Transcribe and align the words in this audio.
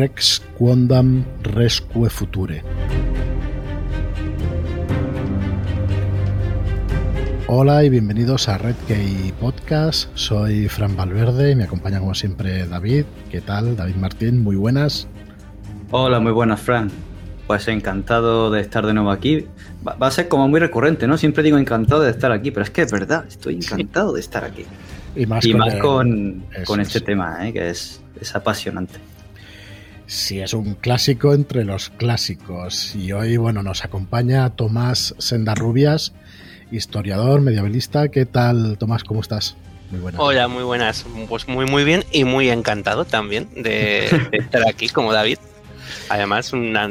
Rex 0.00 0.42
Quondam 0.56 1.26
Rescue 1.42 2.08
Future. 2.08 2.62
Hola 7.48 7.84
y 7.84 7.90
bienvenidos 7.90 8.48
a 8.48 8.56
Red 8.56 8.76
Key 8.88 9.34
Podcast. 9.38 10.08
Soy 10.14 10.68
Fran 10.68 10.96
Valverde 10.96 11.50
y 11.50 11.54
me 11.54 11.64
acompaña 11.64 11.98
como 12.00 12.14
siempre 12.14 12.66
David. 12.66 13.04
¿Qué 13.30 13.42
tal? 13.42 13.76
David 13.76 13.96
Martín, 13.96 14.42
muy 14.42 14.56
buenas. 14.56 15.06
Hola, 15.90 16.18
muy 16.18 16.32
buenas, 16.32 16.62
Fran. 16.62 16.90
Pues 17.46 17.68
encantado 17.68 18.50
de 18.50 18.62
estar 18.62 18.86
de 18.86 18.94
nuevo 18.94 19.10
aquí. 19.10 19.48
Va, 19.86 20.06
a 20.06 20.10
ser 20.10 20.28
como 20.28 20.48
muy 20.48 20.60
recurrente, 20.60 21.06
¿no? 21.08 21.18
Siempre 21.18 21.42
digo 21.42 21.58
encantado 21.58 22.00
de 22.00 22.10
estar 22.10 22.32
aquí, 22.32 22.50
pero 22.50 22.64
es 22.64 22.70
que 22.70 22.80
es 22.80 22.90
verdad, 22.90 23.26
estoy 23.28 23.56
encantado 23.56 24.14
de 24.14 24.20
estar 24.20 24.44
aquí. 24.44 24.64
Y 25.14 25.26
más 25.26 25.44
con, 25.82 26.42
con, 26.64 26.80
este 26.80 27.02
tema, 27.02 27.46
¿eh? 27.46 27.52
que 27.52 27.68
es, 27.68 28.00
es 28.18 28.34
apasionante. 28.34 28.98
Sí, 30.10 30.40
es 30.40 30.54
un 30.54 30.74
clásico 30.74 31.34
entre 31.34 31.64
los 31.64 31.88
clásicos. 31.90 32.96
Y 32.96 33.12
hoy, 33.12 33.36
bueno, 33.36 33.62
nos 33.62 33.84
acompaña 33.84 34.50
Tomás 34.50 35.14
Sendarrubias 35.18 36.12
historiador, 36.72 37.40
medievalista. 37.40 38.08
¿Qué 38.08 38.26
tal, 38.26 38.76
Tomás? 38.76 39.04
¿Cómo 39.04 39.20
estás? 39.20 39.56
Muy 39.92 40.00
buenas. 40.00 40.20
Hola, 40.20 40.48
muy 40.48 40.64
buenas. 40.64 41.06
Pues 41.28 41.46
muy, 41.46 41.64
muy 41.66 41.84
bien 41.84 42.04
y 42.10 42.24
muy 42.24 42.50
encantado 42.50 43.04
también 43.04 43.48
de, 43.54 44.06
estar 44.32 44.68
aquí 44.68 44.88
como 44.88 45.12
David. 45.12 45.38
Además, 46.08 46.52
una 46.52 46.88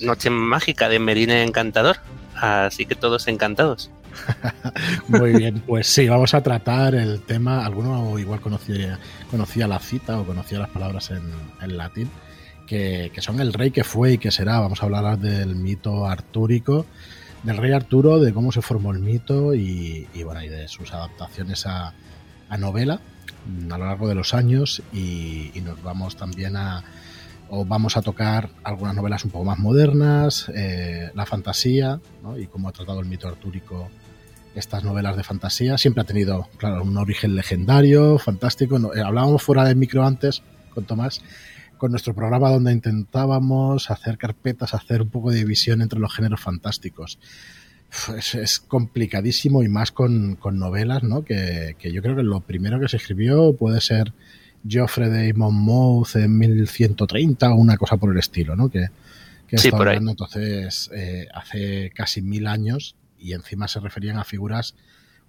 noche 0.00 0.30
mágica 0.30 0.88
de 0.88 0.98
Merine 0.98 1.44
Encantador. 1.44 1.98
Así 2.34 2.84
que 2.84 2.96
todos 2.96 3.28
encantados. 3.28 3.92
Muy 5.08 5.32
bien, 5.34 5.62
pues 5.66 5.86
sí, 5.86 6.08
vamos 6.08 6.34
a 6.34 6.42
tratar 6.42 6.94
el 6.94 7.20
tema. 7.22 7.64
Alguno 7.64 8.18
igual 8.18 8.40
conocía, 8.40 8.98
conocía 9.30 9.68
la 9.68 9.78
cita 9.78 10.18
o 10.18 10.24
conocía 10.24 10.58
las 10.58 10.70
palabras 10.70 11.10
en, 11.10 11.76
latín, 11.76 12.10
que, 12.70 13.20
son 13.20 13.40
el 13.40 13.52
rey 13.52 13.72
que 13.72 13.82
fue 13.82 14.12
y 14.12 14.18
que 14.18 14.30
será. 14.30 14.60
Vamos 14.60 14.80
a 14.80 14.86
hablar 14.86 15.18
del 15.18 15.56
mito 15.56 16.06
artúrico 16.06 16.86
del 17.42 17.56
rey 17.56 17.72
Arturo, 17.72 18.20
de 18.20 18.32
cómo 18.32 18.52
se 18.52 18.62
formó 18.62 18.92
el 18.92 19.00
mito 19.00 19.54
y, 19.54 20.06
de 20.12 20.68
sus 20.68 20.92
adaptaciones 20.92 21.66
a, 21.66 21.94
novela 22.58 23.00
a 23.70 23.78
lo 23.78 23.86
largo 23.86 24.08
de 24.08 24.14
los 24.14 24.34
años 24.34 24.82
y, 24.92 25.50
nos 25.64 25.82
vamos 25.82 26.16
también 26.16 26.56
a 26.56 26.84
o 27.48 27.64
vamos 27.64 27.96
a 27.96 28.02
tocar 28.02 28.50
algunas 28.62 28.94
novelas 28.94 29.24
un 29.24 29.32
poco 29.32 29.44
más 29.44 29.58
modernas, 29.58 30.48
eh, 30.54 31.10
la 31.14 31.26
fantasía 31.26 31.98
y 32.38 32.46
cómo 32.46 32.68
ha 32.68 32.72
tratado 32.72 33.00
el 33.00 33.06
mito 33.06 33.26
artúrico 33.26 33.90
estas 34.54 34.84
novelas 34.84 35.16
de 35.16 35.24
fantasía. 35.24 35.76
Siempre 35.76 36.02
ha 36.02 36.06
tenido, 36.06 36.48
claro, 36.58 36.84
un 36.84 36.96
origen 36.96 37.34
legendario, 37.34 38.18
fantástico. 38.18 38.76
Eh, 38.94 39.00
hablábamos 39.00 39.42
fuera 39.42 39.64
del 39.64 39.74
micro 39.74 40.06
antes 40.06 40.44
con 40.72 40.84
Tomás 40.84 41.20
con 41.80 41.92
nuestro 41.92 42.14
programa 42.14 42.50
donde 42.50 42.72
intentábamos 42.72 43.90
hacer 43.90 44.18
carpetas, 44.18 44.74
hacer 44.74 45.00
un 45.00 45.08
poco 45.08 45.30
de 45.30 45.38
división 45.38 45.80
entre 45.80 45.98
los 45.98 46.14
géneros 46.14 46.42
fantásticos. 46.42 47.18
Es, 48.16 48.60
complicadísimo 48.60 49.62
y 49.62 49.68
más 49.68 49.90
con, 49.90 50.38
novelas, 50.52 51.02
¿no? 51.02 51.24
Que, 51.24 51.74
yo 51.82 52.02
creo 52.02 52.14
que 52.14 52.22
lo 52.22 52.40
primero 52.42 52.78
que 52.78 52.86
se 52.86 52.98
escribió 52.98 53.54
puede 53.56 53.80
ser 53.80 54.12
Geoffrey 54.68 55.08
de 55.08 55.32
Monmouth 55.32 56.16
en 56.16 56.36
1130 56.36 57.50
o 57.50 57.54
una 57.54 57.78
cosa 57.78 57.96
por 57.96 58.12
el 58.12 58.18
estilo, 58.18 58.54
¿no? 58.56 58.68
Que, 58.68 58.88
que 59.48 59.56
sí, 59.56 59.70
por 59.70 59.88
entonces 59.88 60.90
eh, 60.94 61.28
hace 61.32 61.92
casi 61.94 62.20
mil 62.20 62.46
años 62.46 62.94
y 63.18 63.32
encima 63.32 63.68
se 63.68 63.80
referían 63.80 64.18
a 64.18 64.24
figuras 64.24 64.74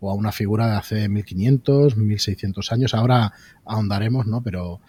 o 0.01 0.11
a 0.11 0.15
una 0.15 0.33
figura 0.33 0.67
de 0.67 0.75
hace 0.75 1.07
1500, 1.07 1.95
1600 1.95 2.71
años. 2.73 2.93
Ahora 2.93 3.31
ahondaremos, 3.63 4.27
¿no? 4.27 4.41
Pero... 4.41 4.81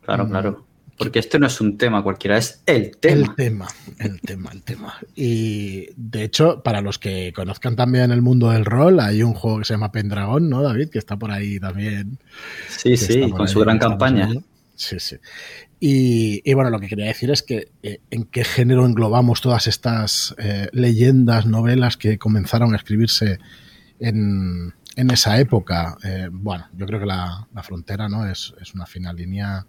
Claro, 0.00 0.28
claro. 0.28 0.73
Porque 0.96 1.18
este 1.18 1.38
no 1.38 1.46
es 1.46 1.60
un 1.60 1.76
tema 1.76 2.02
cualquiera, 2.02 2.38
es 2.38 2.62
el 2.66 2.96
tema. 2.98 3.26
El 3.26 3.34
tema, 3.34 3.68
el 3.98 4.20
tema, 4.20 4.50
el 4.52 4.62
tema. 4.62 4.94
Y 5.16 5.88
de 5.96 6.22
hecho, 6.22 6.62
para 6.62 6.80
los 6.80 6.98
que 6.98 7.32
conozcan 7.34 7.74
también 7.74 8.12
el 8.12 8.22
mundo 8.22 8.50
del 8.50 8.64
rol, 8.64 9.00
hay 9.00 9.22
un 9.22 9.34
juego 9.34 9.58
que 9.58 9.64
se 9.64 9.74
llama 9.74 9.90
Pendragon, 9.90 10.48
¿no, 10.48 10.62
David? 10.62 10.90
Que 10.90 10.98
está 10.98 11.16
por 11.16 11.32
ahí 11.32 11.58
también. 11.58 12.18
Sí, 12.68 12.96
sí, 12.96 13.28
con 13.30 13.48
su 13.48 13.60
gran 13.60 13.78
campaña. 13.78 14.28
Sí, 14.76 15.00
sí. 15.00 15.16
Y, 15.80 16.54
bueno, 16.54 16.70
lo 16.70 16.80
que 16.80 16.88
quería 16.88 17.06
decir 17.06 17.30
es 17.30 17.42
que 17.42 17.68
eh, 17.82 18.00
en 18.10 18.24
qué 18.24 18.44
género 18.44 18.86
englobamos 18.86 19.40
todas 19.40 19.66
estas 19.66 20.34
eh, 20.38 20.68
leyendas, 20.72 21.44
novelas 21.44 21.96
que 21.96 22.18
comenzaron 22.18 22.72
a 22.72 22.76
escribirse 22.76 23.38
en, 23.98 24.72
esa 24.96 25.38
época. 25.38 25.98
Eh, 26.02 26.28
bueno, 26.30 26.68
yo 26.72 26.86
creo 26.86 27.00
que 27.00 27.06
la, 27.06 27.46
frontera 27.62 28.08
no 28.08 28.26
es, 28.26 28.54
es 28.62 28.74
una 28.74 28.86
fina 28.86 29.12
línea 29.12 29.66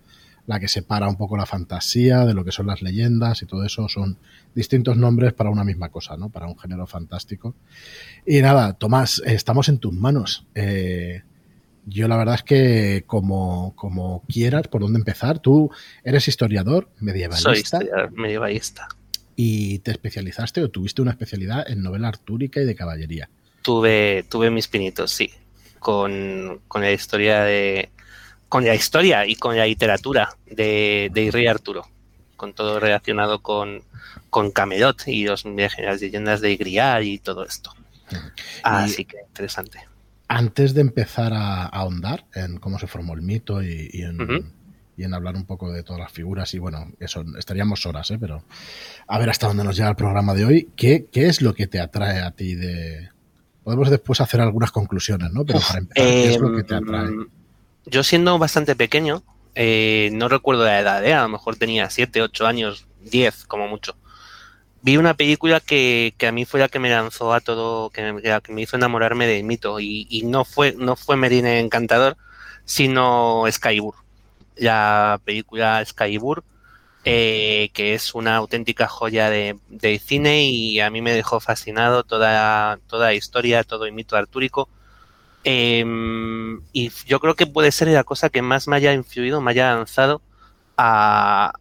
la 0.47 0.59
que 0.59 0.67
separa 0.67 1.07
un 1.07 1.15
poco 1.15 1.37
la 1.37 1.45
fantasía 1.45 2.25
de 2.25 2.33
lo 2.33 2.43
que 2.45 2.51
son 2.51 2.67
las 2.67 2.81
leyendas 2.81 3.41
y 3.41 3.45
todo 3.45 3.65
eso 3.65 3.89
son 3.89 4.17
distintos 4.53 4.95
nombres 4.97 5.33
para 5.33 5.49
una 5.49 5.63
misma 5.63 5.89
cosa, 5.89 6.17
¿no? 6.17 6.29
Para 6.29 6.47
un 6.47 6.57
género 6.57 6.85
fantástico. 6.85 7.55
Y 8.25 8.41
nada, 8.41 8.73
Tomás, 8.73 9.21
estamos 9.25 9.69
en 9.69 9.79
tus 9.79 9.93
manos. 9.93 10.45
Eh, 10.53 11.23
yo 11.85 12.07
la 12.07 12.17
verdad 12.17 12.35
es 12.35 12.43
que 12.43 13.03
como, 13.05 13.73
como 13.75 14.23
quieras, 14.27 14.67
por 14.67 14.81
dónde 14.81 14.99
empezar, 14.99 15.39
tú 15.39 15.71
eres 16.03 16.27
historiador 16.27 16.89
medievalista. 16.99 17.79
Soy 17.79 17.89
medievalista. 18.13 18.87
¿Y 19.35 19.79
te 19.79 19.91
especializaste 19.91 20.63
o 20.63 20.69
tuviste 20.69 21.01
una 21.01 21.11
especialidad 21.11 21.69
en 21.69 21.81
novela 21.81 22.07
artúrica 22.07 22.61
y 22.61 22.65
de 22.65 22.75
caballería? 22.75 23.29
Tuve, 23.61 24.23
tuve 24.29 24.49
mis 24.49 24.67
pinitos, 24.67 25.11
sí, 25.11 25.31
con, 25.79 26.61
con 26.67 26.81
la 26.81 26.91
historia 26.91 27.41
de, 27.43 27.89
con 28.49 28.65
la 28.65 28.75
historia 28.75 29.25
y 29.25 29.35
con 29.35 29.57
la 29.57 29.65
literatura 29.65 30.29
de, 30.45 31.09
de 31.13 31.31
Rey 31.31 31.47
Arturo, 31.47 31.87
con 32.35 32.53
todo 32.53 32.79
relacionado 32.79 33.41
con, 33.41 33.83
con 34.29 34.51
Camelot 34.51 35.07
y 35.07 35.25
los, 35.25 35.45
las 35.45 36.01
leyendas 36.01 36.41
de 36.41 36.55
Grial 36.55 37.03
y 37.03 37.17
todo 37.19 37.45
esto. 37.45 37.73
Así 38.63 39.05
que 39.05 39.17
interesante. 39.27 39.79
Antes 40.27 40.73
de 40.73 40.81
empezar 40.81 41.33
a, 41.33 41.65
ahondar 41.65 42.25
en 42.33 42.57
cómo 42.57 42.79
se 42.79 42.87
formó 42.87 43.13
el 43.13 43.21
mito 43.21 43.61
y, 43.61 43.89
en, 43.93 44.53
y, 44.97 45.03
en, 45.03 45.13
hablar 45.13 45.35
un 45.35 45.45
poco 45.45 45.71
de 45.71 45.83
todas 45.83 45.99
las 45.99 46.11
figuras, 46.11 46.53
y 46.53 46.59
bueno, 46.59 46.91
eso 46.99 47.23
estaríamos 47.37 47.85
horas, 47.85 48.09
¿eh? 48.11 48.17
pero 48.19 48.43
a 49.07 49.19
ver 49.19 49.29
hasta 49.29 49.47
dónde 49.47 49.63
nos 49.63 49.75
llega 49.75 49.89
el 49.89 49.95
programa 49.95 50.33
de 50.33 50.45
hoy. 50.45 50.69
¿Qué, 50.75 51.07
qué 51.11 51.27
es 51.27 51.41
lo 51.41 51.53
que 51.53 51.67
te 51.67 51.79
atrae 51.79 52.21
a 52.21 52.31
ti 52.31 52.55
de, 52.55 53.09
Podemos 53.65 53.89
después 53.89 54.21
hacer 54.21 54.41
algunas 54.41 54.69
conclusiones, 54.69 55.31
¿no? 55.31 55.43
Pero 55.43 55.59
para 55.59 55.79
empezar, 55.79 56.05
¿qué 56.05 56.35
es 56.35 56.39
lo 56.39 56.55
que 56.55 56.63
te 56.63 56.75
atrae? 56.75 57.09
Yo 57.85 58.03
siendo 58.03 58.37
bastante 58.39 58.75
pequeño, 58.75 59.23
eh, 59.53 60.09
no 60.11 60.27
recuerdo 60.27 60.65
la 60.65 60.79
edad, 60.79 61.05
¿eh? 61.05 61.13
a 61.13 61.23
lo 61.23 61.29
mejor 61.29 61.55
tenía 61.55 61.89
7, 61.89 62.21
8 62.21 62.47
años, 62.47 62.87
10 63.01 63.45
como 63.45 63.67
mucho. 63.67 63.95
Vi 64.81 64.97
una 64.97 65.15
película 65.15 65.59
que, 65.61 66.13
que, 66.17 66.27
a 66.27 66.31
mí 66.31 66.45
fue 66.45 66.59
la 66.59 66.69
que 66.69 66.79
me 66.79 66.89
lanzó 66.89 67.33
a 67.33 67.41
todo, 67.41 67.89
que 67.89 68.13
me, 68.13 68.21
que 68.21 68.53
me 68.53 68.61
hizo 68.61 68.75
enamorarme 68.75 69.27
del 69.27 69.43
mito. 69.43 69.79
Y, 69.79 70.07
y, 70.09 70.23
no 70.23 70.45
fue, 70.45 70.73
no 70.77 70.95
fue 70.95 71.15
Merine 71.17 71.59
Encantador, 71.59 72.17
sino 72.65 73.45
Skybur. 73.49 73.95
La 74.57 75.19
película 75.25 75.83
Skybur, 75.85 76.43
eh, 77.03 77.71
que 77.73 77.93
es 77.95 78.13
una 78.15 78.35
auténtica 78.35 78.87
joya 78.87 79.29
de, 79.29 79.57
de, 79.69 79.99
cine 79.99 80.45
y 80.45 80.79
a 80.79 80.89
mí 80.89 81.01
me 81.01 81.13
dejó 81.13 81.39
fascinado 81.39 82.03
toda, 82.03 82.79
toda 82.87 83.07
la 83.07 83.13
historia, 83.13 83.63
todo 83.63 83.85
el 83.85 83.93
mito 83.93 84.17
artúrico 84.17 84.69
Em, 85.47 86.61
y 86.73 86.91
yo 87.05 87.19
creo 87.19 87.35
que 87.35 87.45
puede 87.45 87.71
ser 87.71 87.87
la 87.89 88.03
cosa 88.03 88.31
que 88.31 88.41
más 88.41 88.67
me 88.67 88.77
haya 88.77 88.93
influido, 88.93 89.41
me 89.41 89.51
haya 89.51 89.75
lanzado 89.75 90.23
a, 90.75 91.53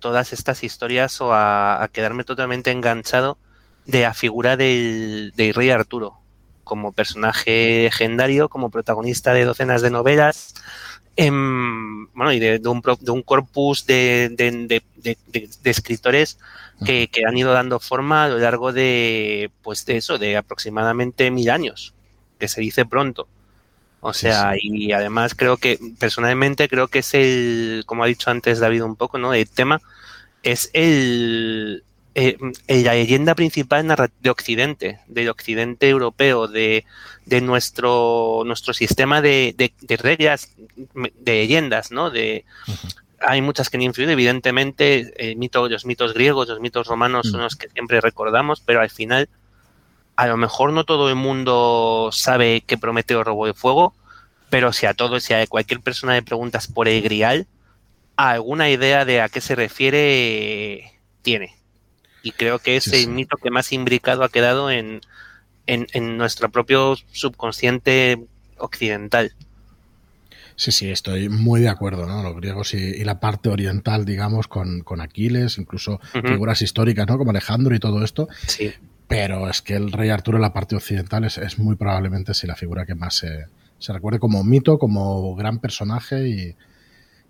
todas 0.00 0.32
estas 0.32 0.62
historias 0.62 1.20
o 1.20 1.34
a, 1.34 1.88
quedarme 1.92 2.22
totalmente 2.22 2.70
enganchado 2.70 3.38
de 3.84 4.02
la 4.02 4.14
figura 4.14 4.56
del, 4.56 5.32
rey 5.36 5.70
Arturo 5.70 6.18
como 6.62 6.92
personaje 6.92 7.82
legendario, 7.82 8.48
como 8.48 8.70
protagonista 8.70 9.34
de 9.34 9.44
docenas 9.44 9.82
de 9.82 9.90
novelas, 9.90 10.54
em, 11.16 12.06
bueno, 12.14 12.32
y 12.32 12.38
de, 12.38 12.60
un, 12.68 12.80
de 13.00 13.10
un 13.10 13.22
corpus 13.22 13.86
de, 13.86 14.80
escritores 15.64 16.38
que, 16.86 17.08
que, 17.08 17.26
han 17.26 17.36
ido 17.36 17.52
dando 17.52 17.80
forma 17.80 18.24
a 18.24 18.28
lo 18.28 18.38
largo 18.38 18.72
de, 18.72 19.50
pues 19.62 19.84
de 19.84 19.96
eso, 19.96 20.18
de 20.18 20.36
aproximadamente 20.36 21.30
mil 21.32 21.50
años 21.50 21.92
que 22.42 22.48
se 22.48 22.60
dice 22.60 22.84
pronto. 22.84 23.28
O 24.04 24.12
sea, 24.12 24.54
y 24.60 24.90
además 24.90 25.36
creo 25.36 25.58
que, 25.58 25.78
personalmente 26.00 26.68
creo 26.68 26.88
que 26.88 26.98
es 26.98 27.14
el, 27.14 27.84
como 27.86 28.02
ha 28.02 28.08
dicho 28.08 28.30
antes 28.30 28.58
David 28.58 28.82
un 28.82 28.96
poco, 28.96 29.16
¿no? 29.16 29.32
El 29.32 29.48
tema 29.48 29.80
es 30.42 30.70
el, 30.72 31.84
eh, 32.16 32.36
la 32.66 32.94
leyenda 32.94 33.36
principal 33.36 33.86
de 34.18 34.30
Occidente, 34.30 34.98
del 35.06 35.28
Occidente 35.28 35.88
europeo, 35.88 36.48
de, 36.48 36.84
de 37.26 37.40
nuestro, 37.42 38.42
nuestro 38.44 38.74
sistema 38.74 39.22
de, 39.22 39.54
de, 39.56 39.96
reglas, 39.96 40.52
de 40.94 41.32
leyendas, 41.32 41.92
¿no? 41.92 42.10
De, 42.10 42.44
Hay 43.20 43.40
muchas 43.40 43.70
que 43.70 43.76
han 43.76 43.82
influido, 43.82 44.10
evidentemente, 44.10 45.14
el 45.16 45.36
mito, 45.36 45.68
los 45.68 45.86
mitos 45.86 46.12
griegos, 46.12 46.48
los 46.48 46.58
mitos 46.58 46.88
romanos 46.88 47.28
son 47.30 47.38
mm. 47.38 47.44
los 47.44 47.54
que 47.54 47.68
siempre 47.68 48.00
recordamos, 48.00 48.60
pero 48.60 48.80
al 48.80 48.90
final 48.90 49.28
a 50.16 50.26
lo 50.26 50.36
mejor 50.36 50.72
no 50.72 50.84
todo 50.84 51.08
el 51.08 51.16
mundo 51.16 52.10
sabe 52.12 52.62
que 52.62 52.78
Prometeo 52.78 53.24
robó 53.24 53.46
el 53.46 53.54
fuego, 53.54 53.94
pero 54.50 54.72
si 54.72 54.86
a 54.86 54.94
todos, 54.94 55.22
si 55.22 55.34
a 55.34 55.46
cualquier 55.46 55.80
persona 55.80 56.14
le 56.14 56.22
preguntas 56.22 56.66
por 56.66 56.88
el 56.88 57.02
Grial, 57.02 57.46
alguna 58.16 58.70
idea 58.70 59.04
de 59.04 59.20
a 59.20 59.28
qué 59.28 59.40
se 59.40 59.54
refiere 59.54 60.98
tiene. 61.22 61.56
Y 62.22 62.32
creo 62.32 62.58
que 62.58 62.76
es 62.76 62.86
el 62.92 63.08
mito 63.08 63.36
que 63.36 63.50
más 63.50 63.72
imbricado 63.72 64.22
ha 64.22 64.28
quedado 64.28 64.70
en, 64.70 65.00
en, 65.66 66.16
nuestro 66.16 66.50
propio 66.50 66.96
subconsciente 67.10 68.22
occidental. 68.58 69.32
Sí, 70.54 70.70
sí, 70.70 70.90
estoy 70.90 71.28
muy 71.28 71.62
de 71.62 71.68
acuerdo, 71.68 72.06
¿no? 72.06 72.22
Los 72.22 72.36
griegos 72.36 72.74
y, 72.74 73.02
la 73.04 73.18
parte 73.18 73.48
oriental, 73.48 74.04
digamos, 74.04 74.46
con, 74.46 74.84
Aquiles, 75.00 75.58
incluso 75.58 75.98
figuras 76.12 76.62
históricas, 76.62 77.06
¿no? 77.08 77.18
Como 77.18 77.30
Alejandro 77.30 77.74
y 77.74 77.80
todo 77.80 78.04
esto. 78.04 78.28
Sí. 78.46 78.72
Pero 79.12 79.46
es 79.46 79.60
que 79.60 79.74
el 79.74 79.92
rey 79.92 80.08
Arturo 80.08 80.38
en 80.38 80.42
la 80.42 80.54
parte 80.54 80.74
occidental 80.74 81.24
es, 81.24 81.58
muy 81.58 81.76
probablemente 81.76 82.32
sí, 82.32 82.46
la 82.46 82.56
figura 82.56 82.86
que 82.86 82.94
más 82.94 83.14
se, 83.16 83.44
se 83.78 83.92
recuerde 83.92 84.18
como 84.18 84.42
mito, 84.42 84.78
como 84.78 85.34
gran 85.36 85.58
personaje 85.58 86.26
y, 86.26 86.56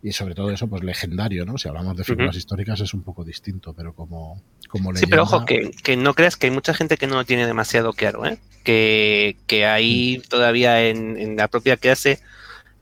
y 0.01 0.13
sobre 0.13 0.37
todo 0.37 0.53
eso, 0.53 0.69
pues 0.69 0.85
legendario, 0.85 1.45
¿no? 1.45 1.59
Si 1.59 1.67
hablamos 1.69 1.97
de 1.97 2.05
figuras 2.05 2.37
históricas 2.37 2.81
es 2.81 2.95
un 2.95 3.03
poco 3.03 3.25
distinto, 3.25 3.75
pero 3.75 3.95
como, 3.95 4.41
como 4.69 4.93
leyenda... 4.93 5.07
Sí, 5.07 5.11
pero 5.11 5.23
ojo, 5.25 5.45
que, 5.45 5.73
que, 5.83 5.97
no 5.97 6.15
creas 6.15 6.37
que 6.37 6.47
hay 6.47 6.53
mucha 6.53 6.73
gente 6.73 6.97
que 6.97 7.09
no 7.09 7.17
lo 7.17 7.25
tiene 7.25 7.49
demasiado 7.49 7.93
claro, 7.95 8.27
¿eh? 8.27 8.39
Que, 8.63 9.37
que 9.49 9.67
ahí 9.67 10.19
mm. 10.19 10.29
todavía 10.29 10.87
en, 10.89 11.19
en, 11.19 11.37
la 11.37 11.49
propia 11.49 11.77
clase 11.77 12.21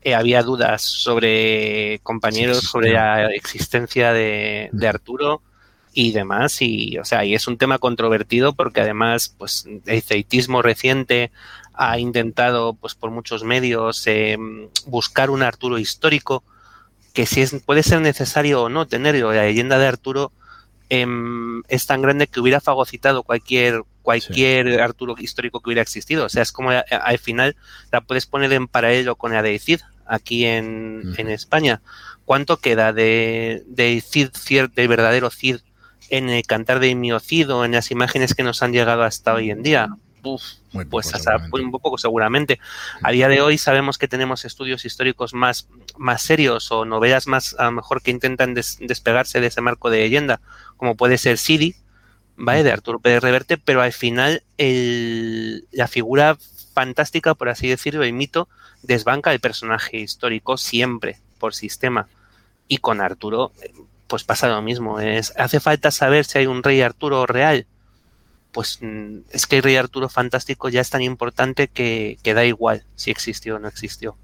eh, 0.03 0.15
había 0.15 0.43
dudas 0.43 0.83
sobre 0.83 2.01
compañeros, 2.03 2.59
sobre 2.59 2.93
la 2.93 3.33
existencia 3.33 4.13
de, 4.13 4.69
de, 4.73 4.87
mm. 4.87 4.91
Arturo 4.91 5.41
y 5.93 6.13
demás, 6.13 6.63
y 6.63 6.99
o 6.99 7.05
sea, 7.05 7.25
y 7.25 7.35
es 7.35 7.47
un 7.47 7.59
tema 7.59 7.79
controvertido 7.79 8.53
porque 8.55 8.81
además, 8.81 9.35
pues, 9.37 9.67
el 9.87 10.03
ceitismo 10.03 10.63
reciente 10.63 11.31
ha 11.75 11.99
intentado, 11.99 12.75
pues, 12.75 12.95
por 12.95 13.11
muchos 13.11 13.45
medios, 13.45 14.07
eh, 14.07 14.37
buscar 14.87 15.31
un 15.31 15.43
Arturo 15.43 15.79
histórico, 15.79 16.45
que 17.13 17.27
si 17.27 17.41
es, 17.43 17.55
puede 17.65 17.83
ser 17.83 18.01
necesario 18.01 18.63
o 18.63 18.69
no 18.69 18.87
tenerlo, 18.87 19.33
la 19.33 19.45
leyenda 19.45 19.79
de 19.79 19.87
Arturo 19.87 20.33
em, 20.89 21.63
es 21.69 21.87
tan 21.87 22.03
grande 22.03 22.27
que 22.27 22.41
hubiera 22.41 22.61
fagocitado 22.61 23.23
cualquier 23.23 23.83
cualquier 24.03 24.81
Arturo 24.81 25.15
histórico 25.19 25.61
que 25.61 25.69
hubiera 25.69 25.83
existido. 25.83 26.25
O 26.25 26.29
sea, 26.29 26.43
es 26.43 26.53
como 26.53 26.71
al 26.71 27.19
final 27.19 27.57
la 27.93 28.01
puedes 28.01 28.27
poner 28.27 28.53
en 28.53 28.67
paralelo 28.67 29.15
con 29.17 29.33
la 29.33 29.43
de 29.43 29.59
Cid 29.59 29.81
aquí 30.07 30.47
en, 30.47 31.15
en 31.17 31.29
España. 31.29 31.81
¿Cuánto 32.25 32.57
queda 32.59 32.93
de, 32.93 33.63
de 33.67 34.01
Cid, 34.01 34.31
del 34.75 34.89
verdadero 34.89 35.31
Cid 35.31 35.59
en 36.11 36.29
el 36.29 36.43
cantar 36.45 36.81
de 36.81 36.95
Miocid 36.95 37.51
o 37.53 37.65
en 37.65 37.73
las 37.73 37.91
imágenes 37.91 38.35
que 38.35 38.43
nos 38.43 38.63
han 38.63 38.73
llegado 38.73 39.03
hasta 39.03 39.35
hoy 39.35 39.51
en 39.51 39.63
día? 39.63 39.89
pues 40.91 41.15
hasta 41.15 41.37
un 41.53 41.71
poco 41.71 41.99
seguramente. 41.99 42.61
A 43.03 43.11
día 43.11 43.29
de 43.29 43.41
hoy 43.41 43.59
sabemos 43.59 43.99
que 43.99 44.09
tenemos 44.09 44.45
estudios 44.45 44.85
históricos 44.85 45.35
más, 45.35 45.69
más 45.97 46.23
serios 46.23 46.71
o 46.71 46.85
novelas 46.85 47.27
más 47.27 47.57
a 47.59 47.65
lo 47.65 47.73
mejor 47.73 48.03
que 48.03 48.11
intentan 48.11 48.55
despegarse 48.55 49.41
de 49.41 49.49
ese 49.49 49.61
marco 49.61 49.91
de 49.91 49.99
leyenda, 50.01 50.41
como 50.77 50.95
puede 50.95 51.19
ser 51.19 51.39
Sidi, 51.39 51.75
¿vale? 52.37 52.63
De 52.63 52.73
Arturo 52.73 53.01
Pérez 53.01 53.23
Reverte, 53.23 53.59
pero 53.59 53.83
al 53.83 53.93
final 53.93 54.43
el, 54.59 55.67
la 55.73 55.89
figura 55.89 56.37
fantástica, 56.73 57.35
por 57.35 57.49
así 57.49 57.69
decirlo, 57.69 58.05
el 58.05 58.13
mito, 58.13 58.49
desbanca 58.83 59.33
el 59.33 59.41
personaje 59.41 59.99
histórico 59.99 60.57
siempre, 60.57 61.19
por 61.39 61.55
sistema. 61.55 62.09
Y 62.69 62.79
con 62.79 63.01
Arturo, 63.01 63.53
pues 64.11 64.25
pasa 64.25 64.49
lo 64.49 64.61
mismo. 64.61 65.01
Es, 65.01 65.33
hace 65.39 65.59
falta 65.59 65.91
saber 65.91 66.27
si 66.27 66.37
hay 66.37 66.47
un 66.47 66.63
rey 66.63 66.83
Arturo 66.83 67.25
real 67.25 67.67
pues 68.53 68.79
mm, 68.81 69.19
es 69.31 69.47
que 69.47 69.57
el 69.57 69.63
Rey 69.63 69.77
Arturo 69.77 70.09
Fantástico 70.09 70.69
ya 70.69 70.81
es 70.81 70.91
tan 70.91 71.03
importante 71.03 71.69
que, 71.69 72.19
da 72.25 72.45
igual 72.45 72.85
si 72.95 73.11
existió 73.11 73.57
o 73.57 73.59
no 73.59 73.69
existió. 73.69 74.17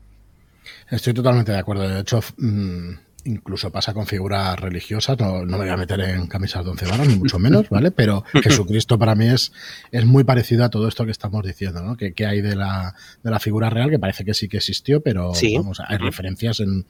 Estoy 0.90 1.14
totalmente 1.14 1.52
de 1.52 1.58
acuerdo. 1.58 1.88
De 1.88 2.00
hecho, 2.00 2.20
mm, 2.36 2.90
incluso 3.26 3.70
pasa 3.70 3.92
con 3.92 4.06
figuras 4.06 4.58
religiosas, 4.58 5.18
no, 5.18 5.44
me 5.44 5.56
voy 5.56 5.68
a 5.68 5.76
meter 5.76 6.00
en 6.00 6.26
camisas 6.26 6.64
de 6.64 6.70
once 6.70 6.86
varas, 6.86 7.06
ni 7.06 7.16
mucho 7.16 7.38
menos, 7.38 7.68
¿vale? 7.68 7.90
Pero 7.90 8.24
Jesucristo 8.42 8.98
para 8.98 9.14
mí 9.14 9.26
es, 9.26 9.52
es 9.90 10.06
muy 10.06 10.24
parecido 10.24 10.64
a 10.64 10.70
todo 10.70 10.88
esto 10.88 11.04
que 11.04 11.10
estamos 11.10 11.44
diciendo, 11.44 11.82
¿no? 11.82 11.96
Que, 11.96 12.14
hay 12.26 12.40
de 12.40 12.56
la, 12.56 12.94
de 13.22 13.30
la 13.30 13.38
figura 13.38 13.70
real, 13.70 13.90
que 13.90 13.98
parece 13.98 14.24
que 14.24 14.34
sí 14.34 14.48
que 14.48 14.56
existió, 14.58 15.00
pero 15.00 15.32
vamos, 15.56 15.80
hay 15.86 15.98
referencias 15.98 16.60
en, 16.60 16.86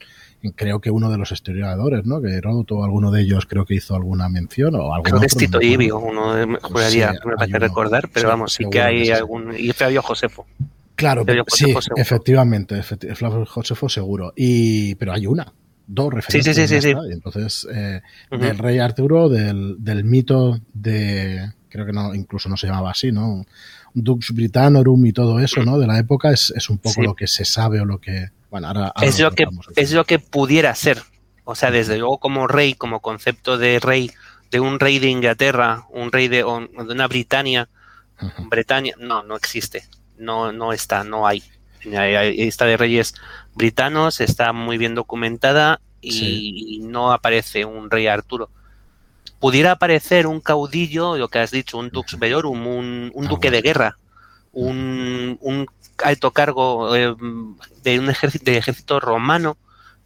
creo 0.55 0.79
que 0.79 0.91
uno 0.91 1.09
de 1.09 1.17
los 1.17 1.31
historiadores, 1.31 2.05
¿no? 2.05 2.21
Que 2.21 2.35
Heródoto 2.35 2.77
o 2.77 2.83
alguno 2.83 3.11
de 3.11 3.21
ellos 3.21 3.45
creo 3.45 3.65
que 3.65 3.75
hizo 3.75 3.95
alguna 3.95 4.29
mención 4.29 4.75
o 4.75 4.93
algo. 4.93 5.03
Creo 5.03 5.19
que 5.19 5.25
es 5.25 5.35
Tito 5.35 5.61
Ibio, 5.61 5.99
uno 5.99 6.33
de, 6.33 6.45
juraría, 6.61 7.13
me 7.25 7.35
parece 7.35 7.59
recordar, 7.59 8.09
pero 8.13 8.29
vamos, 8.29 8.53
sí 8.53 8.65
que 8.69 8.81
hay 8.81 9.09
algún... 9.09 9.53
Y 9.57 9.71
Flavio 9.73 10.01
Josefo. 10.01 10.45
Claro, 10.95 11.23
sí, 11.47 11.75
efectivamente, 11.95 12.81
Flavio 12.81 13.45
Josefo 13.45 13.87
seguro. 13.87 14.33
Y, 14.35 14.95
pero 14.95 15.13
hay 15.13 15.27
una, 15.27 15.53
dos 15.87 16.13
referencias. 16.13 16.55
Sí, 16.55 16.67
sí, 16.67 16.81
sí, 16.81 16.93
sí, 16.93 16.95
Entonces, 17.11 17.67
eh, 17.73 18.01
del 18.29 18.57
rey 18.57 18.79
Arturo, 18.79 19.29
del, 19.29 19.77
del, 19.79 20.03
mito 20.03 20.59
de, 20.73 21.51
creo 21.69 21.85
que 21.85 21.93
no, 21.93 22.13
incluso 22.13 22.49
no 22.49 22.57
se 22.57 22.67
llamaba 22.67 22.91
así, 22.91 23.11
¿no? 23.11 23.45
Dux 23.93 24.31
Britannorum 24.31 25.05
y 25.05 25.13
todo 25.13 25.39
eso, 25.39 25.63
¿no? 25.63 25.79
De 25.79 25.87
la 25.87 25.97
época 25.97 26.31
es, 26.31 26.53
es 26.55 26.69
un 26.69 26.77
poco 26.77 27.01
lo 27.01 27.15
que 27.15 27.25
se 27.25 27.45
sabe 27.45 27.81
o 27.81 27.85
lo 27.85 27.99
que, 27.99 28.29
bueno, 28.51 28.67
ahora, 28.67 28.93
es 29.01 29.19
lo 29.19 29.31
que 29.31 29.47
es 29.75 29.91
lo 29.91 30.05
que 30.05 30.19
pudiera 30.19 30.75
ser. 30.75 31.01
O 31.45 31.55
sea, 31.55 31.71
desde 31.71 31.97
luego 31.97 32.19
como 32.19 32.47
rey, 32.47 32.73
como 32.73 32.99
concepto 32.99 33.57
de 33.57 33.79
rey, 33.79 34.11
de 34.51 34.59
un 34.59 34.79
rey 34.79 34.99
de 34.99 35.07
Inglaterra, 35.07 35.85
un 35.89 36.11
rey 36.11 36.27
de, 36.27 36.37
de 36.37 36.43
una 36.43 37.07
Britania, 37.07 37.69
Bretaña, 38.49 38.93
no, 38.99 39.23
no 39.23 39.35
existe. 39.35 39.83
No, 40.17 40.51
no 40.51 40.73
está, 40.73 41.03
no 41.03 41.27
hay. 41.27 41.43
Esta 41.83 42.65
de 42.65 42.75
reyes 42.75 43.13
britanos 43.57 44.21
está 44.21 44.53
muy 44.53 44.77
bien 44.77 44.95
documentada 44.95 45.81
y, 46.01 46.79
no 46.83 47.11
aparece 47.11 47.65
un 47.65 47.89
rey 47.89 48.07
Arturo. 48.07 48.49
Pudiera 49.39 49.73
aparecer 49.73 50.25
un 50.25 50.39
caudillo, 50.39 51.17
lo 51.17 51.27
que 51.27 51.39
has 51.39 51.51
dicho, 51.51 51.77
un 51.77 51.89
dux 51.89 52.17
bellorum, 52.17 52.65
un, 52.65 53.11
un 53.13 53.27
duque 53.27 53.51
de 53.51 53.61
guerra, 53.61 53.97
un, 54.53 55.37
un 55.41 55.67
alto 56.03 56.31
cargo 56.31 56.95
eh, 56.95 57.15
de 57.83 57.99
un 57.99 58.09
ejército, 58.09 58.45
de 58.45 58.57
ejército 58.57 58.99
romano 58.99 59.57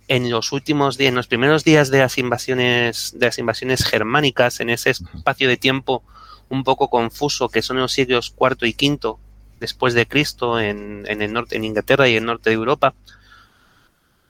en 0.08 0.30
los 0.30 0.52
últimos 0.52 0.98
días, 0.98 1.10
en 1.10 1.16
los 1.16 1.28
primeros 1.28 1.64
días 1.64 1.90
de 1.90 2.00
las 2.00 2.18
invasiones, 2.18 3.14
de 3.16 3.28
las 3.28 3.38
invasiones 3.38 3.86
germánicas, 3.86 4.60
en 4.60 4.70
ese 4.70 4.90
espacio 4.90 5.48
de 5.48 5.58
tiempo 5.58 6.04
un 6.50 6.64
poco 6.64 6.90
confuso 6.90 7.48
que 7.48 7.62
son 7.62 7.78
los 7.78 7.94
siglos 7.94 8.32
cuarto 8.32 8.66
y 8.66 8.74
quinto 8.74 9.20
después 9.62 9.94
de 9.94 10.08
Cristo 10.08 10.60
en, 10.60 11.06
en 11.08 11.22
el 11.22 11.32
norte, 11.32 11.56
en 11.56 11.64
Inglaterra 11.64 12.10
y 12.10 12.16
el 12.16 12.26
norte 12.26 12.50
de 12.50 12.56
Europa, 12.56 12.94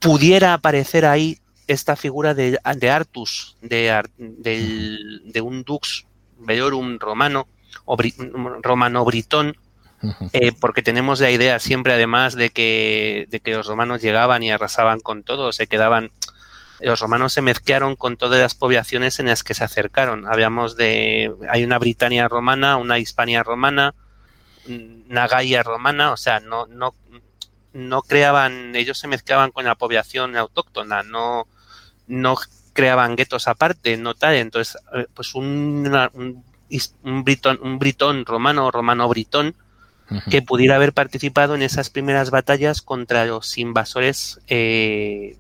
pudiera 0.02 0.54
aparecer 0.54 1.06
ahí 1.06 1.40
esta 1.68 1.96
figura 1.96 2.34
de, 2.34 2.60
de 2.76 2.90
Artus, 2.90 3.56
de, 3.62 4.04
de, 4.18 5.42
un 5.42 5.64
dux 5.64 6.06
bellorum 6.40 6.98
romano 7.00 7.48
o 7.86 7.98
romano 8.62 9.06
britón, 9.06 9.56
eh, 10.34 10.52
porque 10.60 10.82
tenemos 10.82 11.22
la 11.22 11.30
idea 11.30 11.60
siempre 11.60 11.94
además 11.94 12.36
de 12.36 12.50
que, 12.50 13.28
de 13.30 13.40
que 13.40 13.52
los 13.54 13.68
romanos 13.68 14.02
llegaban 14.02 14.44
y 14.44 14.52
arrasaban 14.52 15.00
con 15.00 15.24
todo, 15.24 15.54
se 15.54 15.68
quedaban, 15.68 16.12
los 16.80 17.00
romanos 17.00 17.34
se 17.34 17.44
mezclaron 17.44 17.96
con 17.96 18.18
todas 18.18 18.40
las 18.42 18.56
poblaciones 18.56 19.20
en 19.20 19.28
las 19.28 19.44
que 19.44 19.54
se 19.54 19.64
acercaron. 19.64 20.26
Habíamos 20.28 20.76
de, 20.76 21.32
hay 21.50 21.64
una 21.64 21.78
Britania 21.78 22.28
romana, 22.28 22.78
una 22.78 22.98
Hispania 22.98 23.44
romana, 23.44 23.94
una 24.68 25.28
Gaia 25.28 25.62
romana, 25.62 26.12
o 26.12 26.18
sea, 26.18 26.40
no, 26.40 26.66
no, 26.66 26.96
no 27.74 28.02
creaban, 28.02 28.76
ellos 28.76 28.98
se 28.98 29.08
mezclaban 29.08 29.52
con 29.52 29.66
la 29.66 29.76
población 29.76 30.36
autóctona, 30.36 31.04
no, 31.04 31.48
no 32.08 32.36
creaban 32.74 33.16
guetos 33.16 33.48
aparte, 33.48 33.98
no 33.98 34.16
tal, 34.16 34.36
entonces, 34.36 34.78
eh, 34.94 35.08
pues 35.14 35.36
un, 35.36 35.92
un, 36.14 36.44
un, 37.04 37.24
britón, 37.24 37.60
un 37.62 37.80
britón 37.80 38.26
romano, 38.26 38.72
romano 38.72 39.08
britón, 39.08 39.56
que 40.30 40.42
pudiera 40.42 40.76
haber 40.76 40.92
participado 40.92 41.56
en 41.56 41.62
esas 41.62 41.90
primeras 41.90 42.32
batallas 42.32 42.82
contra 42.82 43.26
los 43.26 43.58
invasores 43.58 44.42
eh, 44.48 45.38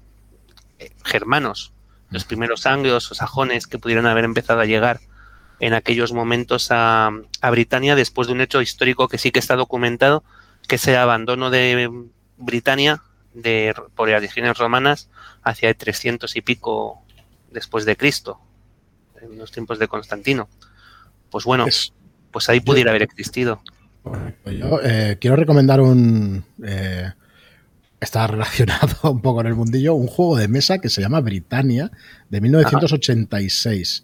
germanos, 1.04 1.74
los 2.10 2.24
primeros 2.24 2.66
anglos 2.66 3.12
o 3.12 3.16
sajones 3.16 3.68
que 3.68 3.80
pudieran 3.80 4.06
haber 4.06 4.24
empezado 4.24 4.62
a 4.62 4.66
llegar 4.66 5.02
en 5.60 5.74
aquellos 5.74 6.14
momentos 6.14 6.70
a, 6.72 7.12
a 7.42 7.50
Britania 7.50 7.96
después 7.96 8.28
de 8.30 8.34
un 8.34 8.40
hecho 8.40 8.62
histórico 8.62 9.10
que 9.10 9.18
sí 9.18 9.32
que 9.32 9.40
está 9.40 9.58
documentado, 9.58 10.24
que 10.70 10.76
es 10.76 10.88
el 10.88 10.96
abandono 10.96 11.50
de 11.50 11.90
Britania 12.42 13.02
de, 13.34 13.74
por 13.96 14.10
las 14.10 14.22
legiones 14.22 14.58
romanas 14.58 15.10
hacia 15.44 15.70
el 15.70 15.76
300 15.76 16.36
y 16.36 16.42
pico 16.42 17.02
después 17.52 17.86
de 17.86 17.96
Cristo, 17.96 18.40
en 19.22 19.38
los 19.38 19.52
tiempos 19.52 19.80
de 19.80 19.88
Constantino. 19.88 20.50
Pues 21.30 21.46
bueno, 21.46 21.66
pues 22.32 22.50
ahí 22.50 22.60
pudiera 22.60 22.92
haber 22.92 23.04
existido. 23.04 23.62
Yo 24.46 24.80
eh, 24.84 25.18
quiero 25.20 25.36
recomendar 25.36 25.80
un. 25.80 26.44
Eh, 26.64 27.12
está 28.00 28.28
relacionado 28.28 28.98
un 29.12 29.22
poco 29.22 29.42
en 29.42 29.48
el 29.48 29.56
mundillo, 29.56 29.94
un 29.94 30.08
juego 30.08 30.38
de 30.38 30.48
mesa 30.48 30.80
que 30.80 30.90
se 30.90 31.02
llama 31.02 31.22
Britannia 31.22 31.92
de 32.30 32.42
1986. 32.42 34.04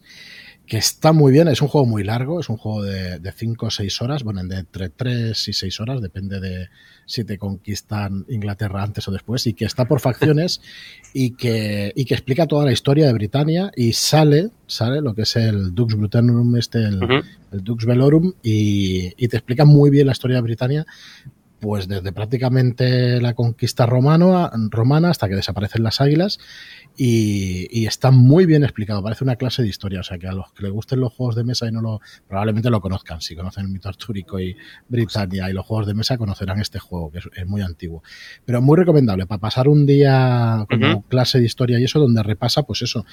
Que 0.67 0.77
está 0.77 1.13
muy 1.13 1.31
bien, 1.31 1.47
es 1.47 1.61
un 1.61 1.69
juego 1.69 1.87
muy 1.87 2.03
largo, 2.03 2.41
es 2.41 2.49
un 2.49 2.57
juego 2.57 2.83
de 2.83 3.31
5 3.31 3.65
o 3.65 3.71
6 3.71 4.01
horas, 4.01 4.23
bueno, 4.23 4.43
de 4.43 4.57
entre 4.57 4.89
3 4.89 5.47
y 5.47 5.53
6 5.53 5.79
horas, 5.79 6.01
depende 6.01 6.39
de 6.41 6.67
si 7.05 7.23
te 7.23 7.37
conquistan 7.37 8.25
Inglaterra 8.27 8.83
antes 8.83 9.07
o 9.07 9.11
después, 9.11 9.47
y 9.47 9.53
que 9.53 9.63
está 9.63 9.85
por 9.85 10.01
facciones 10.01 10.61
y 11.13 11.31
que, 11.31 11.93
y 11.95 12.03
que 12.03 12.13
explica 12.13 12.47
toda 12.47 12.65
la 12.65 12.73
historia 12.73 13.07
de 13.07 13.13
Britania 13.13 13.71
y 13.75 13.93
sale, 13.93 14.49
sale 14.67 15.01
lo 15.01 15.15
que 15.15 15.21
es 15.21 15.37
el 15.37 15.73
Dux 15.73 15.95
Brutanum, 15.95 16.57
este, 16.57 16.79
el, 16.79 16.99
el 17.53 17.63
Dux 17.63 17.85
Velorum, 17.85 18.33
y, 18.43 19.13
y, 19.15 19.27
te 19.29 19.37
explica 19.37 19.63
muy 19.63 19.89
bien 19.89 20.05
la 20.05 20.11
historia 20.11 20.35
de 20.35 20.41
Britania, 20.41 20.85
pues 21.59 21.87
desde 21.87 22.11
prácticamente 22.11 23.19
la 23.19 23.33
conquista 23.33 23.85
romano, 23.85 24.49
romana 24.69 25.09
hasta 25.09 25.27
que 25.27 25.35
desaparecen 25.35 25.83
las 25.83 26.01
águilas 26.01 26.39
y, 26.95 27.85
está 27.87 28.11
muy 28.11 28.45
bien 28.45 28.63
explicado, 28.63 29.01
parece 29.01 29.23
una 29.23 29.37
clase 29.37 29.61
de 29.61 29.69
historia, 29.69 30.01
o 30.01 30.03
sea 30.03 30.17
que 30.17 30.27
a 30.27 30.33
los 30.33 30.51
que 30.51 30.63
les 30.63 30.71
gusten 30.71 30.99
los 30.99 31.13
juegos 31.13 31.35
de 31.35 31.43
mesa 31.43 31.67
y 31.67 31.71
no 31.71 31.81
lo, 31.81 32.01
probablemente 32.27 32.69
lo 32.69 32.81
conozcan, 32.81 33.21
si 33.21 33.35
conocen 33.35 33.65
el 33.65 33.71
mito 33.71 33.87
artúrico 33.87 34.39
y 34.39 34.55
Britannia 34.89 35.49
y 35.49 35.53
los 35.53 35.65
juegos 35.65 35.87
de 35.87 35.93
mesa 35.93 36.17
conocerán 36.17 36.59
este 36.59 36.79
juego, 36.79 37.11
que 37.11 37.19
es, 37.19 37.47
muy 37.47 37.61
antiguo, 37.61 38.03
pero 38.45 38.61
muy 38.61 38.77
recomendable 38.77 39.25
para 39.25 39.39
pasar 39.39 39.67
un 39.69 39.85
día 39.85 40.65
como 40.69 41.03
clase 41.03 41.39
de 41.39 41.45
historia 41.45 41.79
y 41.79 41.85
eso 41.85 41.99
donde 41.99 42.21
repasa 42.23 42.63
pues 42.63 42.81
eso, 42.81 43.05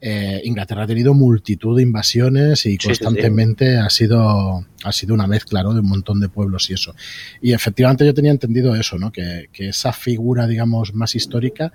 eh, 0.00 0.40
Inglaterra 0.44 0.84
ha 0.84 0.86
tenido 0.86 1.12
multitud 1.12 1.76
de 1.76 1.82
invasiones 1.82 2.64
y 2.64 2.78
constantemente 2.78 3.76
ha 3.76 3.90
sido 3.90 4.64
ha 4.82 4.92
sido 4.92 5.12
una 5.12 5.26
mezcla 5.26 5.62
¿no? 5.62 5.74
de 5.74 5.80
un 5.80 5.88
montón 5.88 6.20
de 6.20 6.28
pueblos 6.28 6.70
y 6.70 6.74
eso. 6.74 6.94
Y 7.42 7.52
efectivamente 7.52 8.06
yo 8.06 8.14
tenía 8.14 8.30
entendido 8.30 8.74
eso, 8.74 8.98
¿no? 8.98 9.12
que, 9.12 9.48
esa 9.52 9.92
figura, 9.92 10.46
digamos, 10.46 10.94
más 10.94 11.14
histórica, 11.14 11.72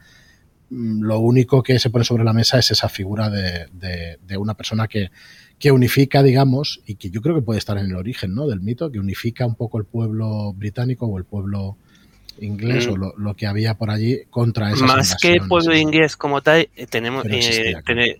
mm, 0.72 1.04
lo 1.04 1.20
único 1.20 1.62
que 1.62 1.78
se 1.78 1.92
pone 1.92 2.04
sobre 2.04 2.24
la 2.24 2.34
mesa 2.34 2.58
es 2.58 2.72
esa 2.72 2.90
figura 2.90 3.30
de, 3.30 3.68
de, 3.72 4.38
una 4.38 4.56
persona 4.56 4.88
que, 4.88 5.12
que 5.60 5.72
unifica, 5.72 6.24
digamos, 6.24 6.82
y 6.88 6.96
que 6.96 7.12
yo 7.12 7.22
creo 7.22 7.36
que 7.36 7.42
puede 7.44 7.60
estar 7.60 7.78
en 7.78 7.86
el 7.86 7.96
origen 7.96 8.34
¿no? 8.34 8.48
del 8.48 8.62
mito, 8.62 8.92
que 8.92 9.00
unifica 9.00 9.46
un 9.46 9.56
poco 9.56 9.78
el 9.78 9.86
pueblo 9.86 10.52
británico 10.54 11.06
o 11.06 11.18
el 11.20 11.26
pueblo 11.26 11.78
inglés 12.40 12.88
o 12.88 12.96
mm. 12.96 13.14
lo, 13.18 13.34
que 13.36 13.48
había 13.48 13.76
por 13.76 13.90
allí 13.90 14.24
contra 14.30 14.72
esas 14.72 14.82
Más 14.82 15.16
que 15.16 15.34
el 15.34 15.48
pueblo 15.48 15.76
inglés 15.76 16.18
como 16.18 16.42
tal, 16.42 16.70
eh, 16.76 16.88
tenemos 16.88 17.26
eh, 17.30 17.76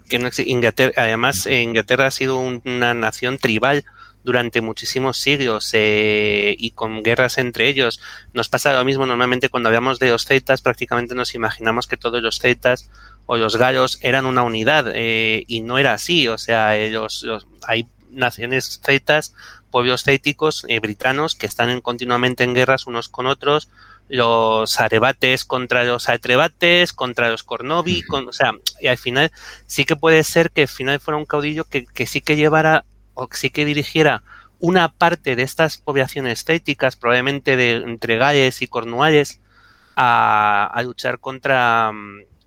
que 0.08 0.20
no 0.20 0.30
Inglaterra, 0.46 0.94
además 0.98 1.46
eh, 1.46 1.62
Inglaterra 1.62 2.08
ha 2.08 2.12
sido 2.12 2.40
una 2.40 2.94
nación 2.94 3.38
tribal 3.38 3.84
durante 4.24 4.62
muchísimos 4.62 5.18
siglos 5.18 5.70
eh, 5.74 6.56
y 6.58 6.72
con 6.72 7.04
guerras 7.04 7.38
entre 7.38 7.68
ellos. 7.68 8.02
Nos 8.34 8.50
pasa 8.50 8.74
lo 8.74 8.84
mismo 8.84 9.06
normalmente 9.06 9.50
cuando 9.50 9.70
hablamos 9.70 10.00
de 10.00 10.10
los 10.10 10.26
celtas, 10.26 10.62
prácticamente 10.62 11.14
nos 11.14 11.36
imaginamos 11.36 11.86
que 11.86 11.98
todos 11.98 12.22
los 12.24 12.40
celtas 12.40 12.90
o 13.28 13.38
los 13.38 13.56
gallos 13.56 14.00
eran 14.02 14.26
una 14.26 14.44
unidad 14.44 14.94
y 14.96 15.62
no 15.62 15.78
era 15.78 15.94
así. 15.94 16.28
O 16.28 16.40
sea, 16.40 16.76
ellos, 16.76 17.26
hay 17.68 17.88
naciones 18.10 18.82
celtas, 18.84 19.36
pueblos 19.70 20.04
célticos 20.04 20.66
britanos 20.82 21.36
que 21.36 21.46
están 21.46 21.82
continuamente 21.82 22.44
en 22.44 22.56
guerras 22.56 22.88
unos 22.88 23.10
con 23.10 23.28
otros 23.28 23.70
los 24.08 24.80
arebates 24.80 25.46
contra 25.46 25.84
los 25.84 26.10
atrebates, 26.10 26.94
contra 26.94 27.30
los 27.30 27.44
cornovi, 27.44 28.04
con, 28.04 28.28
o 28.28 28.34
sea, 28.34 28.54
y 28.80 28.88
al 28.88 28.98
final 28.98 29.32
sí 29.66 29.86
que 29.86 29.96
puede 29.96 30.24
ser 30.24 30.52
que 30.52 30.64
al 30.64 30.68
final 30.68 31.00
fuera 31.00 31.18
un 31.18 31.26
caudillo 31.26 31.66
que, 31.66 31.86
que 31.86 32.06
sí 32.06 32.22
que 32.22 32.36
llevara 32.36 32.86
o 33.14 33.28
que 33.28 33.38
sí 33.38 33.50
que 33.50 33.66
dirigiera 33.66 34.24
una 34.60 34.90
parte 34.90 35.36
de 35.36 35.44
estas 35.44 35.78
poblaciones 35.78 36.40
estéticas, 36.40 36.96
probablemente 36.96 37.56
de 37.56 37.78
entre 37.78 38.18
Gales 38.18 38.62
y 38.62 38.68
Cornualles, 38.68 39.42
a, 39.96 40.70
a 40.74 40.84
luchar 40.84 41.20
contra, 41.20 41.92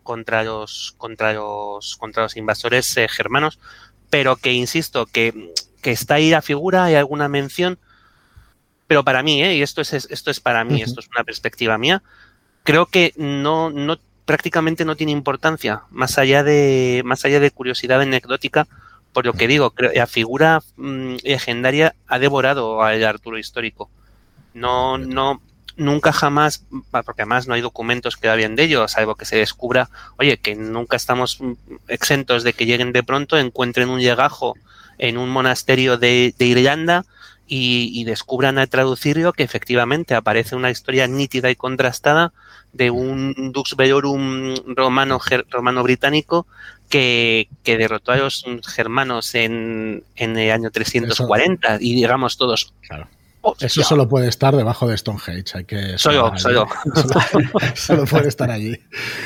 contra 0.02 0.44
los 0.44 0.94
contra 0.98 1.32
los 1.32 1.96
contra 1.96 2.22
los 2.24 2.36
invasores 2.36 2.96
eh, 2.96 3.08
germanos, 3.08 3.58
pero 4.10 4.36
que 4.36 4.52
insisto 4.52 5.06
que, 5.06 5.52
que 5.82 5.90
está 5.90 6.14
ahí 6.14 6.30
la 6.30 6.42
figura, 6.42 6.84
hay 6.84 6.94
alguna 6.94 7.28
mención, 7.28 7.78
pero 8.88 9.04
para 9.04 9.22
mí, 9.22 9.44
¿eh? 9.44 9.54
y 9.54 9.62
esto 9.62 9.82
es, 9.82 9.92
esto 9.92 10.30
es 10.30 10.40
para 10.40 10.64
mí, 10.64 10.82
esto 10.82 11.00
es 11.00 11.08
una 11.14 11.22
perspectiva 11.22 11.78
mía, 11.78 12.02
creo 12.64 12.86
que 12.86 13.12
no, 13.16 13.70
no, 13.70 13.98
prácticamente 14.24 14.86
no 14.86 14.96
tiene 14.96 15.12
importancia, 15.12 15.82
más 15.90 16.18
allá 16.18 16.42
de, 16.42 17.02
más 17.04 17.24
allá 17.24 17.38
de 17.38 17.50
curiosidad 17.50 18.00
anecdótica, 18.00 18.66
por 19.12 19.26
lo 19.26 19.34
que 19.34 19.46
digo, 19.46 19.70
creo, 19.70 19.92
la 19.94 20.06
figura 20.06 20.62
mm, 20.76 21.16
legendaria 21.22 21.94
ha 22.06 22.18
devorado 22.18 22.82
al 22.82 23.04
Arturo 23.04 23.38
histórico. 23.38 23.90
No, 24.54 24.96
no, 24.96 25.42
nunca 25.76 26.12
jamás, 26.12 26.64
porque 26.90 27.22
además 27.22 27.46
no 27.46 27.54
hay 27.54 27.60
documentos 27.60 28.16
que 28.16 28.28
hablen 28.28 28.56
de 28.56 28.64
ello, 28.64 28.88
salvo 28.88 29.16
que 29.16 29.26
se 29.26 29.36
descubra, 29.36 29.90
oye, 30.16 30.38
que 30.38 30.54
nunca 30.54 30.96
estamos 30.96 31.40
exentos 31.88 32.42
de 32.42 32.54
que 32.54 32.66
lleguen 32.66 32.92
de 32.92 33.02
pronto, 33.02 33.38
encuentren 33.38 33.90
un 33.90 34.00
llegajo 34.00 34.56
en 34.98 35.18
un 35.18 35.28
monasterio 35.28 35.98
de, 35.98 36.34
de 36.38 36.44
Irlanda 36.46 37.04
y, 37.48 38.04
descubran 38.04 38.58
al 38.58 38.68
traducirlo 38.68 39.32
que 39.32 39.42
efectivamente 39.42 40.14
aparece 40.14 40.54
una 40.54 40.70
historia 40.70 41.06
nítida 41.06 41.50
y 41.50 41.56
contrastada 41.56 42.32
de 42.72 42.90
un 42.90 43.52
Dux 43.52 43.74
Velorum 43.76 44.54
romano, 44.66 45.18
romano 45.50 45.82
británico 45.82 46.46
que, 46.88 47.48
que, 47.62 47.78
derrotó 47.78 48.12
a 48.12 48.18
los 48.18 48.44
germanos 48.66 49.34
en, 49.34 50.04
en 50.16 50.36
el 50.38 50.50
año 50.50 50.70
340 50.70 51.78
y 51.80 51.94
digamos 51.94 52.36
todos, 52.36 52.72
claro. 52.86 53.08
Eso 53.60 53.82
solo 53.82 54.08
puede 54.08 54.28
estar 54.28 54.56
debajo 54.56 54.88
de 54.88 54.96
Stonehenge. 54.96 55.58
Hay 55.58 55.64
que 55.64 55.98
soy 55.98 56.14
yo, 56.14 56.32
soy 56.36 56.54
yo. 56.54 56.66
Solo, 57.74 58.04
puede 58.04 58.28
estar 58.28 58.50
allí. 58.50 58.76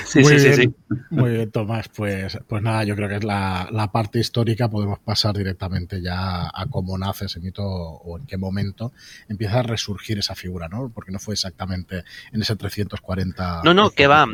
Sí, 0.04 0.20
muy 0.20 0.38
sí, 0.38 0.48
bien, 0.48 0.54
sí, 0.54 0.96
Muy 1.10 1.30
bien, 1.30 1.50
Tomás. 1.50 1.88
Pues, 1.88 2.38
pues 2.46 2.62
nada, 2.62 2.84
yo 2.84 2.94
creo 2.96 3.08
que 3.08 3.16
es 3.16 3.24
la, 3.24 3.68
la, 3.70 3.90
parte 3.90 4.18
histórica. 4.18 4.68
Podemos 4.68 4.98
pasar 4.98 5.36
directamente 5.36 6.00
ya 6.02 6.50
a 6.52 6.66
cómo 6.70 6.98
nace 6.98 7.26
ese 7.26 7.40
mito 7.40 7.64
o 7.64 8.18
en 8.18 8.26
qué 8.26 8.36
momento 8.36 8.92
empieza 9.28 9.60
a 9.60 9.62
resurgir 9.62 10.18
esa 10.18 10.34
figura, 10.34 10.68
¿no? 10.68 10.90
Porque 10.94 11.12
no 11.12 11.18
fue 11.18 11.34
exactamente 11.34 12.04
en 12.32 12.42
ese 12.42 12.56
340. 12.56 13.62
No, 13.64 13.74
no, 13.74 13.90
que 13.90 14.06
va. 14.06 14.26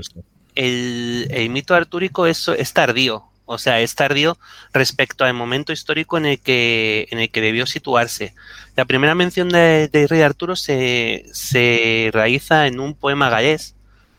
El, 0.54 1.28
el 1.30 1.50
mito 1.50 1.75
artúrico 1.75 2.26
es, 2.26 2.49
es 2.49 2.73
tardío. 2.73 3.27
O 3.49 3.57
sea, 3.57 3.81
es 3.81 3.95
tardío 3.95 4.37
respecto 4.75 5.25
al 5.25 5.33
momento 5.33 5.73
histórico 5.73 6.19
en 6.19 6.26
el 6.26 6.38
que, 6.38 7.09
en 7.11 7.19
el 7.19 7.31
que 7.31 7.40
debió 7.40 7.64
situarse. 7.67 8.35
La 8.76 8.85
primera 8.85 9.14
mención 9.14 9.49
de, 9.49 10.07
Rey 10.09 10.21
Arturo 10.21 10.55
se, 10.55 11.25
se 11.33 12.11
realiza 12.12 12.67
en 12.67 12.78
un 12.78 12.95
poema 12.95 13.31
gallés, 13.31 13.75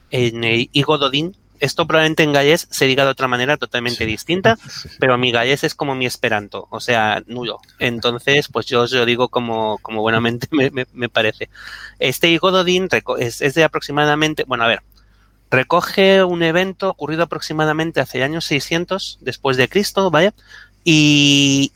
en 0.09 0.43
el 0.43 0.69
Higo 0.73 0.97
Dodín. 0.97 1.37
Esto 1.59 1.85
probablemente 1.85 2.23
en 2.23 2.33
gallés 2.33 2.67
se 2.71 2.85
diga 2.85 3.03
de 3.03 3.11
otra 3.11 3.27
manera 3.27 3.57
totalmente 3.57 4.05
distinta, 4.07 4.57
pero 4.99 5.17
mi 5.19 5.31
gallés 5.31 5.63
es 5.63 5.75
como 5.75 5.93
mi 5.93 6.07
esperanto, 6.07 6.67
o 6.71 6.79
sea, 6.79 7.21
nulo. 7.27 7.59
Entonces, 7.77 8.47
pues 8.47 8.65
yo 8.65 8.81
os 8.81 8.91
lo 8.91 9.05
digo 9.05 9.29
como, 9.29 9.77
como 9.83 10.01
buenamente 10.01 10.47
me, 10.51 10.71
me, 10.71 11.09
parece. 11.09 11.49
Este 11.99 12.29
Higo 12.29 12.49
Dodín 12.49 12.89
es, 13.19 13.41
es 13.43 13.53
de 13.53 13.63
aproximadamente, 13.63 14.43
bueno, 14.47 14.63
a 14.63 14.67
ver, 14.67 14.81
recoge 15.51 16.23
un 16.23 16.43
evento 16.43 16.89
ocurrido 16.89 17.23
aproximadamente 17.23 17.99
hace 17.99 18.23
años 18.23 18.45
600 18.45 19.19
después 19.21 19.57
de 19.57 19.67
Cristo, 19.67 20.11
¿vale? 20.11 20.33
Y, 20.83 21.71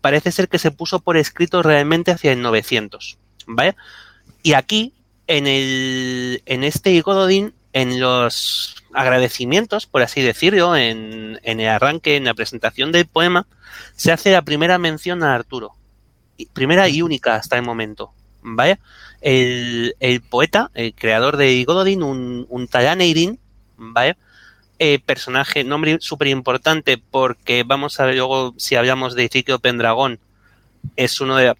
parece 0.00 0.30
ser 0.30 0.48
que 0.48 0.58
se 0.58 0.70
puso 0.70 1.00
por 1.00 1.16
escrito 1.16 1.62
realmente 1.62 2.10
hacia 2.10 2.32
el 2.32 2.42
900, 2.42 3.18
¿vale? 3.46 3.74
Y 4.42 4.52
aquí, 4.52 4.94
en, 5.26 5.46
el, 5.46 6.42
en 6.46 6.62
este 6.62 6.92
Igododín, 6.92 7.52
en 7.72 8.00
los 8.00 8.76
agradecimientos, 8.94 9.86
por 9.86 10.02
así 10.02 10.22
decirlo, 10.22 10.76
en, 10.76 11.40
en 11.42 11.60
el 11.60 11.68
arranque, 11.68 12.16
en 12.16 12.24
la 12.24 12.34
presentación 12.34 12.92
del 12.92 13.06
poema, 13.06 13.46
se 13.96 14.12
hace 14.12 14.30
la 14.30 14.42
primera 14.42 14.78
mención 14.78 15.22
a 15.22 15.34
Arturo. 15.34 15.72
Primera 16.52 16.88
y 16.88 17.02
única 17.02 17.34
hasta 17.34 17.56
el 17.56 17.62
momento, 17.62 18.12
¿vale? 18.42 18.78
El, 19.26 19.96
el 19.98 20.20
poeta, 20.20 20.70
el 20.74 20.94
creador 20.94 21.36
de 21.36 21.64
Gododin, 21.64 22.04
un, 22.04 22.46
un 22.48 22.68
Talaneirin, 22.68 23.40
¿vale? 23.76 24.16
Eh, 24.78 25.00
personaje, 25.04 25.64
nombre 25.64 25.98
súper 26.00 26.28
importante 26.28 26.96
porque 26.96 27.64
vamos 27.64 27.98
a 27.98 28.06
ver 28.06 28.14
luego 28.14 28.54
si 28.56 28.76
hablamos 28.76 29.16
de 29.16 29.24
Ezequiel 29.24 29.58
Pendragón, 29.58 30.20
es 30.94 31.20
uno 31.20 31.36
de 31.36 31.56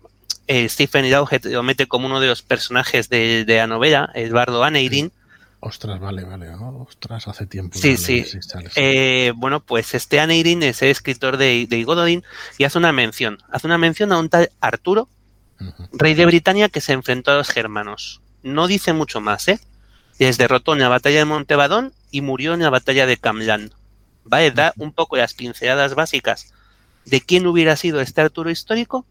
eh, 0.46 0.68
Stephen 0.68 1.10
Dowgett 1.10 1.44
lo 1.46 1.64
mete 1.64 1.88
como 1.88 2.06
uno 2.06 2.20
de 2.20 2.28
los 2.28 2.42
personajes 2.42 3.08
de, 3.08 3.44
de 3.44 3.56
la 3.56 3.66
novela, 3.66 4.12
el 4.14 4.30
bardo 4.32 4.62
Aneirin. 4.62 5.10
Ostras, 5.58 5.98
vale, 5.98 6.22
vale, 6.22 6.50
ostras, 6.50 7.26
hace 7.26 7.46
tiempo. 7.46 7.76
Sí, 7.76 7.96
sí. 7.96 8.24
Eh, 8.76 9.32
bueno, 9.34 9.58
pues 9.58 9.92
este 9.94 10.20
Aneirin 10.20 10.62
es 10.62 10.82
el 10.82 10.90
escritor 10.90 11.36
de, 11.36 11.66
de 11.68 11.82
Gododin 11.82 12.22
y 12.58 12.64
hace 12.64 12.78
una 12.78 12.92
mención, 12.92 13.38
hace 13.50 13.66
una 13.66 13.78
mención 13.78 14.12
a 14.12 14.20
un 14.20 14.28
tal 14.28 14.50
Arturo, 14.60 15.08
rey 15.92 16.14
de 16.14 16.26
Britania 16.26 16.68
que 16.68 16.80
se 16.80 16.92
enfrentó 16.92 17.30
a 17.30 17.36
los 17.36 17.50
germanos. 17.50 18.20
No 18.42 18.66
dice 18.66 18.92
mucho 18.92 19.20
más, 19.20 19.48
¿eh? 19.48 19.58
Les 20.18 20.38
derrotó 20.38 20.72
en 20.72 20.80
la 20.80 20.88
batalla 20.88 21.18
de 21.18 21.24
Montebadón 21.24 21.92
y 22.10 22.20
murió 22.20 22.54
en 22.54 22.62
la 22.62 22.70
batalla 22.70 23.06
de 23.06 23.16
Camlan. 23.16 23.72
¿Vale? 24.24 24.50
Da 24.50 24.72
un 24.76 24.92
poco 24.92 25.16
las 25.16 25.34
pinceladas 25.34 25.94
básicas 25.94 26.52
de 27.04 27.20
quién 27.20 27.46
hubiera 27.46 27.76
sido 27.76 28.00
este 28.00 28.20
Arturo 28.20 28.50
histórico 28.50 29.06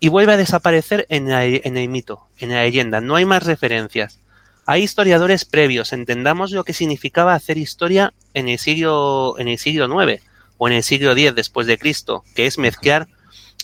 y 0.00 0.08
vuelve 0.08 0.32
a 0.32 0.36
desaparecer 0.36 1.06
en, 1.08 1.30
en 1.30 1.76
el 1.76 1.88
mito, 1.88 2.28
en 2.38 2.50
la 2.50 2.62
leyenda. 2.62 3.00
No 3.00 3.16
hay 3.16 3.24
más 3.24 3.44
referencias. 3.44 4.20
Hay 4.64 4.82
historiadores 4.82 5.44
previos, 5.44 5.92
entendamos 5.92 6.50
lo 6.50 6.64
que 6.64 6.72
significaba 6.72 7.34
hacer 7.34 7.56
historia 7.56 8.12
en 8.34 8.48
el 8.48 8.58
siglo, 8.58 9.36
en 9.38 9.46
el 9.48 9.58
siglo 9.58 9.86
IX, 9.86 10.20
o 10.58 10.68
en 10.68 10.74
el 10.74 10.82
siglo 10.82 11.12
X 11.12 11.34
después 11.34 11.66
de 11.68 11.78
Cristo, 11.78 12.24
que 12.34 12.46
es 12.46 12.58
mezclar, 12.58 13.06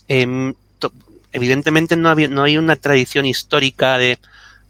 em, 0.07 0.55
evidentemente 1.33 1.97
no, 1.97 2.15
no 2.15 2.43
hay 2.43 2.59
una 2.59 2.77
tradición 2.77 3.27
histórica 3.27 3.99
de, 3.99 4.19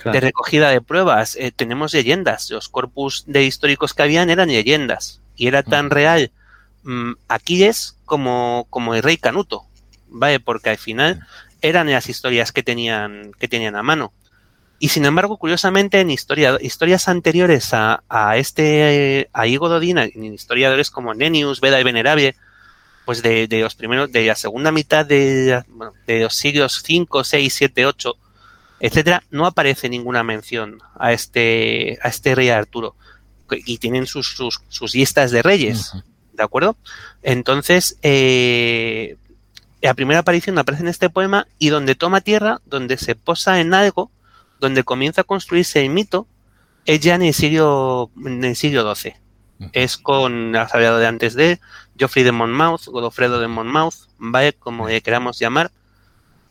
recogida 0.04 0.70
de 0.70 0.80
pruebas, 0.80 1.36
eh, 1.36 1.52
tenemos 1.54 1.92
leyendas, 1.92 2.50
los 2.50 2.68
corpus 2.68 3.24
de 3.26 3.44
históricos 3.44 3.94
que 3.94 4.02
habían 4.02 4.30
eran 4.30 4.48
leyendas, 4.48 5.20
y 5.36 5.46
era 5.46 5.62
tan 5.62 5.90
real. 5.90 6.32
Um, 6.84 7.14
Aquiles 7.28 7.96
como, 8.04 8.66
como 8.70 8.94
el 8.94 9.02
rey 9.02 9.16
Canuto, 9.16 9.66
¿vale? 10.08 10.40
Porque 10.40 10.70
al 10.70 10.78
final 10.78 11.26
eran 11.60 11.90
las 11.90 12.08
historias 12.08 12.50
que 12.50 12.62
tenían, 12.62 13.32
que 13.38 13.48
tenían 13.48 13.76
a 13.76 13.82
mano. 13.82 14.12
Y 14.80 14.88
sin 14.88 15.04
embargo, 15.04 15.36
curiosamente, 15.36 16.00
en 16.00 16.10
historia, 16.10 16.58
historias 16.60 17.06
anteriores 17.06 17.72
a, 17.72 18.02
a 18.08 18.36
este, 18.36 19.30
a 19.32 19.46
Higo 19.46 19.68
Dodina, 19.68 20.04
en 20.04 20.24
historiadores 20.24 20.90
como 20.90 21.14
Nenius, 21.14 21.60
Veda 21.60 21.80
y 21.80 21.84
Venerable, 21.84 22.34
pues 23.04 23.22
de, 23.22 23.48
de, 23.48 23.60
los 23.60 23.74
primeros, 23.74 24.10
de 24.12 24.26
la 24.26 24.34
segunda 24.34 24.72
mitad 24.72 25.04
de, 25.04 25.62
de 26.06 26.20
los 26.20 26.34
siglos 26.34 26.82
5, 26.84 27.24
6, 27.24 27.54
7, 27.54 27.86
8, 27.86 28.16
etcétera, 28.80 29.22
no 29.30 29.46
aparece 29.46 29.88
ninguna 29.88 30.22
mención 30.24 30.78
a 30.98 31.12
este, 31.12 31.98
a 32.02 32.08
este 32.08 32.34
rey 32.34 32.48
Arturo. 32.48 32.96
Y 33.50 33.78
tienen 33.78 34.06
sus, 34.06 34.28
sus, 34.28 34.60
sus 34.68 34.94
listas 34.94 35.30
de 35.30 35.42
reyes, 35.42 35.92
¿de 36.32 36.42
acuerdo? 36.42 36.76
Entonces, 37.22 37.98
eh, 38.02 39.16
la 39.82 39.94
primera 39.94 40.20
aparición 40.20 40.58
aparece 40.58 40.82
en 40.82 40.88
este 40.88 41.10
poema 41.10 41.46
y 41.58 41.68
donde 41.68 41.94
toma 41.94 42.22
tierra, 42.22 42.60
donde 42.66 42.96
se 42.96 43.14
posa 43.14 43.60
en 43.60 43.74
algo, 43.74 44.10
donde 44.58 44.84
comienza 44.84 45.20
a 45.20 45.24
construirse 45.24 45.82
el 45.82 45.90
mito, 45.90 46.26
es 46.86 47.00
ya 47.00 47.16
en 47.16 47.22
el 47.22 47.34
siglo, 47.34 48.10
en 48.24 48.42
el 48.44 48.56
siglo 48.56 48.94
XII. 48.94 49.14
Es 49.72 49.96
con, 49.96 50.56
has 50.56 50.74
hablado 50.74 50.98
de 50.98 51.06
antes 51.06 51.34
de 51.34 51.60
Geoffrey 51.96 52.24
de 52.24 52.32
Monmouth, 52.32 52.86
Godofredo 52.86 53.40
de 53.40 53.48
Monmouth, 53.48 53.94
¿vale? 54.18 54.52
Como 54.54 54.88
le 54.88 55.00
queramos 55.00 55.38
llamar, 55.38 55.70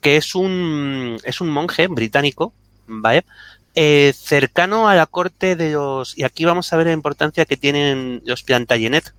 que 0.01 0.17
es 0.17 0.35
un, 0.35 1.17
es 1.23 1.41
un 1.41 1.49
monje 1.49 1.87
británico, 1.87 2.53
¿vale? 2.87 3.25
Eh, 3.73 4.13
cercano 4.15 4.89
a 4.89 4.95
la 4.95 5.05
corte 5.05 5.55
de 5.55 5.71
los, 5.71 6.17
y 6.17 6.23
aquí 6.23 6.45
vamos 6.45 6.71
a 6.71 6.77
ver 6.77 6.87
la 6.87 6.93
importancia 6.93 7.45
que 7.45 7.57
tienen 7.57 8.21
los 8.25 8.43
Plantagenet, 8.43 9.13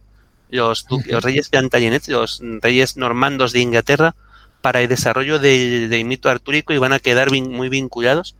los, 0.50 0.86
los 1.06 1.24
reyes 1.24 1.48
Plantagenet, 1.48 2.06
los 2.08 2.42
reyes 2.60 2.96
normandos 2.96 3.52
de 3.52 3.60
Inglaterra, 3.60 4.14
para 4.60 4.80
el 4.80 4.88
desarrollo 4.88 5.38
del, 5.38 6.04
mito 6.04 6.30
artúrico 6.30 6.72
y 6.72 6.78
van 6.78 6.92
a 6.92 7.00
quedar 7.00 7.30
muy 7.30 7.68
vinculados. 7.68 8.36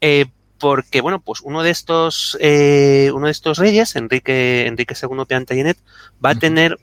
Eh, 0.00 0.26
porque, 0.58 1.00
bueno, 1.00 1.20
pues 1.20 1.40
uno 1.42 1.62
de 1.62 1.70
estos, 1.70 2.36
eh, 2.40 3.10
uno 3.14 3.26
de 3.26 3.32
estos 3.32 3.58
reyes, 3.58 3.96
Enrique, 3.96 4.66
Enrique 4.66 4.94
II 5.00 5.24
Plantagenet, 5.26 5.78
va 6.24 6.30
a 6.30 6.34
tener 6.34 6.78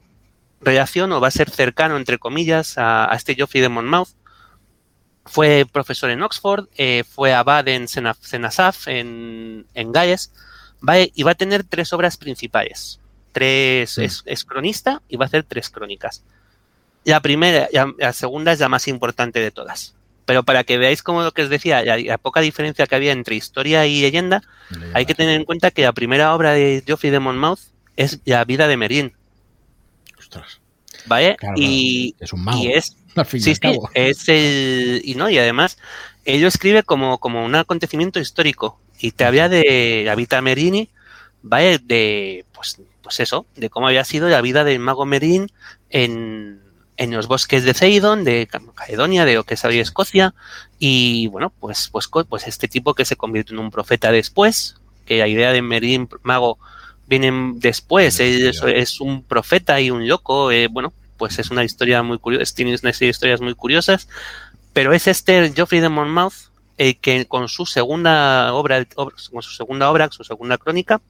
relación 0.62 1.12
o 1.12 1.20
va 1.20 1.28
a 1.28 1.32
ser 1.32 1.50
cercano, 1.50 1.98
entre 1.98 2.18
comillas, 2.18 2.78
a, 2.78 3.10
este 3.14 3.36
Geoffrey 3.36 3.62
de 3.62 3.70
Monmouth. 3.70 4.10
Fue 5.26 5.68
profesor 5.72 6.10
en 6.10 6.24
Oxford, 6.24 6.68
eh, 6.78 7.04
fue 7.08 7.34
abad 7.34 7.68
en 7.68 7.88
Senasaf, 7.88 8.88
en, 8.88 9.68
en 9.74 9.92
Galles, 9.92 10.32
y 11.14 11.24
va 11.24 11.32
a 11.32 11.36
tener 11.36 11.64
tres 11.64 11.94
obras 11.94 12.18
principales 12.18 13.02
tres, 13.32 13.98
es, 13.98 14.46
cronista 14.46 15.02
y 15.08 15.18
va 15.18 15.26
a 15.26 15.28
hacer 15.28 15.44
tres 15.44 15.70
crónicas. 15.70 16.24
La 17.04 17.20
primera, 17.22 17.68
la, 17.72 18.14
segunda 18.14 18.52
es 18.52 18.60
la 18.60 18.70
más 18.70 18.88
importante 18.88 19.40
de 19.40 19.52
todas. 19.52 19.96
Pero 20.26 20.44
para 20.44 20.64
que 20.64 20.78
veáis 20.78 21.02
como 21.02 21.24
lo 21.24 21.32
que 21.32 21.44
os 21.44 21.50
decía, 21.50 21.84
la, 21.84 22.18
poca 22.18 22.42
diferencia 22.42 22.86
que 22.86 22.96
había 22.96 23.12
entre 23.12 23.36
historia 23.36 23.86
y 23.88 24.02
leyenda, 24.02 24.44
hay 24.94 25.06
que 25.06 25.16
tener 25.16 25.36
en 25.36 25.46
cuenta 25.46 25.72
que 25.72 25.82
la 25.82 25.94
primera 25.94 26.36
obra 26.36 26.54
de 26.54 26.84
Geoffrey 26.86 27.12
de 27.12 27.20
Monmouth 27.20 27.60
es 27.98 28.20
La 28.26 28.46
vida 28.46 28.68
de 28.68 28.78
Merín. 28.78 29.14
Ostras. 30.32 30.62
¿Vale? 31.06 31.36
y 31.56 32.16
es 32.20 32.32
un 32.32 32.44
mago. 32.44 32.64
Y 32.64 32.72
es, 32.72 32.96
sí, 33.28 33.54
es 33.94 34.30
el, 34.30 35.02
y 35.04 35.16
no, 35.16 35.30
y 35.30 35.38
además, 35.38 35.78
ello 36.26 36.48
escribe 36.48 36.84
como, 36.84 37.18
como 37.20 37.44
un 37.44 37.56
acontecimiento 37.56 38.20
histórico. 38.20 38.80
Y 39.00 39.12
te 39.12 39.26
había 39.26 39.50
de 39.50 40.04
la 40.06 40.16
vida 40.16 40.42
Merini, 40.42 40.90
¿vale? 41.42 41.80
De, 41.80 42.46
pues, 42.54 42.80
pues 43.02 43.20
eso, 43.20 43.46
de 43.56 43.70
cómo 43.70 43.88
había 43.88 44.06
sido 44.06 44.30
la 44.30 44.42
vida 44.42 44.64
del 44.64 44.80
mago 44.80 45.06
Merín 45.06 45.52
en, 45.90 46.62
en 46.98 47.12
los 47.12 47.28
bosques 47.28 47.64
de 47.64 47.74
Ceidon, 47.74 48.24
de 48.24 48.48
Caledonia, 48.76 49.26
de 49.26 49.34
lo 49.34 49.44
que 49.44 49.56
es 49.56 49.66
hoy 49.66 49.80
Escocia, 49.80 50.36
y 50.78 51.28
bueno, 51.28 51.52
pues, 51.60 51.90
pues, 51.92 52.08
pues 52.30 52.48
este 52.48 52.68
tipo 52.68 52.94
que 52.94 53.06
se 53.06 53.16
convirtió 53.16 53.56
en 53.56 53.60
un 53.60 53.72
profeta 53.72 54.12
después, 54.12 54.76
que 55.06 55.18
la 55.18 55.28
idea 55.28 55.52
de 55.52 55.64
Merín 55.64 56.08
mago 56.22 56.60
viene 57.12 57.56
después, 57.56 58.22
es, 58.22 59.02
un 59.02 59.22
profeta 59.22 59.82
y 59.82 59.92
un 59.92 60.08
loco, 60.08 60.50
eh, 60.50 60.68
bueno, 60.68 60.94
pues 61.18 61.40
es 61.40 61.52
una 61.52 61.66
historia 61.66 62.02
muy 62.04 62.18
curiosa, 62.20 62.56
tiene 62.56 62.72
una 62.72 62.94
serie 62.94 63.08
de 63.08 63.12
historias 63.12 63.42
muy 63.42 63.54
curiosas, 63.54 64.08
pero 64.72 64.94
es 64.94 65.08
este 65.08 65.52
Geoffrey 65.52 65.82
de 65.82 65.90
Monmouth 65.90 66.50
el 66.78 66.98
que 66.98 67.26
con 67.26 67.50
su 67.50 67.66
segunda 67.66 68.54
obra, 68.54 68.86
con 68.86 69.12
su 69.18 69.54
segunda 69.54 69.92
obra, 69.92 70.10
su 70.10 70.24
segunda 70.24 70.58
crónica, 70.58 71.02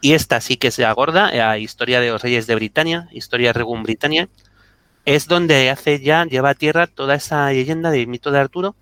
y 0.00 0.14
esta 0.14 0.40
sí 0.40 0.56
que 0.56 0.70
se 0.70 0.86
agorda, 0.86 1.30
la 1.30 1.58
historia 1.58 2.00
de 2.00 2.08
los 2.08 2.22
reyes 2.22 2.46
de 2.46 2.54
Britania, 2.54 3.06
historia 3.12 3.52
Regum 3.52 3.82
Britannia, 3.82 4.30
es 5.04 5.26
donde 5.26 5.68
hace 5.68 6.00
ya, 6.00 6.24
lleva 6.24 6.50
a 6.50 6.54
tierra 6.54 6.86
toda 6.86 7.14
esa 7.14 7.50
leyenda 7.50 7.90
del 7.90 8.06
mito 8.06 8.30
de 8.30 8.38
Arturo 8.38 8.74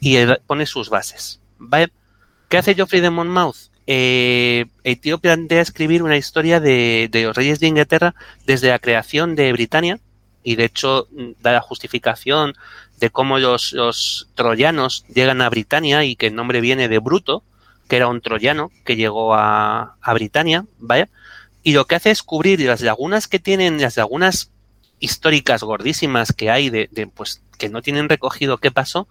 y 0.00 0.16
pone 0.48 0.66
sus 0.66 0.90
bases. 0.90 1.40
¿Qué 2.48 2.58
hace 2.58 2.74
Geoffrey 2.74 3.00
de 3.00 3.10
Monmouth? 3.10 3.73
Eh, 3.86 4.66
tío 5.02 5.18
plantea 5.18 5.60
escribir 5.60 6.02
una 6.02 6.16
historia 6.16 6.58
de, 6.60 7.08
los 7.12 7.36
reyes 7.36 7.60
de 7.60 7.66
Inglaterra 7.66 8.14
desde 8.46 8.68
la 8.68 8.78
creación 8.78 9.34
de 9.34 9.52
Britania 9.52 9.98
y 10.42 10.56
de 10.56 10.64
hecho 10.64 11.08
da 11.40 11.52
la 11.52 11.60
justificación 11.60 12.54
de 12.98 13.10
cómo 13.10 13.38
los, 13.38 13.72
los 13.72 14.28
troyanos 14.34 15.04
llegan 15.12 15.42
a 15.42 15.50
Britania 15.50 16.04
y 16.04 16.16
que 16.16 16.28
el 16.28 16.34
nombre 16.34 16.60
viene 16.60 16.88
de 16.88 16.98
Bruto, 16.98 17.42
que 17.88 17.96
era 17.96 18.08
un 18.08 18.20
troyano 18.20 18.70
que 18.84 18.96
llegó 18.96 19.34
a, 19.34 19.96
a 20.00 20.14
Britania, 20.14 20.64
¿vale? 20.78 21.08
Y 21.62 21.72
lo 21.72 21.86
que 21.86 21.96
hace 21.96 22.10
es 22.10 22.22
cubrir 22.22 22.60
las 22.60 22.82
lagunas 22.82 23.26
que 23.26 23.38
tienen, 23.38 23.80
las 23.80 23.96
lagunas 23.96 24.50
históricas 25.00 25.62
gordísimas 25.62 26.32
que 26.32 26.50
hay 26.50 26.70
de, 26.70 26.88
de 26.92 27.06
pues 27.06 27.42
que 27.58 27.68
no 27.68 27.82
tienen 27.82 28.08
recogido 28.08 28.58
qué 28.58 28.70
pasó, 28.70 29.08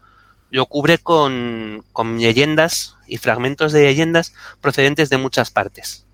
lo 0.54 0.68
cubre 0.68 1.00
con, 1.00 1.84
con, 1.94 2.20
leyendas 2.20 2.96
y 3.08 3.18
fragmentos 3.18 3.72
de 3.72 3.86
leyendas 3.86 4.36
procedentes 4.62 5.10
de 5.10 5.18
muchas 5.18 5.50
partes. 5.50 6.06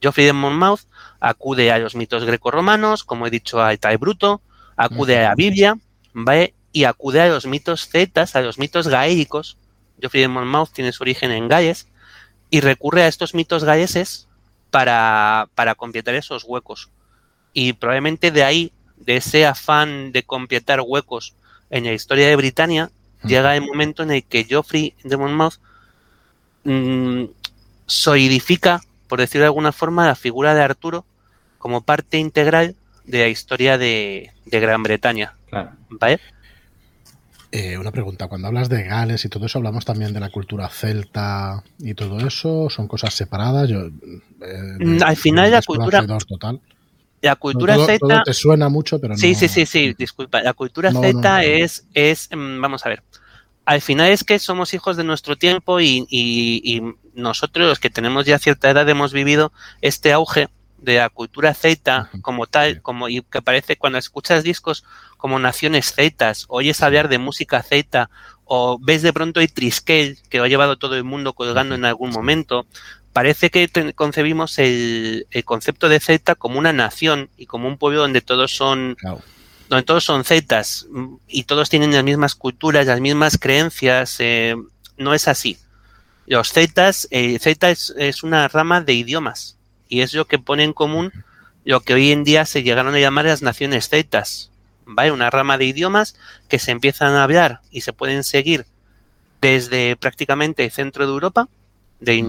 Geoffrey 0.00 0.24
de 0.24 0.32
Monmouth 0.32 0.82
acude 1.18 1.72
a 1.72 1.80
los 1.80 1.96
mitos 1.96 2.24
grecorromanos, 2.24 3.02
como 3.02 3.26
he 3.26 3.30
dicho, 3.30 3.60
a 3.60 3.72
Etae 3.72 3.96
Bruto, 3.96 4.40
acude 4.76 5.18
a 5.18 5.30
la 5.30 5.34
Biblia, 5.34 5.76
¿vale? 6.12 6.54
Y 6.70 6.84
acude 6.84 7.22
a 7.22 7.26
los 7.26 7.44
mitos 7.44 7.88
cetas, 7.88 8.36
a 8.36 8.40
los 8.40 8.56
mitos 8.56 8.86
gaélicos. 8.86 9.58
Geoffrey 10.00 10.22
de 10.22 10.28
Monmouth 10.28 10.70
tiene 10.70 10.92
su 10.92 11.02
origen 11.02 11.32
en 11.32 11.48
Galles, 11.48 11.88
y 12.50 12.60
recurre 12.60 13.02
a 13.02 13.08
estos 13.08 13.34
mitos 13.34 13.64
galleses 13.64 14.28
para, 14.70 15.48
para 15.56 15.74
completar 15.74 16.14
esos 16.14 16.44
huecos. 16.44 16.88
Y 17.52 17.72
probablemente 17.72 18.30
de 18.30 18.44
ahí, 18.44 18.72
de 18.96 19.16
ese 19.16 19.44
afán 19.44 20.12
de 20.12 20.22
completar 20.22 20.82
huecos 20.86 21.34
en 21.68 21.82
la 21.82 21.94
historia 21.94 22.28
de 22.28 22.36
Britania, 22.36 22.92
llega 23.24 23.56
el 23.56 23.62
momento 23.62 24.02
en 24.02 24.10
el 24.10 24.24
que 24.24 24.44
Geoffrey 24.44 24.94
de 25.04 25.16
Monmouth 25.16 25.54
mmm, 26.64 27.24
solidifica, 27.86 28.80
por 29.08 29.20
decirlo 29.20 29.42
de 29.42 29.48
alguna 29.48 29.72
forma, 29.72 30.06
la 30.06 30.14
figura 30.14 30.54
de 30.54 30.62
Arturo 30.62 31.04
como 31.58 31.80
parte 31.80 32.18
integral 32.18 32.76
de 33.04 33.18
la 33.18 33.28
historia 33.28 33.78
de, 33.78 34.32
de 34.44 34.60
Gran 34.60 34.82
Bretaña. 34.82 35.34
¿Vale? 35.90 36.20
Eh, 37.50 37.78
una 37.78 37.90
pregunta, 37.90 38.28
cuando 38.28 38.48
hablas 38.48 38.68
de 38.68 38.84
Gales 38.84 39.24
y 39.24 39.30
todo 39.30 39.46
eso, 39.46 39.58
¿hablamos 39.58 39.86
también 39.86 40.12
de 40.12 40.20
la 40.20 40.28
cultura 40.28 40.68
celta 40.68 41.64
y 41.78 41.94
todo 41.94 42.26
eso? 42.26 42.68
¿Son 42.68 42.86
cosas 42.86 43.14
separadas? 43.14 43.70
Yo, 43.70 43.86
eh, 43.86 44.76
mm, 44.78 45.02
Al 45.02 45.16
final 45.16 45.50
la 45.50 45.62
cultura... 45.62 46.06
total. 46.06 46.60
La 47.20 47.36
cultura 47.36 47.76
celta... 47.84 48.22
te 48.22 48.34
suena 48.34 48.68
mucho, 48.68 49.00
pero 49.00 49.16
sí, 49.16 49.32
no... 49.32 49.38
Sí, 49.38 49.48
sí, 49.48 49.66
sí, 49.66 49.94
disculpa. 49.98 50.42
La 50.42 50.52
cultura 50.52 50.92
celta 50.92 51.44
es, 51.44 51.86
es, 51.94 52.28
mm, 52.32 52.60
vamos 52.60 52.84
a 52.86 52.90
ver, 52.90 53.02
al 53.64 53.82
final 53.82 54.10
es 54.10 54.24
que 54.24 54.38
somos 54.38 54.72
hijos 54.72 54.96
de 54.96 55.04
nuestro 55.04 55.36
tiempo 55.36 55.78
y, 55.80 56.06
y, 56.08 56.62
y, 56.64 56.82
nosotros, 57.14 57.68
los 57.68 57.78
que 57.78 57.90
tenemos 57.90 58.24
ya 58.24 58.38
cierta 58.38 58.70
edad, 58.70 58.88
hemos 58.88 59.12
vivido 59.12 59.52
este 59.82 60.12
auge 60.12 60.48
de 60.78 60.96
la 60.96 61.10
cultura 61.10 61.52
celta 61.52 62.08
como 62.22 62.46
tal, 62.46 62.80
como 62.80 63.08
y 63.08 63.22
que 63.22 63.42
parece 63.42 63.76
cuando 63.76 63.98
escuchas 63.98 64.44
discos 64.44 64.84
como 65.16 65.38
Naciones 65.38 65.92
Zetas, 65.92 66.46
oyes 66.48 66.82
hablar 66.82 67.08
de 67.08 67.18
música 67.18 67.62
zeta, 67.62 68.08
o 68.44 68.78
ves 68.80 69.02
de 69.02 69.12
pronto 69.12 69.40
el 69.40 69.52
Triskel, 69.52 70.16
que 70.30 70.38
lo 70.38 70.44
ha 70.44 70.48
llevado 70.48 70.78
todo 70.78 70.96
el 70.96 71.04
mundo 71.04 71.34
colgando 71.34 71.74
en 71.74 71.84
algún 71.84 72.10
momento, 72.10 72.66
parece 73.18 73.50
que 73.50 73.68
concebimos 73.96 74.60
el, 74.60 75.26
el, 75.32 75.44
concepto 75.44 75.88
de 75.88 75.98
Zeta 75.98 76.36
como 76.36 76.56
una 76.56 76.72
nación 76.72 77.30
y 77.36 77.46
como 77.46 77.66
un 77.66 77.76
pueblo 77.76 78.02
donde 78.02 78.20
todos 78.20 78.54
son 78.54 78.94
claro. 78.94 79.20
donde 79.68 79.82
todos 79.82 80.04
son 80.04 80.22
zetas 80.22 80.86
y 81.26 81.42
todos 81.42 81.68
tienen 81.68 81.92
las 81.92 82.04
mismas 82.04 82.36
culturas, 82.36 82.86
las 82.86 83.00
mismas 83.00 83.36
creencias. 83.36 84.20
Eh, 84.20 84.54
no 84.98 85.14
es 85.14 85.26
así. 85.26 85.58
Los 86.26 86.52
zetas, 86.52 87.08
eh, 87.10 87.40
zeta 87.40 87.70
es, 87.70 87.92
es, 87.98 88.22
una 88.22 88.46
rama 88.46 88.82
de 88.82 88.94
idiomas 88.94 89.56
y 89.88 90.02
es 90.02 90.14
lo 90.14 90.28
que 90.28 90.38
pone 90.38 90.62
en 90.62 90.72
común 90.72 91.10
lo 91.64 91.80
que 91.80 91.94
hoy 91.94 92.12
en 92.12 92.22
día 92.22 92.46
se 92.46 92.62
llegaron 92.62 92.94
a 92.94 93.00
llamar 93.00 93.24
las 93.24 93.42
naciones 93.42 93.88
cetas, 93.88 94.52
¿vale? 94.86 95.10
Una 95.10 95.28
rama 95.28 95.58
de 95.58 95.64
idiomas 95.64 96.14
que 96.48 96.60
se 96.60 96.70
empiezan 96.70 97.14
a 97.14 97.24
hablar 97.24 97.62
y 97.72 97.80
se 97.80 97.92
pueden 97.92 98.22
seguir 98.22 98.64
desde 99.40 99.96
prácticamente 99.96 100.64
el 100.64 100.70
centro 100.70 101.04
de 101.04 101.12
Europa, 101.12 101.48
de, 102.00 102.22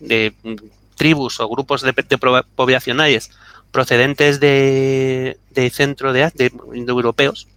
de 0.00 0.34
tribus 0.94 1.40
o 1.40 1.48
grupos 1.48 1.82
de, 1.82 1.92
poblacionales 2.54 3.30
procedentes 3.70 4.38
de, 4.38 5.36
centro 5.72 6.12
de, 6.12 6.30
de, 6.34 6.52
europeos, 6.88 7.48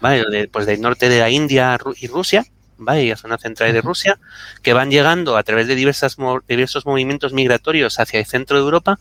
¿vale? 0.00 0.48
pues 0.48 0.66
del 0.66 0.80
norte 0.80 1.08
de 1.08 1.20
la 1.20 1.30
India 1.30 1.78
y 2.00 2.06
Rusia, 2.06 2.44
¿vale? 2.76 3.04
y 3.04 3.08
la 3.08 3.16
zona 3.16 3.38
central 3.38 3.72
de 3.72 3.80
Rusia, 3.80 4.18
que 4.62 4.74
van 4.74 4.90
llegando 4.90 5.36
a 5.36 5.42
través 5.42 5.66
de 5.66 5.74
diversas, 5.74 6.16
diversos 6.46 6.84
movimientos 6.84 7.32
migratorios 7.32 7.98
hacia 7.98 8.20
el 8.20 8.26
centro 8.26 8.58
de 8.58 8.64
Europa 8.64 8.98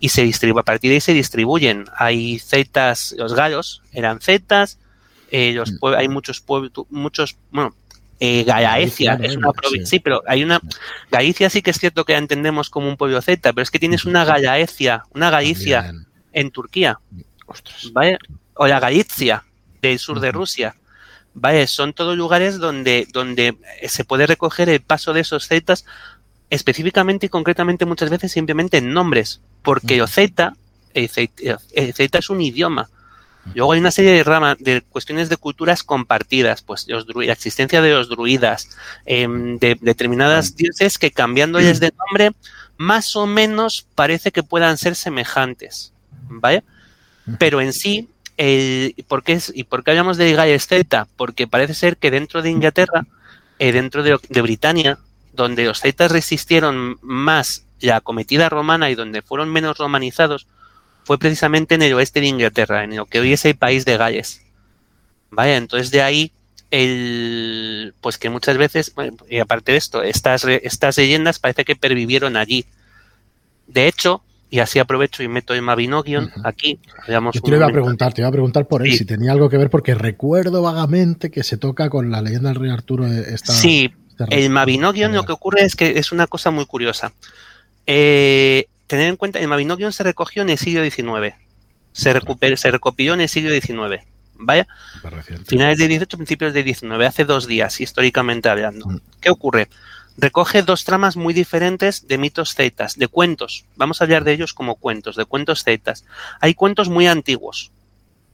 y 0.00 0.08
se 0.08 0.22
distribuye, 0.22 0.60
a 0.60 0.64
partir 0.64 0.90
de 0.90 0.96
ahí 0.96 1.00
se 1.00 1.12
distribuyen. 1.12 1.84
Hay 1.96 2.38
zetas, 2.38 3.14
los 3.18 3.34
galos 3.34 3.82
eran 3.92 4.20
zetas, 4.20 4.78
eh, 5.30 5.52
los 5.52 5.72
mm. 5.72 5.86
hay 5.96 6.08
muchos 6.08 6.40
pueblos, 6.40 6.72
muchos, 6.88 7.36
bueno, 7.50 7.74
eh, 8.18 8.44
Galicia 8.44 9.18
es 9.22 9.36
una 9.36 9.52
provincia, 9.52 9.86
sí. 9.86 9.98
pero 10.00 10.22
hay 10.26 10.42
una 10.42 10.60
Galicia 11.10 11.50
sí 11.50 11.60
que 11.60 11.70
es 11.70 11.78
cierto 11.78 12.04
que 12.04 12.14
la 12.14 12.18
entendemos 12.18 12.70
como 12.70 12.88
un 12.88 12.96
pueblo 12.96 13.20
Z, 13.20 13.52
pero 13.52 13.62
es 13.62 13.70
que 13.70 13.78
tienes 13.78 14.04
una 14.04 14.24
Galicia, 14.24 15.04
una 15.14 15.30
Galicia 15.30 15.92
en 16.32 16.50
Turquía, 16.50 16.98
¿vale? 17.92 18.18
O 18.54 18.66
la 18.66 18.80
Galicia 18.80 19.44
del 19.82 19.98
sur 19.98 20.20
de 20.20 20.32
Rusia, 20.32 20.76
¿vale? 21.34 21.66
Son 21.66 21.92
todos 21.92 22.16
lugares 22.16 22.58
donde, 22.58 23.06
donde 23.12 23.56
se 23.86 24.04
puede 24.04 24.26
recoger 24.26 24.70
el 24.70 24.80
paso 24.80 25.12
de 25.12 25.20
esos 25.20 25.46
zetas 25.46 25.84
específicamente 26.48 27.26
y 27.26 27.28
concretamente 27.28 27.84
muchas 27.84 28.08
veces 28.08 28.32
simplemente 28.32 28.78
en 28.78 28.92
nombres, 28.92 29.42
porque 29.62 29.98
el 29.98 30.08
Z, 30.08 30.54
el 30.94 31.08
Z 31.08 32.18
es 32.18 32.30
un 32.30 32.40
idioma, 32.40 32.88
Luego 33.54 33.72
hay 33.72 33.80
una 33.80 33.90
serie 33.90 34.12
de 34.12 34.24
ramas, 34.24 34.56
de 34.58 34.82
cuestiones 34.82 35.28
de 35.28 35.36
culturas 35.36 35.82
compartidas, 35.82 36.62
pues 36.62 36.86
los 36.88 37.06
la 37.06 37.32
existencia 37.32 37.80
de 37.80 37.90
los 37.90 38.08
druidas, 38.08 38.76
em, 39.04 39.58
de 39.58 39.78
determinadas 39.80 40.56
dioses 40.56 40.98
que 40.98 41.10
cambiándoles 41.10 41.80
de 41.80 41.92
nombre, 41.96 42.32
más 42.76 43.16
o 43.16 43.26
menos 43.26 43.86
parece 43.94 44.32
que 44.32 44.42
puedan 44.42 44.76
ser 44.78 44.94
semejantes, 44.94 45.92
¿vale? 46.28 46.64
Pero 47.38 47.60
en 47.60 47.72
sí, 47.72 48.08
el, 48.36 48.94
¿por 49.08 49.22
qué 49.22 49.40
¿y 49.54 49.64
por 49.64 49.82
qué 49.82 49.92
hablamos 49.92 50.16
de 50.16 50.32
Gaius 50.32 50.66
Celta? 50.66 51.08
Porque 51.16 51.46
parece 51.46 51.74
ser 51.74 51.96
que 51.96 52.10
dentro 52.10 52.42
de 52.42 52.50
Inglaterra, 52.50 53.06
eh, 53.58 53.72
dentro 53.72 54.02
de, 54.02 54.18
de 54.28 54.42
Britania, 54.42 54.98
donde 55.32 55.64
los 55.64 55.80
celtas 55.80 56.10
resistieron 56.10 56.98
más 57.02 57.66
la 57.80 58.00
cometida 58.00 58.48
romana 58.48 58.90
y 58.90 58.94
donde 58.94 59.22
fueron 59.22 59.52
menos 59.52 59.78
romanizados, 59.78 60.46
fue 61.06 61.18
precisamente 61.18 61.76
en 61.76 61.82
el 61.82 61.94
oeste 61.94 62.20
de 62.20 62.26
Inglaterra, 62.26 62.82
en 62.82 62.96
lo 62.96 63.06
que 63.06 63.20
hoy 63.20 63.32
es 63.32 63.44
el 63.44 63.54
país 63.54 63.84
de 63.84 63.96
Gales. 63.96 64.42
Vaya, 65.30 65.56
entonces 65.56 65.92
de 65.92 66.02
ahí 66.02 66.32
el 66.72 67.94
pues 68.00 68.18
que 68.18 68.28
muchas 68.28 68.56
veces, 68.58 68.92
y 69.30 69.38
aparte 69.38 69.70
de 69.70 69.78
esto, 69.78 70.02
estas, 70.02 70.42
estas 70.44 70.98
leyendas 70.98 71.38
parece 71.38 71.64
que 71.64 71.76
pervivieron 71.76 72.36
allí. 72.36 72.64
De 73.68 73.86
hecho, 73.86 74.24
y 74.50 74.58
así 74.58 74.80
aprovecho 74.80 75.22
y 75.22 75.28
meto 75.28 75.54
en 75.54 75.62
Mabinogion 75.62 76.32
aquí. 76.42 76.80
Yo 77.06 77.30
te 77.40 77.54
iba 77.54 77.66
a 77.66 77.70
preguntar, 77.70 78.12
te 78.12 78.22
iba 78.22 78.28
a 78.28 78.32
preguntar 78.32 78.66
por 78.66 78.84
él 78.84 78.92
si 78.92 79.04
tenía 79.04 79.30
algo 79.30 79.48
que 79.48 79.58
ver, 79.58 79.70
porque 79.70 79.94
recuerdo 79.94 80.60
vagamente 80.60 81.30
que 81.30 81.44
se 81.44 81.56
toca 81.56 81.88
con 81.88 82.10
la 82.10 82.20
leyenda 82.20 82.48
del 82.48 82.58
rey 82.58 82.70
Arturo. 82.72 83.06
Esta, 83.06 83.52
sí, 83.52 83.92
el 84.28 84.50
Mabinogion 84.50 85.12
lo 85.12 85.22
que 85.22 85.30
ocurre 85.30 85.62
es 85.62 85.76
que 85.76 86.00
es 86.00 86.10
una 86.10 86.26
cosa 86.26 86.50
muy 86.50 86.66
curiosa. 86.66 87.12
Eh, 87.86 88.66
tener 88.86 89.08
en 89.08 89.16
cuenta, 89.16 89.38
el 89.38 89.48
Mabinogion 89.48 89.92
se 89.92 90.02
recogió 90.02 90.42
en 90.42 90.50
el 90.50 90.58
siglo 90.58 90.82
XIX. 90.84 91.34
Se, 91.92 92.12
recuperó, 92.12 92.56
se 92.56 92.70
recopiló 92.70 93.14
en 93.14 93.22
el 93.22 93.28
siglo 93.28 93.50
XIX. 93.50 94.04
Vaya. 94.38 94.66
Finales 95.46 95.78
de 95.78 95.88
18, 95.88 96.16
principios 96.16 96.52
de 96.52 96.62
19, 96.62 97.06
hace 97.06 97.24
dos 97.24 97.46
días, 97.46 97.80
históricamente 97.80 98.48
hablando. 98.48 98.86
Mm. 98.86 99.00
¿Qué 99.20 99.30
ocurre? 99.30 99.68
Recoge 100.18 100.62
dos 100.62 100.84
tramas 100.84 101.16
muy 101.16 101.34
diferentes 101.34 102.06
de 102.06 102.18
mitos 102.18 102.54
cetas, 102.54 102.96
de 102.96 103.08
cuentos. 103.08 103.64
Vamos 103.76 104.00
a 104.00 104.04
hablar 104.04 104.24
de 104.24 104.32
ellos 104.32 104.54
como 104.54 104.76
cuentos, 104.76 105.16
de 105.16 105.26
cuentos 105.26 105.62
cetas. 105.62 106.04
Hay 106.40 106.54
cuentos 106.54 106.88
muy 106.88 107.06
antiguos. 107.06 107.70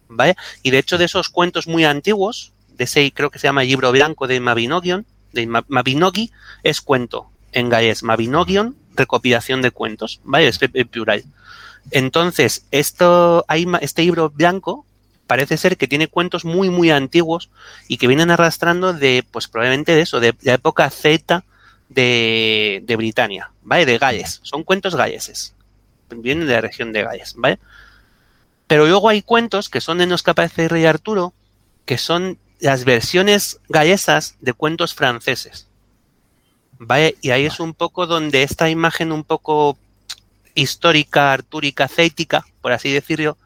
¿Vale? 0.09 0.37
Y 0.63 0.71
de 0.71 0.79
hecho, 0.79 0.99
de 0.99 1.07
esos 1.07 1.29
cuentos 1.29 1.67
muy 1.67 1.85
antiguos, 1.85 2.53
de 2.69 2.85
ese 2.85 3.13
creo 3.13 3.31
que 3.31 3.39
se 3.39 3.49
llama 3.49 3.65
libro 3.65 3.91
blanco 3.91 4.27
de 4.27 4.41
Mabinogion, 4.41 5.07
de 5.33 5.47
Mabinogi, 5.47 6.31
es 6.63 6.81
cuento. 6.81 7.31
En 7.53 7.69
galés, 7.69 8.03
Mabinogion 8.03 8.77
recopilación 8.95 9.63
de 9.63 9.71
cuentos, 9.71 10.21
¿vale? 10.25 10.49
Es 10.49 10.59
plural. 10.91 11.25
Entonces, 11.91 12.67
esto, 12.71 13.45
hay, 13.49 13.67
este 13.81 14.03
libro 14.03 14.31
blanco 14.31 14.87
parece 15.27 15.57
ser 15.57 15.77
que 15.77 15.89
tiene 15.89 16.09
cuentos 16.09 16.45
muy, 16.45 16.69
muy 16.69 16.91
antiguos 16.91 17.51
y 17.89 17.97
que 17.97 18.07
vienen 18.07 18.31
arrastrando 18.31 18.93
de, 18.93 19.25
pues 19.31 19.49
probablemente 19.49 19.95
de 19.95 20.03
eso, 20.03 20.21
de 20.21 20.35
la 20.43 20.55
época 20.55 20.89
Z 20.91 21.45
de, 21.89 22.83
de 22.85 22.97
Britania, 22.97 23.51
¿vale? 23.63 23.87
De 23.87 23.99
Galles. 23.99 24.41
Son 24.43 24.63
cuentos 24.63 24.95
galleses. 24.95 25.55
Vienen 26.11 26.47
de 26.47 26.53
la 26.53 26.61
región 26.61 26.93
de 26.93 27.03
Galles, 27.03 27.35
¿vale? 27.37 27.59
Pero 28.67 28.87
luego 28.87 29.09
hay 29.09 29.23
cuentos 29.23 29.69
que 29.69 29.81
son 29.81 30.01
en 30.01 30.11
los 30.11 30.23
que 30.23 30.31
aparece 30.31 30.69
rey 30.69 30.85
Arturo, 30.85 31.33
que 31.85 31.99
son 31.99 32.39
las 32.61 32.85
versiones 32.85 33.59
gallesas 33.69 34.37
de 34.41 34.53
cuentos 34.53 34.95
franceses. 34.95 35.67
Y 37.21 37.31
ahí 37.31 37.47
es 37.47 37.61
un 37.61 37.75
poco 37.75 38.07
donde 38.07 38.43
esta 38.43 38.69
imagen 38.71 39.13
un 39.13 39.25
poco 39.25 39.79
histórica, 40.55 41.33
artúrica, 41.33 41.89
cética, 41.89 42.45
por 42.61 42.73
así 42.73 42.93
decirlo, 42.93 43.37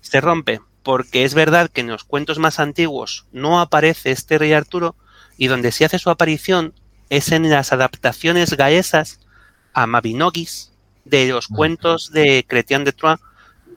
se 0.00 0.20
rompe. 0.20 0.60
Porque 0.82 1.24
es 1.24 1.34
verdad 1.34 1.70
que 1.70 1.82
en 1.82 1.88
los 1.88 2.04
cuentos 2.04 2.38
más 2.38 2.58
antiguos 2.58 3.26
no 3.32 3.60
aparece 3.60 4.10
este 4.10 4.36
rey 4.36 4.52
Arturo 4.52 4.96
y 5.38 5.46
donde 5.46 5.70
sí 5.70 5.84
hace 5.84 5.98
su 5.98 6.10
aparición 6.10 6.74
es 7.08 7.30
en 7.30 7.48
las 7.48 7.72
adaptaciones 7.72 8.56
gaesas 8.56 9.20
a 9.74 9.86
Mabinogis 9.86 10.72
de 11.04 11.28
los 11.28 11.48
cuentos 11.48 12.10
de 12.12 12.44
Chrétien 12.48 12.84
de 12.84 12.92
Troyes, 12.92 13.20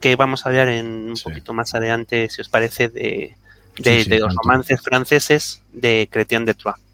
que 0.02 0.16
vamos 0.16 0.46
a 0.46 0.50
hablar 0.50 0.70
en 0.70 1.10
un 1.10 1.18
poquito 1.22 1.54
más 1.54 1.74
adelante, 1.76 2.30
si 2.30 2.42
os 2.42 2.50
parece, 2.50 2.90
de, 2.90 3.36
de 3.78 4.20
los 4.20 4.36
romances 4.36 4.82
franceses 4.82 5.62
de 5.74 6.08
Chrétien 6.12 6.46
de 6.46 6.54
Troyes. 6.54 6.85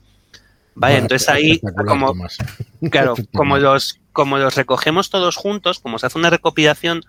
Vale, 0.76 0.98
entonces 0.98 1.28
ahí, 1.30 1.62
como, 1.88 2.14
claro, 2.92 3.16
como 3.34 3.58
los, 3.58 4.00
como 4.14 4.38
los 4.38 4.56
recogemos 4.56 5.10
todos 5.10 5.36
juntos, 5.36 5.80
como 5.80 6.00
se 6.00 6.08
hace 6.08 6.18
una 6.18 6.30
recopilación 6.30 7.04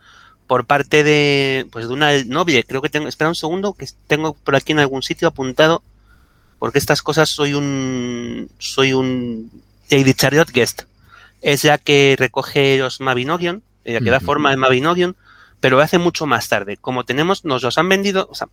por 0.46 0.66
parte 0.66 1.05
de, 1.05 1.66
pues 1.70 1.88
de 1.88 1.94
una 1.94 2.25
novia, 2.25 2.62
creo 2.62 2.83
que 2.83 2.88
tengo, 2.88 3.09
espera 3.09 3.29
un 3.29 3.35
segundo, 3.35 3.75
que 3.75 3.87
tengo 4.07 4.35
por 4.35 4.57
aquí 4.57 4.72
en 4.72 4.81
algún 4.81 5.03
sitio 5.03 5.29
apuntado, 5.29 5.83
porque 6.59 6.79
estas 6.79 7.03
cosas 7.03 7.29
soy 7.29 7.55
un, 7.55 8.51
soy 8.59 8.92
un 8.92 9.51
Lady 9.90 10.14
Chariot 10.14 10.51
Guest. 10.51 10.83
Es 11.40 11.64
la 11.64 11.79
que 11.79 12.16
recoge 12.18 12.79
los 12.79 13.01
Mabinogion, 13.01 13.62
la 13.85 14.01
que 14.01 14.11
da 14.11 14.20
forma 14.20 14.51
de 14.51 14.57
Mabinogion, 14.57 15.16
pero 15.61 15.77
lo 15.77 15.83
hace 15.83 15.98
mucho 15.98 16.27
más 16.27 16.48
tarde. 16.48 16.77
Como 16.77 17.05
tenemos, 17.05 17.44
nos 17.44 17.62
los 17.62 17.79
han 17.79 17.88
vendido, 17.88 18.29
o 18.31 18.35
sea, 18.35 18.48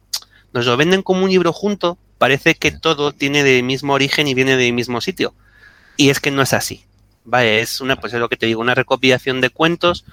nos 0.53 0.65
lo 0.65 0.75
venden 0.77 1.03
como 1.03 1.23
un 1.23 1.29
libro 1.29 1.53
junto, 1.53 1.97
parece 2.19 2.53
que 2.53 2.69
todo 2.69 3.11
tiene 3.11 3.43
del 3.43 3.63
mismo 3.63 3.93
origen 3.93 4.27
y 4.27 4.35
viene 4.35 4.55
del 4.57 4.73
mismo 4.73 5.01
sitio. 5.01 5.33
Y 5.97 6.11
es 6.11 6.19
que 6.19 6.29
no 6.29 6.43
es 6.43 6.53
así. 6.53 6.83
Vale, 7.25 7.61
es 7.61 7.81
una, 7.81 7.95
pues 7.95 8.13
es 8.13 8.19
lo 8.19 8.29
que 8.29 8.37
te 8.37 8.45
digo, 8.45 8.61
una 8.61 8.75
recopilación 8.75 9.41
de 9.41 9.49
cuentos, 9.49 10.05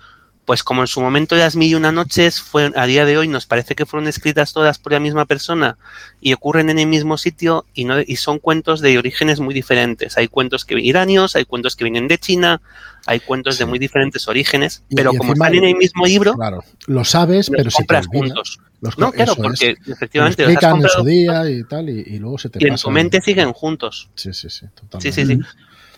pues 0.46 0.62
como 0.62 0.80
en 0.80 0.86
su 0.86 1.00
momento 1.00 1.36
las 1.36 1.56
mil 1.56 1.70
y 1.70 1.74
una 1.74 1.92
noches 1.92 2.40
fue, 2.40 2.72
a 2.74 2.86
día 2.86 3.04
de 3.04 3.18
hoy 3.18 3.28
nos 3.28 3.44
parece 3.46 3.74
que 3.74 3.84
fueron 3.84 4.08
escritas 4.08 4.52
todas 4.52 4.78
por 4.78 4.92
la 4.92 5.00
misma 5.00 5.26
persona 5.26 5.76
y 6.20 6.32
ocurren 6.32 6.70
en 6.70 6.78
el 6.78 6.86
mismo 6.86 7.18
sitio 7.18 7.66
y 7.74 7.84
no, 7.84 8.00
y 8.00 8.16
son 8.16 8.38
cuentos 8.38 8.80
de 8.80 8.96
orígenes 8.96 9.40
muy 9.40 9.52
diferentes. 9.52 10.16
Hay 10.16 10.28
cuentos 10.28 10.64
que 10.64 10.80
iranios, 10.80 11.36
hay 11.36 11.44
cuentos 11.44 11.76
que 11.76 11.84
vienen 11.84 12.08
de 12.08 12.18
China, 12.18 12.62
hay 13.04 13.20
cuentos 13.20 13.58
de 13.58 13.66
muy 13.66 13.78
diferentes 13.78 14.26
orígenes, 14.28 14.82
pero 14.94 15.12
como 15.12 15.34
están 15.34 15.54
en 15.54 15.64
el 15.64 15.76
mismo 15.76 16.06
libro, 16.06 16.34
claro, 16.34 16.64
lo 16.86 17.04
sabes, 17.04 17.50
pero 17.50 17.70
si 17.70 17.76
compras 17.78 18.06
juntos 18.06 18.60
no, 18.80 19.12
claro, 19.12 19.36
porque 19.36 19.76
efectivamente 19.86 20.44
los 20.44 20.56
has 20.56 20.74
en 20.74 20.88
su 20.88 21.04
día 21.04 21.50
y 21.50 21.64
tal, 21.64 21.88
y, 21.88 22.18
luego 22.18 22.38
se 22.38 22.48
te 22.48 22.62
Y 22.62 22.68
en 22.68 22.78
su 22.78 22.90
mente 22.90 23.20
siguen 23.20 23.52
juntos. 23.52 24.10
Sí, 24.14 24.32
sí, 24.32 24.50
sí, 24.50 24.66
totalmente. 24.74 25.12
Sí, 25.12 25.26
sí, 25.26 25.36
sí. 25.36 25.40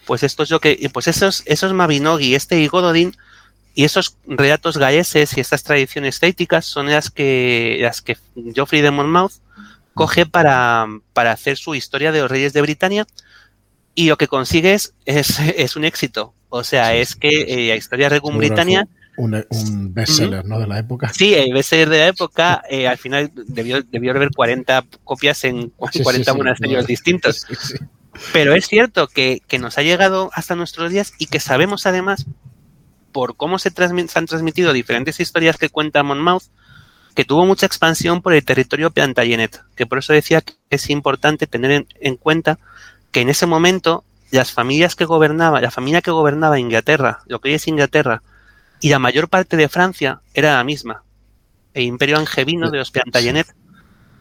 Pues 0.06 0.22
esto 0.22 0.42
es 0.42 0.50
lo 0.50 0.60
que, 0.60 0.88
pues 0.92 1.08
esos, 1.08 1.42
esos 1.46 1.72
Mabinogi, 1.72 2.34
este 2.34 2.60
Igododin 2.60 3.14
y 3.74 3.84
esos 3.84 4.16
relatos 4.26 4.76
gaeses 4.76 5.36
y 5.36 5.40
estas 5.40 5.62
tradiciones 5.62 6.16
estéticas 6.16 6.64
son 6.64 6.90
las 6.90 7.10
que, 7.10 7.78
las 7.80 8.02
que 8.02 8.16
Geoffrey 8.54 8.80
de 8.80 8.90
Monmouth 8.90 9.34
coge 9.94 10.26
para, 10.26 10.86
para 11.12 11.32
hacer 11.32 11.56
su 11.56 11.74
historia 11.74 12.12
de 12.12 12.20
los 12.20 12.30
reyes 12.30 12.52
de 12.52 12.62
Britania 12.62 13.06
y 13.94 14.08
lo 14.08 14.16
que 14.16 14.28
consigue 14.28 14.74
es, 14.74 14.94
es, 15.04 15.76
un 15.76 15.84
éxito. 15.84 16.34
O 16.50 16.62
sea, 16.62 16.94
es 16.94 17.16
que 17.16 17.42
eh, 17.48 17.68
la 17.68 17.76
historia 17.76 18.08
de 18.08 18.20
Britania 18.20 18.86
un, 19.18 19.34
un 19.50 19.92
bestseller, 19.92 20.44
¿no? 20.44 20.60
De 20.60 20.66
la 20.68 20.78
época. 20.78 21.12
Sí, 21.12 21.34
el 21.34 21.52
bestseller 21.52 21.88
de 21.88 21.98
la 21.98 22.06
época, 22.06 22.62
eh, 22.70 22.86
al 22.86 22.98
final 22.98 23.32
debió, 23.34 23.82
debió 23.82 24.12
haber 24.12 24.30
40 24.30 24.84
copias 25.02 25.42
en 25.42 25.70
40 25.70 26.34
monasterios 26.34 26.86
distintos. 26.86 27.44
Pero 28.32 28.54
es 28.54 28.66
cierto 28.66 29.08
que, 29.08 29.42
que, 29.46 29.58
nos 29.58 29.76
ha 29.76 29.82
llegado 29.82 30.30
hasta 30.32 30.54
nuestros 30.54 30.90
días 30.90 31.12
y 31.18 31.26
que 31.26 31.40
sabemos 31.40 31.86
además 31.86 32.26
por 33.18 33.34
cómo 33.34 33.58
se, 33.58 33.72
han 34.14 34.26
transmitido 34.26 34.72
diferentes 34.72 35.18
historias 35.18 35.56
que 35.56 35.70
cuenta 35.70 36.04
Monmouth, 36.04 36.44
que 37.16 37.24
tuvo 37.24 37.46
mucha 37.46 37.66
expansión 37.66 38.22
por 38.22 38.32
el 38.32 38.44
territorio 38.44 38.92
Plantagenet, 38.92 39.60
que 39.74 39.86
por 39.86 39.98
eso 39.98 40.12
decía 40.12 40.40
que 40.40 40.52
es 40.70 40.88
importante 40.88 41.48
tener 41.48 41.84
en, 41.98 42.16
cuenta 42.16 42.60
que 43.10 43.20
en 43.20 43.28
ese 43.28 43.46
momento 43.46 44.04
las 44.30 44.52
familias 44.52 44.94
que 44.94 45.04
gobernaban, 45.04 45.60
la 45.62 45.72
familia 45.72 46.00
que 46.00 46.12
gobernaba 46.12 46.60
Inglaterra, 46.60 47.22
lo 47.26 47.40
que 47.40 47.48
hoy 47.48 47.54
es 47.56 47.66
Inglaterra, 47.66 48.22
y 48.80 48.90
la 48.90 49.00
mayor 49.00 49.28
parte 49.28 49.56
de 49.56 49.68
Francia 49.68 50.20
era 50.32 50.54
la 50.54 50.62
misma, 50.62 51.02
el 51.74 51.82
imperio 51.82 52.18
angevino 52.18 52.70
de 52.70 52.78
los 52.78 52.92
Plantagenet. 52.92 53.52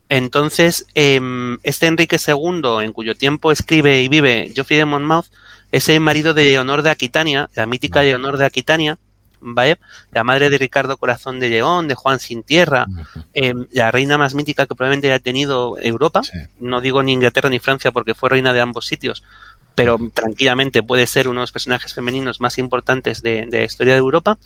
Entonces, 0.10 0.88
em, 0.96 1.60
este 1.62 1.86
Enrique 1.86 2.18
II, 2.18 2.84
en 2.84 2.94
cuyo 2.94 3.14
tiempo 3.14 3.52
escribe 3.52 4.02
y 4.02 4.08
vive 4.08 4.52
Geoffrey 4.56 4.80
de 4.80 4.86
Monmouth, 4.86 5.28
es 5.72 5.90
el 5.90 6.00
marido 6.00 6.34
de 6.34 6.46
Leonor 6.46 6.82
de 6.82 6.90
Aquitania, 6.90 7.50
la 7.56 7.66
mítica 7.66 8.04
Leonor 8.04 8.38
de 8.38 8.46
Aquitania, 8.46 8.98
¿vale? 9.40 9.78
La 10.12 10.24
madre 10.24 10.50
de 10.50 10.58
Ricardo 10.58 10.98
Corazón 10.98 11.40
de 11.40 11.50
León, 11.50 11.88
de 11.88 11.96
Juan 11.96 12.20
Sin 12.20 12.44
Tierra, 12.44 12.88
em, 13.34 13.68
la 13.72 13.92
reina 13.92 14.18
más 14.18 14.34
mítica 14.34 14.66
que 14.66 14.76
probablemente 14.76 15.08
haya 15.08 15.20
tenido 15.20 15.78
Europa, 15.80 16.22
no 16.60 16.82
digo 16.82 17.04
ni 17.04 17.14
Inglaterra 17.14 17.50
ni 17.50 17.60
Francia 17.60 17.92
porque 17.92 18.16
fue 18.16 18.30
reina 18.30 18.54
de 18.54 18.62
ambos 18.62 18.86
sitios, 18.86 19.24
pero 19.76 20.00
tranquilamente 20.14 20.82
puede 20.82 21.06
ser 21.06 21.28
uno 21.28 21.42
de 21.42 21.44
los 21.44 21.52
personajes 21.52 21.94
femeninos 21.94 22.42
más 22.42 22.58
importantes 22.58 23.22
de, 23.22 23.46
la 23.46 23.64
historia 23.64 23.94
de 23.94 24.00
Europa. 24.00 24.38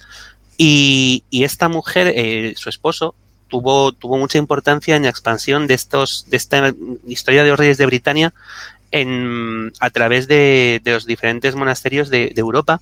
Y, 0.58 1.24
esta 1.32 1.70
mujer, 1.70 2.12
eh, 2.14 2.54
su 2.58 2.70
esposo, 2.70 3.16
tuvo, 3.48 3.94
tuvo 3.94 4.18
mucha 4.18 4.38
importancia 4.38 4.96
en 4.96 5.04
la 5.04 5.10
expansión 5.10 5.68
de 5.68 5.74
estos, 5.74 6.26
de 6.30 6.38
esta 6.38 6.74
historia 7.08 7.44
de 7.44 7.50
los 7.50 7.60
reyes 7.60 7.78
de 7.78 7.86
Britania 7.86 8.34
en, 8.92 9.74
a 9.80 9.90
través 9.90 10.28
de, 10.28 10.82
los 10.86 11.06
diferentes 11.06 11.56
monasterios 11.56 12.10
de, 12.10 12.34
Europa. 12.36 12.82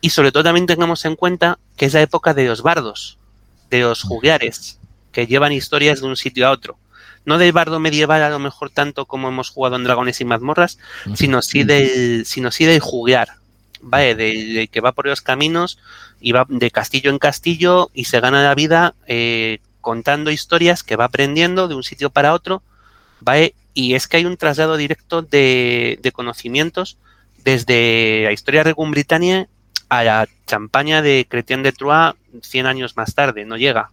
Y 0.00 0.10
sobre 0.10 0.30
todo 0.30 0.44
también 0.44 0.66
tengamos 0.66 1.04
en 1.04 1.16
cuenta 1.16 1.58
que 1.76 1.86
es 1.86 1.94
la 1.94 2.02
época 2.02 2.34
de 2.34 2.46
los 2.46 2.62
bardos, 2.62 3.18
de 3.70 3.80
los 3.80 4.02
juglares, 4.02 4.78
que 5.12 5.26
llevan 5.26 5.52
historias 5.52 6.00
de 6.00 6.06
un 6.06 6.16
sitio 6.16 6.46
a 6.46 6.50
otro. 6.50 6.78
No 7.24 7.36
del 7.38 7.52
bardo 7.52 7.80
medieval 7.80 8.22
a 8.22 8.30
lo 8.30 8.38
mejor 8.38 8.70
tanto 8.70 9.06
como 9.06 9.28
hemos 9.28 9.50
jugado 9.50 9.76
en 9.76 9.84
Dragones 9.84 10.20
y 10.20 10.24
Mazmorras, 10.24 10.78
sino 11.14 11.42
sí 11.42 11.64
del, 11.64 12.24
sino 12.24 12.50
sí 12.50 12.64
del 12.64 12.80
juglar, 12.80 13.30
¿vale? 13.82 14.14
De, 14.14 14.68
que 14.68 14.80
va 14.80 14.92
por 14.92 15.06
los 15.06 15.20
caminos 15.20 15.78
y 16.20 16.32
va 16.32 16.46
de 16.48 16.70
castillo 16.70 17.10
en 17.10 17.18
castillo 17.18 17.90
y 17.92 18.04
se 18.04 18.20
gana 18.20 18.42
la 18.42 18.54
vida 18.54 18.94
eh, 19.06 19.58
contando 19.80 20.30
historias 20.30 20.82
que 20.82 20.96
va 20.96 21.06
aprendiendo 21.06 21.68
de 21.68 21.74
un 21.74 21.82
sitio 21.82 22.10
para 22.10 22.32
otro, 22.32 22.62
¿vale? 23.20 23.54
Y 23.74 23.94
es 23.94 24.08
que 24.08 24.18
hay 24.18 24.24
un 24.24 24.36
traslado 24.36 24.76
directo 24.76 25.22
de, 25.22 26.00
conocimientos 26.12 26.98
desde 27.44 28.24
la 28.24 28.32
historia 28.32 28.62
Regum 28.62 28.90
Britannia 28.90 29.48
a 29.88 30.04
la 30.04 30.28
champaña 30.46 31.00
de 31.00 31.26
Chrétien 31.28 31.62
de 31.62 31.72
Troyes 31.72 32.14
100 32.42 32.66
años 32.66 32.96
más 32.96 33.14
tarde, 33.14 33.44
no 33.44 33.56
llega, 33.56 33.90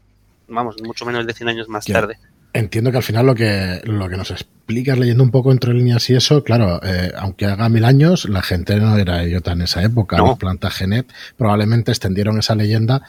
vamos, 0.47 0.75
mucho 0.83 1.05
menos 1.05 1.25
de 1.25 1.33
100 1.33 1.49
años 1.49 1.69
más 1.69 1.85
tarde. 1.85 2.17
Entiendo 2.53 2.89
que 2.89 2.97
al 2.97 3.03
final 3.03 3.25
lo 3.25 3.35
que, 3.35 3.81
lo 3.83 4.07
que 4.07 4.15
nos 4.15 4.31
explicas 4.31 4.97
leyendo 4.97 5.23
un 5.23 5.31
poco 5.31 5.51
entre 5.51 5.73
líneas 5.73 6.09
y 6.09 6.15
eso, 6.15 6.41
claro, 6.43 6.79
eh, 6.83 7.11
aunque 7.17 7.45
haga 7.45 7.67
mil 7.67 7.83
años, 7.83 8.29
la 8.29 8.41
gente 8.41 8.77
no 8.77 8.97
era 8.97 9.25
idiota 9.25 9.51
en 9.51 9.63
esa 9.63 9.83
época. 9.83 10.17
No. 10.17 10.37
Los 10.39 10.73
Genet 10.73 11.05
probablemente 11.37 11.91
extendieron 11.91 12.39
esa 12.39 12.55
leyenda 12.55 13.01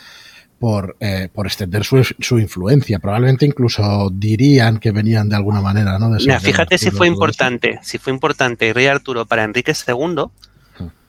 por, 0.58 0.96
eh, 1.00 1.28
por 1.32 1.46
extender 1.46 1.84
su, 1.84 2.02
su, 2.18 2.38
influencia. 2.38 2.98
Probablemente 2.98 3.44
incluso 3.44 4.10
dirían 4.12 4.78
que 4.78 4.90
venían 4.90 5.28
de 5.28 5.36
alguna 5.36 5.60
manera, 5.60 5.98
¿no? 5.98 6.18
fíjate 6.40 6.78
si 6.78 6.90
fue 6.90 7.06
importante, 7.06 7.78
si 7.82 7.98
fue 7.98 8.12
importante 8.12 8.72
Rey 8.72 8.86
Arturo 8.86 9.26
para 9.26 9.44
Enrique 9.44 9.72
II, 9.86 10.24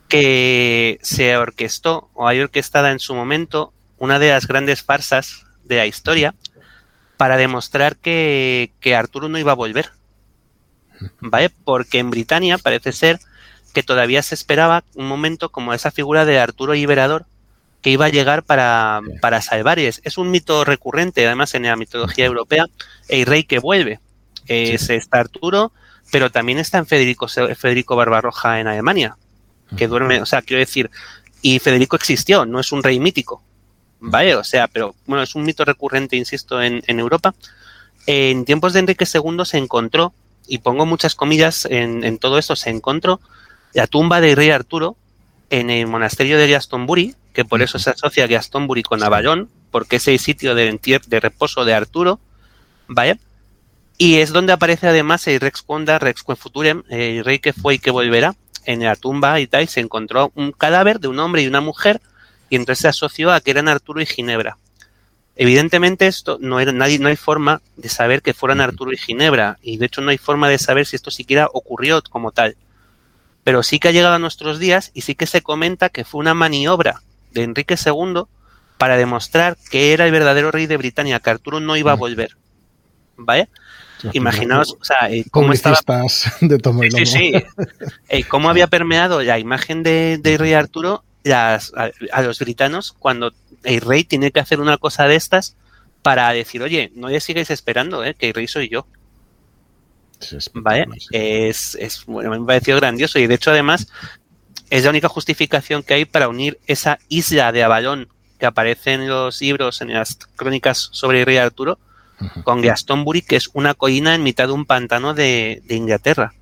que 0.08 1.00
se 1.02 1.38
orquestó 1.38 2.10
o 2.14 2.28
hay 2.28 2.40
orquestada 2.40 2.92
en 2.92 3.00
su 3.00 3.14
momento 3.16 3.74
una 3.98 4.20
de 4.20 4.30
las 4.30 4.48
grandes 4.48 4.84
farsas 4.84 5.46
de 5.64 5.78
la 5.78 5.86
historia 5.86 6.36
para 7.18 7.38
demostrar 7.38 7.98
que, 7.98 8.72
que 8.80 8.96
Arturo 8.96 9.28
no 9.28 9.40
iba 9.40 9.54
a 9.54 9.56
volver. 9.56 9.92
¿Vale? 11.20 11.52
Porque 11.64 12.00
en 12.00 12.10
Britania 12.10 12.58
parece 12.58 12.92
ser 12.92 13.20
que 13.74 13.84
todavía 13.84 14.24
se 14.24 14.34
esperaba 14.34 14.84
un 14.96 15.08
momento 15.08 15.50
como 15.50 15.74
esa 15.74 15.92
figura 15.92 16.26
de 16.26 16.40
Arturo 16.40 16.74
Liberador, 16.74 17.28
que 17.82 17.92
iba 17.92 18.06
a 18.06 18.10
llegar 18.10 18.44
para, 18.44 19.02
para 19.22 19.42
salvar. 19.42 19.80
Es, 19.80 20.02
es 20.04 20.18
un 20.18 20.32
mito 20.32 20.64
recurrente, 20.64 21.26
además, 21.26 21.54
en 21.54 21.64
la 21.64 21.76
mitología 21.76 22.26
europea, 22.26 22.66
el 23.08 23.26
rey 23.26 23.44
que 23.44 23.60
vuelve. 23.60 24.00
Es, 24.48 24.90
está 24.90 25.20
Arturo, 25.20 25.72
pero 26.12 26.32
también 26.32 26.58
está 26.58 26.78
en 26.78 26.86
Federico, 26.86 27.28
Federico 27.28 27.96
Barbarroja 27.96 28.60
en 28.60 28.68
Alemania, 28.68 29.18
que 29.76 29.88
duerme, 29.88 30.22
o 30.22 30.26
sea, 30.26 30.42
quiero 30.42 30.60
decir, 30.60 30.90
y 31.42 31.60
Federico 31.60 31.96
existió, 31.96 32.46
no 32.46 32.60
es 32.60 32.72
un 32.72 32.82
rey 32.82 33.00
mítico, 33.00 33.44
¿vale? 34.00 34.36
O 34.36 34.44
sea, 34.44 34.68
pero 34.68 34.96
bueno, 35.06 35.24
es 35.24 35.36
un 35.36 35.44
mito 35.44 35.66
recurrente, 35.66 36.16
insisto, 36.16 36.62
en, 36.62 36.82
en 36.88 37.00
Europa. 37.00 37.36
En 38.06 38.46
tiempos 38.46 38.74
de 38.74 38.80
Enrique 38.80 39.06
II 39.12 39.44
se 39.44 39.58
encontró, 39.58 40.14
y 40.48 40.60
pongo 40.60 40.86
muchas 40.86 41.14
comillas 41.14 41.66
en, 41.66 42.06
en 42.06 42.18
todo 42.18 42.38
esto, 42.38 42.56
se 42.56 42.70
encontró 42.70 43.20
la 43.74 43.86
tumba 43.86 44.22
del 44.22 44.38
rey 44.38 44.50
Arturo 44.50 44.96
en 45.50 45.70
el 45.70 45.88
monasterio 45.88 46.38
de 46.38 46.48
Glastonbury, 46.48 47.16
que 47.38 47.46
por 47.46 47.62
eso 47.62 47.78
se 47.78 47.92
asocia 47.92 48.26
Glastonbury 48.26 48.82
con 48.82 49.04
Avallón, 49.04 49.48
porque 49.70 49.98
es 49.98 50.08
el 50.08 50.18
sitio 50.18 50.56
de, 50.56 50.80
de 51.06 51.20
reposo 51.20 51.66
de 51.66 51.76
Arturo, 51.76 52.20
¿vale? 52.88 53.20
Y 53.96 54.16
es 54.16 54.34
donde 54.34 54.54
aparece 54.54 54.88
además 54.88 55.28
el 55.28 55.40
Rex 55.40 55.62
Conda, 55.62 56.00
Rex 56.00 56.24
Futurem, 56.36 56.82
el 56.90 57.24
rey 57.24 57.38
que 57.38 57.54
fue 57.54 57.76
y 57.76 57.78
que 57.80 57.92
volverá, 57.92 58.34
en 58.66 58.84
la 58.84 58.96
tumba 58.96 59.40
y 59.40 59.46
tal, 59.46 59.68
se 59.68 59.82
encontró 59.82 60.32
un 60.34 60.52
cadáver 60.52 61.00
de 61.00 61.10
un 61.10 61.20
hombre 61.20 61.44
y 61.44 61.48
una 61.48 61.62
mujer, 61.62 62.02
y 62.50 62.56
entonces 62.56 62.82
se 62.82 62.88
asoció 62.88 63.32
a 63.32 63.40
que 63.40 63.52
eran 63.52 63.68
Arturo 63.68 64.02
y 64.02 64.08
Ginebra. 64.08 64.58
Evidentemente 65.36 66.08
esto 66.08 66.40
no 66.42 66.60
era 66.60 66.72
nadie, 66.72 66.98
no 66.98 67.08
hay 67.08 67.18
forma 67.18 67.62
de 67.76 67.90
saber 67.90 68.24
que 68.24 68.34
fueran 68.34 68.62
Arturo 68.62 68.92
y 68.94 68.98
Ginebra, 68.98 69.60
y 69.62 69.78
de 69.78 69.86
hecho 69.86 70.02
no 70.02 70.10
hay 70.10 70.18
forma 70.18 70.50
de 70.50 70.58
saber 70.58 70.88
si 70.88 70.96
esto 70.96 71.12
siquiera 71.12 71.50
ocurrió 71.54 72.02
como 72.10 72.32
tal. 72.32 72.58
Pero 73.44 73.62
sí 73.62 73.78
que 73.78 73.90
ha 73.90 73.92
llegado 73.92 74.16
a 74.16 74.20
nuestros 74.20 74.58
días 74.58 74.90
y 74.96 75.02
sí 75.02 75.14
que 75.14 75.28
se 75.28 75.44
comenta 75.44 75.90
que 75.90 76.04
fue 76.04 76.20
una 76.20 76.34
maniobra 76.34 77.04
de 77.38 77.44
Enrique 77.44 77.76
II 77.84 78.24
para 78.78 78.98
demostrar 78.98 79.58
que 79.70 79.94
era 79.94 80.06
el 80.06 80.12
verdadero 80.12 80.52
rey 80.52 80.68
de 80.68 80.78
Britania, 80.78 81.20
que 81.20 81.30
Arturo 81.30 81.60
no 81.60 81.78
iba 81.78 81.92
a 81.92 81.96
mm. 81.96 82.00
volver. 82.00 82.38
¿Vale? 83.16 83.50
Imaginaos, 84.14 84.76
o 84.80 84.84
sea, 84.84 85.10
eh, 85.10 85.26
cómo 85.32 85.54
estaba. 85.54 85.80
De 86.42 86.58
sí, 86.92 87.06
sí, 87.06 87.06
sí. 87.06 87.34
Eh, 88.10 88.24
cómo 88.26 88.50
había 88.50 88.68
permeado 88.68 89.24
la 89.24 89.40
imagen 89.40 89.82
de, 89.82 90.36
rey 90.38 90.54
Arturo 90.54 91.04
a, 91.34 91.60
los 92.22 92.40
britanos 92.40 92.94
cuando 92.98 93.34
el 93.64 93.82
rey 93.82 94.04
tiene 94.04 94.32
que 94.32 94.40
hacer 94.40 94.60
una 94.60 94.78
cosa 94.78 95.08
de 95.08 95.16
estas 95.16 95.56
para 96.04 96.32
decir, 96.32 96.62
oye, 96.62 96.92
no 96.96 97.10
le 97.10 97.20
sigáis 97.20 97.50
esperando, 97.50 98.04
eh, 98.04 98.14
que 98.14 98.28
el 98.28 98.34
rey 98.34 98.48
soy 98.48 98.70
yo. 98.70 98.86
¿Vale? 100.54 100.88
Es, 101.12 101.76
es, 101.76 102.06
bueno, 102.06 102.30
me 102.30 102.38
ha 102.38 102.46
parecido 102.46 102.78
grandioso 102.78 103.20
y 103.20 103.28
de 103.28 103.36
hecho 103.36 103.52
además 103.52 103.88
es 104.70 104.84
la 104.84 104.90
única 104.90 105.08
justificación 105.08 105.84
que 105.84 105.94
hay 105.94 106.06
para 106.06 106.28
unir 106.28 106.60
esa 106.68 107.00
isla 107.10 107.52
de 107.52 107.64
Avalón 107.64 108.08
que 108.40 108.46
aparece 108.46 108.94
en 108.94 109.08
los 109.08 109.42
libros, 109.42 109.82
en 109.82 109.94
las 109.94 110.16
crónicas 110.36 110.90
sobre 110.92 111.22
el 111.22 111.26
rey 111.26 111.38
Arturo, 111.38 111.80
con 112.44 112.62
Glastonbury, 112.62 113.22
que 113.22 113.36
es 113.36 113.50
una 113.54 113.74
colina 113.74 114.16
en 114.16 114.24
mitad 114.24 114.48
de 114.48 114.54
un 114.54 114.66
pantano 114.66 115.14
de, 115.14 115.62
Inglaterra. 115.70 116.34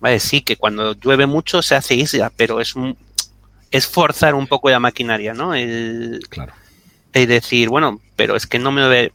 Vale, 0.00 0.20
sí, 0.20 0.40
que 0.40 0.56
cuando 0.56 0.94
llueve 0.94 1.26
mucho 1.26 1.62
se 1.62 1.74
hace 1.74 1.94
isla, 1.94 2.32
pero 2.36 2.60
es, 2.60 2.74
es 3.70 3.86
forzar 3.86 4.34
un 4.34 4.46
poco 4.46 4.70
la 4.70 4.80
maquinaria, 4.80 5.34
¿no? 5.34 5.54
El, 5.54 6.20
claro. 6.28 6.52
el 7.12 7.26
decir, 7.26 7.68
bueno, 7.68 8.00
pero 8.16 8.36
es 8.36 8.46
que 8.46 8.58
no 8.58 8.72
me 8.72 8.88
ve, 8.88 9.12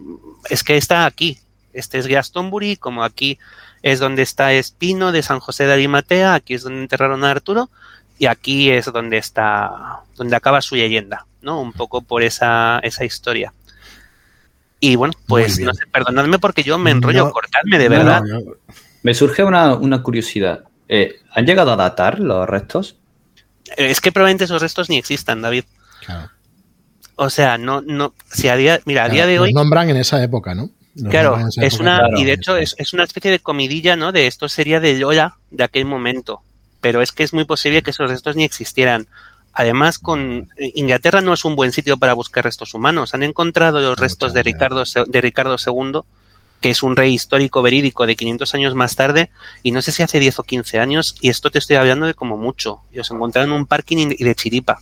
es 0.49 0.63
que 0.63 0.77
está 0.77 1.05
aquí. 1.05 1.39
Este 1.73 1.97
es 1.97 2.07
Glastonbury, 2.07 2.77
como 2.77 3.03
aquí 3.03 3.37
es 3.81 3.99
donde 3.99 4.21
está 4.21 4.53
Espino 4.53 5.11
de 5.11 5.23
San 5.23 5.39
José 5.39 5.65
de 5.65 5.73
Arimatea, 5.73 6.33
aquí 6.33 6.53
es 6.53 6.63
donde 6.63 6.81
enterraron 6.81 7.23
a 7.23 7.31
Arturo, 7.31 7.69
y 8.17 8.27
aquí 8.27 8.69
es 8.69 8.85
donde 8.85 9.17
está, 9.17 10.01
donde 10.15 10.35
acaba 10.35 10.61
su 10.61 10.75
leyenda, 10.75 11.25
¿no? 11.41 11.59
Un 11.61 11.73
poco 11.73 12.01
por 12.01 12.23
esa, 12.23 12.79
esa 12.79 13.03
historia. 13.03 13.53
Y 14.79 14.95
bueno, 14.95 15.13
pues 15.27 15.59
no 15.59 15.73
sé, 15.73 15.85
perdonadme 15.87 16.39
porque 16.39 16.63
yo 16.63 16.77
me 16.77 16.91
enrollo, 16.91 17.31
cortarme 17.31 17.77
de 17.77 17.89
verdad. 17.89 18.21
Me 19.03 19.13
surge 19.13 19.43
una, 19.43 20.03
curiosidad. 20.03 20.63
Eh, 20.87 21.15
¿Han 21.33 21.45
llegado 21.45 21.71
a 21.73 21.75
datar 21.75 22.19
los 22.19 22.47
restos? 22.47 22.97
Eh, 23.77 23.89
es 23.89 24.01
que 24.01 24.11
probablemente 24.11 24.45
esos 24.45 24.61
restos 24.61 24.89
ni 24.89 24.97
existan, 24.97 25.41
David. 25.41 25.65
Claro. 26.05 26.29
O 27.15 27.29
sea, 27.29 27.57
no, 27.57 27.81
no, 27.81 28.13
si 28.29 28.49
a 28.49 28.55
día, 28.55 28.81
mira, 28.85 29.05
a 29.05 29.09
día 29.09 29.25
de 29.25 29.39
hoy. 29.39 29.53
nombran 29.53 29.89
en 29.89 29.97
esa 29.97 30.21
época, 30.23 30.53
¿no? 30.53 30.69
claro, 31.09 31.37
es 31.57 31.79
una, 31.79 32.07
y 32.15 32.23
de 32.23 32.33
hecho 32.33 32.55
es, 32.55 32.73
es, 32.77 32.93
una 32.93 33.03
especie 33.03 33.29
de 33.29 33.39
comidilla, 33.39 33.97
¿no? 33.97 34.13
De 34.13 34.27
esto 34.27 34.47
sería 34.47 34.79
de 34.79 34.97
Lola 34.97 35.37
de 35.51 35.65
aquel 35.65 35.83
momento 35.83 36.41
pero 36.85 37.01
es 37.01 37.11
que 37.11 37.23
es 37.23 37.33
muy 37.33 37.45
posible 37.45 37.81
que 37.81 37.89
esos 37.89 38.07
restos 38.07 38.35
ni 38.35 38.43
existieran. 38.43 39.07
Además, 39.53 39.97
con 39.97 40.49
Inglaterra 40.55 41.19
no 41.19 41.33
es 41.33 41.43
un 41.43 41.55
buen 41.55 41.71
sitio 41.71 41.97
para 41.97 42.13
buscar 42.13 42.43
restos 42.43 42.75
humanos. 42.75 43.15
Han 43.15 43.23
encontrado 43.23 43.81
los 43.81 43.97
restos 43.97 44.35
de 44.35 44.43
Ricardo, 44.43 44.83
de 45.07 45.21
Ricardo 45.21 45.55
II, 45.57 46.01
que 46.61 46.69
es 46.69 46.83
un 46.83 46.95
rey 46.95 47.11
histórico 47.11 47.63
verídico 47.63 48.05
de 48.05 48.15
500 48.15 48.53
años 48.53 48.75
más 48.75 48.95
tarde, 48.95 49.31
y 49.63 49.71
no 49.71 49.81
sé 49.81 49.91
si 49.91 50.03
hace 50.03 50.19
10 50.19 50.37
o 50.37 50.43
15 50.43 50.77
años, 50.79 51.15
y 51.21 51.29
esto 51.29 51.49
te 51.49 51.57
estoy 51.57 51.77
hablando 51.77 52.05
de 52.05 52.13
como 52.13 52.37
mucho. 52.37 52.81
Y 52.91 52.99
os 52.99 53.09
encontraron 53.09 53.49
en 53.49 53.57
un 53.57 53.65
parking 53.65 54.11
y 54.15 54.23
de 54.23 54.35
chiripa. 54.35 54.77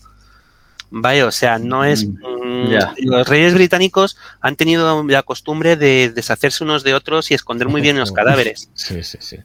Vaya, 0.91 1.25
o 1.25 1.31
sea, 1.31 1.57
no 1.57 1.85
es. 1.85 2.05
Mm, 2.05 2.17
mm, 2.17 2.69
los 3.05 3.29
reyes 3.29 3.53
británicos 3.53 4.17
han 4.41 4.57
tenido 4.57 5.05
la 5.05 5.23
costumbre 5.23 5.77
de 5.77 6.11
deshacerse 6.13 6.65
unos 6.65 6.83
de 6.83 6.95
otros 6.95 7.31
y 7.31 7.33
esconder 7.33 7.69
muy 7.69 7.79
bien 7.79 7.97
los 7.97 8.11
cadáveres. 8.11 8.69
Sí, 8.73 9.01
sí, 9.03 9.19
sí. 9.21 9.37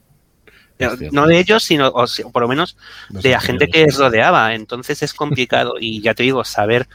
No 1.11 1.27
de 1.27 1.39
ellos, 1.39 1.63
sino, 1.63 1.87
o, 1.87 2.05
por 2.31 2.41
lo 2.41 2.47
menos, 2.47 2.77
de 3.09 3.31
la 3.31 3.41
gente 3.41 3.67
que 3.67 3.83
les 3.85 3.97
rodeaba. 3.97 4.53
Entonces 4.53 5.03
es 5.03 5.13
complicado. 5.13 5.75
y 5.79 6.01
ya 6.01 6.13
te 6.13 6.23
digo, 6.23 6.43
saber 6.43 6.87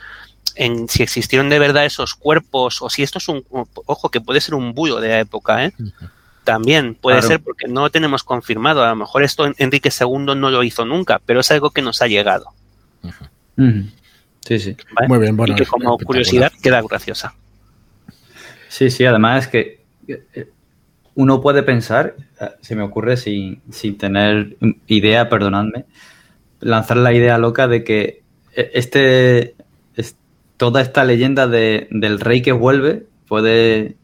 en 0.57 0.89
si 0.89 1.03
existieron 1.03 1.49
de 1.49 1.59
verdad 1.59 1.85
esos 1.85 2.15
cuerpos 2.15 2.81
o 2.81 2.89
si 2.89 3.03
esto 3.03 3.19
es 3.19 3.29
un. 3.29 3.45
Ojo, 3.87 4.11
que 4.11 4.21
puede 4.21 4.41
ser 4.41 4.55
un 4.55 4.75
bulo 4.75 5.01
de 5.01 5.09
la 5.09 5.21
época, 5.21 5.65
¿eh? 5.65 5.73
También 6.45 6.95
puede 6.95 7.23
ser 7.23 7.41
porque 7.41 7.67
no 7.69 7.83
lo 7.83 7.91
tenemos 7.91 8.23
confirmado. 8.23 8.85
A 8.85 8.91
lo 8.91 8.97
mejor 8.97 9.23
esto 9.23 9.51
Enrique 9.57 9.91
II 9.99 10.35
no 10.37 10.51
lo 10.51 10.63
hizo 10.63 10.85
nunca, 10.85 11.21
pero 11.25 11.41
es 11.41 11.51
algo 11.51 11.71
que 11.71 11.83
nos 11.83 12.03
ha 12.03 12.07
llegado. 12.07 12.53
Sí, 14.41 14.59
sí. 14.59 14.77
Muy 15.09 15.19
bien, 15.19 15.37
bueno. 15.37 15.55
Y 15.55 15.57
que 15.57 15.65
como 15.65 15.97
curiosidad 15.99 16.53
queda 16.63 16.83
graciosa. 16.83 17.35
Sí, 18.69 18.91
sí, 18.91 19.07
además 19.07 19.45
es 19.45 19.51
que 19.51 19.81
eh, 20.09 20.49
uno 21.15 21.41
puede 21.41 21.63
pensar, 21.63 22.17
eh, 22.41 22.51
se 22.61 22.75
me 22.75 22.83
ocurre 22.83 23.17
sin, 23.17 23.63
sin 23.71 23.97
tener 23.99 24.57
idea, 24.87 25.29
perdonadme, 25.29 25.87
lanzar 26.61 26.97
la 26.97 27.13
idea 27.13 27.39
loca 27.39 27.69
de 27.69 27.85
que 27.85 28.23
eh, 28.55 28.71
este, 28.75 29.55
toda 30.57 30.81
esta 30.81 31.05
leyenda 31.05 31.47
de, 31.47 31.89
del 31.91 32.21
rey 32.21 32.43
que 32.43 32.53
vuelve 32.53 33.07
puede 33.27 33.97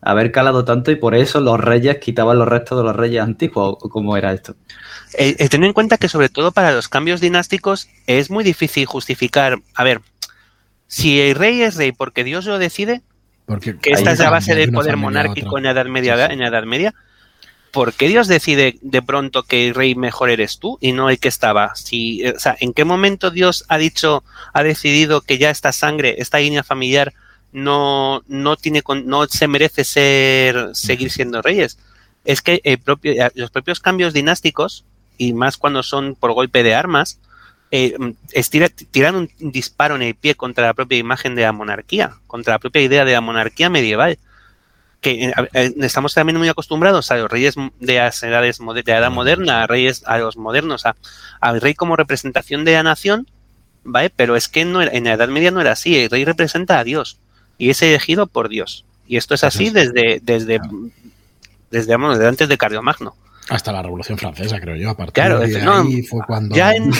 haber 0.00 0.32
calado 0.32 0.64
tanto 0.64 0.90
y 0.90 0.96
por 0.96 1.14
eso 1.14 1.40
los 1.40 1.58
reyes 1.58 1.98
quitaban 1.98 2.38
los 2.38 2.46
restos 2.46 2.78
de 2.78 2.84
los 2.84 2.94
reyes 2.94 3.22
antiguos, 3.22 3.78
o 3.80 3.88
cómo 3.88 4.16
era 4.16 4.32
esto. 4.32 4.54
Eh, 5.16 5.36
eh 5.38 5.48
en 5.50 5.72
cuenta 5.72 5.96
que 5.96 6.08
sobre 6.08 6.28
todo 6.28 6.52
para 6.52 6.72
los 6.72 6.88
cambios 6.88 7.20
dinásticos 7.20 7.88
es 8.06 8.30
muy 8.30 8.44
difícil 8.44 8.84
justificar, 8.84 9.58
a 9.74 9.84
ver, 9.84 10.02
si 10.88 11.20
el 11.20 11.34
rey 11.34 11.62
es 11.62 11.76
rey 11.76 11.92
porque 11.92 12.22
Dios 12.22 12.44
lo 12.44 12.58
decide, 12.58 13.00
porque 13.46 13.76
que 13.78 13.90
esta 13.90 14.12
es 14.12 14.18
la 14.18 14.30
base 14.30 14.54
del 14.54 14.72
poder 14.72 14.96
monárquico 14.96 15.58
en 15.58 15.64
la 15.64 15.70
Edad 15.70 15.86
Media, 15.86 16.26
en 16.26 16.38
la 16.38 16.48
Edad 16.48 16.64
Media, 16.64 16.94
¿por 17.70 17.92
qué 17.92 18.08
Dios 18.08 18.28
decide 18.28 18.78
de 18.80 19.02
pronto 19.02 19.42
que 19.42 19.68
el 19.68 19.74
rey 19.74 19.94
mejor 19.94 20.30
eres 20.30 20.58
tú 20.58 20.78
y 20.80 20.92
no 20.92 21.10
el 21.10 21.18
que 21.18 21.28
estaba? 21.28 21.74
Si, 21.74 22.22
eh, 22.22 22.34
o 22.36 22.38
sea, 22.38 22.56
¿en 22.60 22.72
qué 22.72 22.84
momento 22.84 23.30
Dios 23.30 23.64
ha 23.68 23.78
dicho, 23.78 24.24
ha 24.52 24.62
decidido 24.62 25.20
que 25.20 25.38
ya 25.38 25.50
esta 25.50 25.72
sangre, 25.72 26.16
esta 26.18 26.38
línea 26.38 26.62
familiar 26.62 27.12
no, 27.54 28.22
no 28.26 28.56
tiene, 28.56 28.82
no 29.04 29.26
se 29.26 29.48
merece 29.48 29.84
ser, 29.84 30.70
seguir 30.74 31.10
siendo 31.10 31.40
reyes. 31.40 31.78
Es 32.24 32.42
que 32.42 32.60
el 32.64 32.78
propio, 32.78 33.14
los 33.34 33.50
propios 33.50 33.80
cambios 33.80 34.12
dinásticos, 34.12 34.84
y 35.16 35.32
más 35.32 35.56
cuando 35.56 35.84
son 35.84 36.16
por 36.16 36.32
golpe 36.32 36.64
de 36.64 36.74
armas, 36.74 37.20
eh, 37.76 37.96
tiran 38.92 39.16
un 39.16 39.28
disparo 39.40 39.96
en 39.96 40.02
el 40.02 40.14
pie 40.14 40.36
contra 40.36 40.66
la 40.66 40.74
propia 40.74 40.96
imagen 40.96 41.34
de 41.34 41.42
la 41.42 41.50
monarquía, 41.50 42.18
contra 42.28 42.54
la 42.54 42.58
propia 42.60 42.82
idea 42.82 43.04
de 43.04 43.12
la 43.12 43.20
monarquía 43.20 43.68
medieval. 43.68 44.16
Que 45.00 45.32
eh, 45.52 45.74
estamos 45.80 46.14
también 46.14 46.38
muy 46.38 46.48
acostumbrados 46.48 47.10
a 47.10 47.16
los 47.16 47.28
reyes 47.28 47.56
de 47.80 47.96
las 47.96 48.22
edades 48.22 48.58
de 48.58 48.82
la 48.86 48.98
edad 48.98 49.10
moderna, 49.10 49.64
a 49.64 49.66
reyes, 49.66 50.04
a 50.06 50.18
los 50.18 50.36
modernos, 50.36 50.86
a, 50.86 50.94
al 51.40 51.60
rey 51.60 51.74
como 51.74 51.96
representación 51.96 52.64
de 52.64 52.74
la 52.74 52.84
nación, 52.84 53.26
¿vale? 53.82 54.08
Pero 54.08 54.36
es 54.36 54.48
que 54.48 54.64
no 54.64 54.80
en 54.80 55.04
la 55.04 55.14
Edad 55.14 55.28
Media 55.28 55.50
no 55.50 55.60
era 55.60 55.72
así, 55.72 55.98
el 55.98 56.10
rey 56.10 56.24
representa 56.24 56.78
a 56.78 56.84
Dios 56.84 57.18
y 57.58 57.70
es 57.70 57.82
elegido 57.82 58.28
por 58.28 58.48
Dios. 58.48 58.84
Y 59.08 59.16
esto 59.16 59.34
es 59.34 59.42
así 59.42 59.70
desde, 59.70 60.20
desde, 60.22 60.60
desde, 61.70 61.94
antes 61.94 62.48
de 62.48 62.56
Cardiomagno. 62.56 63.16
Hasta 63.48 63.72
la 63.72 63.82
Revolución 63.82 64.18
Francesa, 64.18 64.60
creo 64.60 64.76
yo. 64.76 64.90
A 64.90 64.96
partir 64.96 65.14
claro, 65.14 65.40
de 65.40 65.60
ahí 65.60 66.02
fue 66.02 66.20
cuando... 66.26 66.54
Ya 66.54 66.72
en, 66.72 66.92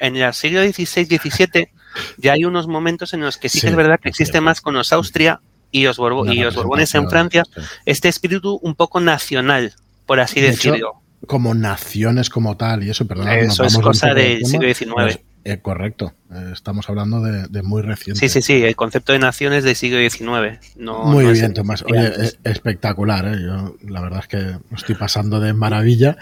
en, 0.00 0.16
el 0.16 0.34
siglo 0.34 0.62
XVI-XVII 0.62 1.68
ya 2.16 2.32
hay 2.32 2.44
unos 2.44 2.66
momentos 2.66 3.12
en 3.14 3.20
los 3.20 3.36
que 3.36 3.48
sí, 3.48 3.60
que 3.60 3.68
es 3.68 3.76
verdad 3.76 3.98
que 4.00 4.08
existe 4.08 4.40
más 4.40 4.60
con 4.60 4.74
los 4.74 4.92
Austria 4.92 5.40
y 5.70 5.84
los, 5.84 5.98
y 5.98 6.42
los 6.42 6.54
Borbones 6.54 6.94
en 6.94 7.08
Francia 7.10 7.42
este 7.84 8.08
espíritu 8.08 8.58
un 8.62 8.74
poco 8.74 9.00
nacional, 9.00 9.74
por 10.06 10.20
así 10.20 10.40
decirlo. 10.40 11.02
como 11.26 11.54
naciones 11.54 12.30
como 12.30 12.56
tal 12.56 12.84
y 12.84 12.90
eso, 12.90 13.06
perdón. 13.06 13.28
Eso 13.28 13.64
es 13.64 13.78
cosa 13.78 14.14
del 14.14 14.44
siglo 14.46 14.72
XIX. 14.72 15.20
Eh, 15.48 15.60
correcto, 15.62 16.12
eh, 16.30 16.50
estamos 16.52 16.90
hablando 16.90 17.22
de, 17.22 17.62
muy 17.62 17.80
reciente. 17.80 18.20
Sí, 18.20 18.28
sí, 18.28 18.42
sí, 18.42 18.62
el 18.62 18.76
concepto 18.76 19.14
de 19.14 19.18
naciones 19.18 19.64
del 19.64 19.76
siglo 19.76 19.98
XIX. 19.98 20.58
No, 20.76 21.04
muy 21.04 21.24
bien, 21.32 21.54
Tomás. 21.54 21.82
Oye, 21.84 22.12
espectacular, 22.44 23.24
¿eh? 23.24 23.38
Yo 23.40 23.74
la 23.88 24.02
verdad 24.02 24.20
es 24.20 24.28
que 24.28 24.58
estoy 24.76 24.94
pasando 24.94 25.40
de 25.40 25.54
maravilla. 25.54 26.18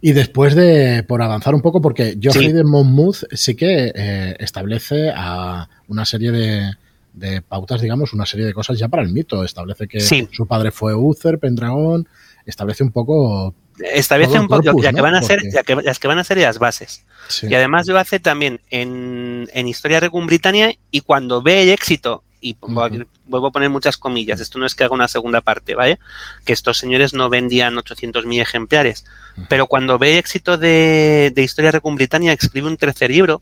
Y 0.00 0.10
después 0.10 0.56
de, 0.56 1.04
por 1.04 1.22
avanzar 1.22 1.54
un 1.54 1.62
poco, 1.62 1.80
porque 1.80 2.18
Geoffrey 2.20 2.50
de 2.50 2.64
Monmouth 2.64 3.26
sí 3.30 3.54
que 3.54 3.92
eh, 3.94 4.34
establece 4.40 5.12
a 5.14 5.68
una 5.86 6.04
serie 6.04 6.32
de, 7.12 7.42
pautas, 7.42 7.80
digamos, 7.80 8.12
una 8.12 8.26
serie 8.26 8.44
de 8.44 8.54
cosas 8.54 8.76
ya 8.76 8.88
para 8.88 9.04
el 9.04 9.10
mito. 9.10 9.44
Establece 9.44 9.86
que 9.86 10.00
su 10.00 10.46
padre 10.48 10.72
fue 10.72 10.96
Uther, 10.96 11.38
Pendragón, 11.38 12.08
establece 12.44 12.82
un 12.82 12.90
poco 12.90 13.54
establece 13.92 14.38
un 14.38 14.48
poco 14.48 14.80
ya 14.80 14.92
que 14.92 15.00
van 15.00 15.14
a 15.14 15.22
ser 15.22 15.42
ya 15.50 15.62
que, 15.62 15.76
las 15.76 15.98
que 15.98 16.06
van 16.06 16.18
a 16.18 16.24
ser 16.24 16.38
las 16.38 16.58
bases 16.58 17.04
y 17.42 17.54
además 17.54 17.86
lo 17.86 17.98
hace 17.98 18.20
también 18.20 18.60
en, 18.70 19.48
en 19.52 19.68
Historia 19.68 20.00
Regum 20.00 20.26
Britannia 20.26 20.74
y 20.90 21.00
cuando 21.00 21.42
ve 21.42 21.62
el 21.62 21.70
éxito 21.70 22.22
y 22.40 22.56
vuelvo 22.60 23.46
a 23.46 23.50
poner 23.50 23.70
muchas 23.70 23.96
comillas, 23.96 24.38
esto 24.38 24.58
no 24.58 24.66
es 24.66 24.74
que 24.74 24.84
haga 24.84 24.94
una 24.94 25.08
segunda 25.08 25.40
parte, 25.40 25.74
¿vale? 25.74 25.98
Que 26.44 26.52
estos 26.52 26.76
señores 26.76 27.14
no 27.14 27.30
vendían 27.30 27.74
800.000 27.76 28.42
ejemplares, 28.42 29.06
pero 29.48 29.66
cuando 29.66 29.98
ve 29.98 30.12
el 30.12 30.18
éxito 30.18 30.58
de, 30.58 31.32
de 31.34 31.42
Historia 31.42 31.70
Regum 31.70 31.94
Britannia 31.94 32.32
escribe 32.32 32.68
un 32.68 32.76
tercer 32.76 33.10
libro 33.10 33.40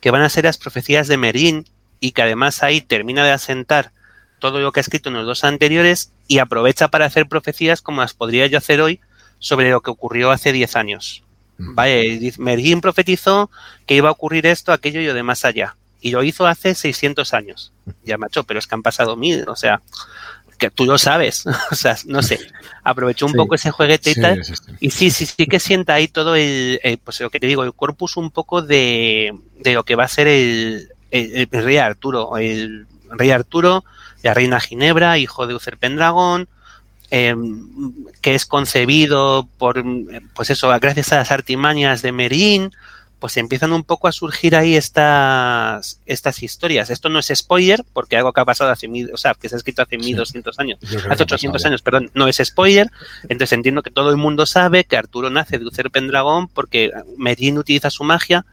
que 0.00 0.10
van 0.10 0.22
a 0.22 0.28
ser 0.28 0.44
las 0.44 0.58
profecías 0.58 1.08
de 1.08 1.16
Merín 1.16 1.64
y 1.98 2.12
que 2.12 2.22
además 2.22 2.62
ahí 2.62 2.82
termina 2.82 3.24
de 3.24 3.30
asentar 3.30 3.92
todo 4.38 4.58
lo 4.60 4.72
que 4.72 4.80
ha 4.80 4.82
escrito 4.82 5.08
en 5.08 5.14
los 5.14 5.24
dos 5.24 5.44
anteriores 5.44 6.12
y 6.26 6.38
aprovecha 6.38 6.88
para 6.88 7.06
hacer 7.06 7.28
profecías 7.28 7.80
como 7.80 8.00
las 8.00 8.12
podría 8.12 8.46
yo 8.48 8.58
hacer 8.58 8.80
hoy 8.80 9.00
sobre 9.38 9.70
lo 9.70 9.80
que 9.80 9.90
ocurrió 9.90 10.30
hace 10.30 10.52
10 10.52 10.76
años. 10.76 11.21
Vale, 11.74 12.32
Mergin 12.38 12.80
profetizó 12.80 13.50
que 13.86 13.94
iba 13.94 14.08
a 14.08 14.12
ocurrir 14.12 14.46
esto, 14.46 14.72
aquello 14.72 15.00
y 15.00 15.06
lo 15.06 15.14
de 15.14 15.22
más 15.22 15.44
allá. 15.44 15.76
Y 16.00 16.10
lo 16.10 16.22
hizo 16.22 16.46
hace 16.46 16.74
600 16.74 17.32
años. 17.32 17.72
Ya, 18.04 18.18
macho, 18.18 18.44
pero 18.44 18.58
es 18.58 18.66
que 18.66 18.74
han 18.74 18.82
pasado 18.82 19.16
mil, 19.16 19.48
o 19.48 19.54
sea, 19.54 19.80
que 20.58 20.70
tú 20.70 20.84
lo 20.84 20.98
sabes. 20.98 21.44
o 21.70 21.74
sea, 21.74 21.96
no 22.06 22.22
sé. 22.22 22.40
Aprovechó 22.84 23.26
un 23.26 23.32
poco 23.32 23.54
ese 23.54 23.70
jueguete 23.70 24.10
y 24.12 24.14
tal. 24.14 24.42
Y 24.80 24.90
sí, 24.90 25.10
sí, 25.10 25.26
sí 25.26 25.46
que 25.46 25.60
sienta 25.60 25.94
ahí 25.94 26.08
todo 26.08 26.34
el, 26.36 26.80
pues 27.04 27.20
lo 27.20 27.30
que 27.30 27.40
te 27.40 27.46
digo, 27.46 27.64
el 27.64 27.74
corpus 27.74 28.16
un 28.16 28.30
poco 28.30 28.62
de, 28.62 29.32
de 29.58 29.74
lo 29.74 29.84
que 29.84 29.96
va 29.96 30.04
a 30.04 30.08
ser 30.08 30.26
el, 30.28 30.88
el, 31.10 31.48
rey 31.50 31.76
Arturo. 31.76 32.36
El 32.36 32.86
rey 33.10 33.30
Arturo, 33.30 33.84
la 34.22 34.34
reina 34.34 34.60
Ginebra, 34.60 35.18
hijo 35.18 35.46
de 35.46 35.54
Uther 35.54 35.78
Pendragon, 35.78 36.48
Em, 37.14 38.06
que 38.22 38.34
es 38.34 38.46
concebido 38.46 39.46
por, 39.58 39.84
pues 40.34 40.48
eso, 40.48 40.68
gracias 40.80 41.12
a 41.12 41.16
las 41.16 41.30
artimañas 41.30 42.00
de 42.00 42.10
Merín, 42.10 42.72
pues 43.18 43.36
empiezan 43.36 43.74
un 43.74 43.84
poco 43.84 44.08
a 44.08 44.12
surgir 44.12 44.56
ahí 44.56 44.76
estas, 44.76 46.00
estas 46.06 46.42
historias. 46.42 46.88
Esto 46.88 47.10
no 47.10 47.18
es 47.18 47.30
spoiler, 47.34 47.84
porque 47.92 48.16
algo 48.16 48.32
que 48.32 48.40
ha 48.40 48.46
pasado 48.46 48.70
hace 48.70 48.88
mil, 48.88 49.10
o 49.12 49.18
sea, 49.18 49.34
que 49.34 49.50
se 49.50 49.56
ha 49.56 49.58
escrito 49.58 49.82
hace 49.82 49.98
1200 49.98 50.58
años, 50.58 50.78
hace 51.10 51.24
800 51.24 51.62
años, 51.66 51.82
perdón, 51.82 52.10
no 52.14 52.28
es 52.28 52.40
spoiler. 52.42 52.90
Entonces 53.24 53.52
entiendo 53.52 53.82
que 53.82 53.90
todo 53.90 54.08
el 54.08 54.16
mundo 54.16 54.46
sabe 54.46 54.84
que 54.84 54.96
Arturo 54.96 55.28
nace 55.28 55.58
de 55.58 55.66
Uther 55.66 55.90
Pendragón 55.90 56.48
porque 56.48 56.92
Merín 57.18 57.58
utiliza 57.58 57.90
su 57.90 58.04
magia 58.04 58.46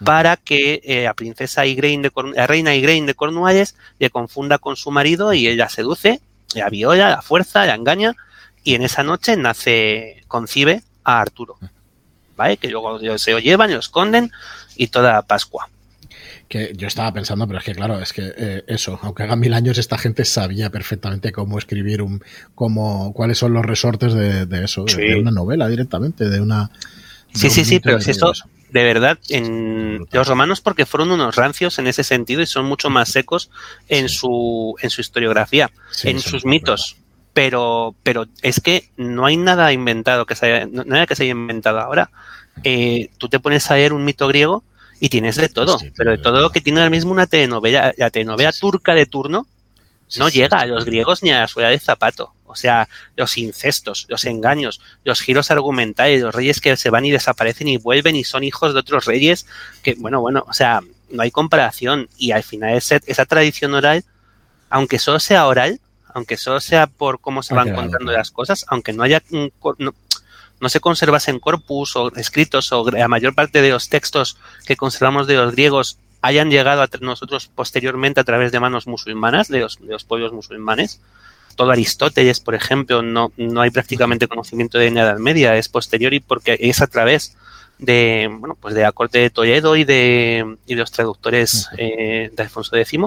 mm. 0.00 0.04
para 0.04 0.36
que 0.36 0.82
eh, 0.84 1.06
a 1.06 1.14
princesa 1.14 1.64
Igraine 1.64 2.10
de 2.10 2.38
a 2.38 2.46
reina 2.46 2.74
Igraine 2.74 3.06
de 3.06 3.14
Cornualles 3.14 3.76
le 3.98 4.10
confunda 4.10 4.58
con 4.58 4.76
su 4.76 4.90
marido 4.90 5.32
y 5.32 5.48
ella 5.48 5.70
seduce 5.70 6.20
la 6.54 6.68
viola, 6.68 7.10
la 7.10 7.22
fuerza, 7.22 7.66
la 7.66 7.74
engaña, 7.74 8.14
y 8.62 8.74
en 8.74 8.82
esa 8.82 9.02
noche 9.02 9.36
nace, 9.36 10.22
concibe 10.28 10.82
a 11.04 11.20
Arturo. 11.20 11.56
¿Vale? 12.36 12.56
Que 12.56 12.68
luego 12.68 12.98
se 13.18 13.30
lo 13.30 13.38
llevan 13.38 13.70
y 13.70 13.74
lo 13.74 13.80
esconden 13.80 14.32
y 14.76 14.88
toda 14.88 15.22
Pascua. 15.22 15.68
Que 16.48 16.72
yo 16.74 16.88
estaba 16.88 17.12
pensando, 17.12 17.46
pero 17.46 17.58
es 17.58 17.64
que 17.64 17.74
claro, 17.74 18.00
es 18.00 18.12
que 18.12 18.32
eh, 18.36 18.64
eso, 18.66 18.98
aunque 19.02 19.22
haga 19.22 19.36
mil 19.36 19.54
años, 19.54 19.78
esta 19.78 19.98
gente 19.98 20.24
sabía 20.24 20.70
perfectamente 20.70 21.32
cómo 21.32 21.58
escribir 21.58 22.02
un, 22.02 22.22
cómo, 22.54 23.12
cuáles 23.12 23.38
son 23.38 23.52
los 23.52 23.64
resortes 23.64 24.14
de, 24.14 24.64
eso, 24.64 24.84
de, 24.84 25.16
una 25.16 25.30
novela 25.30 25.68
directamente, 25.68 26.28
de 26.28 26.40
una. 26.40 26.70
sí, 27.32 27.50
sí, 27.50 27.64
sí, 27.64 27.80
pero 27.80 28.00
si 28.00 28.10
esto, 28.10 28.32
de 28.74 28.82
verdad, 28.82 29.20
en 29.28 30.04
los 30.10 30.26
romanos 30.26 30.60
porque 30.60 30.84
fueron 30.84 31.12
unos 31.12 31.36
rancios 31.36 31.78
en 31.78 31.86
ese 31.86 32.02
sentido 32.02 32.42
y 32.42 32.46
son 32.46 32.64
mucho 32.64 32.90
más 32.90 33.08
secos 33.08 33.48
en 33.88 34.08
su, 34.08 34.74
en 34.80 34.90
su 34.90 35.00
historiografía, 35.00 35.70
en 36.02 36.18
sus 36.18 36.44
mitos. 36.44 36.96
Pero, 37.32 37.94
pero 38.02 38.26
es 38.42 38.60
que 38.60 38.90
no 38.96 39.26
hay 39.26 39.36
nada 39.36 39.72
inventado 39.72 40.26
que 40.26 40.34
se 40.34 40.46
haya, 40.46 40.66
nada 40.66 41.06
que 41.06 41.14
se 41.14 41.22
haya 41.22 41.30
inventado 41.30 41.78
ahora. 41.78 42.10
Eh, 42.64 43.10
tú 43.16 43.28
te 43.28 43.38
pones 43.38 43.70
a 43.70 43.76
leer 43.76 43.92
un 43.92 44.04
mito 44.04 44.26
griego 44.26 44.64
y 44.98 45.08
tienes 45.08 45.36
de 45.36 45.48
todo, 45.48 45.78
pero 45.96 46.10
de 46.10 46.18
todo 46.18 46.40
lo 46.40 46.50
que 46.50 46.60
tiene 46.60 46.80
ahora 46.80 46.90
mismo 46.90 47.12
una 47.12 47.28
telenovela, 47.28 47.94
la 47.96 48.10
telenovela 48.10 48.50
turca 48.50 48.92
de 48.94 49.06
turno, 49.06 49.46
no 50.18 50.28
llega 50.28 50.58
a 50.58 50.66
los 50.66 50.84
griegos 50.84 51.22
ni 51.22 51.30
a 51.30 51.42
la 51.42 51.46
suela 51.46 51.68
de 51.68 51.78
zapato. 51.78 52.33
O 52.46 52.56
sea, 52.56 52.88
los 53.16 53.36
incestos, 53.38 54.06
los 54.08 54.24
engaños, 54.24 54.80
los 55.04 55.20
giros 55.20 55.50
argumentales, 55.50 56.22
los 56.22 56.34
reyes 56.34 56.60
que 56.60 56.76
se 56.76 56.90
van 56.90 57.04
y 57.04 57.10
desaparecen 57.10 57.68
y 57.68 57.78
vuelven 57.78 58.16
y 58.16 58.24
son 58.24 58.44
hijos 58.44 58.74
de 58.74 58.80
otros 58.80 59.06
reyes 59.06 59.46
que, 59.82 59.94
bueno, 59.94 60.20
bueno, 60.20 60.44
o 60.48 60.52
sea, 60.52 60.80
no 61.10 61.22
hay 61.22 61.30
comparación. 61.30 62.08
Y 62.16 62.32
al 62.32 62.42
final 62.42 62.74
esa, 62.76 63.00
esa 63.06 63.24
tradición 63.24 63.74
oral, 63.74 64.04
aunque 64.70 64.98
solo 64.98 65.20
sea 65.20 65.46
oral, 65.46 65.80
aunque 66.14 66.36
solo 66.36 66.60
sea 66.60 66.86
por 66.86 67.20
cómo 67.20 67.42
se 67.42 67.54
van 67.54 67.74
contando 67.74 68.12
las 68.12 68.30
cosas, 68.30 68.64
aunque 68.68 68.92
no 68.92 69.02
haya 69.02 69.22
no, 69.30 69.94
no 70.60 70.68
se 70.68 70.80
conservasen 70.80 71.40
corpus 71.40 71.96
o 71.96 72.12
escritos 72.14 72.72
o 72.72 72.88
la 72.90 73.08
mayor 73.08 73.34
parte 73.34 73.62
de 73.62 73.70
los 73.70 73.88
textos 73.88 74.38
que 74.64 74.76
conservamos 74.76 75.26
de 75.26 75.34
los 75.34 75.52
griegos 75.52 75.98
hayan 76.22 76.50
llegado 76.50 76.82
a 76.82 76.88
nosotros 77.00 77.50
posteriormente 77.54 78.20
a 78.20 78.24
través 78.24 78.50
de 78.50 78.60
manos 78.60 78.86
musulmanas, 78.86 79.48
de 79.48 79.60
los, 79.60 79.78
de 79.78 79.92
los 79.92 80.04
pueblos 80.04 80.32
musulmanes. 80.32 81.00
Todo 81.56 81.70
Aristóteles, 81.70 82.40
por 82.40 82.54
ejemplo, 82.54 83.02
no, 83.02 83.32
no 83.36 83.60
hay 83.60 83.70
prácticamente 83.70 84.28
conocimiento 84.28 84.78
de 84.78 84.90
la 84.90 85.02
Edad 85.02 85.18
Media, 85.18 85.56
es 85.56 85.68
posterior 85.68 86.12
y 86.14 86.20
porque 86.20 86.56
es 86.60 86.80
a 86.80 86.86
través 86.86 87.36
de, 87.78 88.28
bueno, 88.30 88.56
pues 88.60 88.74
de 88.74 88.82
la 88.82 88.92
corte 88.92 89.18
de 89.18 89.30
Toledo 89.30 89.76
y 89.76 89.84
de, 89.84 90.56
y 90.66 90.74
de 90.74 90.80
los 90.80 90.92
traductores 90.92 91.68
eh, 91.76 92.30
de 92.32 92.42
Alfonso 92.42 92.76
X. 92.76 93.00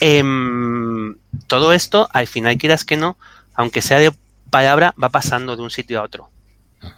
Em, 0.00 1.16
todo 1.46 1.72
esto, 1.72 2.08
al 2.12 2.26
final, 2.26 2.58
quieras 2.58 2.84
que 2.84 2.96
no, 2.96 3.16
aunque 3.54 3.82
sea 3.82 3.98
de 3.98 4.12
palabra, 4.50 4.94
va 5.02 5.08
pasando 5.08 5.56
de 5.56 5.62
un 5.62 5.70
sitio 5.70 6.00
a 6.00 6.04
otro. 6.04 6.30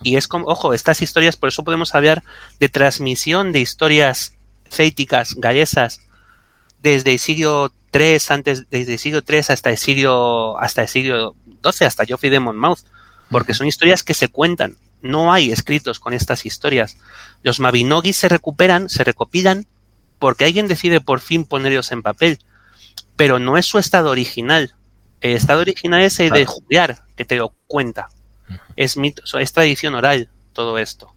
Y 0.03 0.17
es 0.17 0.29
como, 0.29 0.47
ojo, 0.47 0.75
estas 0.75 1.01
historias, 1.03 1.37
por 1.37 1.49
eso 1.49 1.65
podemos 1.65 1.95
hablar 1.95 2.23
de 2.59 2.69
transmisión 2.69 3.53
de 3.53 3.61
historias 3.61 4.35
céticas, 4.71 5.35
galesas, 5.35 6.01
desde 6.83 7.13
el 7.13 7.19
siglo 7.19 7.73
III, 7.93 8.19
antes, 8.29 8.71
desde 8.71 8.95
el 8.95 8.99
siglo 8.99 9.23
III 9.27 9.39
hasta 9.49 9.71
el 9.71 9.79
siglo, 9.79 10.59
hasta 10.59 10.83
el 10.83 10.89
siglo 10.89 11.37
XII, 11.65 11.87
hasta 11.87 12.05
Geoffrey 12.05 12.31
de 12.31 12.41
Monmouth, 12.41 12.81
porque 13.31 13.55
son 13.55 13.67
historias 13.67 14.03
que 14.03 14.15
se 14.15 14.29
cuentan. 14.29 14.77
No 15.01 15.33
hay 15.33 15.53
escritos 15.53 16.01
con 16.01 16.13
estas 16.13 16.45
historias. 16.45 16.97
Los 17.43 17.61
Mabinogis 17.61 18.17
se 18.17 18.29
recuperan, 18.29 18.89
se 18.89 19.05
recopilan, 19.05 19.67
porque 20.19 20.45
alguien 20.45 20.67
decide 20.67 21.01
por 21.01 21.21
fin 21.21 21.45
ponerlos 21.45 21.93
en 21.93 22.03
papel. 22.03 22.39
Pero 23.17 23.39
no 23.39 23.57
es 23.57 23.67
su 23.67 23.79
estado 23.79 24.11
original. 24.11 24.75
El 25.21 25.33
estado 25.33 25.61
original 25.61 26.03
es 26.03 26.19
el 26.21 26.31
de 26.31 26.47
Juliar, 26.47 27.05
que 27.17 27.25
te 27.25 27.37
lo 27.37 27.55
cuenta. 27.67 28.09
Es, 28.77 28.97
mito, 28.97 29.23
es 29.39 29.53
tradición 29.53 29.95
oral 29.95 30.31
todo 30.53 30.79
esto. 30.79 31.15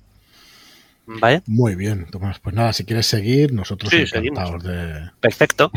¿Vale? 1.06 1.41
Muy 1.47 1.76
bien, 1.76 2.08
Tomás. 2.10 2.39
Pues 2.39 2.56
nada, 2.56 2.74
si 2.74 2.86
quieres 2.86 3.06
seguir, 3.06 3.54
nosotros 3.54 3.91
encantados 3.93 4.64
de. 4.64 5.10
Perfecto. 5.20 5.72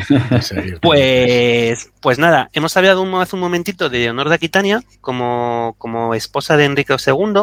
pues, 0.82 1.90
pues 2.00 2.18
nada, 2.18 2.50
hemos 2.52 2.76
hablado 2.76 3.02
un, 3.02 3.14
hace 3.14 3.36
un 3.36 3.40
momentito 3.40 3.88
de 3.88 4.00
Leonor 4.00 4.28
de 4.28 4.34
Aquitania 4.34 4.82
como, 5.00 5.74
como 5.78 6.14
esposa 6.14 6.56
de 6.56 6.66
Enrique 6.66 6.94
II. 7.04 7.42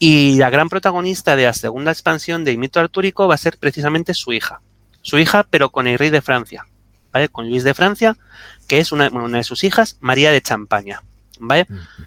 Y 0.00 0.36
la 0.36 0.48
gran 0.50 0.68
protagonista 0.68 1.34
de 1.34 1.44
la 1.44 1.52
segunda 1.52 1.90
expansión 1.90 2.44
de 2.44 2.56
mito 2.56 2.78
artúrico 2.78 3.26
va 3.26 3.34
a 3.34 3.38
ser 3.38 3.58
precisamente 3.58 4.14
su 4.14 4.32
hija. 4.32 4.60
Su 5.02 5.18
hija, 5.18 5.44
pero 5.50 5.70
con 5.70 5.88
el 5.88 5.98
rey 5.98 6.10
de 6.10 6.22
Francia. 6.22 6.66
¿Vale? 7.12 7.28
Con 7.28 7.48
Luis 7.48 7.64
de 7.64 7.74
Francia, 7.74 8.16
que 8.68 8.78
es 8.78 8.92
una, 8.92 9.08
una 9.08 9.38
de 9.38 9.44
sus 9.44 9.64
hijas, 9.64 9.96
María 10.00 10.30
de 10.30 10.42
Champaña. 10.42 11.02
¿Vale? 11.40 11.66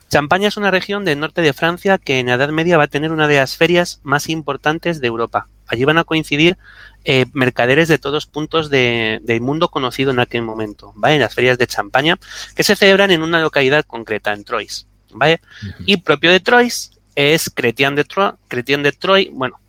Champaña 0.10 0.48
es 0.48 0.58
una 0.58 0.72
región 0.72 1.06
del 1.06 1.20
norte 1.20 1.42
de 1.42 1.54
Francia 1.54 1.98
que 1.98 2.20
en 2.20 2.28
la 2.28 2.34
Edad 2.34 2.50
Media 2.50 2.78
va 2.78 2.86
a 2.86 2.88
tener 2.88 3.12
una 3.12 3.28
de 3.28 3.38
las 3.38 3.58
ferias 3.58 4.00
más 4.04 4.30
importantes 4.30 5.02
de 5.02 5.08
Europa. 5.08 5.48
Allí 5.68 5.86
van 5.86 5.98
a 5.98 6.04
coincidir 6.04 6.58
eh, 7.06 7.26
mercaderes 7.34 7.88
de 7.88 7.98
todos 7.98 8.26
puntos 8.26 8.70
del 8.70 9.42
mundo 9.42 9.70
conocido 9.70 10.12
en 10.12 10.20
aquel 10.20 10.42
momento, 10.42 10.94
¿vale? 10.96 11.16
En 11.16 11.22
las 11.22 11.34
ferias 11.34 11.58
de 11.58 11.66
Champaña, 11.66 12.20
que 12.56 12.64
se 12.64 12.76
celebran 12.76 13.10
en 13.12 13.24
una 13.24 13.42
localidad 13.42 13.86
concreta, 13.86 14.34
en 14.34 14.44
Troyes, 14.44 14.86
¿vale? 15.12 15.42
Y 15.86 15.98
propio 15.98 16.32
de 16.32 16.40
Troyes 16.42 16.92
es 17.16 17.50
Chrétien 17.50 17.96
de, 17.96 18.04
Troyes, 18.04 18.38
de 18.50 19.30
bueno, 19.32 19.60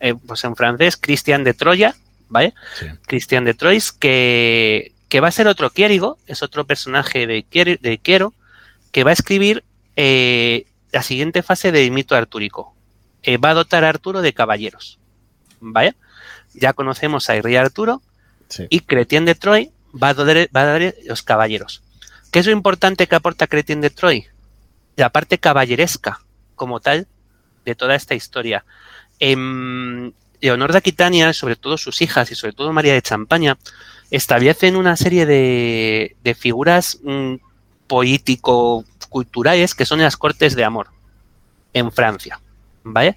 eh, 0.00 0.14
pues 0.26 0.44
en 0.44 0.56
francés, 0.56 0.96
Christian 0.96 1.44
de 1.44 1.54
Troya, 1.54 1.94
¿vale? 2.28 2.52
Christian 3.06 3.44
de 3.44 3.54
Troyes, 3.54 3.92
que, 3.92 4.92
que 5.08 5.20
va 5.20 5.28
a 5.28 5.32
ser 5.32 5.46
otro 5.46 5.70
Quierigo, 5.70 6.18
es 6.26 6.42
otro 6.42 6.64
personaje 6.64 7.26
de, 7.26 7.46
de 7.80 7.98
Quiero, 7.98 8.34
que 8.94 9.02
va 9.02 9.10
a 9.10 9.12
escribir 9.12 9.64
eh, 9.96 10.66
la 10.92 11.02
siguiente 11.02 11.42
fase 11.42 11.72
del 11.72 11.90
mito 11.90 12.14
artúrico. 12.14 12.76
Eh, 13.24 13.38
va 13.38 13.50
a 13.50 13.54
dotar 13.54 13.82
a 13.82 13.88
Arturo 13.88 14.22
de 14.22 14.32
caballeros. 14.32 15.00
¿Vale? 15.58 15.96
Ya 16.54 16.74
conocemos 16.74 17.28
a 17.28 17.34
rey 17.42 17.56
Arturo 17.56 18.02
y 18.70 18.80
Cretien 18.80 19.24
de 19.24 19.34
Troy 19.34 19.72
va 20.00 20.10
a, 20.10 20.14
dar, 20.14 20.94
los 21.06 21.24
caballeros. 21.24 21.82
¿Qué 22.30 22.38
es 22.38 22.46
lo 22.46 22.52
importante 22.52 23.08
que 23.08 23.16
aporta 23.16 23.48
Cretien 23.48 23.80
de 23.80 23.90
Troy? 23.90 24.28
La 24.94 25.10
parte 25.10 25.38
caballeresca, 25.38 26.20
como 26.54 26.78
tal, 26.78 27.08
de 27.64 27.74
toda 27.74 27.96
esta 27.96 28.14
historia. 28.14 28.64
Em, 29.18 30.12
Leonor 30.40 30.70
de 30.70 30.78
Aquitania, 30.78 31.32
sobre 31.32 31.56
todo 31.56 31.78
sus 31.78 32.00
hijas 32.00 32.30
y 32.30 32.36
sobre 32.36 32.52
todo 32.52 32.72
María 32.72 32.92
de 32.92 33.02
Champaña, 33.02 33.58
establecen 34.12 34.76
una 34.76 34.96
serie 34.96 35.26
de, 35.26 36.36
figuras 36.38 37.00
mm, 37.02 37.34
político-culturales 37.86 39.74
que 39.74 39.86
son 39.86 40.00
las 40.00 40.16
cortes 40.16 40.54
de 40.54 40.64
amor 40.64 40.88
en 41.72 41.92
Francia, 41.92 42.40
¿vale? 42.82 43.16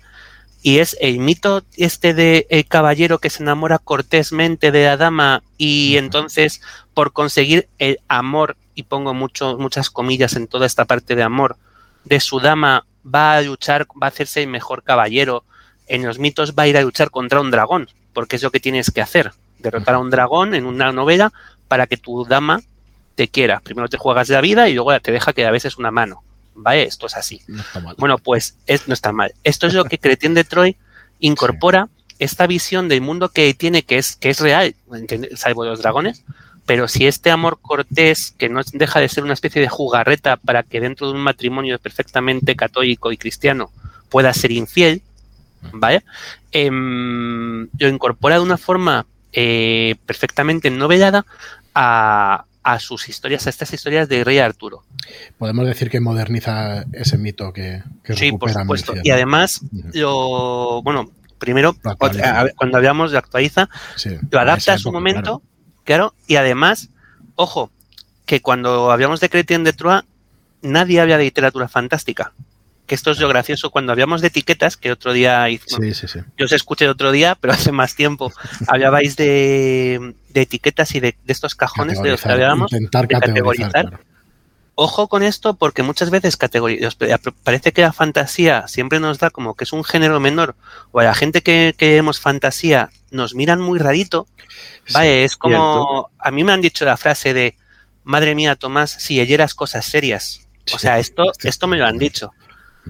Y 0.61 0.79
es 0.79 0.97
el 0.99 1.19
mito 1.19 1.63
este 1.77 2.13
de 2.13 2.47
el 2.49 2.65
caballero 2.65 3.19
que 3.19 3.29
se 3.29 3.43
enamora 3.43 3.79
cortésmente 3.79 4.71
de 4.71 4.85
la 4.85 4.97
dama 4.97 5.43
y 5.57 5.97
entonces 5.97 6.61
por 6.93 7.13
conseguir 7.13 7.69
el 7.77 7.99
amor, 8.07 8.57
y 8.73 8.83
pongo 8.83 9.13
mucho, 9.13 9.57
muchas 9.57 9.89
comillas 9.89 10.35
en 10.35 10.47
toda 10.47 10.65
esta 10.65 10.85
parte 10.85 11.15
de 11.15 11.23
amor, 11.23 11.57
de 12.05 12.19
su 12.19 12.39
dama 12.39 12.85
va 13.05 13.37
a 13.37 13.41
luchar, 13.41 13.87
va 14.01 14.07
a 14.07 14.09
hacerse 14.09 14.43
el 14.43 14.49
mejor 14.49 14.83
caballero. 14.83 15.43
En 15.87 16.05
los 16.05 16.19
mitos 16.19 16.53
va 16.53 16.63
a 16.63 16.67
ir 16.67 16.77
a 16.77 16.81
luchar 16.81 17.11
contra 17.11 17.39
un 17.39 17.51
dragón, 17.51 17.87
porque 18.13 18.35
es 18.35 18.43
lo 18.43 18.51
que 18.51 18.59
tienes 18.59 18.91
que 18.91 19.01
hacer, 19.01 19.31
derrotar 19.59 19.95
a 19.95 19.99
un 19.99 20.09
dragón 20.09 20.53
en 20.53 20.65
una 20.65 20.91
novela 20.91 21.31
para 21.67 21.87
que 21.87 21.97
tu 21.97 22.25
dama 22.25 22.61
te 23.17 23.27
quiera. 23.27 23.59
Primero 23.59 23.89
te 23.89 23.97
juegas 23.97 24.29
la 24.29 24.41
vida 24.41 24.69
y 24.69 24.75
luego 24.75 24.97
te 24.99 25.11
deja 25.11 25.33
que 25.33 25.45
a 25.45 25.51
veces 25.51 25.77
una 25.77 25.89
mano. 25.91 26.23
¿Vale? 26.53 26.83
Esto 26.83 27.07
es 27.07 27.15
así. 27.15 27.41
Bueno, 27.97 28.17
pues 28.19 28.57
es, 28.67 28.87
no 28.87 28.93
está 28.93 29.11
mal. 29.11 29.33
Esto 29.43 29.67
es 29.67 29.73
lo 29.73 29.85
que 29.85 29.97
Cretien 29.97 30.33
de 30.33 30.43
Troy 30.43 30.77
incorpora 31.19 31.89
esta 32.19 32.47
visión 32.47 32.87
del 32.87 33.01
mundo 33.01 33.29
que 33.29 33.53
tiene, 33.53 33.83
que 33.83 33.97
es, 33.97 34.15
que 34.15 34.29
es 34.29 34.39
real, 34.39 34.75
salvo 35.35 35.65
los 35.65 35.79
dragones, 35.79 36.23
pero 36.65 36.87
si 36.87 37.05
este 37.05 37.29
amor 37.29 37.59
cortés, 37.61 38.33
que 38.37 38.49
no 38.49 38.61
deja 38.73 38.99
de 38.99 39.09
ser 39.09 39.23
una 39.23 39.33
especie 39.33 39.61
de 39.61 39.69
jugarreta 39.69 40.37
para 40.37 40.63
que 40.63 40.79
dentro 40.79 41.07
de 41.07 41.13
un 41.13 41.21
matrimonio 41.21 41.77
perfectamente 41.77 42.55
católico 42.55 43.11
y 43.11 43.17
cristiano 43.17 43.71
pueda 44.09 44.33
ser 44.33 44.51
infiel, 44.51 45.03
¿vale? 45.73 46.03
Em, 46.51 47.67
lo 47.77 47.87
incorpora 47.87 48.35
de 48.35 48.41
una 48.41 48.57
forma 48.57 49.05
eh, 49.31 49.95
perfectamente 50.07 50.71
novelada 50.71 51.25
a, 51.75 52.45
a 52.67 52.79
sus 52.79 53.07
historias, 53.07 53.47
a 53.47 53.49
estas 53.49 53.71
historias 53.71 54.09
de 54.09 54.25
Rey 54.25 54.39
Arturo. 54.39 54.83
Podemos 55.37 55.65
decir 55.65 55.89
que 55.89 56.01
moderniza 56.01 56.83
ese 56.91 57.17
mito 57.17 57.53
que, 57.53 57.81
que 58.03 58.13
Sí, 58.13 58.33
por 58.33 58.51
supuesto. 58.51 58.93
Y 59.05 59.09
además, 59.09 59.61
lo, 59.93 60.81
bueno, 60.81 61.09
primero, 61.37 61.77
cuando 62.57 62.77
hablamos 62.77 63.11
de 63.11 63.19
actualiza, 63.19 63.69
lo 64.29 64.39
adapta 64.41 64.73
a 64.73 64.77
su 64.77 64.91
momento, 64.91 65.41
claro. 65.85 66.13
y 66.27 66.35
además, 66.35 66.89
ojo, 67.35 67.71
que 68.25 68.41
cuando 68.41 68.91
hablamos 68.91 69.21
de 69.21 69.29
Cretien 69.29 69.63
de 69.63 69.71
Troyes, 69.71 70.03
nadie 70.61 70.99
habla 70.99 71.17
de 71.17 71.23
literatura 71.23 71.69
fantástica 71.69 72.33
que 72.87 72.95
esto 72.95 73.11
es 73.11 73.19
lo 73.19 73.27
gracioso 73.27 73.69
cuando 73.69 73.91
hablamos 73.91 74.21
de 74.21 74.27
etiquetas, 74.27 74.77
que 74.77 74.91
otro 74.91 75.13
día 75.13 75.47
hizo, 75.49 75.77
yo 76.37 76.45
os 76.45 76.51
escuché 76.51 76.87
otro 76.87 77.11
día, 77.11 77.35
pero 77.39 77.53
hace 77.53 77.71
más 77.71 77.95
tiempo, 77.95 78.31
hablabais 78.67 79.15
de, 79.15 80.15
etiquetas 80.33 80.95
y 80.95 80.99
de, 80.99 81.15
estos 81.27 81.53
cajones 81.53 82.01
de 82.01 82.11
los 82.11 82.21
que 82.21 82.31
hablábamos, 82.31 82.71
de 82.71 82.87
categorizar. 82.89 83.99
Ojo 84.79 85.07
con 85.07 85.23
esto 85.23 85.55
porque 85.55 85.81
muchas 85.81 86.11
veces 86.11 86.37
parece 87.43 87.71
que 87.71 87.81
la 87.81 87.93
fantasía 87.93 88.67
siempre 88.67 88.99
nos 88.99 89.17
da 89.17 89.31
como 89.31 89.55
que 89.55 89.63
es 89.63 89.73
un 89.73 89.83
género 89.83 90.19
menor 90.19 90.55
o 90.91 90.99
a 90.99 91.03
la 91.03 91.15
gente 91.15 91.41
que, 91.41 91.73
que 91.75 91.95
vemos 91.95 92.19
fantasía 92.19 92.91
nos 93.09 93.33
miran 93.33 93.59
muy 93.59 93.79
rarito. 93.79 94.27
Vale, 94.93 95.23
es 95.23 95.35
como 95.35 96.11
a 96.19 96.29
mí 96.29 96.43
me 96.43 96.51
han 96.51 96.61
dicho 96.61 96.85
la 96.85 96.95
frase 96.95 97.33
de 97.33 97.55
madre 98.03 98.35
mía 98.35 98.55
Tomás, 98.55 98.91
si 98.91 99.19
eras 99.19 99.55
cosas 99.55 99.83
serias. 99.83 100.47
O 100.73 100.77
sea, 100.79 100.99
esto, 100.99 101.23
esto 101.43 101.67
me 101.67 101.77
lo 101.77 101.85
han 101.85 101.97
dicho. 101.97 102.31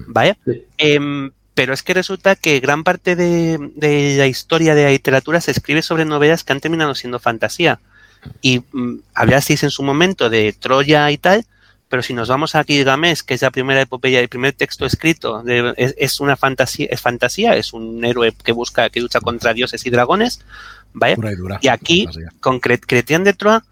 ¿Vale? 0.06 0.36
Em, 0.76 1.30
pero 1.54 1.74
es 1.74 1.82
que 1.82 1.94
resulta 1.94 2.36
que 2.36 2.60
gran 2.60 2.84
parte 2.84 3.16
de, 3.16 3.58
la 4.16 4.26
historia 4.26 4.74
de 4.74 4.84
la 4.84 4.90
literatura 4.90 5.40
se 5.40 5.50
escribe 5.50 5.82
sobre 5.82 6.04
novelas 6.04 6.44
que 6.44 6.52
han 6.52 6.60
terminado 6.60 6.94
siendo 6.94 7.18
fantasía. 7.18 7.80
Y 8.42 8.60
mm, 8.72 9.00
hablasteis 9.14 9.62
en 9.64 9.70
su 9.70 9.82
momento 9.82 10.30
de 10.30 10.52
Troya 10.52 11.10
y 11.10 11.18
tal, 11.18 11.44
pero 11.88 12.02
si 12.02 12.12
nos 12.12 12.28
vamos 12.28 12.54
a 12.54 12.64
Gilgamesh, 12.64 13.22
que 13.22 13.34
es 13.34 13.42
la 13.42 13.50
primera 13.50 13.80
epopeya, 13.80 14.20
el 14.20 14.28
primer 14.28 14.52
texto 14.52 14.84
escrito, 14.84 15.42
es, 15.46 16.20
una 16.20 16.36
fantasía, 16.36 16.86
es 16.90 17.00
fantasía, 17.00 17.56
es 17.56 17.72
un 17.72 18.04
héroe 18.04 18.32
que 18.44 18.52
busca, 18.52 18.90
que 18.90 19.00
lucha 19.00 19.20
contra 19.20 19.54
dioses 19.54 19.84
y 19.86 19.90
dragones, 19.90 20.44
¿vale? 20.92 21.16
Y, 21.60 21.68
aquí, 21.68 22.06
con 22.40 22.60
Cretien 22.60 23.24
de 23.24 23.32
Troyes, 23.32 23.62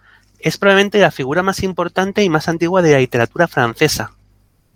es 0.40 0.58
probablemente 0.58 0.98
la 0.98 1.10
figura 1.10 1.42
más 1.42 1.62
importante 1.62 2.24
y 2.24 2.28
más 2.28 2.48
antigua 2.48 2.82
de 2.82 2.92
la 2.92 2.98
literatura 2.98 3.48
francesa. 3.48 4.12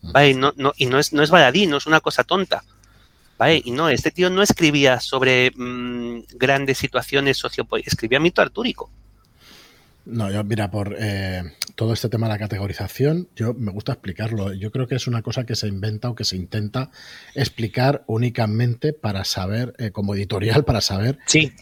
Y 0.03 0.35
no, 0.35 0.53
no, 0.57 0.73
y 0.77 0.87
no 0.87 0.99
es, 0.99 1.13
no 1.13 1.23
es 1.23 1.31
baladí, 1.31 1.67
no 1.67 1.77
es 1.77 1.87
una 1.87 2.01
cosa 2.01 2.25
tonta. 2.25 2.63
¿Vale? 3.39 3.63
Y 3.65 3.71
no, 3.71 3.89
este 3.89 4.11
tío 4.11 4.29
no 4.29 4.43
escribía 4.43 5.01
sobre 5.01 5.51
mm, 5.55 6.25
grandes 6.35 6.79
situaciones 6.79 7.39
sociopolíticas, 7.39 7.95
escribía 7.95 8.21
mito 8.21 8.43
artúrico. 8.43 8.91
No, 10.05 10.31
yo, 10.31 10.43
mira, 10.45 10.71
por 10.71 10.97
eh, 10.99 11.43
todo 11.75 11.93
este 11.93 12.09
tema 12.09 12.27
de 12.27 12.35
la 12.35 12.39
categorización, 12.39 13.29
yo 13.37 13.55
me 13.55 13.73
gusta 13.73 13.93
explicarlo. 13.93 14.53
Yo 14.53 14.71
creo 14.71 14.87
que 14.87 14.97
es 14.97 15.07
una 15.07 15.23
cosa 15.23 15.45
que 15.45 15.57
se 15.57 15.69
inventa 15.69 16.11
o 16.11 16.15
que 16.15 16.25
se 16.25 16.37
intenta 16.37 16.91
explicar 17.35 18.05
únicamente 18.07 18.93
para 18.93 19.25
saber, 19.25 19.75
eh, 19.79 19.91
como 19.91 20.15
editorial, 20.15 20.65
para 20.65 20.81
saber 20.81 21.19
sí 21.27 21.53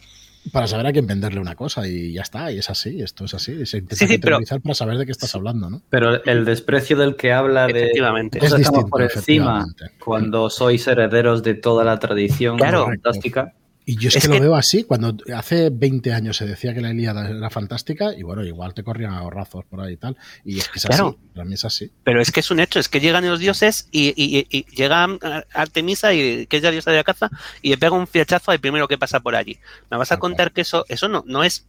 para 0.52 0.66
saber 0.66 0.86
a 0.86 0.92
quién 0.92 1.06
venderle 1.06 1.40
una 1.40 1.54
cosa 1.54 1.86
y 1.86 2.12
ya 2.12 2.22
está, 2.22 2.50
y 2.50 2.58
es 2.58 2.70
así, 2.70 3.02
esto 3.02 3.24
es 3.24 3.34
así, 3.34 3.66
se 3.66 3.78
intenta 3.78 4.06
sí, 4.06 4.18
para 4.18 4.74
saber 4.74 4.98
de 4.98 5.06
qué 5.06 5.12
estás 5.12 5.34
hablando, 5.34 5.70
¿no? 5.70 5.82
Pero 5.90 6.24
el 6.24 6.44
desprecio 6.44 6.96
del 6.96 7.16
que 7.16 7.32
habla 7.32 7.66
de 7.66 7.92
es 8.34 8.54
distinto, 8.56 8.86
por 8.88 9.02
encima 9.02 9.66
cuando 10.04 10.50
sois 10.50 10.86
herederos 10.86 11.42
de 11.42 11.54
toda 11.54 11.84
la 11.84 11.98
tradición 11.98 12.58
fantástica. 12.58 13.54
Y 13.88 13.96
yo 13.96 14.10
es, 14.10 14.18
que, 14.18 14.28
lo 14.28 14.38
veo 14.38 14.54
así, 14.54 14.84
cuando 14.84 15.16
hace 15.34 15.70
20 15.70 16.12
años 16.12 16.36
se 16.36 16.44
decía 16.44 16.74
que 16.74 16.82
la 16.82 16.90
Ilíada 16.90 17.26
era 17.26 17.48
fantástica, 17.48 18.12
y 18.14 18.22
bueno, 18.22 18.44
igual 18.44 18.74
te 18.74 18.82
corrían 18.82 19.14
ahorrazos 19.14 19.64
por 19.64 19.80
ahí 19.80 19.94
y 19.94 19.96
tal, 19.96 20.14
y 20.44 20.58
es 20.58 20.68
que 20.68 20.78
es 20.78 20.84
así, 20.84 21.02
para 21.32 21.46
mí 21.46 21.54
es 21.54 21.64
así. 21.64 21.90
Pero 22.04 22.20
es 22.20 22.30
que 22.30 22.40
es 22.40 22.50
un 22.50 22.60
hecho, 22.60 22.80
es 22.80 22.90
que 22.90 23.00
llegan 23.00 23.26
los 23.26 23.38
dioses 23.40 23.88
y, 23.90 24.08
y, 24.08 24.46
y, 24.50 24.66
llega 24.76 25.06
Artemisa, 25.54 26.12
y, 26.12 26.46
que 26.48 26.58
es 26.58 26.62
la 26.62 26.70
diosa 26.70 26.90
de 26.90 26.98
la 26.98 27.04
caza, 27.04 27.30
y 27.62 27.70
le 27.70 27.78
pega 27.78 27.96
un 27.96 28.06
flechazo 28.06 28.50
al 28.50 28.60
primero 28.60 28.88
que 28.88 28.98
pasa 28.98 29.20
por 29.20 29.34
allí. 29.34 29.58
¿Me 29.90 29.96
vas 29.96 30.12
a 30.12 30.18
contar 30.18 30.52
que 30.52 30.60
eso, 30.60 30.84
eso 30.90 31.08
no, 31.08 31.24
no 31.26 31.42
es 31.42 31.64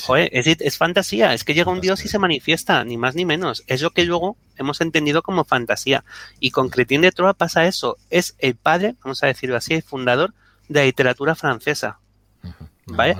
Joder, 0.00 0.30
es, 0.32 0.46
es, 0.46 0.78
fantasía, 0.78 1.34
es 1.34 1.42
que 1.42 1.54
llega 1.54 1.72
un 1.72 1.80
dios 1.80 2.04
y 2.04 2.08
se 2.08 2.20
manifiesta, 2.20 2.82
ni 2.84 2.96
más 2.96 3.14
ni 3.16 3.26
menos. 3.26 3.64
Es 3.66 3.82
lo 3.82 3.90
que 3.90 4.04
luego 4.04 4.36
hemos 4.56 4.80
entendido 4.80 5.22
como 5.22 5.44
fantasía. 5.44 6.04
Y 6.38 6.50
con 6.52 6.70
Cretín 6.70 7.02
de 7.02 7.12
Troa 7.12 7.34
pasa 7.34 7.66
eso. 7.66 7.98
Es 8.10 8.36
el 8.38 8.54
padre, 8.54 8.94
vamos 9.02 9.22
a 9.22 9.26
decirlo 9.26 9.56
así, 9.56 9.74
el 9.74 9.82
fundador 9.82 10.34
de 10.72 10.84
literatura 10.84 11.34
francesa. 11.34 11.98
¿Vale? 12.86 13.16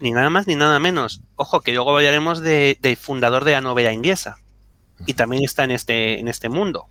Ni 0.00 0.10
nada 0.10 0.30
más 0.30 0.46
ni 0.46 0.56
nada 0.56 0.78
menos. 0.80 1.20
Ojo, 1.36 1.60
que 1.60 1.72
luego 1.72 1.96
hablaremos 1.96 2.40
del 2.40 2.76
de 2.80 2.96
fundador 2.96 3.44
de 3.44 3.52
la 3.52 3.60
novela 3.60 3.92
inglesa. 3.92 4.38
Y 5.06 5.14
también 5.14 5.44
está 5.44 5.64
en 5.64 5.70
este, 5.70 6.18
en 6.18 6.28
este 6.28 6.48
mundo. 6.48 6.86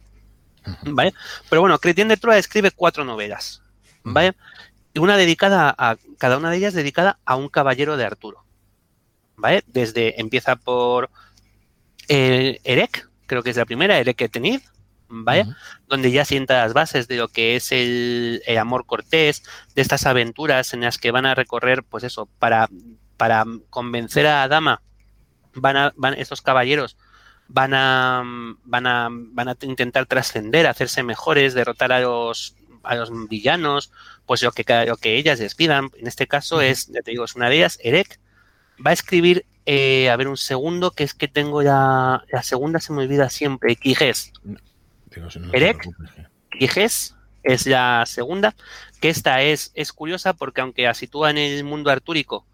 ¿Vale? 0.84 1.14
Pero 1.50 1.62
bueno, 1.62 1.78
Cretien 1.80 2.08
de 2.08 2.18
Troyes 2.18 2.46
escribe 2.46 2.72
cuatro 2.72 3.04
novelas. 3.04 3.62
¿Vale? 4.04 4.34
Y 4.94 5.00
una 5.00 5.18
dedicada 5.18 5.74
a, 5.78 5.98
cada 6.18 6.38
una 6.38 6.50
de 6.50 6.58
ellas 6.58 6.74
dedicada 6.74 7.20
a 7.26 7.36
un 7.36 7.50
caballero 7.50 7.98
de 7.98 8.06
Arturo. 8.06 8.46
¿Vale? 9.36 9.64
Desde, 9.68 10.20
empieza 10.20 10.56
por 10.56 11.10
eh, 12.08 12.60
Erek, 12.64 13.10
creo 13.26 13.44
que 13.44 13.50
es 13.50 13.58
la 13.58 13.66
primera, 13.66 13.98
Erek 13.98 14.22
Etenid, 14.22 14.62
¿vale? 15.12 15.46
Donde 15.88 16.12
ya 16.12 16.26
sienta 16.26 16.64
las 16.64 16.74
bases 16.74 17.08
de 17.08 17.18
lo 17.18 17.28
que 17.28 17.56
es 17.56 17.72
el, 17.72 18.42
amor 18.60 18.86
cortés, 18.86 19.44
de 19.76 19.82
estas 19.82 20.06
aventuras 20.06 20.74
en 20.74 20.82
las 20.82 20.98
que 20.98 21.12
van 21.12 21.26
a 21.26 21.36
recorrer, 21.36 21.84
pues 21.84 22.04
eso, 22.04 22.28
para, 22.40 22.70
para 23.18 23.46
convencer 23.70 24.28
a 24.28 24.48
Dama, 24.48 24.82
van 25.54 25.78
a, 25.78 25.94
van, 25.96 26.14
estos 26.16 26.42
caballeros 26.42 26.98
van 27.54 27.74
a, 27.74 28.24
van 28.64 28.88
a, 28.88 29.10
van 29.12 29.50
a 29.50 29.58
intentar 29.62 30.06
trascender, 30.06 30.68
hacerse 30.68 31.04
mejores, 31.04 31.54
derrotar 31.54 31.92
a 31.92 32.00
los, 32.00 32.56
a 32.84 32.96
los 32.96 33.12
villanos, 33.28 33.92
pues 34.26 34.42
lo 34.42 34.52
que, 34.52 34.64
lo 34.88 34.98
que 34.98 35.18
ellas 35.18 35.40
les 35.40 35.56
pidan. 35.56 35.90
En 35.98 36.08
este 36.08 36.28
caso 36.28 36.62
es, 36.62 36.88
ya 36.88 37.02
te 37.02 37.12
digo, 37.12 37.26
es 37.26 37.36
una 37.36 37.50
de 37.50 37.58
ellas, 37.58 37.78
Erek, 37.84 38.20
va 38.86 38.92
a 38.92 38.94
escribir, 38.94 39.46
eh, 39.66 40.10
a 40.10 40.16
ver 40.16 40.28
un 40.28 40.38
segundo, 40.38 40.92
que 40.92 41.04
es 41.04 41.14
que 41.14 41.28
tengo 41.28 41.62
ya, 41.62 42.24
la 42.32 42.44
segunda 42.44 42.80
se 42.80 42.94
me 42.94 43.04
olvida 43.04 43.30
siempre, 43.30 43.76
Quijes 46.58 47.16
es 47.44 47.66
la 47.66 48.04
segunda, 48.06 48.56
que 49.00 49.10
esta 49.10 49.42
es, 49.42 49.72
es 49.74 49.94
curiosa 49.94 50.34
porque 50.34 50.62
aunque 50.62 50.84
la 50.84 50.94
sitúa 50.94 51.32
en 51.32 51.38
el 51.38 51.64
mundo 51.64 51.90
artúrico, 51.90 52.46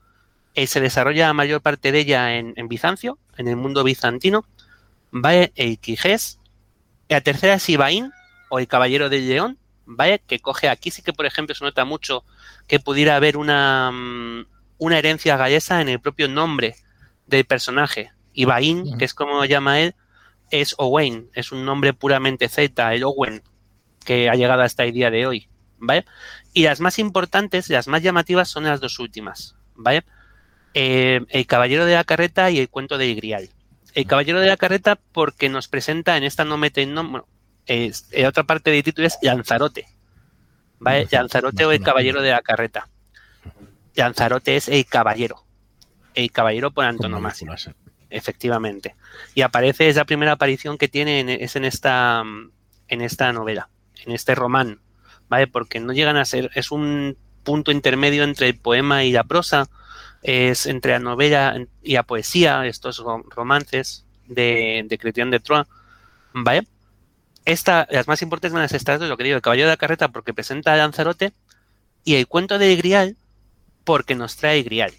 eh, 0.55 0.65
se 0.65 0.81
desarrolla 0.81 1.27
la 1.27 1.33
mayor 1.33 1.61
parte 1.61 1.91
de 1.91 1.99
ella 1.99 2.35
en, 2.35 2.67
Bizancio, 2.67 3.19
en 3.37 3.47
el 3.47 3.55
mundo 3.57 3.83
bizantino, 3.83 4.45
¿vale? 5.11 5.51
El 5.55 5.77
Quijes. 5.77 6.39
La 7.09 7.21
tercera 7.21 7.55
es 7.55 7.69
Ibaín, 7.69 8.11
o 8.49 8.59
el 8.59 8.67
Caballero 8.67 9.09
del 9.09 9.27
León, 9.27 9.57
¿vale? 9.85 10.21
Que 10.25 10.39
coge 10.39 10.69
aquí 10.69 10.91
sí 10.91 11.01
que, 11.01 11.13
por 11.13 11.25
ejemplo, 11.25 11.53
se 11.53 11.63
nota 11.63 11.85
mucho 11.85 12.23
que 12.67 12.79
pudiera 12.79 13.15
haber 13.15 13.37
una, 13.37 13.91
mm, 13.91 14.45
una 14.79 14.97
herencia 14.97 15.37
galesa 15.37 15.81
en 15.81 15.89
el 15.89 15.99
propio 15.99 16.27
nombre 16.27 16.75
del 17.25 17.45
personaje. 17.45 18.11
Ibaín, 18.33 18.97
que 18.97 19.05
es 19.05 19.13
como 19.13 19.43
llama 19.45 19.79
él, 19.79 19.95
es 20.51 20.75
Owen, 20.77 21.29
es 21.33 21.51
un 21.51 21.65
nombre 21.65 21.93
puramente 21.93 22.49
Z, 22.49 22.93
el 22.93 23.03
Owen, 23.03 23.43
que 24.05 24.29
ha 24.29 24.35
llegado 24.35 24.61
hasta 24.61 24.85
el 24.85 24.93
día 24.93 25.11
de 25.11 25.25
hoy, 25.25 25.49
¿vale? 25.77 26.05
Y 26.53 26.63
las 26.63 26.79
más 26.79 26.99
importantes, 26.99 27.69
las 27.69 27.87
más 27.87 28.01
llamativas 28.01 28.49
son 28.49 28.63
las 28.63 28.79
dos 28.79 28.99
últimas, 28.99 29.55
¿vale? 29.75 30.03
Eh, 30.73 31.21
el 31.29 31.47
Caballero 31.47 31.85
de 31.85 31.95
la 31.95 32.03
Carreta 32.03 32.49
y 32.51 32.59
el 32.59 32.69
Cuento 32.69 32.97
de 32.97 33.13
Grial. 33.15 33.49
El 33.93 34.05
Caballero 34.05 34.39
de 34.39 34.47
la 34.47 34.57
Carreta 34.57 34.95
porque 34.95 35.49
nos 35.49 35.67
presenta 35.67 36.17
en 36.17 36.23
esta 36.23 36.45
no 36.45 36.57
mete 36.57 36.85
bueno, 36.85 37.27
en 37.65 38.25
otra 38.25 38.43
parte 38.43 38.71
del 38.71 38.83
título 38.83 39.07
es 39.07 39.17
Lanzarote, 39.21 39.87
¿vale? 40.79 41.07
Lanzarote 41.11 41.65
o 41.65 41.71
el 41.71 41.81
Caballero 41.81 42.21
de 42.21 42.31
la 42.31 42.41
Carreta. 42.41 42.89
Lanzarote 43.95 44.55
es 44.55 44.69
el 44.69 44.85
caballero, 44.85 45.43
el 46.13 46.31
caballero 46.31 46.71
por 46.71 46.85
antonomasia. 46.85 47.55
Efectivamente. 48.09 48.95
Y 49.35 49.41
aparece, 49.41 49.89
es 49.89 49.95
la 49.95 50.05
primera 50.05 50.33
aparición 50.33 50.77
que 50.77 50.87
tiene, 50.87 51.43
es 51.43 51.55
en 51.55 51.65
esta, 51.65 52.23
en 52.87 53.01
esta 53.01 53.33
novela, 53.33 53.69
en 54.05 54.13
este 54.13 54.35
román, 54.35 54.79
¿vale? 55.27 55.47
Porque 55.47 55.79
no 55.79 55.93
llegan 55.93 56.17
a 56.17 56.25
ser, 56.25 56.49
es 56.55 56.71
un 56.71 57.17
punto 57.43 57.71
intermedio 57.71 58.23
entre 58.23 58.47
el 58.47 58.57
poema 58.57 59.03
y 59.03 59.11
la 59.11 59.23
prosa, 59.23 59.69
es 60.23 60.65
entre 60.65 60.93
la 60.93 60.99
novela 60.99 61.57
y 61.83 61.93
la 61.93 62.03
poesía, 62.03 62.65
estos 62.65 63.03
romances 63.29 64.05
de, 64.27 64.85
de 64.87 65.25
de 65.25 65.39
Troyes, 65.39 65.67
¿vale? 66.33 66.67
Esta, 67.45 67.87
las 67.89 68.07
más 68.07 68.21
importantes 68.21 68.53
van 68.53 68.63
a 68.63 68.67
ser 68.67 68.77
estas 68.77 68.99
lo 69.01 69.15
que 69.15 69.23
digo, 69.23 69.37
el 69.37 69.41
caballero 69.41 69.67
de 69.67 69.73
la 69.73 69.77
carreta 69.77 70.09
porque 70.09 70.33
presenta 70.33 70.73
a 70.73 70.77
Lanzarote 70.77 71.31
y 72.03 72.15
el 72.15 72.27
cuento 72.27 72.57
de 72.57 72.75
Grial 72.75 73.15
porque 73.85 74.15
nos 74.15 74.35
trae 74.35 74.63
Grial 74.63 74.93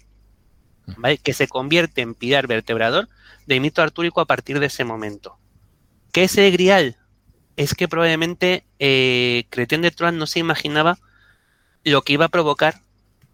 que 1.23 1.33
se 1.33 1.47
convierte 1.47 2.01
en 2.01 2.13
pilar 2.13 2.47
vertebrador 2.47 3.09
del 3.45 3.61
mito 3.61 3.81
artúrico 3.81 4.21
a 4.21 4.25
partir 4.25 4.59
de 4.59 4.67
ese 4.67 4.83
momento. 4.83 5.37
¿Qué 6.11 6.23
es 6.23 6.37
el 6.37 6.51
grial? 6.51 6.97
Es 7.55 7.75
que 7.75 7.87
probablemente 7.87 8.65
eh, 8.79 9.45
Cretien 9.49 9.81
de 9.81 9.91
Troyes 9.91 10.17
no 10.17 10.27
se 10.27 10.39
imaginaba 10.39 10.97
lo 11.83 12.01
que 12.01 12.13
iba 12.13 12.25
a 12.25 12.29
provocar 12.29 12.81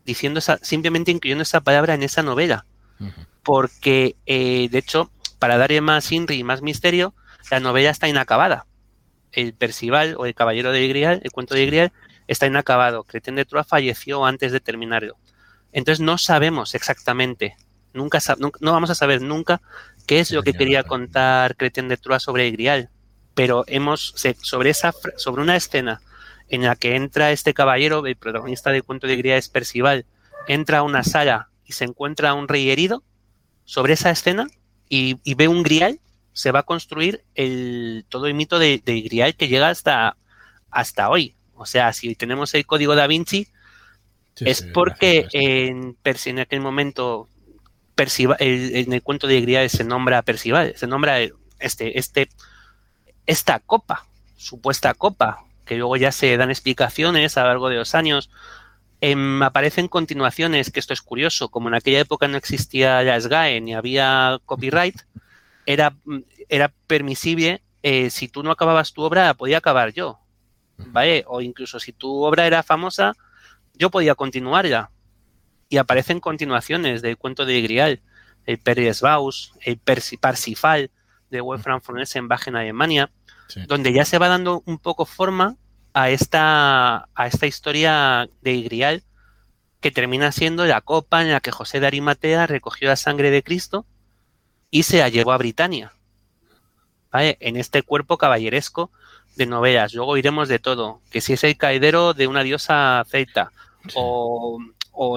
diciendo 0.06 0.39
simplemente 0.62 1.12
incluyendo 1.12 1.41
esa 1.41 1.62
palabra 1.62 1.93
en 1.95 2.03
esa 2.03 2.24
novela. 2.24 2.66
Porque, 3.43 4.16
eh, 4.26 4.70
de 4.72 4.78
hecho, 4.78 5.12
para 5.39 5.58
darle 5.58 5.82
más 5.82 6.12
inri 6.12 6.38
y 6.38 6.43
más 6.43 6.62
misterio, 6.62 7.14
la 7.51 7.60
novela 7.60 7.89
está 7.89 8.08
inacabada. 8.08 8.66
El 9.32 9.53
Percival 9.53 10.16
o 10.18 10.26
el 10.26 10.34
Caballero 10.34 10.72
de 10.72 10.88
Grial, 10.88 11.22
el 11.24 11.32
cuento 11.32 11.56
de 11.56 11.66
Grial, 11.66 11.93
está 12.28 12.45
inacabado. 12.45 13.03
Cretien 13.03 13.36
de 13.36 13.45
Troyes 13.45 13.68
falleció 13.68 14.26
antes 14.26 14.51
de 14.51 14.62
terminarlo. 14.62 15.18
Entonces 15.76 15.99
no 15.99 16.17
sabemos 16.17 16.73
exactamente, 16.73 17.57
nunca, 17.93 18.19
no 18.39 18.71
vamos 18.71 18.89
a 18.91 18.95
saber 18.95 19.21
nunca 19.21 19.61
qué 20.07 20.21
es 20.21 20.32
lo 20.32 20.41
que 20.41 20.53
quería 20.53 20.84
contar 20.84 21.57
Cretien 21.57 21.89
de 21.89 21.97
Troyes 21.97 22.23
sobre 22.23 22.47
el 22.47 22.53
Grial, 22.53 22.89
pero 23.34 23.65
hemos 23.67 24.15
sobre 24.41 24.69
esa 24.69 24.93
sobre 25.17 25.41
una 25.41 25.57
escena 25.57 25.99
en 26.47 26.63
la 26.63 26.78
que 26.78 26.95
entra 26.95 27.32
este 27.32 27.53
caballero, 27.53 28.05
el 28.05 28.15
protagonista 28.15 28.71
del 28.71 28.86
cuento 28.86 29.05
de 29.05 29.17
Grial 29.17 29.38
es 29.38 29.49
Percival, 29.49 30.05
entra 30.47 30.78
a 30.78 30.84
una 30.84 31.03
sala 31.03 31.49
y 31.65 31.73
se 31.73 31.84
encuentra 31.84 32.30
a 32.30 32.36
un 32.36 32.47
rey 32.47 32.69
herido, 32.69 33.03
sobre 33.65 33.95
esa 33.95 34.11
escena 34.11 34.47
y, 34.88 35.17
ve 35.36 35.49
un 35.49 35.61
Grial, 35.61 35.99
se 36.32 36.51
va 36.51 36.59
a 36.59 36.63
construir 36.63 37.26
el, 37.34 38.05
todo 38.07 38.28
el 38.28 38.34
mito 38.34 38.59
de, 38.59 38.78
Grial 38.86 39.36
que 39.36 39.49
llega 39.49 39.67
hasta, 39.67 40.15
hasta 40.71 41.09
hoy. 41.09 41.36
O 41.53 41.65
sea, 41.65 41.91
si 41.91 42.15
tenemos 42.15 42.53
el 42.53 42.65
código 42.65 42.95
da 42.95 43.07
Vinci, 43.07 43.49
es 44.40 44.62
porque 44.62 45.28
en, 45.34 45.98
en, 46.04 46.40
aquel 46.40 46.62
momento 46.62 47.30
Percival, 47.96 48.38
en 48.40 48.92
el 48.92 49.02
cuento 49.02 49.28
de 49.28 49.40
Grial 49.42 49.70
se 49.70 49.84
nombra 49.84 50.22
Percival, 50.22 50.74
se 50.76 50.88
nombra 50.88 51.20
este, 51.60 51.98
este, 51.98 52.30
esta 53.26 53.60
copa, 53.60 54.06
supuesta 54.36 54.94
copa, 54.94 55.46
que 55.66 55.78
luego 55.78 55.96
ya 55.96 56.12
se 56.12 56.36
dan 56.38 56.50
explicaciones 56.50 57.38
a 57.38 57.42
lo 57.42 57.48
largo 57.48 57.70
de 57.70 57.78
los 57.78 57.96
años. 57.96 58.30
Em, 59.02 59.42
aparecen 59.44 59.88
continuaciones, 59.88 60.72
que 60.72 60.80
esto 60.80 60.94
es 60.94 61.02
curioso, 61.02 61.50
como 61.50 61.68
en 61.70 61.76
aquella 61.76 62.00
época 62.00 62.28
no 62.28 62.38
existía 62.38 63.02
la 63.04 63.20
SGAE 63.20 63.62
ni 63.62 63.74
había 63.74 64.40
copyright, 64.46 64.96
era, 65.66 65.96
era 66.50 66.74
permisible, 66.88 67.62
eh, 67.84 68.10
si 68.10 68.28
tú 68.28 68.44
no 68.44 68.52
acababas 68.52 68.94
tu 68.94 69.02
obra, 69.02 69.34
podía 69.34 69.60
acabar 69.60 69.94
yo, 69.94 70.20
¿vale? 70.78 71.24
O 71.28 71.42
incluso 71.42 71.80
si 71.80 71.94
tu 71.94 72.24
obra 72.24 72.48
era 72.48 72.64
famosa, 72.64 73.14
yo 73.78 73.89
podía 73.89 74.15
continuar 74.15 74.65
ya. 74.67 74.89
Y 75.69 75.78
aparecen 75.78 76.19
continuaciones 76.19 77.01
del 77.01 77.17
cuento 77.17 77.45
de 77.45 77.61
Grial, 77.61 78.01
el 78.45 78.61
Baus, 79.01 79.53
el 79.61 79.80
Parsifal 79.80 80.91
de 81.32 81.41
Wolfram 81.41 81.82
von 81.86 81.99
Essenbach 81.99 82.47
en 82.47 82.55
Alemania, 82.55 83.11
donde 83.67 83.91
ya 83.93 84.05
se 84.05 84.17
va 84.17 84.28
dando 84.28 84.61
un 84.65 84.78
poco 84.78 85.05
forma 85.05 85.55
a 85.93 86.09
esta, 86.09 87.09
a 87.15 87.28
esta 87.28 87.47
historia 87.47 88.30
de 88.41 88.61
Grial 88.61 89.03
que 89.82 89.91
termina 89.91 90.32
siendo 90.32 90.65
la 90.65 90.82
copa 90.82 91.21
en 91.21 91.32
la 91.32 91.39
que 91.39 91.51
José 91.51 91.80
de 91.80 91.88
Arimatea 91.88 92.47
recogió 92.47 92.88
la 92.88 92.95
sangre 92.95 93.32
de 93.32 93.43
Cristo 93.43 93.86
y 94.71 94.84
se 94.84 94.99
la 94.99 95.09
llevó 95.09 95.32
a 95.32 95.38
Britania. 95.38 95.93
En 97.11 97.55
este 97.55 97.82
cuerpo 97.82 98.17
caballeresco 98.17 98.91
de 99.36 99.45
novelas. 99.45 99.93
Luego 99.93 100.17
iremos 100.17 100.49
de 100.49 100.59
todo. 100.59 101.01
Que 101.11 101.21
si 101.21 101.34
es 101.34 101.43
el 101.43 101.57
caidero 101.57 102.13
de 102.13 102.28
una 102.28 102.43
diosa 102.43 103.03
celta 103.07 103.51
o, 103.94 104.60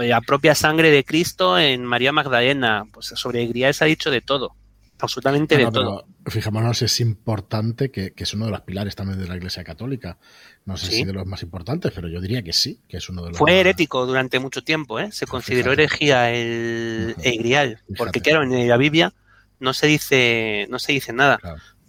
la 0.03 0.21
propia 0.21 0.55
sangre 0.55 0.91
de 0.91 1.05
Cristo 1.05 1.59
en 1.59 1.85
María 1.85 2.12
Magdalena. 2.12 2.85
Pues 2.93 3.07
sobre 3.07 3.47
Grial 3.47 3.75
se 3.75 3.85
ha 3.85 3.87
dicho 3.87 4.11
de 4.11 4.21
todo 4.21 4.55
absolutamente 5.01 5.57
de 5.57 5.71
todo. 5.71 6.07
Fijémonos, 6.27 6.83
es 6.83 7.01
importante 7.01 7.91
que, 7.91 8.12
es 8.14 8.35
uno 8.35 8.47
de 8.47 8.51
los 8.51 8.61
pilares 8.62 8.95
también 8.95 9.19
de 9.19 9.27
la 9.27 9.37
Iglesia 9.37 9.64
Católica. 9.64 10.19
No 10.66 10.77
sé 10.77 10.91
si 10.91 11.05
de 11.05 11.12
los 11.12 11.27
más 11.27 11.43
importantes, 11.43 11.93
pero 11.95 12.09
yo 12.09 12.21
diría 12.21 12.43
que 12.43 12.53
sí, 12.53 12.81
que 12.89 12.99
es 12.99 13.09
uno 13.09 13.23
de 13.23 13.31
los 13.31 13.39
Fue 13.39 13.61
herético 13.61 14.05
durante 14.07 14.39
mucho 14.39 14.62
tiempo, 14.62 14.99
¿eh? 15.01 15.11
Se 15.12 15.27
consideró 15.27 15.73
herejía 15.73 16.31
el, 16.33 17.14
grial, 17.16 17.83
porque 17.97 18.21
claro, 18.21 18.43
en 18.43 18.69
la 18.69 18.77
Biblia 18.77 19.14
no 19.61 19.73
se 19.73 19.87
dice, 19.87 20.66
no 20.69 20.79
se 20.79 20.93
dice 20.93 21.12
nada. 21.12 21.39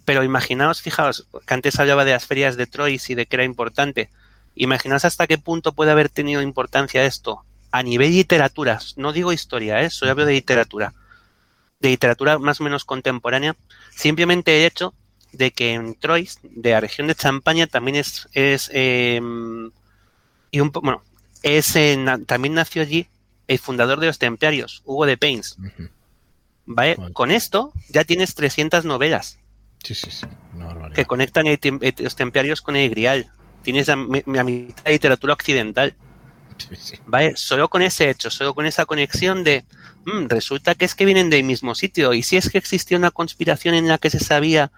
Pero 0.04 0.24
imaginaos, 0.24 0.80
fijaos, 0.80 1.26
que 1.46 1.54
antes 1.54 1.78
hablaba 1.78 2.04
de 2.04 2.12
las 2.12 2.26
ferias 2.26 2.56
de 2.56 2.66
Troyes 2.66 3.10
y 3.10 3.14
de 3.14 3.26
que 3.26 3.36
era 3.36 3.44
importante. 3.44 4.08
Imaginaos 4.62 5.04
hasta 5.04 5.26
qué 5.26 5.38
punto 5.38 5.72
puede 5.72 5.90
haber 5.90 6.08
tenido 6.08 6.42
importancia 6.42 7.04
esto 7.04 7.44
a 7.70 7.82
nivel 7.82 8.12
literatura. 8.12 8.78
No 8.96 9.12
digo 9.12 9.32
historia, 9.32 9.80
¿eh? 9.80 9.90
Solo 9.90 10.10
hablo 10.10 10.26
de 10.26 10.32
literatura 10.32 10.94
de 11.80 11.88
literatura 11.88 12.38
más 12.38 12.60
o 12.60 12.64
menos 12.64 12.84
contemporánea, 12.84 13.56
simplemente 13.90 14.58
el 14.58 14.66
hecho 14.66 14.94
de 15.32 15.50
que 15.50 15.72
en 15.72 15.94
Troyes, 15.94 16.38
de 16.42 16.72
la 16.72 16.80
región 16.80 17.06
de 17.06 17.14
Champaña, 17.14 17.66
también 17.66 17.96
es, 17.96 18.28
es 18.32 18.70
em, 18.72 19.70
y 20.50 20.60
un 20.60 20.70
bueno, 20.70 21.02
es 21.42 21.74
también 22.26 22.54
nació 22.54 22.82
allí 22.82 23.08
el 23.48 23.58
fundador 23.58 23.98
de 23.98 24.08
los 24.08 24.18
templarios, 24.18 24.82
Hugo 24.84 25.06
de 25.06 25.16
Pains. 25.16 25.56
¿Vale? 26.66 26.96
Con 27.12 27.30
esto 27.30 27.72
ya 27.88 28.04
tienes 28.04 28.34
300 28.34 28.84
novelas 28.84 29.38
que 30.94 31.04
conectan 31.06 31.46
los 31.98 32.16
templarios 32.16 32.60
con 32.60 32.76
el 32.76 32.90
grial. 32.90 33.30
Tienes 33.62 33.88
la, 33.88 33.96
mitad 33.96 34.84
de 34.84 34.92
literatura 34.92 35.34
occidental. 35.34 35.94
¿Vale? 37.06 37.36
Solo 37.36 37.68
con 37.68 37.80
ese 37.82 38.10
hecho, 38.10 38.30
solo 38.30 38.54
con 38.54 38.66
esa 38.66 38.84
conexión 38.84 39.44
de 39.44 39.64
Mm, 40.04 40.28
resulta 40.28 40.74
que 40.74 40.86
es 40.86 40.94
que 40.94 41.04
vienen 41.04 41.30
del 41.30 41.44
mismo 41.44 41.74
sitio. 41.74 42.14
Y 42.14 42.22
si 42.22 42.36
es 42.36 42.50
que 42.50 42.58
existía 42.58 42.96
una 42.96 43.10
conspiración 43.10 43.74
en 43.74 43.88
la 43.88 43.98
que 43.98 44.10
se 44.10 44.20
sabía 44.20 44.70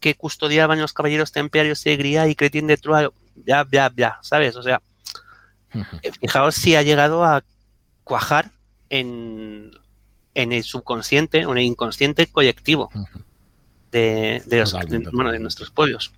que 0.00 0.14
custodiaban 0.14 0.80
los 0.80 0.92
caballeros 0.92 1.32
templarios 1.32 1.84
de 1.84 1.96
Gría 1.96 2.26
y 2.28 2.34
Cretín 2.34 2.66
de 2.66 2.78
Troyes, 2.78 3.10
ya, 3.44 3.66
ya, 3.70 3.92
ya, 3.94 4.18
¿sabes? 4.22 4.56
O 4.56 4.62
sea, 4.62 4.80
eh, 6.02 6.12
fijaos 6.20 6.54
si 6.54 6.74
ha 6.74 6.82
llegado 6.82 7.24
a 7.24 7.44
cuajar 8.04 8.50
en, 8.88 9.72
en 10.34 10.52
el 10.52 10.64
subconsciente 10.64 11.44
o 11.44 11.52
en 11.52 11.58
el 11.58 11.64
inconsciente 11.64 12.26
colectivo 12.26 12.90
de, 13.92 14.42
de, 14.46 15.38
nuestros 15.38 15.70
pueblos. 15.70 16.12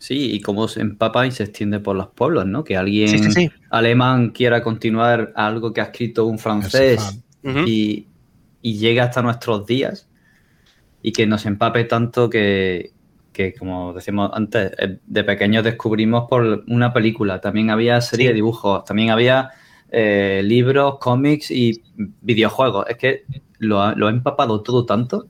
Sí, 0.00 0.32
y 0.32 0.40
cómo 0.40 0.66
se 0.66 0.80
empapa 0.80 1.26
y 1.26 1.30
se 1.30 1.42
extiende 1.42 1.78
por 1.78 1.94
los 1.94 2.08
pueblos, 2.08 2.46
¿no? 2.46 2.64
Que 2.64 2.74
alguien 2.74 3.52
alemán 3.68 4.30
quiera 4.30 4.62
continuar 4.62 5.34
algo 5.36 5.74
que 5.74 5.82
ha 5.82 5.84
escrito 5.84 6.24
un 6.24 6.38
francés 6.38 7.20
y, 7.66 8.06
llega 8.62 9.04
hasta 9.04 9.20
nuestros 9.20 9.66
días 9.66 10.08
y 11.02 11.12
que 11.12 11.26
nos 11.26 11.44
empape 11.44 11.84
tanto 11.84 12.30
que, 12.30 12.92
como 13.58 13.92
decimos 13.92 14.30
antes, 14.32 14.72
eh, 14.78 15.00
de 15.06 15.24
pequeños 15.24 15.64
descubrimos 15.64 16.30
por 16.30 16.64
una 16.66 16.94
película, 16.94 17.42
también 17.42 17.68
había 17.68 18.00
serie 18.00 18.28
de 18.28 18.34
dibujos, 18.34 18.86
también 18.86 19.10
había 19.10 19.50
eh, 19.90 20.40
libros, 20.42 20.96
cómics 20.98 21.50
y 21.50 21.82
videojuegos. 22.22 22.86
Es 22.88 22.96
que 22.96 23.24
lo 23.58 23.82
ha, 23.82 23.94
empapado 24.08 24.62
todo 24.62 24.86
tanto. 24.86 25.26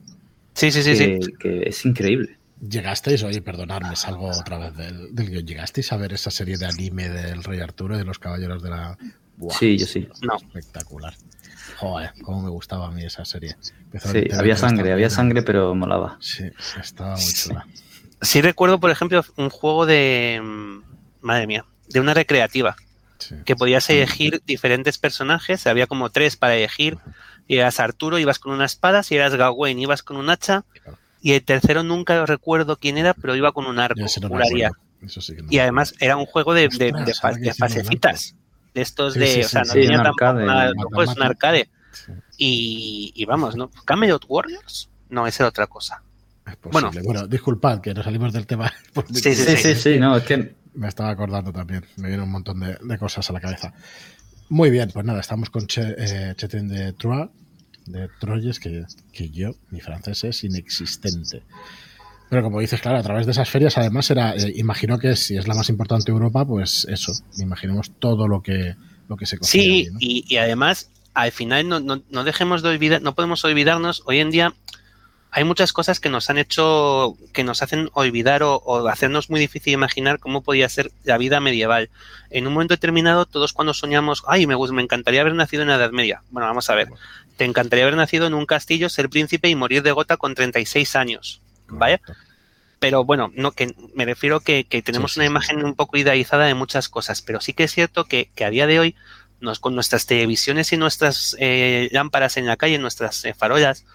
Sí, 0.53 0.71
sí, 0.71 0.81
sí, 0.81 0.95
sí. 0.95 1.19
Que 1.37 1.63
es 1.63 1.85
increíble. 1.85 2.37
¿Llegasteis, 2.61 3.23
oye, 3.23 3.41
perdonadme, 3.41 3.95
salgo 3.95 4.29
otra 4.29 4.59
vez 4.59 4.75
del, 4.75 5.15
del 5.15 5.29
guion, 5.31 5.47
¿llegasteis 5.47 5.91
a 5.93 5.97
ver 5.97 6.13
esa 6.13 6.29
serie 6.29 6.57
de 6.57 6.67
anime 6.67 7.09
del 7.09 7.43
Rey 7.43 7.59
Arturo 7.59 7.95
y 7.95 7.97
de 7.97 8.05
los 8.05 8.19
Caballeros 8.19 8.61
de 8.61 8.69
la... 8.69 8.97
sí, 9.57 9.79
yo 9.79 9.87
sí. 9.87 10.07
No. 10.21 10.35
Espectacular. 10.35 11.15
Joder, 11.77 12.11
cómo 12.21 12.43
me 12.43 12.49
gustaba 12.49 12.87
a 12.87 12.91
mí 12.91 13.03
esa 13.03 13.25
serie. 13.25 13.55
sí, 13.59 14.27
había 14.37 14.55
sangre, 14.55 14.93
había 14.93 15.09
sangre, 15.09 15.41
pero 15.41 15.73
molaba. 15.73 16.17
Sí, 16.19 16.43
estaba 16.79 17.15
muy 17.15 17.33
chula. 17.33 17.65
Sí. 18.21 18.41
recuerdo, 18.41 18.79
por 18.79 18.91
ejemplo, 18.91 19.25
un 19.37 19.49
juego 19.49 19.87
de... 19.87 20.39
Mm, 20.43 20.81
madre 21.21 21.47
mía, 21.47 21.65
de 21.89 21.99
una 21.99 22.13
recreativa. 22.13 22.75
Que 23.45 23.55
podías 23.55 23.87
elegir 23.89 24.41
diferentes 24.45 24.97
personajes, 24.97 25.67
había 25.67 25.85
como 25.87 26.09
tres 26.09 26.37
para 26.37 26.55
elegir. 26.55 26.97
Y 27.47 27.57
eras 27.57 27.79
Arturo, 27.79 28.17
ibas 28.19 28.39
con 28.39 28.53
una 28.53 28.65
espada, 28.65 29.03
si 29.03 29.15
eras 29.15 29.35
Gawain, 29.35 29.79
ibas 29.79 30.03
con 30.03 30.17
un 30.17 30.29
hacha. 30.29 30.63
Y 31.21 31.33
el 31.33 31.43
tercero 31.43 31.83
nunca 31.83 32.25
recuerdo 32.25 32.77
quién 32.77 32.97
era, 32.97 33.13
pero 33.13 33.35
iba 33.35 33.51
con 33.51 33.65
un 33.67 33.79
arco, 33.79 34.01
y 35.49 35.59
además 35.59 35.95
era 35.99 36.15
un 36.15 36.25
juego 36.25 36.53
de, 36.53 36.67
de, 36.67 36.91
de 36.91 37.53
fasecitas 37.53 38.35
de 38.73 38.81
estos 38.81 39.13
de, 39.13 39.43
o 39.45 39.47
sea, 39.47 39.63
no 39.63 39.73
tenía 39.73 40.03
tampoco 40.03 41.03
es 41.03 41.09
un 41.09 41.23
arcade. 41.23 41.69
Y, 42.37 43.11
y, 43.15 43.25
vamos, 43.25 43.55
¿no? 43.55 43.69
Camelot 43.85 44.25
Warriors, 44.27 44.89
no, 45.09 45.27
esa 45.27 45.43
es 45.43 45.49
otra 45.49 45.67
cosa. 45.67 46.01
bueno, 46.71 46.89
bueno, 47.03 47.27
disculpad 47.27 47.81
que 47.81 47.93
nos 47.93 48.05
salimos 48.05 48.33
del 48.33 48.47
tema. 48.47 48.71
sí, 49.13 49.35
sí, 49.35 49.57
sí, 49.57 49.75
sí, 49.75 49.99
no, 49.99 50.15
es 50.17 50.23
que 50.23 50.55
me 50.73 50.87
estaba 50.87 51.09
acordando 51.09 51.51
también, 51.51 51.85
me 51.97 52.07
viene 52.07 52.23
un 52.23 52.31
montón 52.31 52.59
de, 52.59 52.97
cosas 52.97 53.29
a 53.29 53.33
la 53.33 53.41
cabeza. 53.41 53.73
Muy 54.49 54.69
bien, 54.69 54.89
pues 54.91 55.05
nada, 55.05 55.19
estamos 55.19 55.49
con 55.49 55.67
che, 55.67 55.95
eh, 55.97 56.35
de 56.35 56.93
Troyes, 56.93 57.29
de 57.85 58.09
Troyes, 58.19 58.59
que, 58.59 58.85
que 59.11 59.29
yo, 59.29 59.55
mi 59.69 59.81
francés 59.81 60.23
es 60.23 60.43
inexistente. 60.43 61.43
Pero 62.29 62.43
como 62.43 62.61
dices, 62.61 62.79
claro, 62.79 62.97
a 62.97 63.03
través 63.03 63.25
de 63.25 63.33
esas 63.33 63.49
ferias, 63.49 63.77
además, 63.77 64.09
era, 64.09 64.33
eh, 64.35 64.53
imagino 64.55 64.97
que 64.99 65.17
si 65.17 65.35
es 65.35 65.49
la 65.49 65.53
más 65.53 65.67
importante 65.67 66.05
de 66.05 66.13
Europa, 66.13 66.45
pues 66.45 66.87
eso, 66.89 67.11
imaginemos 67.37 67.91
todo 67.99 68.25
lo 68.25 68.41
que, 68.41 68.75
lo 69.09 69.17
que 69.17 69.25
se 69.25 69.37
consigue. 69.37 69.91
Sí, 69.99 70.23
y, 70.29 70.37
además, 70.37 70.89
al 71.13 71.33
final 71.33 71.67
no, 71.67 71.81
no, 71.81 72.23
dejemos 72.23 72.61
de 72.61 72.69
olvidar, 72.69 73.01
no 73.01 73.15
podemos 73.15 73.43
olvidarnos, 73.43 74.03
hoy 74.05 74.19
en 74.19 74.31
día 74.31 74.53
hay 75.33 75.45
muchas 75.45 75.71
cosas 75.71 75.99
que 75.99 76.09
nos 76.09 76.29
han 76.29 76.37
hecho, 76.37 77.15
que 77.33 77.45
nos 77.45 77.63
hacen 77.63 77.89
olvidar 77.93 78.43
o, 78.43 78.87
hacernos 78.89 79.29
muy 79.29 79.39
difícil 79.39 79.73
imaginar 79.73 80.19
cómo 80.19 80.43
podía 80.43 80.67
ser 80.67 80.91
la 81.05 81.17
vida 81.17 81.39
medieval. 81.39 81.89
En 82.29 82.47
un 82.47 82.53
momento 82.53 82.73
determinado, 82.73 83.25
todos 83.25 83.53
cuando 83.53 83.73
soñamos, 83.73 84.23
ay, 84.27 84.45
me, 84.45 84.57
me 84.57 84.81
encantaría 84.81 85.21
haber 85.21 85.33
nacido 85.33 85.61
en 85.61 85.69
la 85.69 85.75
Edad 85.75 85.91
Media. 85.91 86.21
Bueno, 86.31 86.47
vamos 86.47 86.69
a 86.69 86.75
ver. 86.75 86.89
Te 87.37 87.45
encantaría 87.45 87.85
haber 87.85 87.95
nacido 87.95 88.27
en 88.27 88.33
un 88.33 88.45
castillo, 88.45 88.89
ser 88.89 89.09
príncipe 89.09 89.47
y 89.47 89.55
morir 89.55 89.83
de 89.83 89.93
gota 89.93 90.17
con 90.17 90.35
36 90.35 90.95
años. 90.97 91.41
¿vale? 91.71 92.01
Pero 92.79 93.05
bueno, 93.05 93.31
no 93.33 93.51
que 93.51 93.73
me 93.95 94.05
refiero 94.05 94.41
que, 94.41 94.65
que 94.65 94.81
tenemos 94.81 95.15
una 95.15 95.25
imagen 95.25 95.63
un 95.63 95.75
poco 95.75 95.97
idealizada 95.97 96.45
de 96.45 96.55
muchas 96.55 96.89
cosas, 96.89 97.21
pero 97.21 97.39
sí 97.39 97.53
que 97.53 97.63
es 97.63 97.71
cierto 97.71 98.05
que, 98.05 98.29
que 98.35 98.43
a 98.43 98.49
día 98.49 98.67
de 98.67 98.79
hoy, 98.79 98.95
nos, 99.39 99.59
con 99.59 99.75
nuestras 99.75 100.05
televisiones 100.05 100.71
y 100.71 100.77
nuestras 100.77 101.35
eh, 101.39 101.89
lámparas 101.91 102.37
en 102.37 102.45
la 102.45 102.57
calle, 102.57 102.77
nuestras 102.77 103.25
eh, 103.25 103.33
farolas, 103.33 103.85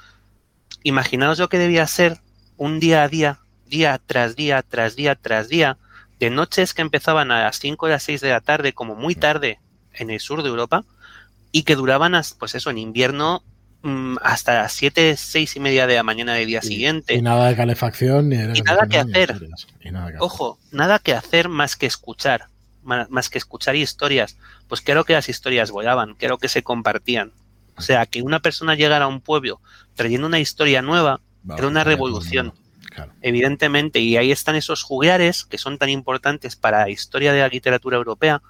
imaginaos 0.89 1.39
lo 1.39 1.49
que 1.49 1.59
debía 1.59 1.87
ser 1.87 2.19
un 2.57 2.81
día 2.81 3.03
a 3.03 3.09
día, 3.09 3.39
día 3.67 4.01
tras 4.05 4.37
día, 4.37 4.63
tras 4.63 4.97
día, 4.97 5.15
tras 5.15 5.49
día, 5.49 5.79
de 6.19 6.31
noches 6.31 6.75
que 6.75 6.83
empezaban 6.83 7.31
a 7.31 7.43
las 7.43 7.59
5 7.59 7.87
o 7.87 7.89
las 7.89 8.03
6 8.03 8.21
de 8.21 8.31
la 8.31 8.41
tarde, 8.41 8.73
como 8.73 8.95
muy 8.95 9.15
tarde 9.15 9.61
en 9.93 10.11
el 10.11 10.21
sur 10.21 10.43
de 10.43 10.49
Europa, 10.49 10.85
y 11.53 11.63
que 11.65 11.77
duraban, 11.77 12.13
pues 12.39 12.55
eso, 12.55 12.71
en 12.71 12.79
invierno 12.79 13.43
Mm, 13.87 14.17
hasta 14.21 14.55
las 14.55 14.73
7, 14.73 15.17
6 15.17 15.55
y 15.55 15.61
media 15.61 15.87
de 15.87 15.95
la 15.95 16.03
mañana 16.03 16.35
del 16.35 16.49
día 16.49 16.61
siguiente. 16.61 17.15
Y 17.15 17.23
nada 17.23 17.47
de 17.47 17.55
calefacción 17.55 18.29
ni, 18.29 18.37
nada 18.37 18.89
que 18.89 18.99
hacer. 18.99 19.37
Ojo, 20.19 20.59
nada 20.73 20.99
que 20.99 21.13
hacer 21.13 21.49
más 21.49 21.77
que 21.77 21.87
escuchar, 21.87 22.47
más 22.83 23.31
que 23.31 23.39
escuchar 23.39 23.77
historias. 23.77 24.39
Pues 24.67 24.81
creo 24.81 25.05
que 25.05 25.13
las 25.13 25.29
historias 25.29 25.71
volaban, 25.71 26.15
creo 26.15 26.37
que 26.39 26.49
se 26.49 26.65
compartían. 26.65 27.31
O 27.77 27.83
sea, 27.83 28.07
que 28.07 28.23
una 28.23 28.41
persona 28.41 28.75
llegara 28.75 29.05
a 29.05 29.09
un 29.09 29.21
pueblo 29.21 29.61
trayendo 29.95 30.27
una 30.27 30.41
historia 30.41 30.83
nueva 30.83 31.21
era 31.57 31.69
una 31.69 31.85
revolución. 31.85 32.55
Evidentemente, 33.21 34.01
y 34.01 34.17
ahí 34.17 34.33
están 34.33 34.57
esos 34.57 34.83
jugueares 34.83 35.45
que 35.45 35.59
son 35.59 35.79
tan 35.79 35.91
importantes 35.91 36.57
para 36.57 36.81
la 36.81 36.91
historia 36.91 37.33
de 37.33 37.41
la 37.41 37.49
literatura 37.49 37.99
europea, 37.99 38.41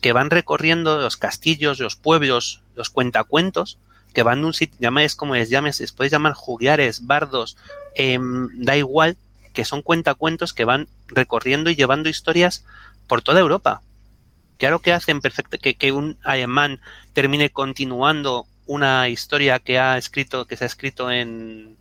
que 0.00 0.12
van 0.12 0.30
recorriendo 0.30 1.00
los 1.00 1.16
castillos, 1.16 1.80
los 1.80 1.96
pueblos, 1.96 2.62
los 2.74 2.90
cuentacuentos, 2.90 3.78
que 4.12 4.22
van 4.22 4.42
de 4.42 4.46
un 4.46 4.54
sitio, 4.54 4.78
llaméis 4.78 5.16
como 5.16 5.34
les 5.34 5.48
llames, 5.48 5.80
les 5.80 5.92
podéis 5.92 6.12
llamar 6.12 6.34
juguiares, 6.34 7.06
bardos, 7.06 7.56
em, 7.94 8.48
da 8.54 8.76
igual, 8.76 9.16
que 9.54 9.64
son 9.64 9.82
cuentacuentos 9.82 10.52
que 10.52 10.64
van 10.64 10.88
recorriendo 11.06 11.70
y 11.70 11.74
llevando 11.74 12.08
historias 12.08 12.64
por 13.06 13.22
toda 13.22 13.40
Europa. 13.40 13.82
Claro 14.58 14.80
que 14.80 14.92
hacen 14.92 15.20
perfecto 15.20 15.58
que, 15.58 15.74
que 15.74 15.92
un 15.92 16.18
alemán 16.22 16.80
termine 17.12 17.50
continuando 17.50 18.46
una 18.66 19.08
historia 19.08 19.58
que 19.58 19.78
ha 19.78 19.98
escrito, 19.98 20.46
que 20.46 20.56
se 20.56 20.64
ha 20.64 20.66
escrito 20.66 21.10
en, 21.10 21.76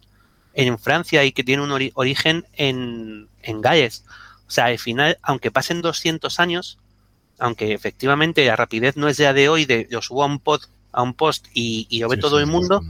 en 0.53 0.79
Francia 0.79 1.23
y 1.23 1.31
que 1.31 1.43
tiene 1.43 1.63
un 1.63 1.91
origen 1.93 2.45
en, 2.53 3.29
en 3.41 3.61
Galles. 3.61 4.03
O 4.47 4.51
sea, 4.51 4.65
al 4.65 4.79
final, 4.79 5.17
aunque 5.21 5.51
pasen 5.51 5.81
200 5.81 6.39
años, 6.39 6.79
aunque 7.39 7.73
efectivamente 7.73 8.45
la 8.45 8.55
rapidez 8.55 8.95
no 8.97 9.07
es 9.07 9.17
ya 9.17 9.33
de 9.33 9.49
hoy, 9.49 9.65
de 9.65 9.87
lo 9.89 10.01
subo 10.01 10.23
a 10.23 10.27
un, 10.27 10.39
pod, 10.39 10.61
a 10.91 11.01
un 11.01 11.13
post 11.13 11.47
y, 11.53 11.87
y 11.89 11.99
lo 11.99 12.09
ve 12.09 12.17
todo 12.17 12.39
el 12.39 12.45
mundo, 12.45 12.81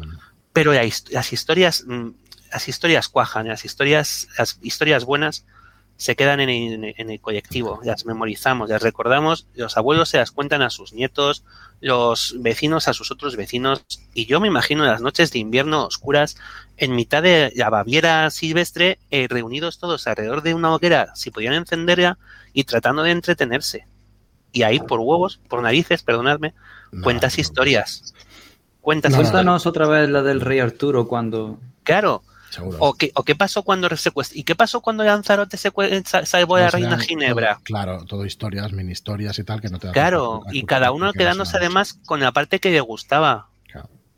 pero 0.52 0.74
las 0.74 1.34
historias, 1.34 1.84
mm, 1.88 2.10
las 2.52 2.68
historias 2.68 3.10
cuajan, 3.10 3.48
las 3.48 3.66
historias, 3.66 4.28
las 4.38 4.60
historias 4.62 5.06
buenas 5.06 5.46
se 6.04 6.18
quedan 6.18 6.42
en 6.42 6.84
el, 6.84 7.22
colectivo, 7.22 7.80
las 7.82 8.06
memorizamos, 8.06 8.68
las 8.68 8.82
recordamos, 8.82 9.48
los 9.56 9.78
abuelos 9.78 10.10
se 10.10 10.18
las 10.18 10.32
cuentan 10.32 10.62
a 10.62 10.70
sus 10.70 10.92
nietos, 10.92 11.46
los 11.80 12.36
vecinos 12.40 12.90
a 12.90 12.94
sus 12.94 13.10
otros 13.10 13.38
vecinos, 13.38 13.86
y 14.14 14.26
yo 14.26 14.42
me 14.42 14.50
imagino 14.50 14.84
las 14.84 15.00
noches 15.00 15.32
de 15.32 15.40
invierno 15.40 15.86
oscuras 15.86 16.36
en 16.76 16.94
mitad 16.94 17.24
de 17.24 17.54
la 17.56 17.70
Baviera 17.70 18.30
silvestre, 18.32 19.00
eh, 19.12 19.28
reunidos 19.30 19.80
todos 19.80 20.06
alrededor 20.06 20.44
de 20.44 20.54
una 20.54 20.76
hoguera, 20.76 21.16
si 21.16 21.32
podían 21.32 21.54
encenderla, 21.54 22.18
y 22.52 22.66
tratando 22.66 23.04
de 23.04 23.12
entretenerse. 23.12 23.88
Y 24.52 24.64
ahí, 24.64 24.82
por 24.82 25.00
huevos, 25.00 25.40
por 25.48 25.62
narices, 25.62 26.04
perdonadme, 26.04 26.54
cuentas 27.02 27.40
historias. 27.40 28.14
Cuentas 28.82 29.16
Cuéntanos 29.16 29.66
otra 29.66 29.88
vez 29.88 30.10
la 30.10 30.22
del 30.22 30.42
rey 30.42 30.60
Arturo 30.60 31.08
cuando... 31.08 31.62
Claro, 31.84 32.24
o 32.80 32.94
qué, 32.94 33.12
¿O 33.16 33.24
qué 33.24 33.36
pasó 33.36 33.64
cuando 33.64 33.88
¿Y 34.34 34.44
qué 34.44 34.56
pasó 34.56 34.82
cuando 34.82 35.04
Lanzarote 35.04 35.58
se 35.58 35.72
salvó 36.26 36.56
a 36.56 36.62
la 36.62 36.70
reina 36.72 36.98
Ginebra? 36.98 37.60
claro, 37.64 38.06
todo 38.06 38.26
historias, 38.26 38.72
mini 38.72 38.92
historias 38.92 39.38
y 39.40 39.44
tal, 39.44 39.62
que 39.62 39.70
no 39.70 39.80
te 39.80 39.92
Claro, 39.92 40.44
y 40.52 40.64
cada 40.64 40.92
uno 40.92 41.12
quedándose 41.14 41.58
además 41.58 41.94
con 42.06 42.20
la 42.20 42.32
parte 42.32 42.60
que 42.60 42.72
le 42.72 42.82
gustaba. 42.82 43.48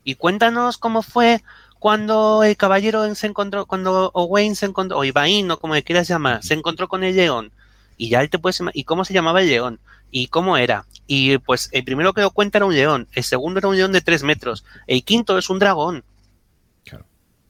Y 0.04 0.14
cuéntanos 0.14 0.78
cómo 0.78 1.02
fue 1.02 1.42
cuando 1.80 2.44
el 2.44 2.56
caballero 2.56 3.12
se 3.16 3.26
encontró, 3.26 3.66
cuando 3.66 4.12
Owain 4.14 4.54
se 4.54 4.66
encontró, 4.66 4.98
o 4.98 5.04
Ivain, 5.04 5.50
o 5.50 5.58
como 5.58 5.74
le 5.74 5.82
quieras 5.82 6.06
llamar, 6.06 6.44
se 6.44 6.54
encontró 6.54 6.86
con 6.86 7.02
el 7.02 7.16
león. 7.16 7.50
Y 7.96 8.08
ya 8.08 8.20
él 8.20 8.30
te 8.30 8.38
puedes 8.38 8.62
¿y 8.72 8.84
cómo 8.84 9.04
se 9.04 9.14
llamaba 9.14 9.40
el 9.40 9.48
león? 9.48 9.80
¿Y 10.12 10.28
cómo 10.28 10.56
era? 10.56 10.86
Y 11.08 11.38
pues 11.38 11.68
el 11.72 11.82
primero 11.82 12.12
que 12.12 12.20
lo 12.20 12.30
cuenta 12.30 12.58
era 12.58 12.66
un 12.66 12.74
león, 12.74 13.08
el 13.12 13.24
segundo 13.24 13.58
era 13.58 13.68
un 13.68 13.76
león 13.76 13.92
de 13.92 14.00
tres 14.00 14.22
metros, 14.22 14.64
el 14.86 15.02
quinto 15.02 15.38
es 15.38 15.50
un 15.50 15.58
dragón 15.58 16.04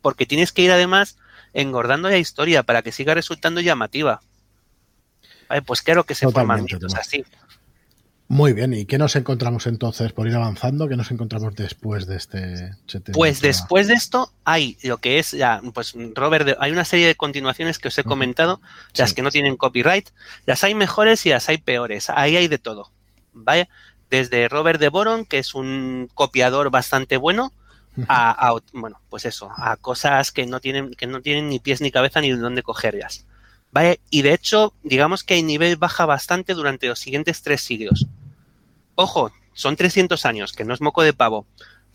porque 0.06 0.24
tienes 0.24 0.52
que 0.52 0.62
ir 0.62 0.70
además 0.70 1.18
engordando 1.52 2.08
la 2.08 2.16
historia 2.16 2.62
para 2.62 2.82
que 2.82 2.92
siga 2.92 3.12
resultando 3.12 3.60
llamativa. 3.60 4.20
pues 5.66 5.82
claro 5.82 6.04
que 6.04 6.14
se 6.14 6.30
forman 6.30 6.62
mitos 6.62 6.94
así. 6.94 7.24
Muy 8.28 8.52
bien, 8.52 8.72
¿y 8.72 8.84
qué 8.84 8.98
nos 8.98 9.16
encontramos 9.16 9.66
entonces 9.66 10.12
por 10.12 10.28
ir 10.28 10.36
avanzando? 10.36 10.86
¿Qué 10.86 10.94
nos 10.94 11.10
encontramos 11.10 11.56
después 11.56 12.06
de 12.06 12.18
este? 12.18 12.70
Pues 13.14 13.40
después 13.40 13.88
de 13.88 13.94
esto 13.94 14.32
hay 14.44 14.78
lo 14.84 14.98
que 14.98 15.18
es 15.18 15.32
ya, 15.32 15.60
pues 15.74 15.94
Robert, 16.14 16.56
hay 16.60 16.70
una 16.70 16.84
serie 16.84 17.08
de 17.08 17.16
continuaciones 17.16 17.80
que 17.80 17.88
os 17.88 17.98
he 17.98 18.04
comentado, 18.04 18.60
las 18.94 19.12
que 19.12 19.22
no 19.22 19.32
tienen 19.32 19.56
copyright, 19.56 20.10
las 20.44 20.62
hay 20.62 20.76
mejores 20.76 21.26
y 21.26 21.30
las 21.30 21.48
hay 21.48 21.58
peores, 21.58 22.10
ahí 22.10 22.36
hay 22.36 22.46
de 22.46 22.58
todo, 22.58 22.92
¿vale? 23.32 23.68
Desde 24.08 24.48
Robert 24.48 24.78
de 24.78 24.88
Boron, 24.88 25.24
que 25.24 25.38
es 25.38 25.52
un 25.56 26.08
copiador 26.14 26.70
bastante 26.70 27.16
bueno, 27.16 27.52
a, 28.08 28.54
bueno, 28.72 29.00
pues 29.08 29.24
eso, 29.24 29.50
a 29.56 29.76
cosas 29.76 30.32
que 30.32 30.46
no 30.46 30.60
tienen, 30.60 30.94
que 30.94 31.06
no 31.06 31.22
tienen 31.22 31.48
ni 31.48 31.58
pies 31.58 31.80
ni 31.80 31.90
cabeza 31.90 32.20
ni 32.20 32.30
dónde 32.30 32.62
cogerlas. 32.62 33.26
¿Vale? 33.72 34.00
Y 34.10 34.22
de 34.22 34.32
hecho, 34.32 34.72
digamos 34.82 35.22
que 35.24 35.38
el 35.38 35.46
nivel 35.46 35.76
baja 35.76 36.06
bastante 36.06 36.54
durante 36.54 36.86
los 36.86 36.98
siguientes 36.98 37.42
tres 37.42 37.60
siglos. 37.60 38.06
Ojo, 38.94 39.32
son 39.52 39.76
300 39.76 40.24
años, 40.24 40.52
que 40.52 40.64
no 40.64 40.72
es 40.72 40.80
moco 40.80 41.02
de 41.02 41.12
pavo, 41.12 41.46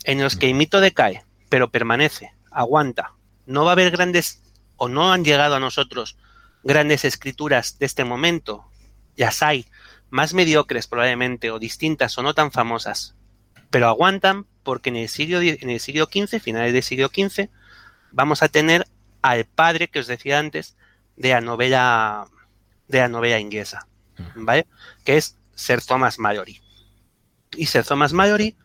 en 0.03 0.21
los 0.21 0.35
que 0.35 0.47
el 0.47 0.55
mito 0.55 0.79
decae, 0.79 1.23
pero 1.49 1.69
permanece, 1.69 2.33
aguanta. 2.51 3.13
No 3.45 3.63
va 3.63 3.71
a 3.71 3.73
haber 3.73 3.91
grandes, 3.91 4.41
o 4.77 4.89
no 4.89 5.11
han 5.11 5.23
llegado 5.23 5.55
a 5.55 5.59
nosotros 5.59 6.17
grandes 6.63 7.05
escrituras 7.05 7.79
de 7.79 7.85
este 7.85 8.03
momento. 8.03 8.65
Las 9.15 9.41
hay, 9.41 9.65
más 10.09 10.33
mediocres 10.33 10.87
probablemente, 10.87 11.51
o 11.51 11.59
distintas, 11.59 12.17
o 12.17 12.23
no 12.23 12.33
tan 12.33 12.51
famosas, 12.51 13.15
pero 13.71 13.87
aguantan 13.87 14.45
porque 14.63 14.89
en 14.89 14.97
el 14.97 15.09
siglo, 15.09 15.41
en 15.41 15.69
el 15.69 15.79
siglo 15.79 16.05
XV, 16.05 16.39
finales 16.39 16.73
del 16.73 16.83
siglo 16.83 17.07
XV, 17.07 17.49
vamos 18.11 18.43
a 18.43 18.49
tener 18.49 18.85
al 19.21 19.45
padre 19.45 19.87
que 19.87 19.99
os 19.99 20.07
decía 20.07 20.37
antes 20.37 20.75
de 21.15 21.29
la 21.29 21.41
novela 21.41 22.27
de 22.87 22.99
la 22.99 23.07
novela 23.07 23.39
inglesa, 23.39 23.87
¿vale? 24.35 24.67
Que 25.05 25.17
es 25.17 25.37
Sir 25.55 25.81
Thomas 25.81 26.19
Mallory. 26.19 26.61
Y 27.55 27.67
Sir 27.67 27.85
Thomas 27.85 28.11
Mallory 28.11 28.57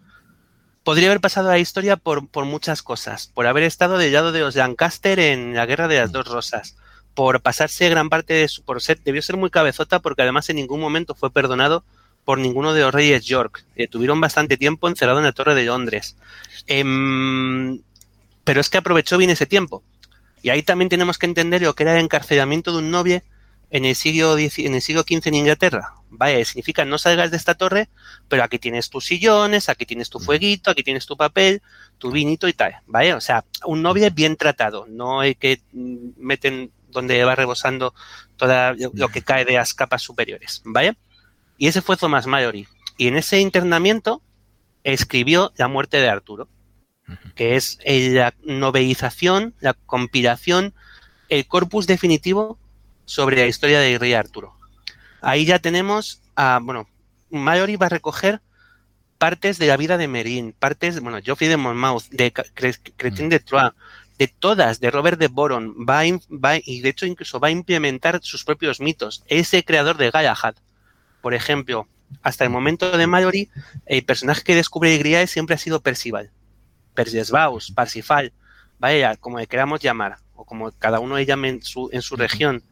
podría 0.82 1.08
haber 1.08 1.20
pasado 1.20 1.48
a 1.48 1.52
la 1.52 1.58
historia 1.58 1.96
por, 1.96 2.28
por, 2.28 2.44
muchas 2.44 2.82
cosas, 2.82 3.28
por 3.28 3.46
haber 3.46 3.62
estado 3.62 3.98
del 3.98 4.12
lado 4.12 4.32
de 4.32 4.40
los 4.40 4.56
Lancaster 4.56 5.18
en 5.20 5.54
la 5.54 5.66
Guerra 5.66 5.88
de 5.88 5.98
las 5.98 6.12
Dos 6.12 6.26
Rosas, 6.26 6.76
por 7.14 7.40
pasarse 7.40 7.88
gran 7.88 8.08
parte 8.08 8.34
de 8.34 8.48
su 8.48 8.64
por 8.64 8.82
ser, 8.82 9.00
debió 9.02 9.22
ser 9.22 9.36
muy 9.36 9.50
cabezota 9.50 10.00
porque 10.00 10.22
además 10.22 10.50
en 10.50 10.56
ningún 10.56 10.80
momento 10.80 11.14
fue 11.14 11.32
perdonado 11.32 11.84
por 12.26 12.38
ninguno 12.40 12.74
de 12.74 12.80
los 12.82 12.92
reyes 12.92 13.24
York. 13.24 13.64
Eh, 13.76 13.86
tuvieron 13.86 14.20
bastante 14.20 14.56
tiempo 14.56 14.88
encerrado 14.88 15.18
en 15.18 15.24
la 15.24 15.32
Torre 15.32 15.54
de 15.54 15.64
Londres. 15.64 16.16
Em, 16.66 17.80
pero 18.42 18.60
es 18.60 18.68
que 18.68 18.78
aprovechó 18.78 19.16
bien 19.16 19.30
ese 19.30 19.46
tiempo. 19.46 19.84
Y 20.42 20.50
ahí 20.50 20.62
también 20.64 20.88
tenemos 20.88 21.18
que 21.18 21.26
entender 21.26 21.62
lo 21.62 21.74
que 21.74 21.84
era 21.84 21.94
el 21.94 22.04
encarcelamiento 22.04 22.72
de 22.72 22.78
un 22.78 22.90
novio 22.90 23.22
en 23.70 23.84
el 23.84 23.94
siglo, 23.94 24.36
en 24.36 24.74
el 24.74 24.82
siglo 24.82 25.02
XV 25.02 25.28
en 25.28 25.34
Inglaterra. 25.36 25.94
Vaya, 26.10 26.44
significa 26.44 26.84
no 26.84 26.98
salgas 26.98 27.30
de 27.30 27.36
esta 27.36 27.54
torre, 27.54 27.88
pero 28.28 28.42
aquí 28.42 28.58
tienes 28.58 28.90
tus 28.90 29.06
sillones, 29.06 29.68
aquí 29.68 29.86
tienes 29.86 30.10
tu 30.10 30.18
fueguito, 30.18 30.72
aquí 30.72 30.82
tienes 30.82 31.06
tu 31.06 31.16
papel, 31.16 31.62
tu 31.98 32.10
vinito 32.10 32.48
y 32.48 32.54
tal. 32.54 32.74
Vaya, 32.86 33.16
o 33.16 33.20
sea, 33.20 33.44
un 33.64 33.82
novio 33.82 34.10
bien 34.10 34.36
tratado, 34.36 34.86
no 34.88 35.20
hay 35.20 35.36
que 35.36 35.60
mm, 35.72 36.10
meten 36.16 36.72
donde 36.88 37.22
va 37.24 37.36
rebosando 37.36 37.94
todo 38.36 38.74
lo 38.94 39.08
que 39.10 39.22
cae 39.22 39.44
de 39.44 39.52
las 39.52 39.74
capas 39.74 40.02
superiores. 40.02 40.62
Vaya. 40.64 40.96
Y 41.58 41.68
ese 41.68 41.82
fue 41.82 41.96
Thomas 41.96 42.26
Mallory. 42.26 42.66
Y 42.96 43.08
en 43.08 43.16
ese 43.16 43.40
internamiento 43.40 44.22
escribió 44.84 45.52
La 45.56 45.68
muerte 45.68 45.98
de 45.98 46.08
Arturo, 46.08 46.48
que 47.34 47.56
es 47.56 47.78
la 47.84 48.34
novelización, 48.42 49.54
la 49.60 49.74
compilación, 49.74 50.74
el 51.28 51.46
corpus 51.46 51.86
definitivo 51.86 52.58
sobre 53.04 53.36
la 53.36 53.46
historia 53.46 53.80
del 53.80 54.00
rey 54.00 54.14
Arturo. 54.14 54.54
Ahí 55.20 55.44
ya 55.44 55.58
tenemos 55.58 56.22
a, 56.36 56.60
bueno, 56.62 56.88
Mallory 57.30 57.76
va 57.76 57.86
a 57.86 57.90
recoger 57.90 58.40
partes 59.18 59.58
de 59.58 59.66
la 59.66 59.76
vida 59.76 59.96
de 59.98 60.08
Merín, 60.08 60.52
partes, 60.52 61.00
bueno, 61.00 61.18
Geoffrey 61.22 61.48
de 61.48 61.56
Monmouth, 61.56 62.08
de 62.10 62.32
Cretin 62.32 63.28
de 63.28 63.40
Troyes, 63.40 63.72
de 64.18 64.28
todas, 64.28 64.80
de 64.80 64.90
Robert 64.90 65.18
de 65.18 65.28
Boron, 65.28 65.74
va, 65.88 66.02
va, 66.30 66.56
y 66.62 66.80
de 66.80 66.88
hecho 66.88 67.06
incluso 67.06 67.40
va 67.40 67.48
a 67.48 67.52
implementar 67.52 68.20
sus 68.22 68.44
propios 68.44 68.80
mitos. 68.80 69.24
Ese 69.26 69.64
creador 69.64 69.96
de 69.96 70.10
Galahad, 70.10 70.54
por 71.26 71.34
ejemplo, 71.34 71.88
hasta 72.22 72.44
el 72.44 72.50
momento 72.50 72.96
de 72.96 73.08
Mallory, 73.08 73.50
el 73.86 74.04
personaje 74.04 74.44
que 74.44 74.54
descubre 74.54 74.96
Grial 74.96 75.26
siempre 75.26 75.56
ha 75.56 75.58
sido 75.58 75.80
Percival. 75.80 76.30
Percival, 76.94 77.58
Parsifal, 77.74 78.32
vaya, 78.78 79.16
como 79.16 79.40
le 79.40 79.48
queramos 79.48 79.80
llamar, 79.80 80.18
o 80.36 80.44
como 80.44 80.70
cada 80.70 81.00
uno 81.00 81.16
le 81.16 81.26
llame 81.26 81.48
en 81.48 81.62
su, 81.64 81.90
en 81.92 82.02
su 82.02 82.14
región. 82.14 82.62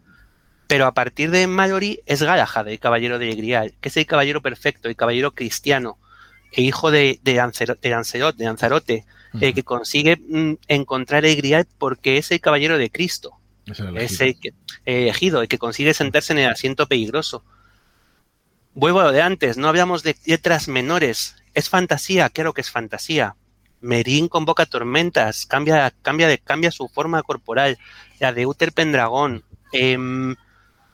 Pero 0.69 0.87
a 0.87 0.95
partir 0.95 1.33
de 1.33 1.49
Mallory 1.49 1.99
es 2.07 2.23
Galahad, 2.23 2.69
el 2.69 2.79
caballero 2.79 3.19
de 3.19 3.35
Grial, 3.35 3.75
que 3.81 3.89
es 3.89 3.97
el 3.97 4.07
caballero 4.07 4.41
perfecto, 4.41 4.89
el 4.89 4.95
caballero 4.95 5.33
cristiano, 5.33 5.99
el 6.53 6.63
hijo 6.63 6.93
de, 6.93 7.19
de, 7.25 7.33
de 7.83 7.91
Lanzarote, 7.91 9.05
el 9.41 9.53
que 9.53 9.65
consigue 9.65 10.17
mm, 10.17 10.59
encontrar 10.69 11.25
el 11.25 11.35
Grial 11.35 11.67
porque 11.77 12.19
es 12.19 12.31
el 12.31 12.41
caballero 12.41 12.79
de 12.79 12.89
Cristo. 12.89 13.33
Es 13.67 14.21
el 14.21 14.37
elegido, 14.85 15.43
el 15.43 15.49
que 15.49 15.59
consigue 15.59 15.93
sentarse 15.93 16.33
en 16.33 16.39
el 16.39 16.51
asiento 16.51 16.87
peligroso 16.87 17.43
Vuelvo 18.75 19.01
a 19.01 19.05
lo 19.05 19.13
de 19.13 19.23
antes, 19.23 19.57
no 19.57 19.69
hablamos 19.69 20.03
de 20.03 20.17
letras 20.27 20.67
menores. 20.67 21.37
Es 21.55 21.69
fantasía, 21.69 22.29
claro 22.29 22.53
que 22.53 22.61
es 22.61 22.71
fantasía. 22.71 23.37
Merín 23.81 24.29
convoca 24.29 24.67
tormentas, 24.67 25.47
cambia, 25.47 25.93
cambia, 26.03 26.27
de, 26.27 26.39
cambia 26.39 26.73
su 26.73 26.89
forma 26.89 27.23
corporal. 27.23 27.79
La 28.19 28.33
de 28.33 28.47
Uther 28.47 28.73
Pendragón. 28.73 29.45
Em, 29.73 30.35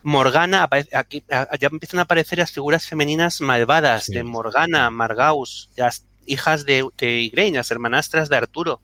Morgana, 0.02 0.68
aquí 0.92 1.24
ya 1.28 1.68
empiezan 1.70 2.00
a 2.00 2.02
aparecer 2.02 2.38
las 2.38 2.52
figuras 2.52 2.86
femeninas 2.86 3.40
malvadas 3.40 4.06
de 4.06 4.24
Morgana, 4.24 4.90
Margaus, 4.90 5.70
las 5.76 6.04
hijas 6.26 6.64
de, 6.64 6.86
de 6.98 7.50
las 7.52 7.70
hermanastras 7.70 8.28
de 8.28 8.36
Arturo. 8.36 8.80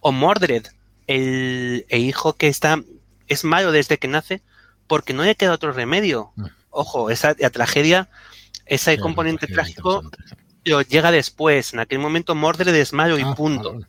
O 0.00 0.12
Mordred, 0.12 0.66
el, 1.06 1.86
el, 1.88 2.00
hijo 2.00 2.34
que 2.34 2.48
está, 2.48 2.82
es 3.26 3.44
malo 3.44 3.72
desde 3.72 3.98
que 3.98 4.08
nace 4.08 4.42
porque 4.86 5.12
no 5.12 5.24
le 5.24 5.34
queda 5.34 5.52
otro 5.52 5.72
remedio. 5.72 6.32
Ojo, 6.78 7.10
esa 7.10 7.34
tragedia, 7.34 8.08
ese 8.66 8.98
componente 8.98 9.46
trágico 9.46 10.08
lo 10.64 10.82
llega 10.82 11.10
después. 11.10 11.72
En 11.72 11.80
aquel 11.80 11.98
momento 11.98 12.34
Mordred 12.34 12.72
desmayo 12.72 13.18
y 13.18 13.22
ah, 13.22 13.34
punto. 13.34 13.80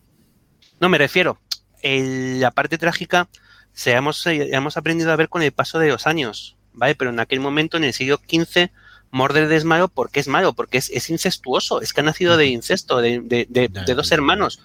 No 0.79 0.89
me 0.89 0.97
refiero. 0.97 1.39
la 1.83 2.51
parte 2.51 2.77
trágica 2.77 3.27
se 3.73 3.91
hemos, 3.91 4.25
hemos 4.25 4.77
aprendido 4.77 5.11
a 5.11 5.15
ver 5.15 5.29
con 5.29 5.41
el 5.41 5.51
paso 5.51 5.79
de 5.79 5.89
los 5.89 6.07
años, 6.07 6.57
¿vale? 6.73 6.95
Pero 6.95 7.11
en 7.11 7.19
aquel 7.19 7.39
momento, 7.39 7.77
en 7.77 7.83
el 7.83 7.93
siglo 7.93 8.17
XV, 8.17 8.71
Mordred 9.11 9.51
es 9.51 9.63
malo 9.63 9.87
porque 9.87 10.19
es 10.19 10.27
malo, 10.27 10.53
porque 10.53 10.77
es, 10.77 11.09
incestuoso, 11.09 11.81
es 11.81 11.93
que 11.93 12.01
ha 12.01 12.03
nacido 12.03 12.37
de 12.37 12.47
incesto, 12.47 13.01
de, 13.01 13.47
dos 13.95 14.11
hermanos. 14.11 14.61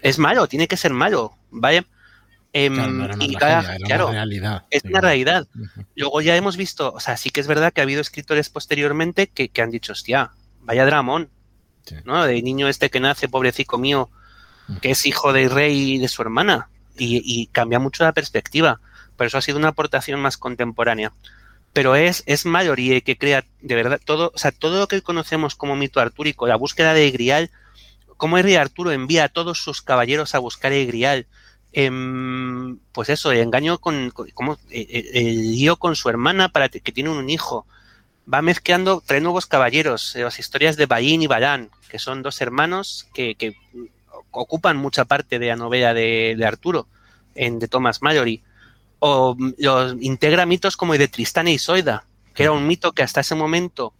Es 0.00 0.18
malo, 0.18 0.46
tiene 0.46 0.68
que 0.68 0.76
ser 0.76 0.92
malo, 0.92 1.36
¿vale? 1.50 1.86
Em, 2.54 3.08
y 3.20 3.34
claro, 3.34 4.10
realidad, 4.10 4.64
es 4.70 4.84
una 4.84 5.00
realidad. 5.00 5.46
Luego 5.96 6.20
ya 6.20 6.36
hemos 6.36 6.58
visto, 6.58 6.92
o 6.92 7.00
sea, 7.00 7.16
sí 7.16 7.30
que 7.30 7.40
es 7.40 7.46
verdad 7.46 7.72
que 7.72 7.80
ha 7.80 7.84
habido 7.84 8.02
escritores 8.02 8.50
posteriormente 8.50 9.26
que, 9.28 9.50
han 9.62 9.70
dicho, 9.70 9.92
hostia, 9.92 10.32
vaya 10.60 10.84
dramón, 10.84 11.30
¿no? 12.04 12.24
De 12.24 12.42
niño 12.42 12.68
este 12.68 12.90
que 12.90 13.00
nace, 13.00 13.28
pobrecito 13.28 13.78
mío, 13.78 14.10
que 14.82 14.90
es 14.90 15.06
hijo 15.06 15.32
del 15.32 15.50
rey 15.50 15.94
y 15.94 15.98
de 15.98 16.08
su 16.08 16.20
hermana, 16.20 16.68
y, 16.98 17.46
cambia 17.52 17.78
mucho 17.78 18.04
la 18.04 18.12
perspectiva. 18.12 18.80
Pero 19.16 19.28
eso 19.28 19.38
ha 19.38 19.42
sido 19.42 19.58
una 19.58 19.68
aportación 19.68 20.20
más 20.20 20.36
contemporánea. 20.36 21.12
Pero 21.72 21.96
es, 21.96 22.22
es 22.26 22.44
mayoría 22.44 23.00
que 23.00 23.16
crea, 23.16 23.46
de 23.62 23.74
verdad, 23.74 23.98
todo, 24.04 24.30
o 24.34 24.38
sea, 24.38 24.52
todo 24.52 24.78
lo 24.78 24.88
que 24.88 25.00
conocemos 25.00 25.54
como 25.54 25.74
mito 25.74 26.00
artúrico, 26.00 26.46
la 26.46 26.56
búsqueda 26.56 26.92
de 26.92 27.10
Grial, 27.10 27.50
cómo 28.18 28.36
el 28.36 28.44
rey 28.44 28.56
Arturo 28.56 28.92
envía 28.92 29.24
a 29.24 29.28
todos 29.30 29.58
sus 29.58 29.80
caballeros 29.80 30.34
a 30.34 30.38
buscar 30.38 30.72
el 30.72 30.86
Grial, 30.86 31.26
Em, 31.72 32.78
pues 32.92 33.08
eso, 33.08 33.32
el 33.32 33.38
engaño 33.38 33.78
con, 33.78 34.10
como, 34.10 34.54
eh, 34.70 34.86
eh, 34.88 35.10
el, 35.14 35.52
lío 35.52 35.76
con 35.76 35.96
su 35.96 36.10
hermana 36.10 36.50
para 36.50 36.68
que 36.68 36.92
tiene 36.92 37.10
un 37.10 37.30
hijo. 37.30 37.66
Va 38.32 38.42
mezclando 38.42 39.02
tres 39.04 39.22
nuevos 39.22 39.46
caballeros, 39.46 40.14
eh, 40.14 40.22
las 40.22 40.38
historias 40.38 40.76
de 40.76 40.86
Bain 40.86 41.22
y 41.22 41.26
Balán, 41.26 41.70
que 41.88 41.98
son 41.98 42.22
dos 42.22 42.40
hermanos 42.40 43.08
que, 43.14 43.56
ocupan 44.30 44.76
mucha 44.76 45.04
parte 45.04 45.38
de 45.38 45.48
la 45.48 45.56
novela 45.56 45.92
de, 45.92 46.42
Arturo, 46.46 46.86
en, 47.34 47.58
de 47.58 47.68
Thomas 47.68 48.02
Mallory. 48.02 48.42
O 48.98 49.34
mm, 49.36 49.54
los 49.58 49.96
integra 50.00 50.46
mitos 50.46 50.76
como 50.76 50.92
el 50.92 50.98
de 50.98 51.08
Tristán 51.08 51.48
e 51.48 51.52
Isoida, 51.52 52.04
que 52.34 52.44
era 52.44 52.52
un 52.52 52.66
mito 52.66 52.92
que 52.92 53.02
hasta 53.02 53.20
ese 53.20 53.34
momento 53.34 53.94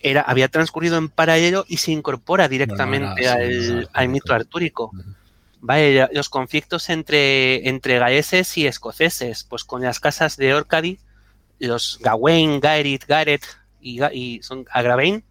era, 0.00 0.22
había 0.22 0.48
transcurrido 0.48 0.98
en 0.98 1.08
paralelo 1.08 1.64
y 1.68 1.78
se 1.78 1.92
incorpora 1.92 2.48
directamente 2.48 3.28
al, 3.28 4.08
mito 4.08 4.34
artúrico. 4.34 4.92
Vale, 5.60 6.08
los 6.12 6.28
conflictos 6.28 6.90
entre, 6.90 7.68
entre 7.68 7.98
gaeses 7.98 8.56
y 8.58 8.66
escoceses, 8.66 9.44
pues 9.44 9.64
con 9.64 9.82
las 9.82 10.00
casas 10.00 10.36
de 10.36 10.54
Orcady, 10.54 10.98
los 11.58 11.98
Gawain, 12.00 12.60
Gaerit, 12.60 13.04
Gareth 13.06 13.44
y, 13.80 14.42
son 14.42 14.66
Agravain, 14.70 15.24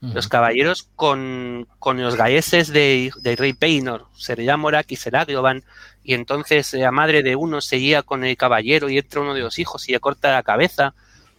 los 0.00 0.26
caballeros 0.26 0.88
con, 0.96 1.68
los 1.84 2.16
gaeses 2.16 2.68
de, 2.72 3.12
rey 3.38 3.52
Peinor, 3.52 4.06
Morak 4.58 4.90
y 4.90 4.96
Seragioban, 4.96 5.62
y 6.02 6.14
entonces 6.14 6.72
la 6.74 6.90
madre 6.90 7.22
de 7.22 7.36
uno 7.36 7.60
seguía 7.60 8.02
con 8.02 8.24
el 8.24 8.36
caballero 8.36 8.88
y 8.88 8.98
entra 8.98 9.20
uno 9.20 9.34
de 9.34 9.40
los 9.40 9.60
hijos 9.60 9.88
y 9.88 9.92
le 9.92 10.00
corta 10.00 10.32
la 10.32 10.42
cabeza, 10.42 10.94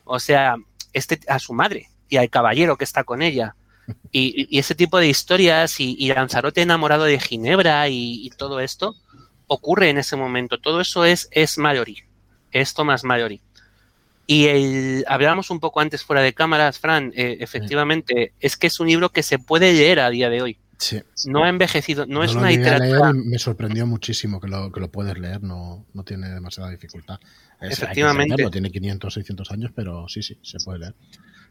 o 0.06 0.20
sea, 0.20 0.56
este 0.94 1.20
a 1.28 1.40
su 1.40 1.54
madre 1.54 1.90
y 2.08 2.18
al 2.18 2.30
caballero 2.30 2.78
que 2.78 2.86
está 2.86 3.04
con 3.04 3.22
ella. 3.22 3.56
Y, 4.12 4.58
ese 4.58 4.76
tipo 4.76 5.00
de 5.00 5.08
historias 5.08 5.80
y, 5.80 6.08
Lanzarote 6.08 6.62
enamorado 6.62 7.04
de 7.06 7.20
Ginebra 7.20 7.88
y, 7.90 8.30
todo 8.38 8.60
esto 8.60 8.96
ocurre 9.48 9.90
en 9.90 9.98
ese 9.98 10.16
momento. 10.16 10.60
Todo 10.60 10.82
eso 10.82 11.06
es, 11.06 11.28
es 11.32 11.58
Mallory, 11.58 12.04
es 12.52 12.74
Thomas 12.74 13.04
Mallory. 13.04 13.42
Y 14.26 14.46
el, 14.46 15.06
hablábamos 15.08 15.50
un 15.50 15.60
poco 15.60 15.82
antes 15.82 16.04
fuera 16.04 16.22
de 16.22 16.34
cámaras, 16.34 16.80
Fran, 16.80 17.12
eh, 17.16 17.38
efectivamente, 17.42 18.34
es 18.40 18.56
que 18.56 18.68
es 18.68 18.80
un 18.80 18.88
libro 18.88 19.10
que 19.10 19.22
se 19.22 19.38
puede 19.38 19.74
leer 19.74 20.00
a 20.00 20.10
día 20.10 20.30
de 20.30 20.42
hoy. 20.42 20.58
No 21.28 21.44
ha 21.44 21.50
envejecido, 21.50 22.06
no, 22.06 22.24
es 22.24 22.36
una 22.36 22.50
literatura. 22.50 23.14
me 23.14 23.40
sorprendió 23.40 23.88
muchísimo 23.88 24.40
que 24.42 24.48
lo, 24.48 24.72
que 24.72 24.80
lo 24.80 24.90
puedes 24.90 25.18
leer, 25.18 25.42
no, 25.42 25.86
no 25.94 26.04
tiene 26.04 26.30
demasiada 26.30 26.70
dificultad. 26.70 27.20
Efectivamente. 27.62 28.50
tiene 28.50 28.72
500, 28.72 29.14
600 29.14 29.52
años, 29.52 29.72
pero 29.74 30.08
sí, 30.10 30.22
sí, 30.22 30.38
se 30.42 30.58
puede 30.60 30.80
leer. 30.80 30.96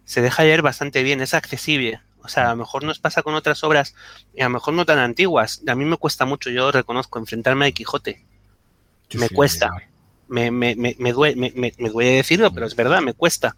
Se 0.04 0.20
deja 0.20 0.42
leer 0.42 0.62
bastante 0.62 1.02
bien, 1.02 1.20
es 1.20 1.32
accesible. 1.34 2.00
O 2.24 2.28
sea, 2.28 2.46
a 2.46 2.50
lo 2.50 2.56
mejor 2.56 2.84
nos 2.84 2.98
pasa 2.98 3.22
con 3.22 3.34
otras 3.34 3.64
obras, 3.64 3.94
y 4.34 4.40
a 4.40 4.44
lo 4.44 4.50
mejor 4.50 4.74
no 4.74 4.86
tan 4.86 4.98
antiguas. 4.98 5.62
A 5.66 5.74
mí 5.74 5.84
me 5.84 5.96
cuesta 5.96 6.24
mucho, 6.24 6.50
yo 6.50 6.70
reconozco, 6.70 7.18
enfrentarme 7.18 7.66
a 7.66 7.72
Quijote. 7.72 8.24
me 9.14 9.28
cuesta. 9.28 9.70
Me, 10.28 10.50
me, 10.50 10.74
me, 10.76 10.96
me, 10.98 11.12
duele, 11.12 11.52
me, 11.54 11.90
duele 11.90 12.12
decirlo, 12.12 12.52
pero 12.52 12.66
es 12.66 12.74
verdad, 12.74 13.02
me 13.02 13.12
cuesta. 13.12 13.56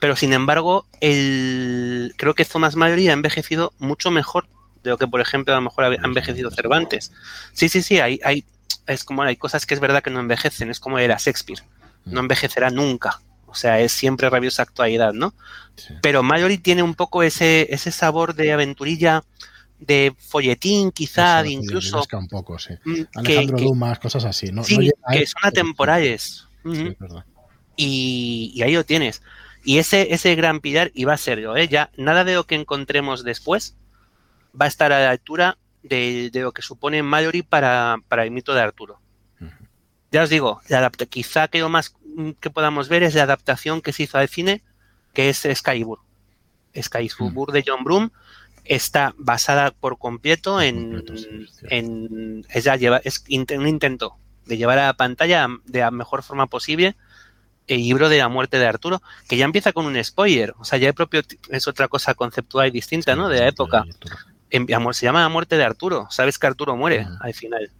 Pero 0.00 0.16
sin 0.16 0.32
embargo, 0.32 0.86
el, 1.00 2.14
creo 2.16 2.34
que 2.34 2.44
Thomas 2.44 2.76
Mallory 2.76 3.08
ha 3.08 3.12
envejecido 3.12 3.72
mucho 3.78 4.10
mejor 4.10 4.46
de 4.82 4.90
lo 4.90 4.98
que, 4.98 5.06
por 5.06 5.20
ejemplo, 5.20 5.54
a 5.54 5.56
lo 5.56 5.62
mejor 5.62 5.84
ha 5.84 5.94
envejecido 6.06 6.50
Cervantes. 6.50 7.12
Sí, 7.52 7.68
sí, 7.68 7.82
sí, 7.82 8.00
hay, 8.00 8.20
hay, 8.24 8.44
es 8.86 9.04
como 9.04 9.22
hay 9.22 9.36
cosas 9.36 9.66
que 9.66 9.74
es 9.74 9.80
verdad 9.80 10.02
que 10.02 10.10
no 10.10 10.20
envejecen, 10.20 10.70
es 10.70 10.80
como 10.80 10.98
era 10.98 11.16
Shakespeare. 11.18 11.62
No 12.04 12.20
envejecerá 12.20 12.70
nunca. 12.70 13.20
O 13.50 13.54
sea, 13.54 13.80
es 13.80 13.90
siempre 13.92 14.30
rabiosa 14.30 14.62
actualidad, 14.62 15.12
¿no? 15.12 15.34
Pero 16.02 16.22
Mallory 16.22 16.58
tiene 16.58 16.82
un 16.82 16.94
poco 16.94 17.22
ese, 17.22 17.66
ese 17.70 17.90
sabor 17.90 18.34
de 18.34 18.52
aventurilla, 18.52 19.24
de 19.78 20.14
folletín, 20.18 20.92
quizá, 20.92 21.42
de 21.42 21.50
incluso. 21.50 22.02
un 22.12 22.28
poco, 22.28 22.58
sí. 22.58 22.74
Mm, 22.84 23.02
Alejandro 23.16 23.58
Dumas, 23.58 23.98
cosas 23.98 24.24
así, 24.24 24.52
¿no? 24.52 24.62
Sí, 24.62 24.90
que 25.10 25.26
son 25.26 25.42
atemporales. 25.42 26.46
y, 27.76 28.60
ahí 28.62 28.74
lo 28.74 28.84
tienes. 28.84 29.22
Y 29.64 29.78
ese, 29.78 30.14
ese 30.14 30.34
gran 30.36 30.60
pilar, 30.60 30.92
y 30.94 31.04
va 31.04 31.14
a 31.14 31.18
ser 31.18 31.40
yo, 31.40 31.56
¿eh? 31.56 31.66
Ya 31.66 31.90
nada 31.96 32.24
de 32.24 32.34
lo 32.34 32.44
que 32.44 32.54
encontremos 32.54 33.24
después 33.24 33.76
va 34.58 34.66
a 34.66 34.68
estar 34.68 34.92
a 34.92 35.00
la 35.00 35.10
altura 35.10 35.58
de, 35.82 36.30
lo 36.34 36.52
que 36.52 36.62
supone 36.62 37.02
Mallory 37.02 37.42
para, 37.42 37.96
para 38.08 38.22
el 38.22 38.30
mito 38.30 38.54
de 38.54 38.60
Arturo. 38.60 39.00
Ya 40.12 40.24
os 40.24 40.30
digo, 40.30 40.60
quizá 41.08 41.46
que 41.48 41.60
lo 41.60 41.68
más 41.68 41.94
que 42.40 42.50
podamos 42.50 42.88
ver 42.88 43.02
es 43.02 43.14
la 43.14 43.24
adaptación 43.24 43.80
que 43.80 43.92
se 43.92 44.04
hizo 44.04 44.18
al 44.18 44.28
cine, 44.28 44.62
que 45.12 45.28
es 45.28 45.46
Skybur. 45.54 46.00
Skybur 46.80 47.50
mm. 47.50 47.52
de 47.52 47.64
John 47.66 47.84
Broom 47.84 48.10
está 48.64 49.14
basada 49.16 49.72
por 49.72 49.98
completo 49.98 50.60
en, 50.60 51.04
en 51.64 52.42
lleva, 52.78 53.00
es 53.04 53.24
un 53.28 53.66
intento 53.66 54.16
de 54.46 54.56
llevar 54.56 54.78
a 54.78 54.86
la 54.86 54.94
pantalla 54.94 55.48
de 55.64 55.80
la 55.80 55.90
mejor 55.90 56.22
forma 56.22 56.46
posible 56.46 56.96
el 57.66 57.80
libro 57.82 58.08
de 58.08 58.18
la 58.18 58.28
muerte 58.28 58.58
de 58.58 58.66
Arturo, 58.66 59.00
que 59.28 59.36
ya 59.36 59.44
empieza 59.44 59.72
con 59.72 59.86
un 59.86 60.02
spoiler, 60.02 60.54
o 60.58 60.64
sea, 60.64 60.78
ya 60.78 60.92
propio 60.92 61.22
es 61.50 61.68
otra 61.68 61.86
cosa 61.86 62.14
conceptual 62.14 62.66
y 62.66 62.72
distinta, 62.72 63.14
¿no? 63.14 63.28
De 63.28 63.38
la 63.38 63.48
época. 63.48 63.84
se 64.50 65.06
llama 65.06 65.20
La 65.20 65.28
muerte 65.28 65.56
de 65.56 65.64
Arturo, 65.64 66.08
sabes 66.10 66.38
que 66.38 66.48
Arturo 66.48 66.76
muere 66.76 67.06
al 67.20 67.32
final. 67.32 67.70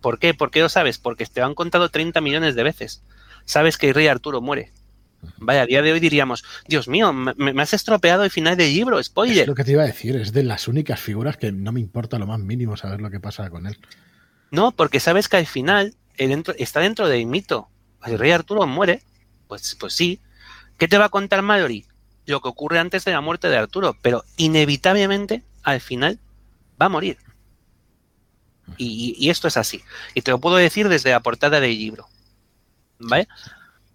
¿Por 0.00 0.18
qué? 0.18 0.34
¿Por 0.34 0.50
qué 0.50 0.60
lo 0.60 0.68
sabes? 0.68 0.98
Porque 0.98 1.24
te 1.26 1.40
lo 1.40 1.46
han 1.46 1.54
contado 1.54 1.88
30 1.88 2.20
millones 2.20 2.56
de 2.56 2.62
veces 2.64 3.02
sabes 3.48 3.78
que 3.78 3.88
el 3.88 3.94
rey 3.94 4.06
Arturo 4.06 4.40
muere. 4.40 4.72
Vaya, 5.38 5.62
a 5.62 5.66
día 5.66 5.82
de 5.82 5.92
hoy 5.92 6.00
diríamos, 6.00 6.44
Dios 6.68 6.86
mío, 6.86 7.12
me, 7.12 7.62
has 7.62 7.74
estropeado 7.74 8.22
el 8.22 8.30
final 8.30 8.56
del 8.56 8.72
libro, 8.72 9.02
spoiler. 9.02 9.40
Es 9.40 9.48
lo 9.48 9.54
que 9.54 9.64
te 9.64 9.72
iba 9.72 9.82
a 9.82 9.86
decir, 9.86 10.14
es 10.14 10.32
de 10.32 10.44
las 10.44 10.68
únicas 10.68 11.00
figuras 11.00 11.36
que 11.36 11.50
no 11.50 11.72
me 11.72 11.80
importa 11.80 12.18
lo 12.18 12.26
más 12.26 12.38
mínimo 12.38 12.76
saber 12.76 13.00
lo 13.00 13.10
que 13.10 13.18
pasa 13.18 13.50
con 13.50 13.66
él. 13.66 13.78
No, 14.50 14.70
porque 14.70 15.00
sabes 15.00 15.28
que 15.28 15.38
al 15.38 15.46
final 15.46 15.96
está 16.16 16.80
dentro 16.80 17.08
del 17.08 17.26
mito. 17.26 17.68
El 18.06 18.18
rey 18.18 18.30
Arturo 18.30 18.66
muere, 18.66 19.02
pues, 19.48 19.76
pues 19.80 19.94
sí. 19.94 20.20
¿Qué 20.76 20.86
te 20.86 20.98
va 20.98 21.06
a 21.06 21.10
contar 21.10 21.42
Mallory? 21.42 21.86
Lo 22.26 22.40
que 22.40 22.48
ocurre 22.48 22.78
antes 22.78 23.04
de 23.04 23.12
la 23.12 23.20
muerte 23.20 23.48
de 23.48 23.56
Arturo, 23.56 23.96
pero 24.02 24.24
inevitablemente 24.36 25.42
al 25.62 25.80
final 25.80 26.20
va 26.80 26.86
a 26.86 26.90
morir. 26.90 27.16
Y, 28.76 29.16
y 29.18 29.30
esto 29.30 29.48
es 29.48 29.56
así. 29.56 29.82
Y 30.14 30.20
te 30.20 30.30
lo 30.30 30.38
puedo 30.38 30.56
decir 30.56 30.88
desde 30.88 31.10
la 31.10 31.20
portada 31.20 31.58
del 31.60 31.76
libro. 31.76 32.06
¿Vale? 32.98 33.28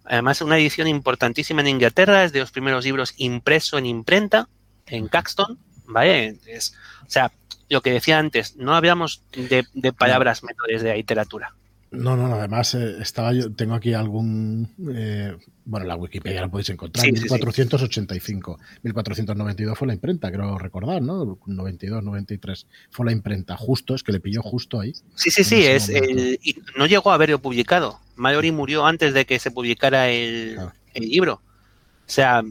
Además, 0.04 0.42
una 0.42 0.58
edición 0.58 0.86
importantísima 0.86 1.62
en 1.62 1.68
Inglaterra, 1.68 2.24
es 2.24 2.32
de 2.32 2.40
los 2.40 2.50
primeros 2.50 2.84
libros 2.84 3.14
impreso 3.16 3.78
en 3.78 3.86
imprenta, 3.86 4.48
en 4.86 5.08
Caxton, 5.08 5.58
¿vale? 5.86 6.38
Es, 6.46 6.74
o 7.06 7.10
sea, 7.10 7.32
lo 7.68 7.80
que 7.80 7.92
decía 7.92 8.18
antes, 8.18 8.56
no 8.56 8.74
hablamos 8.74 9.22
de, 9.32 9.92
palabras 9.92 10.42
métodos 10.42 10.82
de 10.82 10.94
literatura. 10.94 11.54
No, 11.94 12.16
no, 12.16 12.34
además 12.34 12.74
eh, 12.74 12.96
estaba 13.00 13.32
yo, 13.32 13.52
tengo 13.52 13.74
aquí 13.74 13.94
algún, 13.94 14.68
eh, 14.94 15.36
bueno, 15.64 15.86
la 15.86 15.96
Wikipedia 15.96 16.40
la 16.40 16.48
podéis 16.48 16.70
encontrar, 16.70 17.04
1485, 17.04 18.58
1492 18.82 19.78
fue 19.78 19.86
la 19.86 19.94
imprenta, 19.94 20.30
creo 20.30 20.58
recordar, 20.58 21.02
¿no? 21.02 21.38
92, 21.46 22.02
93 22.02 22.66
fue 22.90 23.06
la 23.06 23.12
imprenta, 23.12 23.56
justo, 23.56 23.94
es 23.94 24.02
que 24.02 24.12
le 24.12 24.20
pilló 24.20 24.42
justo 24.42 24.80
ahí. 24.80 24.92
Sí, 25.14 25.30
sí, 25.30 25.44
sí, 25.44 25.64
es 25.64 25.90
y 25.90 26.56
no 26.76 26.86
llegó 26.86 27.10
a 27.10 27.14
haberlo 27.14 27.38
publicado, 27.38 28.00
Mallory 28.16 28.52
murió 28.52 28.86
antes 28.86 29.14
de 29.14 29.24
que 29.24 29.38
se 29.38 29.50
publicara 29.50 30.10
el, 30.10 30.58
libro. 30.94 31.34
O 31.34 32.10
sea, 32.10 32.42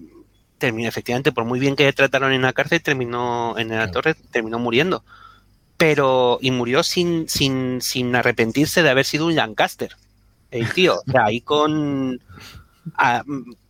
terminó, 0.58 0.90
efectivamente, 0.90 1.32
por 1.32 1.46
muy 1.46 1.60
bien 1.60 1.76
que 1.76 1.92
trataron 1.94 2.34
en 2.34 2.42
la 2.42 2.54
cárcel, 2.54 2.82
terminó 2.82 3.58
en 3.58 3.70
la 3.70 3.92
torre, 3.92 4.16
terminó 4.32 4.60
muriendo 4.60 5.04
pero 5.84 6.38
y 6.40 6.50
murió 6.52 6.82
sin, 6.82 7.28
sin, 7.28 7.82
sin 7.82 8.16
arrepentirse 8.16 8.84
de 8.84 8.90
haber 8.90 9.04
sido 9.04 9.26
un 9.26 9.36
Lancaster. 9.36 9.98
El 10.50 10.72
tío, 10.72 11.02
o 11.06 11.12
sea, 11.12 11.26
ahí 11.26 11.42
con, 11.42 12.22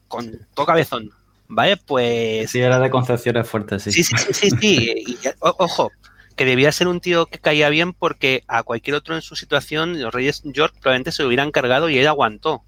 con 0.07 0.47
todo 0.53 0.67
cabezón. 0.67 1.09
¿Vale? 1.47 1.77
Pues. 1.77 2.51
Sí, 2.51 2.59
era 2.59 2.77
de 2.77 2.91
concepciones 2.91 3.49
fuertes, 3.49 3.81
sí. 3.81 3.91
Sí, 3.91 4.03
sí, 4.03 4.15
sí, 4.31 4.49
sí. 4.61 5.17
ojo, 5.39 5.91
que 6.35 6.45
debía 6.45 6.71
ser 6.71 6.87
un 6.87 7.01
tío 7.01 7.25
que 7.25 7.39
caía 7.39 7.69
bien 7.69 7.93
porque 7.93 8.43
a 8.47 8.61
cualquier 8.61 8.95
otro 8.95 9.15
en 9.15 9.23
su 9.23 9.35
situación, 9.35 9.99
los 9.99 10.13
Reyes 10.13 10.43
York 10.43 10.75
probablemente 10.81 11.11
se 11.11 11.23
lo 11.23 11.29
hubieran 11.29 11.51
cargado 11.51 11.89
y 11.89 11.97
él 11.97 12.07
aguantó. 12.07 12.61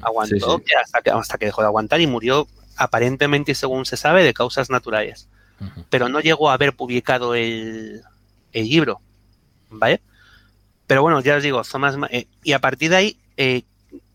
Aguantó 0.00 0.62
Hasta, 0.82 1.02
que, 1.02 1.10
hasta 1.10 1.36
que 1.36 1.44
dejó 1.44 1.60
de 1.60 1.66
aguantar 1.66 2.00
y 2.00 2.06
murió 2.06 2.48
aparentemente, 2.78 3.54
según 3.54 3.84
se 3.84 3.98
sabe, 3.98 4.24
de 4.24 4.32
causas 4.32 4.70
naturales. 4.70 5.28
Pero 5.90 6.08
no 6.08 6.20
llegó 6.20 6.48
a 6.48 6.54
haber 6.54 6.74
publicado 6.74 7.34
el, 7.34 8.02
el 8.56 8.68
libro, 8.68 9.00
¿vale? 9.70 10.00
Pero 10.86 11.02
bueno, 11.02 11.20
ya 11.20 11.36
os 11.36 11.42
digo, 11.42 11.62
Thomas, 11.62 11.96
eh, 12.10 12.26
y 12.42 12.52
a 12.52 12.58
partir 12.58 12.90
de 12.90 12.96
ahí 12.96 13.20
eh, 13.36 13.62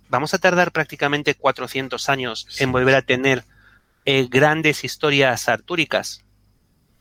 vamos 0.09 0.33
a 0.33 0.39
tardar 0.39 0.71
prácticamente 0.71 1.35
400 1.35 2.09
años 2.09 2.47
en 2.59 2.71
volver 2.71 2.95
a 2.95 3.01
tener 3.03 3.45
eh, 4.05 4.27
grandes 4.29 4.83
historias 4.83 5.47
artúricas. 5.47 6.23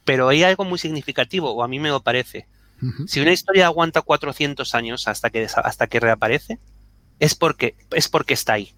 Pero 0.05 0.29
hay 0.29 0.43
algo 0.43 0.65
muy 0.65 0.79
significativo, 0.79 1.53
o 1.53 1.63
a 1.63 1.69
mí 1.69 1.79
me 1.79 1.89
lo 1.89 2.03
parece. 2.03 2.47
Si 3.07 3.21
una 3.21 3.33
historia 3.33 3.67
aguanta 3.67 4.01
400 4.01 4.75
años 4.75 5.07
hasta 5.07 5.29
que, 5.29 5.47
hasta 5.55 5.87
que 5.87 6.01
reaparece, 6.01 6.59
es 7.19 7.35
porque, 7.35 7.75
es 7.91 8.09
porque 8.09 8.33
está 8.33 8.55
ahí. 8.55 8.73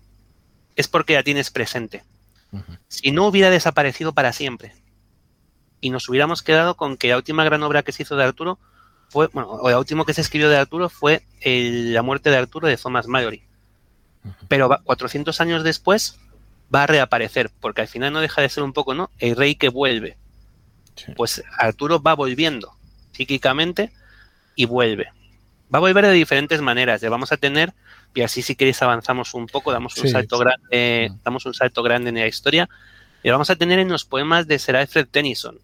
Es 0.74 0.88
porque 0.88 1.14
la 1.14 1.22
tienes 1.22 1.52
presente. 1.52 2.02
Si 2.88 3.12
no 3.12 3.28
hubiera 3.28 3.48
desaparecido 3.48 4.12
para 4.12 4.32
siempre 4.32 4.74
y 5.82 5.90
nos 5.90 6.08
hubiéramos 6.08 6.42
quedado 6.42 6.76
con 6.76 6.96
que 6.96 7.08
la 7.08 7.16
última 7.16 7.44
gran 7.44 7.62
obra 7.62 7.82
que 7.82 7.92
se 7.92 8.04
hizo 8.04 8.16
de 8.16 8.24
Arturo 8.24 8.58
fue, 9.10 9.28
bueno, 9.34 9.50
o 9.50 9.68
la 9.68 9.78
última 9.78 10.06
que 10.06 10.14
se 10.14 10.22
escribió 10.22 10.48
de 10.48 10.56
Arturo 10.56 10.88
fue 10.88 11.22
La 11.44 12.00
muerte 12.00 12.30
de 12.30 12.36
Arturo 12.38 12.68
de 12.68 12.78
Thomas 12.78 13.08
Mallory. 13.08 13.42
Pero 14.48 14.70
400 14.84 15.38
años 15.40 15.64
después 15.64 16.18
va 16.74 16.84
a 16.84 16.86
reaparecer, 16.86 17.50
porque 17.60 17.82
al 17.82 17.88
final 17.88 18.12
no 18.12 18.20
deja 18.20 18.40
de 18.40 18.48
ser 18.48 18.62
un 18.62 18.72
poco, 18.72 18.94
¿no? 18.94 19.10
El 19.18 19.36
rey 19.36 19.56
que 19.56 19.68
vuelve. 19.68 20.16
Pues 21.16 21.42
Arturo 21.58 22.00
va 22.00 22.14
volviendo 22.14 22.72
psíquicamente 23.10 23.92
y 24.54 24.66
vuelve. 24.66 25.08
Va 25.74 25.78
a 25.78 25.80
volver 25.80 26.06
de 26.06 26.12
diferentes 26.12 26.60
maneras. 26.62 27.02
Le 27.02 27.08
vamos 27.08 27.32
a 27.32 27.36
tener, 27.36 27.74
y 28.14 28.22
así 28.22 28.40
si 28.40 28.54
queréis 28.54 28.80
avanzamos 28.82 29.34
un 29.34 29.46
poco, 29.48 29.72
damos 29.72 29.96
un 29.98 30.08
salto 30.08 30.38
grande, 30.38 31.12
damos 31.24 31.44
un 31.44 31.54
salto 31.54 31.82
grande 31.82 32.10
en 32.10 32.16
la 32.16 32.28
historia. 32.28 32.68
Y 33.24 33.30
vamos 33.30 33.50
a 33.50 33.56
tener 33.56 33.80
en 33.80 33.88
los 33.88 34.04
poemas 34.04 34.46
de 34.46 34.58
Sir 34.60 34.76
Alfred 34.76 35.08
Tennyson. 35.08 35.58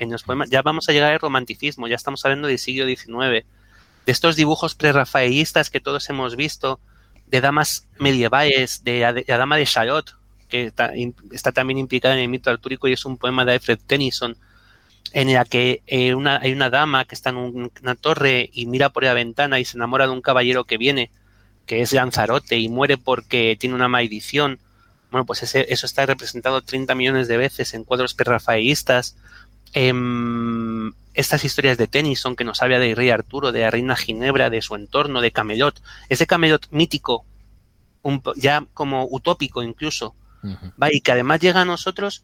Los 0.00 0.22
poemas, 0.22 0.50
ya 0.50 0.62
vamos 0.62 0.88
a 0.88 0.92
llegar 0.92 1.12
al 1.12 1.20
romanticismo, 1.20 1.88
ya 1.88 1.96
estamos 1.96 2.24
hablando 2.24 2.48
del 2.48 2.58
siglo 2.58 2.86
XIX, 2.86 3.08
de 3.08 3.44
estos 4.06 4.36
dibujos 4.36 4.74
prerrafaelistas 4.74 5.70
que 5.70 5.80
todos 5.80 6.08
hemos 6.08 6.36
visto, 6.36 6.80
de 7.26 7.40
damas 7.40 7.86
medievales, 7.98 8.84
de 8.84 9.24
la 9.26 9.38
dama 9.38 9.56
de 9.56 9.66
Charlotte, 9.66 10.14
que 10.48 10.72
está, 11.30 11.52
también 11.52 11.78
implicada 11.78 12.14
en 12.14 12.20
el 12.20 12.28
mito 12.28 12.50
artúrico 12.50 12.88
y 12.88 12.92
es 12.92 13.04
un 13.04 13.18
poema 13.18 13.44
de 13.44 13.52
Alfred 13.52 13.78
Tennyson, 13.86 14.36
en 15.12 15.32
la 15.32 15.44
que 15.44 15.82
eh, 15.86 16.14
hay 16.40 16.52
una 16.52 16.70
dama 16.70 17.04
que 17.04 17.14
está 17.14 17.30
en 17.30 17.36
una 17.36 17.94
torre 17.94 18.50
y 18.52 18.66
mira 18.66 18.90
por 18.90 19.04
la 19.04 19.14
ventana 19.14 19.58
y 19.60 19.64
se 19.64 19.76
enamora 19.76 20.06
de 20.06 20.12
un 20.12 20.20
caballero 20.20 20.64
que 20.64 20.78
viene, 20.78 21.10
que 21.66 21.82
es 21.82 21.92
Lanzarote 21.92 22.58
y 22.58 22.68
muere 22.68 22.98
porque 22.98 23.56
tiene 23.58 23.74
una 23.74 23.88
maldición. 23.88 24.58
Bueno, 25.10 25.24
pues 25.24 25.42
eso 25.42 25.86
está 25.86 26.06
representado 26.06 26.60
30 26.60 26.94
millones 26.94 27.28
de 27.28 27.38
veces 27.38 27.72
en 27.74 27.84
cuadros 27.84 28.14
prerrafaelistas. 28.14 29.16
Em, 29.72 30.92
estas 31.14 31.44
historias 31.44 31.76
de 31.76 31.86
Tennyson 31.88 32.36
que 32.36 32.44
nos 32.44 32.62
habla 32.62 32.78
de 32.78 32.94
Rey 32.94 33.10
Arturo, 33.10 33.52
de 33.52 33.62
la 33.62 33.70
reina 33.70 33.96
Ginebra, 33.96 34.50
de 34.50 34.62
su 34.62 34.74
entorno, 34.76 35.20
de 35.20 35.32
Camelot, 35.32 35.82
ese 36.08 36.26
Camelot 36.26 36.68
mítico, 36.70 37.24
ya 38.36 38.64
como 38.72 39.06
utópico 39.10 39.62
incluso, 39.62 40.14
y 40.92 41.00
que 41.00 41.12
además 41.12 41.40
llega 41.40 41.62
a 41.62 41.64
nosotros 41.64 42.22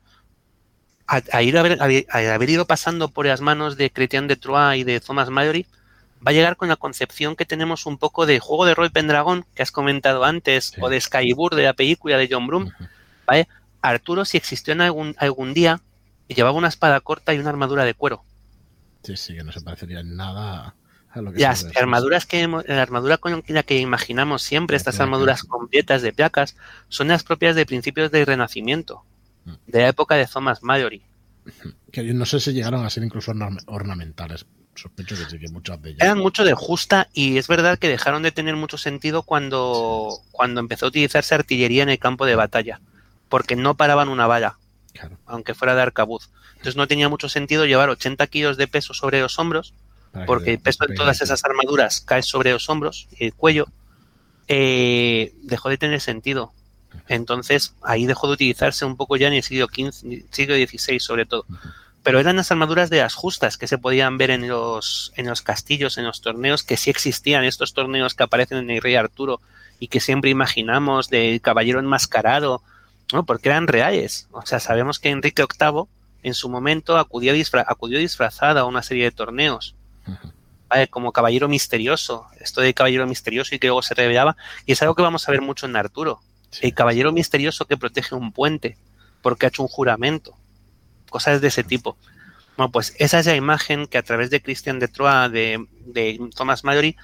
a, 1.07 1.43
ir 1.43 1.59
a 1.59 1.61
haber, 1.61 2.51
ido 2.51 2.67
pasando 2.67 3.09
por 3.09 3.27
las 3.27 3.41
manos 3.41 3.77
de 3.77 3.91
Chrétien 3.91 4.29
de 4.29 4.37
Troyes 4.37 4.81
y 4.81 4.85
de 4.85 5.01
Thomas 5.01 5.29
Mallory, 5.29 5.67
va 6.27 6.31
a 6.31 6.33
llegar 6.33 6.57
con 6.57 6.69
la 6.69 6.77
concepción 6.77 7.37
que 7.37 7.45
tenemos 7.45 7.87
un 7.87 7.99
poco 7.99 8.27
de 8.27 8.39
juego 8.39 8.65
de 8.65 8.75
rol 8.75 8.91
Pendragón, 8.91 9.45
que 9.55 9.63
has 9.63 9.73
comentado 9.73 10.25
antes, 10.25 10.73
o 10.81 10.89
de 10.89 11.01
Skybur, 11.01 11.55
de 11.55 11.65
la 11.65 11.75
película 11.75 12.17
de 12.17 12.29
John 12.31 12.47
Broome. 12.47 12.73
Arturo, 13.83 14.25
si 14.25 14.39
existió 14.39 14.73
en 14.73 14.81
algún, 14.81 15.15
algún 15.19 15.53
día, 15.53 15.81
llevaba 16.29 16.57
una 16.57 16.69
espada 16.69 17.01
corta 17.01 17.35
y 17.35 17.39
una 17.39 17.51
armadura 17.51 17.85
de 17.85 17.95
cuero. 17.95 18.25
Sí, 19.03 19.17
sí, 19.17 19.35
que 19.35 19.45
no 19.45 19.53
se 19.53 19.61
parecería 19.61 20.01
en 20.01 20.17
nada 20.17 20.75
a 21.11 21.21
lo 21.21 21.33
que 21.33 21.41
Las 21.41 21.67
armaduras 21.77 22.27
que 22.27 22.47
la 22.47 22.83
armadura 22.83 23.19
con 23.19 23.43
la 23.47 23.63
que 23.63 23.79
imaginamos 23.79 24.43
siempre, 24.43 24.77
estas 24.77 25.01
armaduras 25.01 25.45
completas 25.45 26.03
de 26.03 26.13
placas, 26.13 26.57
son 26.89 27.09
las 27.09 27.23
propias 27.23 27.55
de 27.55 27.67
principios 27.67 28.11
del 28.11 28.27
Renacimiento 28.27 29.05
de 29.67 29.81
la 29.81 29.89
época 29.89 30.15
de 30.17 30.27
Thomas 30.27 30.63
Mallory. 30.63 31.03
Que 31.93 32.03
no 32.03 32.27
sé 32.27 32.41
si 32.41 32.53
llegaron 32.53 32.85
a 32.85 32.91
ser 32.91 33.05
incluso 33.05 33.33
ornamentales. 33.67 34.47
Sospecho 34.75 35.15
que 35.15 35.31
sí, 35.31 35.39
que 35.39 35.47
muchas 35.53 35.81
de 35.81 35.91
ellas. 35.91 36.01
Eran 36.03 36.19
mucho 36.19 36.43
de 36.43 36.55
justa 36.55 37.09
y 37.13 37.39
es 37.39 37.47
verdad 37.47 37.79
que 37.79 37.89
dejaron 37.89 38.25
de 38.25 38.33
tener 38.33 38.57
mucho 38.57 38.77
sentido 38.77 39.23
cuando, 39.23 40.19
cuando 40.33 40.59
empezó 40.59 40.87
a 40.87 40.89
utilizarse 40.89 41.37
artillería 41.37 41.85
en 41.85 41.91
el 41.91 42.01
campo 42.01 42.27
de 42.27 42.35
batalla, 42.35 42.81
porque 43.29 43.55
no 43.55 43.77
paraban 43.77 44.09
una 44.09 44.27
bala, 44.27 44.59
aunque 45.27 45.55
fuera 45.55 45.75
de 45.75 45.83
arcabuz. 45.83 46.31
Entonces 46.53 46.77
no 46.77 46.89
tenía 46.89 47.09
mucho 47.09 47.29
sentido 47.29 47.67
llevar 47.67 47.91
80 47.91 48.27
kilos 48.29 48.57
de 48.57 48.69
peso 48.69 48.95
sobre 48.95 49.21
los 49.21 49.39
hombros, 49.39 49.75
porque 50.27 50.53
el 50.53 50.61
peso 50.61 50.87
de 50.87 50.95
todas 50.95 51.21
esas 51.21 51.45
armaduras 51.45 52.01
cae 52.01 52.23
sobre 52.23 52.53
los 52.53 52.69
hombros 52.69 53.09
y 53.19 53.25
el 53.25 53.35
cuello. 53.35 53.67
Eh, 54.47 55.33
dejó 55.43 55.69
de 55.69 55.79
tener 55.79 56.01
sentido. 56.01 56.53
Entonces 57.09 57.75
ahí 57.83 58.07
dejó 58.07 58.29
de 58.29 58.35
utilizarse 58.35 58.85
un 58.85 58.97
poco 58.97 59.17
ya 59.17 59.29
en 59.29 59.35
el 59.35 59.43
siglo 59.43 59.67
XV, 59.67 60.27
siglo 60.31 60.55
XVI 60.55 61.01
sobre 61.01 61.27
todo. 61.27 61.45
Pero 62.03 62.21
eran 62.21 62.37
las 62.37 62.51
armaduras 62.51 62.91
de 62.91 62.99
las 62.99 63.15
justas 63.15 63.57
que 63.57 63.67
se 63.67 63.79
podían 63.79 64.19
ver 64.19 64.31
en 64.31 64.47
los, 64.47 65.13
en 65.17 65.27
los 65.27 65.41
castillos, 65.43 65.97
en 65.97 66.05
los 66.05 66.21
torneos, 66.21 66.63
que 66.63 66.77
sí 66.77 66.91
existían 66.91 67.45
estos 67.45 67.73
torneos 67.73 68.15
que 68.15 68.23
aparecen 68.23 68.59
en 68.59 68.71
el 68.71 68.83
Rey 68.83 68.95
Arturo 68.95 69.41
y 69.81 69.89
que 69.89 70.01
siempre 70.01 70.31
imaginamos 70.31 71.09
del 71.09 71.41
caballero 71.41 71.81
enmascarado, 71.81 72.63
¿no? 73.13 73.25
porque 73.25 73.49
eran 73.49 73.67
reales. 73.67 74.29
O 74.33 74.45
sea, 74.47 74.61
sabemos 74.61 74.99
que 74.99 75.11
Enrique 75.11 75.43
VIII 75.43 75.85
en 76.23 76.35
su 76.35 76.49
momento 76.49 76.97
acudió, 76.97 77.33
acudió 77.67 77.99
disfrazado 77.99 78.61
a 78.61 78.65
una 78.65 78.83
serie 78.83 79.05
de 79.05 79.13
torneos. 79.13 79.75
como 80.91 81.13
caballero 81.13 81.49
misterioso, 81.49 82.27
esto 82.41 82.61
de 82.61 82.75
caballero 82.75 83.07
misterioso 83.07 83.55
y 83.55 83.59
que 83.59 83.69
luego 83.69 83.83
se 83.83 83.95
revelaba, 83.95 84.37
y 84.67 84.73
es 84.73 84.83
algo 84.83 84.95
que 84.95 85.03
vamos 85.03 85.29
a 85.29 85.33
ver 85.33 85.41
mucho 85.41 85.67
en 85.67 85.77
Arturo 85.77 86.21
el 86.61 86.75
caballero 86.75 87.13
misterioso 87.13 87.67
que 87.67 87.77
protege 87.77 88.15
un 88.15 88.33
puente 88.33 88.77
porque 89.23 89.47
ha 89.47 89.49
hecho 89.49 89.63
un 89.63 89.69
juramento. 89.69 90.37
Cosas 91.11 91.41
de 91.41 91.49
ese 91.49 91.65
tipo. 91.65 91.97
Bueno, 92.57 92.71
pues 92.71 92.95
esa 92.99 93.19
es 93.21 93.27
la 93.27 93.37
imagen 93.37 93.87
que 93.87 93.99
a 93.99 94.03
través 94.03 94.31
de 94.31 94.43
Christian 94.43 94.79
de 94.79 94.89
Troyes, 94.89 95.33
de, 95.33 96.31
Thomas 96.37 96.65
Mallory, 96.65 96.97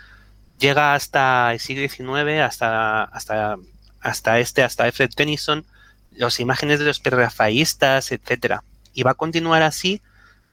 llega 0.59 0.94
hasta 0.94 1.53
el 1.53 1.61
siglo 1.61 1.88
XIX, 1.88 2.40
hasta, 2.40 3.05
hasta, 3.05 3.57
hasta 4.01 4.38
este, 4.38 4.62
hasta 4.62 4.84
Alfred 4.84 5.11
Tennyson, 5.11 5.64
las 6.13 6.41
imágenes 6.41 6.79
de 6.79 6.85
los 6.85 7.01
perrafaístas, 7.01 8.13
etcétera. 8.13 8.65
Y 8.95 9.03
va 9.03 9.13
a 9.13 9.15
continuar 9.15 9.63
así 9.63 10.03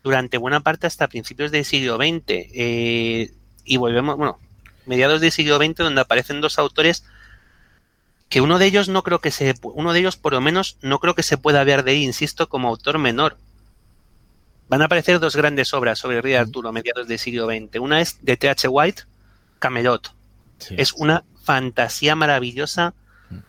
durante 0.03 0.38
buena 0.38 0.62
parte 0.62 0.88
hasta 0.88 1.08
principios 1.08 1.51
del 1.51 1.66
siglo 1.66 1.97
XX. 1.97 2.22
Eh, 2.28 3.32
y 3.66 3.78
volvemos, 3.78 4.18
bueno, 4.18 4.39
mediados 4.86 5.22
del 5.22 5.32
siglo 5.32 5.58
XX, 5.58 5.76
donde 5.76 6.01
aparecen 6.01 6.41
dos 6.41 6.60
autores 6.60 7.03
que 8.30 8.41
uno 8.41 8.60
de 8.60 8.66
ellos 8.66 8.89
no 8.89 9.03
creo 9.03 9.20
que 9.20 9.32
se, 9.32 9.55
uno 9.62 9.93
de 9.93 9.99
ellos 9.99 10.18
por 10.18 10.34
lo 10.34 10.41
menos 10.41 10.78
no 10.82 10.99
creo 10.99 11.16
que 11.16 11.24
se 11.24 11.38
pueda 11.38 11.64
ver 11.64 11.84
de 11.84 11.91
ahí, 11.91 12.03
insisto, 12.03 12.49
como 12.49 12.68
autor 12.68 12.97
menor. 12.97 13.38
Van 14.70 14.82
a 14.82 14.86
aparecer 14.86 15.20
dos 15.20 15.36
grandes 15.36 15.74
obras 15.74 15.99
sobre 15.99 16.18
el 16.18 16.24
rey 16.24 16.34
Arturo 16.34 16.70
a 16.70 16.74
mediados 16.74 17.08
del 17.08 17.20
siglo 17.20 17.47
XX. 17.47 17.80
Una 17.80 18.01
es 18.01 18.18
de 18.22 18.36
T.H. 18.36 18.68
White, 18.68 19.03
Camelot. 19.60 20.14
Es 20.72 20.91
una 20.93 21.24
fantasía 21.43 22.16
maravillosa 22.16 22.93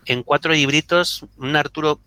en 0.06 0.22
cuatro 0.22 0.52
libritos, 0.52 1.24
un 1.36 1.56
Arturo 1.56 2.00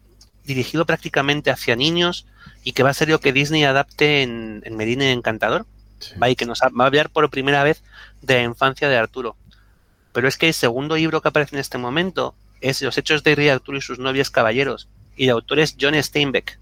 dirigido 0.43 0.86
prácticamente 0.86 1.51
hacia 1.51 1.76
niños 1.76 2.26
y 2.63 2.74
que 2.74 2.84
va 2.84 2.89
a 2.89 2.93
ser 2.93 3.09
lo 3.09 3.19
que 3.19 3.34
Disney 3.34 3.63
adapte 3.63 4.24
en, 4.24 4.61
en 4.65 4.76
Medina 4.76 5.09
Encantador. 5.11 5.65
¿va? 6.22 6.30
Y 6.30 6.36
que 6.36 6.45
nos 6.45 6.61
va 6.61 6.84
a 6.84 6.88
hablar 6.88 7.09
por 7.09 7.30
primera 7.30 7.63
vez 7.63 7.84
de 8.22 8.36
la 8.36 8.43
infancia 8.43 8.89
de 8.89 8.97
Arturo. 8.97 9.36
Pero 10.13 10.28
es 10.28 10.38
que 10.38 10.47
el 10.47 10.53
segundo 10.53 10.95
libro 10.95 11.22
que 11.22 11.30
aparece 11.30 11.55
en 11.55 11.61
este 11.61 11.78
momento 11.78 12.36
es 12.59 12.82
Los 12.82 12.97
hechos 12.97 13.24
de 13.24 13.36
Rey 13.36 13.49
Arturo 13.49 13.78
y 13.78 13.82
sus 13.82 13.99
novias 13.99 14.30
caballeros. 14.30 14.88
Y 15.15 15.26
el 15.26 15.32
autor 15.32 15.59
es 15.59 15.76
John 15.80 16.01
Steinbeck. 16.01 16.59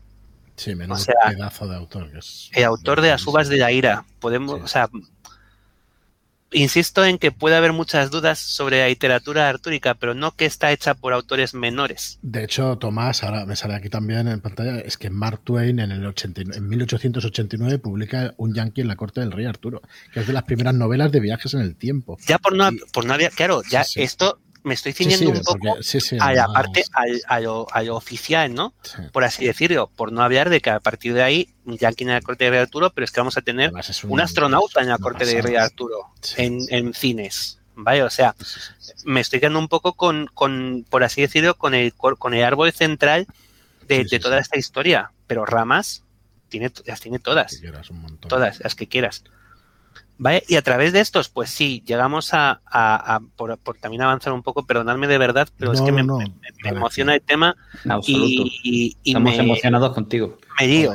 Sí, 0.55 0.75
menos 0.75 1.05
pedazo 1.05 1.67
de 1.67 1.75
autor. 1.77 2.09
el 2.51 2.63
autor 2.63 3.01
de 3.01 3.09
Las 3.09 3.25
uvas 3.25 3.47
de 3.47 3.57
la 3.57 3.71
ira. 3.71 4.05
Podemos, 4.19 4.61
o 4.61 4.67
sea, 4.67 4.89
insisto 6.51 7.05
en 7.05 7.17
que 7.17 7.31
puede 7.31 7.55
haber 7.55 7.73
muchas 7.73 8.11
dudas 8.11 8.39
sobre 8.39 8.79
la 8.79 8.87
literatura 8.87 9.49
artúrica, 9.49 9.95
pero 9.95 10.13
no 10.13 10.35
que 10.35 10.45
está 10.45 10.71
hecha 10.71 10.93
por 10.93 11.13
autores 11.13 11.53
menores. 11.53 12.19
De 12.21 12.43
hecho, 12.43 12.77
Tomás, 12.77 13.23
ahora 13.23 13.45
me 13.45 13.55
sale 13.55 13.75
aquí 13.75 13.89
también 13.89 14.27
en 14.27 14.41
pantalla, 14.41 14.79
es 14.79 14.97
que 14.97 15.09
Mark 15.09 15.41
Twain 15.43 15.79
en, 15.79 15.91
el 15.91 16.05
89, 16.05 16.57
en 16.57 16.67
1889 16.67 17.79
publica 17.79 18.33
Un 18.37 18.53
Yankee 18.53 18.81
en 18.81 18.87
la 18.87 18.95
corte 18.95 19.21
del 19.21 19.31
rey 19.31 19.45
Arturo, 19.45 19.81
que 20.13 20.21
es 20.21 20.27
de 20.27 20.33
las 20.33 20.43
primeras 20.43 20.73
novelas 20.73 21.11
de 21.11 21.19
viajes 21.19 21.53
en 21.53 21.61
el 21.61 21.75
tiempo. 21.75 22.17
Ya 22.27 22.39
por 22.39 22.55
no, 22.55 22.69
por 22.91 23.05
no 23.05 23.13
había, 23.13 23.29
claro, 23.29 23.61
ya 23.69 23.83
esto 23.95 24.39
me 24.63 24.73
estoy 24.73 24.93
ciñendo 24.93 25.29
un 25.31 25.41
poco 25.41 25.77
a 26.19 26.33
la 26.33 26.47
parte, 26.47 26.83
a, 27.27 27.39
lo, 27.39 27.67
oficial, 27.95 28.53
¿no? 28.53 28.73
Por 29.11 29.23
así 29.23 29.45
decirlo, 29.45 29.89
por 29.95 30.11
no 30.11 30.21
hablar 30.21 30.49
de 30.49 30.61
que 30.61 30.69
a 30.69 30.79
partir 30.79 31.13
de 31.13 31.23
ahí, 31.23 31.53
ya 31.65 31.89
aquí 31.89 32.03
en 32.03 32.11
la 32.11 32.21
corte 32.21 32.45
de 32.45 32.51
Rey 32.51 32.59
Arturo, 32.59 32.91
pero 32.91 33.05
es 33.05 33.11
que 33.11 33.19
vamos 33.19 33.37
a 33.37 33.41
tener 33.41 33.71
un, 34.03 34.21
astronauta 34.21 34.81
en 34.81 34.89
la 34.89 34.97
corte 34.97 35.25
de 35.25 35.41
Rey 35.41 35.55
Arturo, 35.55 36.11
en, 36.37 36.93
cines, 36.93 37.59
¿vale? 37.75 38.03
O 38.03 38.09
sea, 38.09 38.35
me 39.05 39.21
estoy 39.21 39.39
quedando 39.39 39.59
un 39.59 39.67
poco 39.67 39.93
con, 39.93 40.27
con 40.33 40.85
por 40.89 41.03
así 41.03 41.21
decirlo, 41.21 41.55
con 41.55 41.73
el, 41.73 41.93
con 41.93 42.33
el 42.33 42.43
árbol 42.43 42.71
central 42.71 43.27
de, 43.87 44.05
toda 44.19 44.39
esta 44.39 44.57
historia, 44.57 45.11
pero 45.27 45.45
ramas 45.45 46.03
tiene, 46.49 46.71
las 46.85 46.99
tiene 46.99 47.19
todas, 47.19 47.61
todas 48.27 48.59
las 48.59 48.75
que 48.75 48.87
quieras. 48.87 49.23
¿Vale? 50.19 50.43
Y 50.49 50.57
a 50.57 50.61
través 50.61 50.91
de 50.91 50.99
estos, 50.99 51.29
pues 51.29 51.49
sí, 51.49 51.81
llegamos 51.85 52.31
a, 52.33 52.59
por, 53.37 53.57
también 53.79 54.01
avanzar 54.01 54.33
un 54.33 54.43
poco, 54.43 54.65
perdonadme 54.65 55.07
de 55.07 55.17
verdad, 55.17 55.47
pero 55.57 55.71
es 55.71 55.79
que 55.79 55.93
me, 55.93 56.05
emociona 56.65 57.15
el 57.15 57.21
tema 57.21 57.55
y, 58.05 58.97
Estamos 59.03 59.39
emocionados 59.39 59.93
contigo. 59.93 60.37
Me 60.59 60.67
digo. 60.67 60.93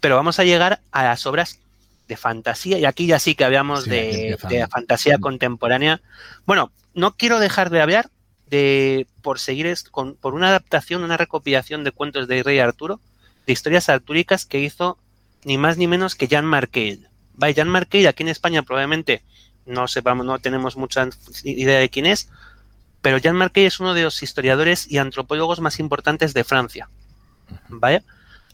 Pero 0.00 0.16
vamos 0.16 0.38
a 0.38 0.44
llegar 0.44 0.80
a 0.90 1.04
las 1.04 1.24
obras 1.24 1.58
de 2.06 2.18
fantasía, 2.18 2.78
y 2.78 2.84
aquí 2.84 3.06
ya 3.06 3.18
sí 3.18 3.34
que 3.34 3.44
hablamos 3.44 3.86
de, 3.86 4.36
de, 4.46 4.66
fantasía 4.66 5.16
contemporánea. 5.16 6.02
Bueno, 6.44 6.70
no 6.92 7.16
quiero 7.16 7.40
dejar 7.40 7.70
de 7.70 7.80
hablar 7.80 8.10
de, 8.46 9.06
por 9.22 9.38
seguir 9.38 9.74
con, 9.90 10.16
por 10.16 10.34
una 10.34 10.48
adaptación, 10.48 11.02
una 11.02 11.16
recopilación 11.16 11.82
de 11.82 11.92
cuentos 11.92 12.28
de 12.28 12.42
Rey 12.42 12.58
Arturo, 12.58 13.00
de 13.46 13.54
historias 13.54 13.88
artúricas 13.88 14.44
que 14.44 14.60
hizo 14.60 14.98
ni 15.44 15.56
más 15.56 15.78
ni 15.78 15.86
menos 15.86 16.14
que 16.14 16.28
Jan 16.28 16.44
Marquel. 16.44 17.08
Vaya, 17.34 17.64
Jan 17.64 17.74
aquí 17.76 18.22
en 18.22 18.28
España 18.28 18.62
probablemente 18.62 19.22
no 19.66 19.88
sepamos, 19.88 20.26
no 20.26 20.38
tenemos 20.38 20.76
mucha 20.76 21.08
idea 21.44 21.78
de 21.78 21.88
quién 21.88 22.06
es, 22.06 22.28
pero 23.00 23.18
Jan 23.22 23.36
Marquel 23.36 23.66
es 23.66 23.80
uno 23.80 23.94
de 23.94 24.02
los 24.02 24.22
historiadores 24.22 24.90
y 24.90 24.98
antropólogos 24.98 25.60
más 25.60 25.80
importantes 25.80 26.34
de 26.34 26.44
Francia. 26.44 26.88
¿Vale? 27.68 28.02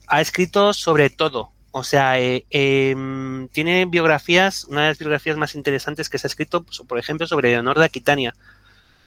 Ha 0.06 0.20
escrito 0.20 0.72
sobre 0.72 1.10
todo, 1.10 1.52
o 1.70 1.84
sea, 1.84 2.18
eh, 2.18 2.46
em, 2.50 3.48
tiene 3.48 3.84
biografías, 3.84 4.64
una 4.64 4.82
de 4.82 4.88
las 4.88 4.98
biografías 4.98 5.36
más 5.36 5.54
interesantes 5.54 6.08
que 6.08 6.18
se 6.18 6.26
ha 6.26 6.30
escrito, 6.30 6.62
pues, 6.62 6.80
por 6.80 6.98
ejemplo, 6.98 7.26
sobre 7.26 7.50
Leonor 7.50 7.78
de 7.78 7.84
Aquitania. 7.84 8.34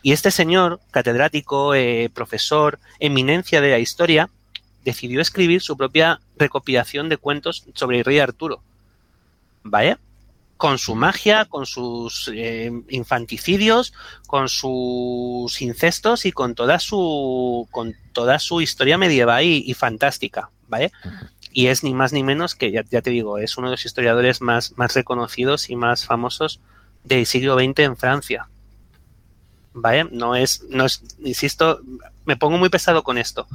Y 0.03 0.13
este 0.13 0.31
señor, 0.31 0.79
catedrático, 0.91 1.75
eh, 1.75 2.09
profesor, 2.13 2.79
eminencia 2.99 3.61
de 3.61 3.71
la 3.71 3.79
historia, 3.79 4.29
decidió 4.83 5.21
escribir 5.21 5.61
su 5.61 5.77
propia 5.77 6.21
recopilación 6.37 7.09
de 7.09 7.17
cuentos 7.17 7.65
sobre 7.73 7.99
el 7.99 8.05
rey 8.05 8.19
Arturo. 8.19 8.63
¿Vale? 9.63 9.97
Con 10.57 10.77
su 10.77 10.95
magia, 10.95 11.45
con 11.45 11.65
sus 11.65 12.29
eh, 12.33 12.71
infanticidios, 12.89 13.93
con 14.27 14.47
sus 14.47 15.61
incestos 15.61 16.25
y 16.25 16.31
con 16.31 16.53
toda 16.53 16.79
su, 16.79 17.67
con 17.71 17.95
toda 18.13 18.37
su 18.39 18.61
historia 18.61 18.97
medieval 18.97 19.43
y, 19.43 19.73
fantástica. 19.73 20.49
¿Vale? 20.67 20.91
Y 21.51 21.67
es 21.67 21.83
ni 21.83 21.93
más 21.93 22.13
ni 22.13 22.23
menos 22.23 22.55
que, 22.55 22.71
ya, 22.71 22.83
te 22.83 23.09
digo, 23.09 23.37
es 23.37 23.57
uno 23.57 23.67
de 23.67 23.71
los 23.71 23.85
historiadores 23.85 24.41
más, 24.41 24.77
más 24.77 24.93
reconocidos 24.93 25.69
y 25.69 25.75
más 25.75 26.05
famosos 26.05 26.61
del 27.03 27.25
siglo 27.25 27.55
XX 27.55 27.79
en 27.79 27.97
Francia. 27.97 28.47
¿Vale? 29.73 30.05
No 30.11 30.35
es, 30.35 30.63
no 30.69 30.85
es, 30.85 31.03
insisto, 31.19 31.81
me 32.25 32.37
pongo 32.37 32.57
muy 32.57 32.69
pesado 32.69 33.03
con 33.03 33.17
esto, 33.17 33.47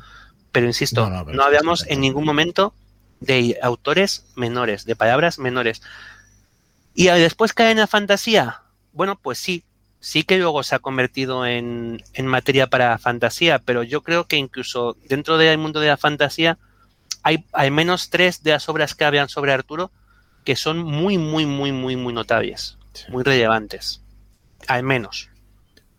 pero 0.50 0.66
insisto, 0.66 1.08
no, 1.08 1.42
hablamos 1.42 1.86
en 1.86 2.00
ningún 2.00 2.24
momento 2.24 2.74
de 3.20 3.58
autores 3.62 4.26
menores, 4.36 4.84
de 4.84 4.96
palabras 4.96 5.38
menores. 5.38 5.82
Y 6.94 7.06
después 7.06 7.52
cae 7.52 7.72
en 7.72 7.78
la 7.78 7.86
fantasía. 7.86 8.62
Bueno, 8.92 9.18
pues 9.20 9.38
sí, 9.38 9.64
sí 10.00 10.24
que 10.24 10.38
luego 10.38 10.62
se 10.62 10.74
ha 10.74 10.78
convertido 10.78 11.46
en, 11.46 12.02
en 12.14 12.26
materia 12.26 12.68
para 12.68 12.98
fantasía, 12.98 13.58
pero 13.58 13.82
yo 13.82 14.02
creo 14.02 14.26
que 14.26 14.36
incluso 14.36 14.96
dentro 15.08 15.38
del 15.38 15.58
mundo 15.58 15.80
de 15.80 15.88
la 15.88 15.96
fantasía 15.96 16.58
hay 17.22 17.44
al 17.52 17.70
menos 17.70 18.08
tres 18.10 18.42
de 18.42 18.52
las 18.52 18.68
obras 18.68 18.94
que 18.94 19.04
hablan 19.04 19.28
sobre 19.28 19.52
Arturo 19.52 19.90
que 20.46 20.56
son 20.56 20.78
muy, 20.78 21.18
muy, 21.18 21.44
muy, 21.44 21.72
muy, 21.72 21.96
muy 21.96 22.14
notables, 22.14 22.78
muy 23.08 23.24
relevantes. 23.24 24.00
Al 24.68 24.84
menos. 24.84 25.28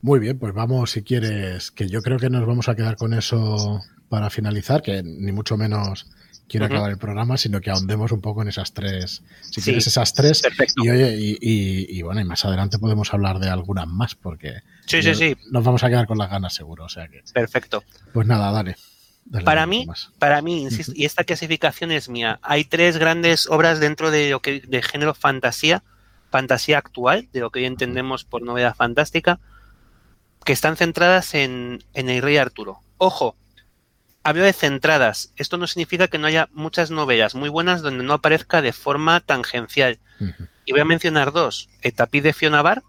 Muy 0.01 0.19
bien, 0.19 0.39
pues 0.39 0.53
vamos, 0.53 0.91
si 0.91 1.03
quieres, 1.03 1.69
que 1.69 1.89
yo 1.89 2.01
creo 2.01 2.17
que 2.17 2.29
nos 2.29 2.47
vamos 2.47 2.69
a 2.69 2.75
quedar 2.75 2.95
con 2.95 3.13
eso 3.13 3.81
para 4.07 4.29
finalizar, 4.29 4.81
que 4.81 5.03
ni 5.03 5.33
mucho 5.33 5.57
menos 5.57 6.07
quiero 6.47 6.65
acabar 6.65 6.91
el 6.91 6.97
programa, 6.97 7.37
sino 7.37 7.61
que 7.61 7.69
ahondemos 7.69 8.11
un 8.11 8.21
poco 8.21 8.41
en 8.41 8.47
esas 8.47 8.73
tres, 8.73 9.21
si 9.41 9.61
quieres 9.61 9.87
esas 9.87 10.13
tres. 10.13 10.41
Y, 10.77 10.89
oye, 10.89 11.15
y, 11.17 12.01
bueno, 12.01 12.21
y 12.21 12.23
más 12.23 12.45
adelante 12.45 12.79
podemos 12.79 13.13
hablar 13.13 13.39
de 13.39 13.49
algunas 13.49 13.87
más, 13.87 14.15
porque 14.15 14.61
sí, 14.85 15.01
sí, 15.03 15.13
sí. 15.15 15.37
nos 15.51 15.63
vamos 15.63 15.83
a 15.83 15.89
quedar 15.89 16.07
con 16.07 16.17
las 16.17 16.29
ganas 16.29 16.53
seguro. 16.53 16.85
O 16.85 16.89
sea 16.89 17.07
que. 17.07 17.23
Perfecto. 17.33 17.83
Pues 18.13 18.27
nada, 18.27 18.51
dale. 18.51 18.75
para 19.43 19.65
mí, 19.65 19.87
para 20.19 20.41
mí, 20.41 20.63
insisto, 20.63 20.93
y 20.95 21.05
esta 21.05 21.23
clasificación 21.23 21.91
es 21.91 22.09
mía, 22.09 22.39
hay 22.41 22.63
tres 22.63 22.97
grandes 22.97 23.47
obras 23.47 23.79
dentro 23.79 24.11
de 24.11 24.29
lo 24.29 24.41
que 24.41 24.61
de 24.61 24.81
género 24.81 25.13
fantasía, 25.13 25.83
fantasía 26.29 26.77
actual, 26.77 27.27
de 27.33 27.41
lo 27.41 27.49
que 27.49 27.59
hoy 27.59 27.65
entendemos 27.65 28.23
por 28.23 28.41
novedad 28.41 28.75
fantástica, 28.75 29.39
que 30.45 30.53
están 30.53 30.77
centradas 30.77 31.33
en, 31.33 31.83
en 31.93 32.09
el 32.09 32.21
rey 32.21 32.37
Arturo. 32.37 32.79
Ojo, 32.97 33.35
hablo 34.27 34.43
de 34.43 34.51
centradas. 34.51 35.31
Esto 35.37 35.55
no 35.55 35.67
significa 35.67 36.09
que 36.09 36.17
no 36.17 36.27
haya 36.27 36.49
muchas 36.51 36.91
novelas 36.91 37.33
muy 37.33 37.47
buenas 37.47 37.81
donde 37.81 38.03
no 38.03 38.11
aparezca 38.11 38.61
de 38.61 38.73
forma 38.73 39.21
tangencial. 39.21 39.99
Y 40.65 40.73
voy 40.73 40.81
a 40.81 40.85
mencionar 40.85 41.31
dos. 41.31 41.69
El 41.81 41.93
tapiz 41.93 42.23
de 42.23 42.33
Fiona 42.33 42.61
Bar, 42.61 42.83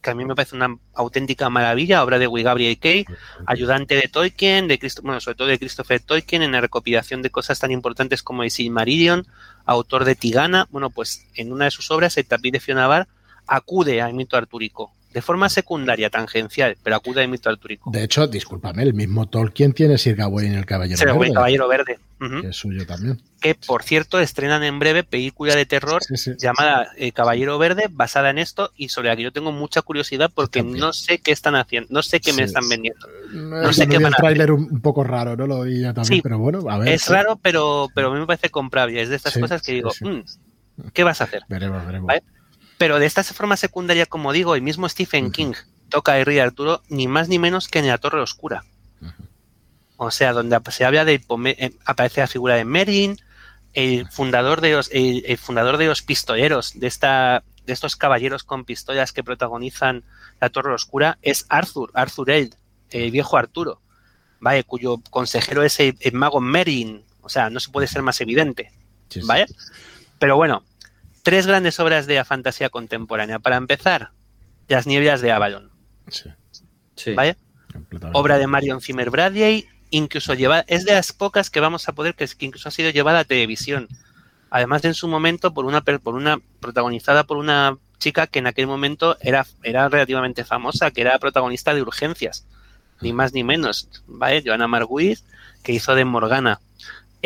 que 0.00 0.10
a 0.10 0.14
mí 0.14 0.24
me 0.24 0.34
parece 0.34 0.56
una 0.56 0.74
auténtica 0.94 1.50
maravilla, 1.50 2.02
obra 2.02 2.18
de 2.18 2.28
Will 2.28 2.44
Gabriel 2.44 2.78
Kay, 2.78 3.04
ayudante 3.44 3.94
de 3.94 4.08
Tolkien, 4.08 4.66
de 4.66 4.80
bueno, 5.02 5.20
sobre 5.20 5.34
todo 5.34 5.48
de 5.48 5.58
Christopher 5.58 6.00
Tolkien, 6.00 6.40
en 6.40 6.52
la 6.52 6.62
recopilación 6.62 7.20
de 7.20 7.28
cosas 7.28 7.58
tan 7.58 7.70
importantes 7.70 8.22
como 8.22 8.42
el 8.42 8.50
Silmarillion, 8.50 9.26
autor 9.66 10.06
de 10.06 10.14
Tigana. 10.14 10.66
Bueno, 10.70 10.88
pues 10.88 11.26
en 11.34 11.52
una 11.52 11.66
de 11.66 11.72
sus 11.72 11.90
obras, 11.90 12.16
el 12.16 12.24
tapiz 12.24 12.52
de 12.52 12.60
Fiona 12.60 12.86
Bar, 12.86 13.06
acude 13.46 14.00
al 14.00 14.14
mito 14.14 14.38
artúrico 14.38 14.94
de 15.14 15.22
forma 15.22 15.48
secundaria, 15.48 16.10
tangencial, 16.10 16.76
pero 16.82 16.96
acude 16.96 17.22
al 17.22 17.28
mito 17.28 17.48
artúrico. 17.48 17.88
De 17.92 18.02
hecho, 18.02 18.26
discúlpame, 18.26 18.82
el 18.82 18.94
mismo 18.94 19.26
Tolkien 19.28 19.72
tiene 19.72 19.96
Sir 19.96 20.16
Gawain 20.16 20.52
el 20.54 20.66
Caballero 20.66 20.98
Sir 20.98 21.06
Verde. 21.06 21.26
el 21.28 21.34
Caballero 21.34 21.68
Verde. 21.68 21.98
Que 22.18 22.48
es 22.48 22.56
suyo 22.56 22.84
también. 22.84 23.22
Que, 23.40 23.54
por 23.54 23.84
cierto, 23.84 24.18
estrenan 24.18 24.64
en 24.64 24.80
breve 24.80 25.04
película 25.04 25.54
de 25.54 25.66
terror 25.66 26.02
llamada 26.38 26.88
El 26.96 27.12
Caballero 27.12 27.58
Verde, 27.58 27.86
basada 27.90 28.30
en 28.30 28.38
esto, 28.38 28.72
y 28.76 28.88
sobre 28.88 29.08
la 29.08 29.16
que 29.16 29.22
yo 29.22 29.32
tengo 29.32 29.52
mucha 29.52 29.82
curiosidad 29.82 30.32
porque 30.34 30.64
no 30.64 30.92
sé 30.92 31.18
qué 31.18 31.30
están 31.30 31.54
haciendo, 31.54 31.88
no 31.92 32.02
sé 32.02 32.18
qué 32.18 32.32
me 32.32 32.42
están 32.42 32.68
vendiendo. 32.68 33.06
No, 33.32 33.72
sé 33.72 33.86
qué 33.86 33.98
van 33.98 34.14
a 34.14 34.16
trailer 34.16 34.50
un, 34.50 34.80
poco 34.80 35.04
raro, 35.04 35.36
¿no? 35.36 35.46
Lo 35.46 35.58
oía 35.58 35.94
también, 35.94 36.22
pero 36.22 36.38
bueno, 36.40 36.68
a 36.68 36.78
ver. 36.78 36.88
Es 36.88 37.08
raro, 37.08 37.38
pero, 37.40 37.88
pero 37.94 38.08
a 38.08 38.14
mí 38.14 38.18
me 38.18 38.26
parece 38.26 38.50
comprable. 38.50 39.00
Es 39.00 39.10
de 39.10 39.16
estas 39.16 39.38
cosas 39.38 39.62
que 39.62 39.72
digo, 39.72 39.92
mm, 40.00 40.90
¿qué 40.92 41.04
vas 41.04 41.20
a 41.20 41.24
hacer? 41.24 41.42
Veremos, 41.48 41.86
veremos. 41.86 42.10
Pero 42.78 42.98
de 42.98 43.06
esta 43.06 43.22
forma 43.24 43.56
secundaria, 43.56 44.06
como 44.06 44.32
digo, 44.32 44.54
el 44.54 44.62
mismo 44.62 44.88
Stephen 44.88 45.30
King 45.30 45.54
toca 45.88 46.18
el 46.18 46.26
Rey 46.26 46.38
Arturo 46.38 46.82
ni 46.88 47.06
más 47.06 47.28
ni 47.28 47.38
menos 47.38 47.68
que 47.68 47.78
en 47.78 47.86
la 47.86 47.98
Torre 47.98 48.20
Oscura. 48.20 48.64
O 49.96 50.10
sea, 50.10 50.32
donde 50.32 50.58
se 50.70 50.84
habla 50.84 51.04
de 51.04 51.22
eh, 51.46 51.72
aparece 51.84 52.20
la 52.20 52.26
figura 52.26 52.56
de 52.56 52.64
Merlin, 52.64 53.16
el 53.74 54.08
fundador 54.08 54.60
de 54.60 54.72
los, 54.72 54.90
el, 54.92 55.38
fundador 55.38 55.76
de 55.76 55.86
los 55.86 56.02
pistoleros, 56.02 56.78
de 56.78 56.86
esta, 56.86 57.44
de 57.64 57.72
estos 57.72 57.96
caballeros 57.96 58.42
con 58.42 58.64
pistolas 58.64 59.12
que 59.12 59.22
protagonizan 59.22 60.04
la 60.40 60.50
Torre 60.50 60.74
Oscura, 60.74 61.18
es 61.22 61.46
Arthur, 61.48 61.90
Arthur 61.94 62.30
Eld, 62.30 62.54
el 62.90 63.10
viejo 63.10 63.36
Arturo, 63.36 63.80
¿vale? 64.40 64.64
cuyo 64.64 65.00
consejero 65.10 65.62
es 65.62 65.78
el, 65.80 65.96
mago 66.12 66.40
Merlin. 66.40 67.04
O 67.20 67.28
sea, 67.28 67.50
no 67.50 67.58
se 67.60 67.70
puede 67.70 67.86
ser 67.86 68.02
más 68.02 68.20
evidente. 68.20 68.72
¿Vale? 69.24 69.46
Pero 70.18 70.36
bueno, 70.36 70.64
tres 71.24 71.46
grandes 71.48 71.80
obras 71.80 72.06
de 72.06 72.14
la 72.14 72.24
fantasía 72.24 72.68
contemporánea. 72.68 73.40
Para 73.40 73.56
empezar, 73.56 74.12
Las 74.68 74.86
nieblas 74.86 75.20
de 75.20 75.32
Avalon. 75.32 75.72
Sí. 76.96 77.14
¿Vale? 77.14 77.36
Obra 78.12 78.38
de 78.38 78.46
Marion 78.46 78.80
Zimmer 78.80 79.10
Bradley, 79.10 79.66
incluso 79.90 80.34
lleva, 80.34 80.60
es 80.68 80.84
de 80.84 80.92
las 80.92 81.12
pocas 81.12 81.50
que 81.50 81.60
vamos 81.60 81.88
a 81.88 81.92
poder 81.92 82.14
que, 82.14 82.28
incluso 82.38 82.68
ha 82.68 82.72
sido 82.72 82.90
llevada 82.90 83.20
a 83.20 83.24
televisión. 83.24 83.88
Además 84.50 84.82
de 84.82 84.88
en 84.88 84.94
su 84.94 85.08
momento 85.08 85.52
por 85.52 85.64
una 85.64 85.80
por 85.80 86.14
una 86.14 86.38
protagonizada 86.60 87.24
por 87.24 87.38
una 87.38 87.76
chica 87.98 88.26
que 88.26 88.38
en 88.38 88.46
aquel 88.46 88.66
momento 88.66 89.16
era, 89.20 89.46
era 89.62 89.88
relativamente 89.88 90.44
famosa, 90.44 90.90
que 90.90 91.00
era 91.00 91.18
protagonista 91.18 91.74
de 91.74 91.82
Urgencias, 91.82 92.46
ni 93.00 93.12
más 93.12 93.32
ni 93.32 93.42
menos, 93.42 93.88
¿vale? 94.06 94.42
Joanna 94.44 94.68
Marguiz, 94.68 95.24
que 95.62 95.72
hizo 95.72 95.94
de 95.94 96.04
Morgana. 96.04 96.60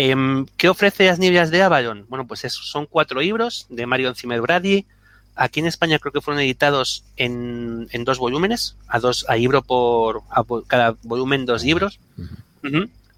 Em, 0.01 0.47
¿Qué 0.57 0.69
ofrece 0.69 1.07
las 1.07 1.19
nieblas 1.19 1.51
de 1.51 1.61
Avalon? 1.61 2.07
Bueno, 2.09 2.25
pues 2.25 2.43
son 2.53 2.87
cuatro 2.87 3.20
libros 3.20 3.66
de 3.69 3.85
Marion 3.85 4.15
Zimmer 4.15 4.41
Brady. 4.41 4.87
Aquí 5.35 5.59
en 5.59 5.66
España 5.66 5.99
creo 5.99 6.12
que 6.12 6.20
fueron 6.20 6.41
editados 6.41 7.03
en, 7.16 7.89
dos 8.05 8.19
volúmenes, 8.19 8.77
a 8.87 9.01
dos 9.01 9.27
a 9.29 9.35
libro 9.35 9.61
por, 9.62 10.23
cada 10.69 10.95
volumen 11.03 11.47
dos 11.47 11.65
libros. 11.65 11.99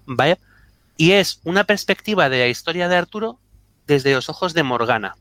Vaya. 0.07 0.39
Y 0.97 1.11
es 1.11 1.39
una 1.43 1.65
perspectiva 1.65 2.29
de 2.29 2.39
la 2.39 2.47
historia 2.47 2.89
de 2.89 2.95
Arturo 2.95 3.37
desde 3.85 4.15
los 4.15 4.27
ojos 4.29 4.55
de 4.55 4.63
Morgana. 4.63 5.17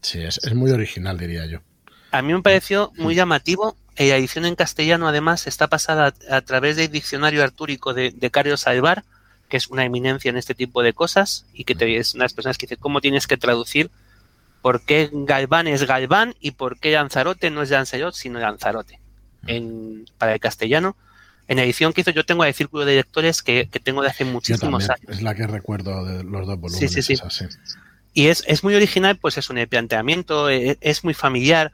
Sí, 0.00 0.22
es, 0.22 0.54
muy 0.54 0.70
original, 0.70 1.18
diría 1.18 1.44
yo. 1.44 1.58
A 2.12 2.22
mí 2.22 2.32
me 2.32 2.40
pareció 2.40 2.92
muy 2.96 3.14
llamativo. 3.14 3.76
La 3.98 4.16
edición 4.16 4.46
en 4.46 4.54
castellano, 4.54 5.06
además, 5.06 5.46
está 5.46 5.66
pasada 5.66 6.14
a, 6.30 6.40
través 6.40 6.76
del 6.76 6.90
diccionario 6.90 7.44
artúrico 7.44 7.92
de, 7.92 8.10
de 8.10 8.30
Carlos 8.30 8.66
Alvar 8.66 9.04
que 9.48 9.56
es 9.56 9.68
una 9.68 9.84
eminencia 9.84 10.28
en 10.28 10.36
este 10.36 10.54
tipo 10.54 10.82
de 10.82 10.92
cosas 10.92 11.46
y 11.52 11.64
que 11.64 11.74
te, 11.74 11.96
es 11.96 12.14
unas 12.14 12.32
personas 12.32 12.58
que 12.58 12.66
dicen 12.66 12.78
cómo 12.80 13.00
tienes 13.00 13.26
que 13.26 13.36
traducir 13.36 13.90
por 14.66 14.80
qué 14.80 15.10
Galván 15.12 15.68
es 15.68 15.84
Galván 15.84 16.34
y 16.40 16.50
por 16.50 16.80
qué 16.80 16.90
Lanzarote 16.90 17.50
no 17.50 17.62
es 17.62 17.70
Lanzarote, 17.70 18.18
sino 18.18 18.40
Lanzarote 18.40 18.98
en, 19.46 20.06
para 20.18 20.34
el 20.34 20.40
castellano. 20.40 20.96
En 21.48 21.58
la 21.58 21.62
edición 21.62 21.92
que 21.92 22.00
hizo 22.00 22.10
yo 22.10 22.26
tengo 22.26 22.44
el 22.44 22.52
círculo 22.52 22.84
de 22.84 22.96
lectores 22.96 23.42
que, 23.42 23.68
tengo 23.84 24.02
de 24.02 24.08
hace 24.08 24.24
muchísimos 24.24 24.90
años. 24.90 25.08
Es 25.08 25.22
la 25.22 25.36
que 25.36 25.46
recuerdo 25.46 26.04
de 26.04 26.24
los 26.24 26.48
dos 26.48 26.58
volúmenes. 26.58 26.92
Sí, 26.92 27.00
sí, 27.00 27.16
sí. 27.16 27.44
Y 28.12 28.26
es, 28.26 28.42
es 28.48 28.64
muy 28.64 28.74
original, 28.74 29.16
pues 29.18 29.38
es 29.38 29.48
un 29.50 29.64
planteamiento, 29.68 30.48
es, 30.48 30.78
es, 30.80 31.04
muy 31.04 31.14
familiar. 31.14 31.70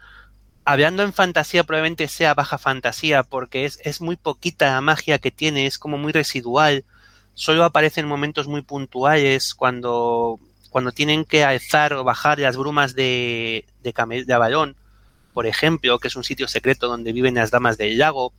Hablando 0.66 1.02
en 1.02 1.14
fantasía, 1.14 1.64
probablemente 1.64 2.08
sea 2.08 2.34
baja 2.34 2.58
fantasía, 2.58 3.22
porque 3.22 3.64
es, 3.64 3.78
es 3.84 4.02
muy 4.02 4.16
poquita 4.16 4.66
la 4.66 4.80
magia 4.82 5.18
que 5.18 5.30
tiene, 5.30 5.64
es 5.64 5.78
como 5.78 5.96
muy 5.96 6.12
residual. 6.12 6.84
Solo 7.34 7.64
aparece 7.64 8.00
en 8.00 8.08
momentos 8.08 8.46
muy 8.46 8.62
puntuales, 8.62 9.54
cuando, 9.54 10.38
cuando 10.70 10.92
tienen 10.92 11.24
que 11.24 11.44
alzar 11.44 11.94
o 11.94 12.04
bajar 12.04 12.38
las 12.38 12.56
brumas 12.56 12.94
de, 12.94 13.64
de, 13.82 14.24
de 14.26 14.34
Avalón, 14.34 14.76
por 15.32 15.46
ejemplo, 15.46 15.98
que 15.98 16.08
es 16.08 16.16
un 16.16 16.24
sitio 16.24 16.46
secreto 16.46 16.88
donde 16.88 17.12
viven 17.12 17.34
las 17.34 17.50
damas 17.50 17.78
del 17.78 17.98
lago. 17.98 18.32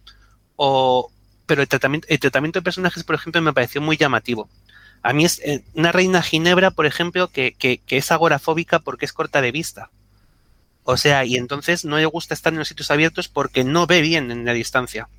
O, 0.55 1.11
pero 1.45 1.61
el 1.61 1.67
tratamiento, 1.67 2.07
el 2.09 2.19
tratamiento 2.19 2.59
de 2.59 2.63
personajes, 2.63 3.03
por 3.03 3.15
ejemplo, 3.15 3.41
me 3.41 3.53
pareció 3.53 3.81
muy 3.81 3.97
llamativo. 3.97 4.49
A 5.01 5.11
mí 5.11 5.25
es 5.25 5.39
eh, 5.39 5.63
una 5.73 5.91
reina 5.91 6.21
Ginebra, 6.21 6.71
por 6.71 6.85
ejemplo, 6.85 7.27
que, 7.27 7.53
que, 7.53 7.79
que, 7.79 7.97
es 7.97 8.11
agorafóbica 8.11 8.79
porque 8.79 9.05
es 9.05 9.13
corta 9.13 9.41
de 9.41 9.51
vista. 9.51 9.89
O 10.83 10.97
sea, 10.97 11.25
y 11.25 11.35
entonces 11.35 11.83
no 11.83 11.97
le 11.97 12.05
gusta 12.05 12.33
estar 12.33 12.53
en 12.53 12.59
los 12.59 12.67
sitios 12.67 12.91
abiertos 12.91 13.27
porque 13.27 13.63
no 13.63 13.87
ve 13.87 14.01
bien 14.01 14.31
en 14.31 14.45
la 14.45 14.53
distancia. 14.53 15.09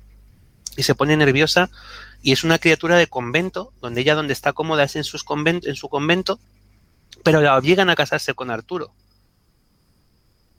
Y 0.77 0.83
se 0.83 0.95
pone 0.95 1.17
nerviosa 1.17 1.69
y 2.21 2.31
es 2.31 2.43
una 2.43 2.59
criatura 2.59 2.97
de 2.97 3.07
convento, 3.07 3.73
donde 3.81 4.01
ella 4.01 4.15
donde 4.15 4.33
está 4.33 4.53
cómoda 4.53 4.83
es 4.83 4.95
en, 4.95 5.03
sus 5.03 5.23
convent 5.23 5.65
en 5.65 5.75
su 5.75 5.89
convento, 5.89 6.39
pero 7.23 7.41
la 7.41 7.57
obligan 7.57 7.89
a 7.89 7.95
casarse 7.95 8.33
con 8.33 8.51
Arturo. 8.51 8.93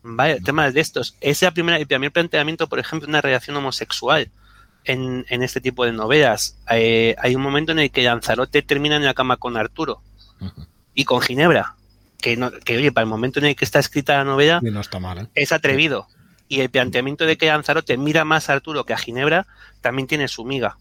Vale, 0.03 0.41
temas 0.41 0.73
de 0.75 0.81
estos. 0.81 1.17
Ese 1.21 1.31
es 1.31 1.43
la 1.43 1.51
primera, 1.51 1.79
el 1.79 1.87
primer 1.87 2.13
planteamiento, 2.13 2.69
por 2.69 2.79
ejemplo, 2.79 3.09
una 3.09 3.21
relación 3.21 3.57
homosexual 3.57 4.31
en, 4.85 5.27
en 5.29 5.43
este 5.43 5.61
tipo 5.61 5.85
de 5.85 5.93
novelas. 5.93 6.57
Eh, 6.71 7.17
hay 7.19 7.35
un 7.35 7.43
momento 7.43 7.73
en 7.73 7.81
el 7.81 7.91
que 7.91 8.05
Lanzarote 8.05 8.63
termina 8.63 8.97
en 8.97 9.05
la 9.05 9.15
cama 9.15 9.37
con 9.37 9.57
Arturo 9.57 10.03
uh 10.41 10.45
-huh. 10.45 10.69
y 10.95 11.05
con 11.05 11.21
Ginebra. 11.21 11.75
Que, 12.21 12.37
no, 12.37 12.51
que, 12.51 12.77
oye, 12.77 12.93
para 12.93 13.03
el 13.03 13.11
momento 13.11 13.41
en 13.41 13.47
el 13.47 13.57
que 13.57 13.65
está 13.65 13.79
escrita 13.79 14.17
la 14.17 14.25
novela, 14.25 14.61
no 14.63 14.81
está 14.81 14.99
mal, 15.01 15.19
¿eh? 15.19 15.29
es 15.35 15.53
atrevido. 15.53 16.07
Y 16.49 16.61
el 16.61 16.71
planteamiento 16.71 17.27
de 17.27 17.37
que 17.37 17.47
Lanzarote 17.47 17.97
mira 17.97 18.25
más 18.25 18.49
a 18.49 18.53
Arturo 18.53 18.85
que 18.85 18.95
a 18.95 18.99
Ginebra 18.99 19.47
también 19.81 20.07
tiene 20.07 20.29
su 20.29 20.45
miga 20.45 20.77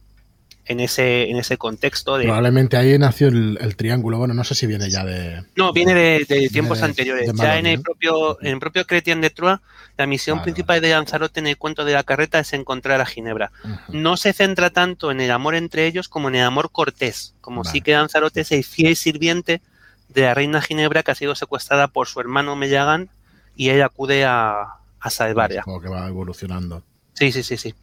en 0.65 0.79
ese, 0.79 1.29
en 1.29 1.37
ese 1.37 1.57
contexto. 1.57 2.17
De... 2.17 2.25
Probablemente 2.25 2.77
ahí 2.77 2.97
nació 2.97 3.27
el, 3.27 3.57
el, 3.61 3.75
triángulo. 3.75 4.17
Bueno, 4.17 4.33
no 4.33 4.43
sé 4.43 4.55
si 4.55 4.65
viene 4.65 4.89
ya 4.89 5.05
de. 5.05 5.43
No, 5.55 5.71
viene 5.71 5.93
de, 5.93 6.25
de 6.27 6.49
tiempos 6.49 6.81
anteriores. 6.81 7.31
Ya 7.33 7.57
en 7.57 7.67
el 7.67 7.81
propio, 7.81 8.41
en 8.41 8.53
el 8.53 8.59
propio 8.59 8.85
Chrétien 8.85 9.21
de 9.21 9.29
Troyes, 9.29 9.59
la 9.97 10.07
misión 10.07 10.37
vale, 10.37 10.45
principal 10.45 10.77
vale. 10.77 10.87
de 10.87 10.93
Lanzarote 10.93 11.39
en 11.39 11.47
el 11.47 11.57
cuento 11.57 11.85
de 11.85 11.93
la 11.93 12.03
carreta 12.03 12.39
es 12.39 12.53
encontrar 12.53 12.99
a 12.99 13.05
Ginebra. 13.05 13.51
Uh 13.63 13.67
-huh. 13.67 13.79
No 13.89 14.17
se 14.17 14.33
centra 14.33 14.71
tanto 14.71 15.11
en 15.11 15.21
el 15.21 15.31
amor 15.31 15.55
entre 15.55 15.85
ellos 15.85 16.09
como 16.09 16.29
en 16.29 16.35
el 16.35 16.43
amor 16.43 16.71
cortés, 16.71 17.35
como 17.41 17.61
vale. 17.63 17.71
sí 17.71 17.81
que 17.81 17.93
Lanzarote 17.93 18.41
es 18.41 18.51
el 18.51 18.63
fiel 18.63 18.95
sirviente 18.95 19.61
de 20.09 20.21
la 20.21 20.33
reina 20.33 20.61
Ginebra 20.61 21.03
que 21.03 21.11
ha 21.11 21.15
sido 21.15 21.35
secuestrada 21.35 21.87
por 21.87 22.07
su 22.07 22.19
hermano 22.19 22.55
Mellagán 22.55 23.09
y 23.55 23.69
ella 23.69 23.85
acude 23.85 24.25
a, 24.25 24.79
a 24.99 25.09
salvarla. 25.09 25.61
Como 25.61 25.81
que 25.81 25.89
va 25.89 26.07
evolucionando. 26.07 26.83
Sí, 27.13 27.31
sí, 27.31 27.43
sí, 27.43 27.55
sí. 27.55 27.73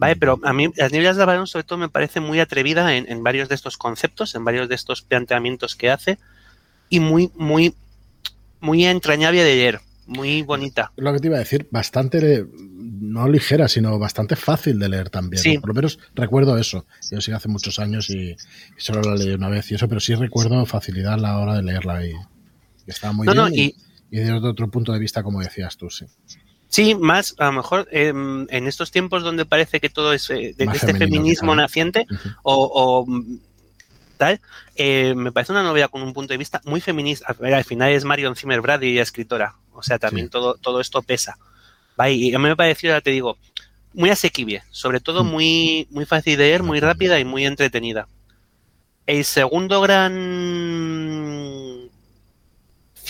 Vale, 0.00 0.16
pero 0.16 0.40
a 0.44 0.54
mí 0.54 0.70
las 0.76 0.92
nieblas 0.92 1.18
de 1.18 1.24
Avalón 1.24 1.46
sobre 1.46 1.64
todo 1.64 1.78
me 1.78 1.90
parece 1.90 2.20
muy 2.20 2.40
atrevida 2.40 2.96
en, 2.96 3.04
en, 3.12 3.22
varios 3.22 3.50
de 3.50 3.54
estos 3.54 3.76
conceptos, 3.76 4.34
en 4.34 4.46
varios 4.46 4.66
de 4.66 4.74
estos 4.74 5.02
planteamientos 5.02 5.76
que 5.76 5.90
hace 5.90 6.18
y 6.88 7.00
muy, 7.00 7.30
muy, 7.36 7.74
muy 8.60 8.86
entrañable 8.86 9.44
de 9.44 9.56
leer, 9.56 9.80
muy 10.06 10.40
bonita. 10.40 10.90
Lo 10.96 11.12
que 11.12 11.18
te 11.18 11.26
iba 11.26 11.36
a 11.36 11.40
decir, 11.40 11.68
bastante, 11.70 12.46
no 12.54 13.28
ligera, 13.28 13.68
sino 13.68 13.98
bastante 13.98 14.36
fácil 14.36 14.78
de 14.78 14.88
leer 14.88 15.10
también. 15.10 15.42
Sí. 15.42 15.58
Por 15.58 15.68
lo 15.68 15.74
menos 15.74 15.98
recuerdo 16.14 16.56
eso. 16.56 16.86
Yo 17.10 17.20
sí 17.20 17.32
hace 17.32 17.48
muchos 17.48 17.78
años 17.78 18.08
y, 18.08 18.30
y 18.30 18.36
solo 18.78 19.02
la 19.02 19.14
leí 19.14 19.34
una 19.34 19.50
vez 19.50 19.70
y 19.70 19.74
eso, 19.74 19.86
pero 19.86 20.00
sí 20.00 20.14
recuerdo 20.14 20.64
facilidad 20.64 21.12
a 21.12 21.18
la 21.18 21.38
hora 21.38 21.56
de 21.56 21.62
leerla 21.62 22.06
y, 22.06 22.12
y 22.12 22.90
estaba 22.90 23.12
muy 23.12 23.26
no, 23.26 23.34
bien. 23.34 23.44
No, 23.44 23.54
y, 23.54 23.76
y 24.10 24.18
desde 24.18 24.32
otro 24.32 24.70
punto 24.70 24.94
de 24.94 24.98
vista, 24.98 25.22
como 25.22 25.40
decías 25.40 25.76
tú, 25.76 25.90
sí. 25.90 26.06
Sí, 26.70 26.94
más 26.94 27.34
a 27.38 27.46
lo 27.46 27.52
mejor 27.52 27.88
eh, 27.90 28.08
en 28.08 28.66
estos 28.66 28.92
tiempos 28.92 29.24
donde 29.24 29.44
parece 29.44 29.80
que 29.80 29.90
todo 29.90 30.12
es 30.12 30.30
eh, 30.30 30.54
de, 30.56 30.64
este 30.72 30.94
feminismo 30.94 31.54
naciente 31.56 32.06
uh 32.08 32.14
-huh. 32.14 32.36
o, 32.44 32.70
o, 32.72 33.06
tal, 34.16 34.40
eh, 34.76 35.14
me 35.16 35.32
parece 35.32 35.50
una 35.50 35.64
novela 35.64 35.88
con 35.88 36.00
un 36.02 36.12
punto 36.12 36.32
de 36.32 36.38
vista 36.38 36.60
muy 36.64 36.80
feminista. 36.80 37.34
Al 37.42 37.64
final 37.64 37.90
es 37.90 38.04
Marion 38.04 38.36
Zimmer 38.36 38.60
Brady, 38.60 39.00
escritora, 39.00 39.56
o 39.72 39.82
sea, 39.82 39.98
también 39.98 40.26
sí. 40.26 40.30
todo, 40.30 40.54
todo 40.54 40.80
esto 40.80 41.02
pesa. 41.02 41.38
¿vale? 41.96 42.12
Y 42.12 42.34
a 42.34 42.38
mí 42.38 42.44
me 42.44 42.54
pareció, 42.54 42.90
ya 42.90 43.00
te 43.00 43.10
digo, 43.10 43.36
muy 43.92 44.10
asequible, 44.10 44.62
sobre 44.70 45.00
todo 45.00 45.24
mm. 45.24 45.26
muy, 45.26 45.88
muy 45.90 46.06
fácil 46.06 46.38
de 46.38 46.44
leer, 46.44 46.62
muy 46.62 46.78
rápida 46.78 47.18
y 47.18 47.24
muy 47.24 47.46
entretenida. 47.46 48.06
El 49.06 49.24
segundo 49.24 49.80
gran 49.80 50.12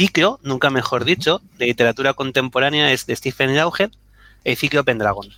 ciclo, 0.00 0.40
nunca 0.42 0.70
mejor 0.70 1.04
dicho, 1.04 1.42
de 1.58 1.66
literatura 1.66 2.14
contemporánea 2.14 2.90
es 2.90 3.04
de 3.04 3.14
Stephen 3.14 3.54
Lauger, 3.54 3.90
el 4.44 4.56
ciclo 4.56 4.82
Pendragon, 4.82 5.28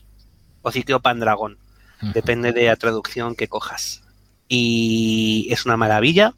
o 0.62 0.70
ciclo 0.70 1.00
Pandragón, 1.00 1.58
uh 2.00 2.06
-huh. 2.06 2.12
depende 2.12 2.52
de 2.52 2.66
la 2.66 2.76
traducción 2.76 3.34
que 3.34 3.48
cojas. 3.48 4.02
Y 4.46 5.48
es 5.50 5.66
una 5.66 5.76
maravilla. 5.76 6.34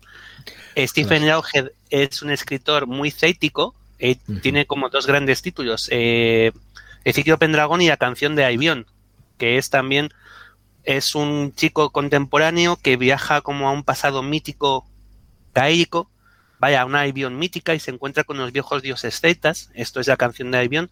Stephen 0.74 1.26
Lauger 1.26 1.74
es 1.90 2.22
un 2.22 2.30
escritor 2.30 2.86
muy 2.86 3.10
cético, 3.10 3.74
eh, 3.98 4.16
uh 4.26 4.32
-huh. 4.32 4.40
tiene 4.40 4.64
como 4.64 4.88
dos 4.88 5.06
grandes 5.06 5.42
títulos, 5.42 5.88
eh, 5.90 6.52
el 7.04 7.12
ciclo 7.12 7.38
Pendragón 7.38 7.82
y 7.82 7.88
la 7.88 7.98
canción 7.98 8.34
de 8.36 8.46
Albion, 8.46 8.86
que 9.36 9.58
es 9.58 9.68
también 9.68 10.08
es 10.84 11.14
un 11.14 11.52
chico 11.54 11.90
contemporáneo 11.90 12.76
que 12.76 12.96
viaja 12.96 13.42
como 13.42 13.68
a 13.68 13.72
un 13.72 13.82
pasado 13.82 14.22
mítico 14.22 14.86
gaélico 15.54 16.08
vaya 16.64 16.80
a 16.80 16.86
una 16.86 17.02
Albion 17.02 17.38
mítica 17.38 17.74
y 17.74 17.78
se 17.78 17.90
encuentra 17.90 18.24
con 18.24 18.38
los 18.38 18.50
viejos 18.50 18.80
dioses 18.80 19.20
celtas. 19.20 19.70
Esto 19.74 20.00
es 20.00 20.06
la 20.06 20.16
canción 20.16 20.50
de 20.50 20.56
Albion. 20.56 20.90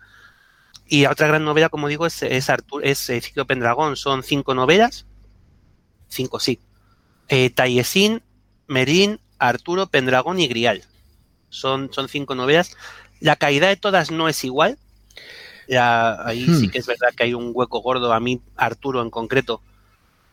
Y 0.86 1.07
otra 1.07 1.28
gran 1.28 1.47
novela, 1.47 1.70
como 1.70 1.89
digo, 1.89 2.05
es, 2.05 2.23
es, 2.23 2.51
Artur, 2.51 2.85
es 2.85 2.99
Ciclo 3.07 3.47
Pendragón. 3.47 3.97
Son 3.97 4.23
cinco 4.23 4.55
novelas. 4.55 5.07
Cinco, 6.09 6.40
sí. 6.40 6.61
Eh, 7.28 7.49
Taliesin, 7.49 8.23
Merín, 8.66 9.19
Arturo, 9.39 9.86
Pendragón 9.86 10.40
y 10.40 10.47
Grial. 10.47 10.85
Son, 11.49 11.90
son 11.90 12.07
cinco 12.11 12.35
novelas. 12.35 12.77
La 13.20 13.36
calidad 13.36 13.69
de 13.69 13.77
todas 13.77 14.11
no 14.11 14.28
es 14.28 14.44
igual. 14.44 14.77
Ya, 15.69 16.23
ahí 16.27 16.44
hmm. 16.47 16.61
sí 16.61 16.69
que 16.69 16.81
es 16.81 16.86
verdad 16.86 17.15
que 17.16 17.23
hay 17.23 17.32
un 17.32 17.53
hueco 17.55 17.81
gordo. 17.81 18.12
A 18.12 18.20
mí, 18.20 18.43
Arturo 18.57 19.01
en 19.01 19.09
concreto, 19.09 19.62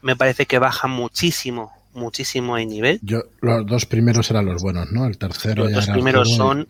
me 0.02 0.18
parece 0.18 0.46
que 0.46 0.60
baja 0.60 0.90
muchísimo 0.90 1.79
muchísimo 1.94 2.58
en 2.58 2.70
nivel. 2.70 3.00
Yo, 3.02 3.24
los 3.42 3.66
dos 3.66 3.86
primeros 3.86 4.30
eran 4.30 4.46
los 4.46 4.62
buenos, 4.62 4.92
¿no? 4.92 5.06
El 5.06 5.18
tercero 5.18 5.64
los 5.64 5.72
ya 5.72 5.78
dos 5.78 5.90
primeros 5.90 6.36
son 6.36 6.68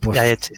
pues, 0.00 0.16
ya 0.16 0.26
hecho. 0.26 0.54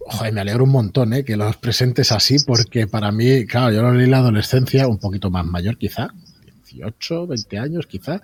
Joder, 0.00 0.32
me 0.32 0.40
alegro 0.40 0.64
un 0.64 0.70
montón, 0.70 1.12
¿eh? 1.12 1.24
Que 1.24 1.36
los 1.36 1.56
presentes 1.56 2.12
así, 2.12 2.38
porque 2.46 2.86
para 2.86 3.12
mí, 3.12 3.46
claro, 3.46 3.72
yo 3.72 3.82
lo 3.82 3.92
leí 3.92 4.04
en 4.04 4.12
la 4.12 4.18
adolescencia, 4.18 4.88
un 4.88 4.98
poquito 4.98 5.30
más 5.30 5.44
mayor 5.44 5.76
quizá, 5.76 6.08
18, 6.70 7.26
20 7.26 7.58
años 7.58 7.86
quizá, 7.86 8.22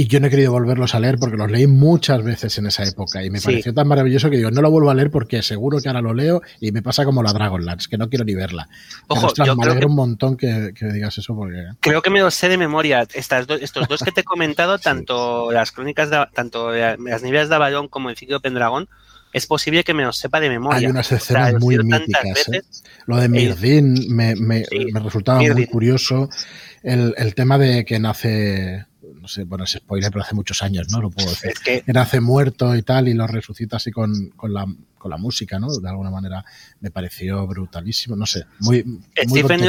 y 0.00 0.06
yo 0.06 0.18
no 0.18 0.28
he 0.28 0.30
querido 0.30 0.50
volverlos 0.50 0.94
a 0.94 1.00
leer 1.00 1.18
porque 1.18 1.36
los 1.36 1.50
leí 1.50 1.66
muchas 1.66 2.24
veces 2.24 2.56
en 2.56 2.64
esa 2.64 2.84
época 2.84 3.22
y 3.22 3.28
me 3.28 3.38
sí. 3.38 3.44
pareció 3.44 3.74
tan 3.74 3.86
maravilloso 3.86 4.30
que 4.30 4.38
digo, 4.38 4.50
no 4.50 4.62
lo 4.62 4.70
vuelvo 4.70 4.88
a 4.88 4.94
leer 4.94 5.10
porque 5.10 5.42
seguro 5.42 5.78
que 5.78 5.90
ahora 5.90 6.00
lo 6.00 6.14
leo 6.14 6.40
y 6.58 6.72
me 6.72 6.80
pasa 6.80 7.04
como 7.04 7.22
la 7.22 7.34
Dragonlance, 7.34 7.86
que 7.86 7.98
no 7.98 8.08
quiero 8.08 8.24
ni 8.24 8.34
verla. 8.34 8.66
Ojo, 9.08 9.26
ostras, 9.26 9.46
yo 9.46 9.56
me 9.56 9.78
que, 9.78 9.84
un 9.84 9.94
montón 9.94 10.38
que, 10.38 10.72
que, 10.74 10.86
digas 10.86 11.18
eso 11.18 11.36
porque... 11.36 11.66
Creo 11.80 12.00
que 12.00 12.08
me 12.08 12.20
lo 12.20 12.30
sé 12.30 12.48
de 12.48 12.56
memoria. 12.56 13.06
Estas 13.12 13.46
do, 13.46 13.56
estos 13.56 13.88
dos 13.88 14.02
que 14.02 14.10
te 14.10 14.22
he 14.22 14.24
comentado, 14.24 14.78
sí. 14.78 14.84
tanto 14.84 15.52
las 15.52 15.70
crónicas, 15.70 16.08
de, 16.08 16.26
tanto 16.32 16.72
las 16.72 17.22
niveles 17.22 17.50
de 17.50 17.54
Avalón 17.56 17.88
como 17.88 18.08
el 18.08 18.16
ciclo 18.16 18.36
de 18.36 18.40
Pendragón, 18.40 18.88
es 19.34 19.46
posible 19.46 19.84
que 19.84 19.92
me 19.92 20.02
lo 20.02 20.14
sepa 20.14 20.40
de 20.40 20.48
memoria. 20.48 20.78
Hay 20.78 20.86
unas 20.86 21.12
escenas 21.12 21.48
o 21.48 21.50
sea, 21.50 21.58
muy 21.58 21.76
míticas. 21.76 22.48
¿eh? 22.48 22.62
Lo 23.04 23.18
de 23.18 23.28
Mirdin 23.28 23.98
eh, 23.98 24.06
me, 24.08 24.34
me, 24.34 24.64
sí, 24.64 24.86
me, 24.94 25.00
resultaba 25.00 25.40
Mirdin. 25.40 25.56
muy 25.56 25.66
curioso. 25.66 26.30
El, 26.82 27.12
el 27.18 27.34
tema 27.34 27.58
de 27.58 27.84
que 27.84 27.98
nace 27.98 28.86
no 29.20 29.28
sé, 29.28 29.44
bueno, 29.44 29.64
es 29.64 29.72
spoiler, 29.72 30.10
pero 30.10 30.24
hace 30.24 30.34
muchos 30.34 30.62
años, 30.62 30.88
¿no? 30.90 31.00
Lo 31.00 31.10
puedo 31.10 31.28
decir. 31.28 31.50
Es 31.50 31.60
que... 31.60 31.84
Nace 31.86 32.20
muerto 32.20 32.74
y 32.74 32.82
tal, 32.82 33.08
y 33.08 33.14
lo 33.14 33.26
resucita 33.26 33.76
así 33.76 33.90
con, 33.90 34.30
con, 34.30 34.52
la, 34.52 34.66
con 34.98 35.10
la 35.10 35.16
música, 35.16 35.58
¿no? 35.58 35.68
De 35.68 35.88
alguna 35.88 36.10
manera 36.10 36.44
me 36.80 36.90
pareció 36.90 37.46
brutalísimo, 37.46 38.16
no 38.16 38.26
sé, 38.26 38.44
muy... 38.60 38.82
muy 38.84 39.02
Stephen 39.28 39.60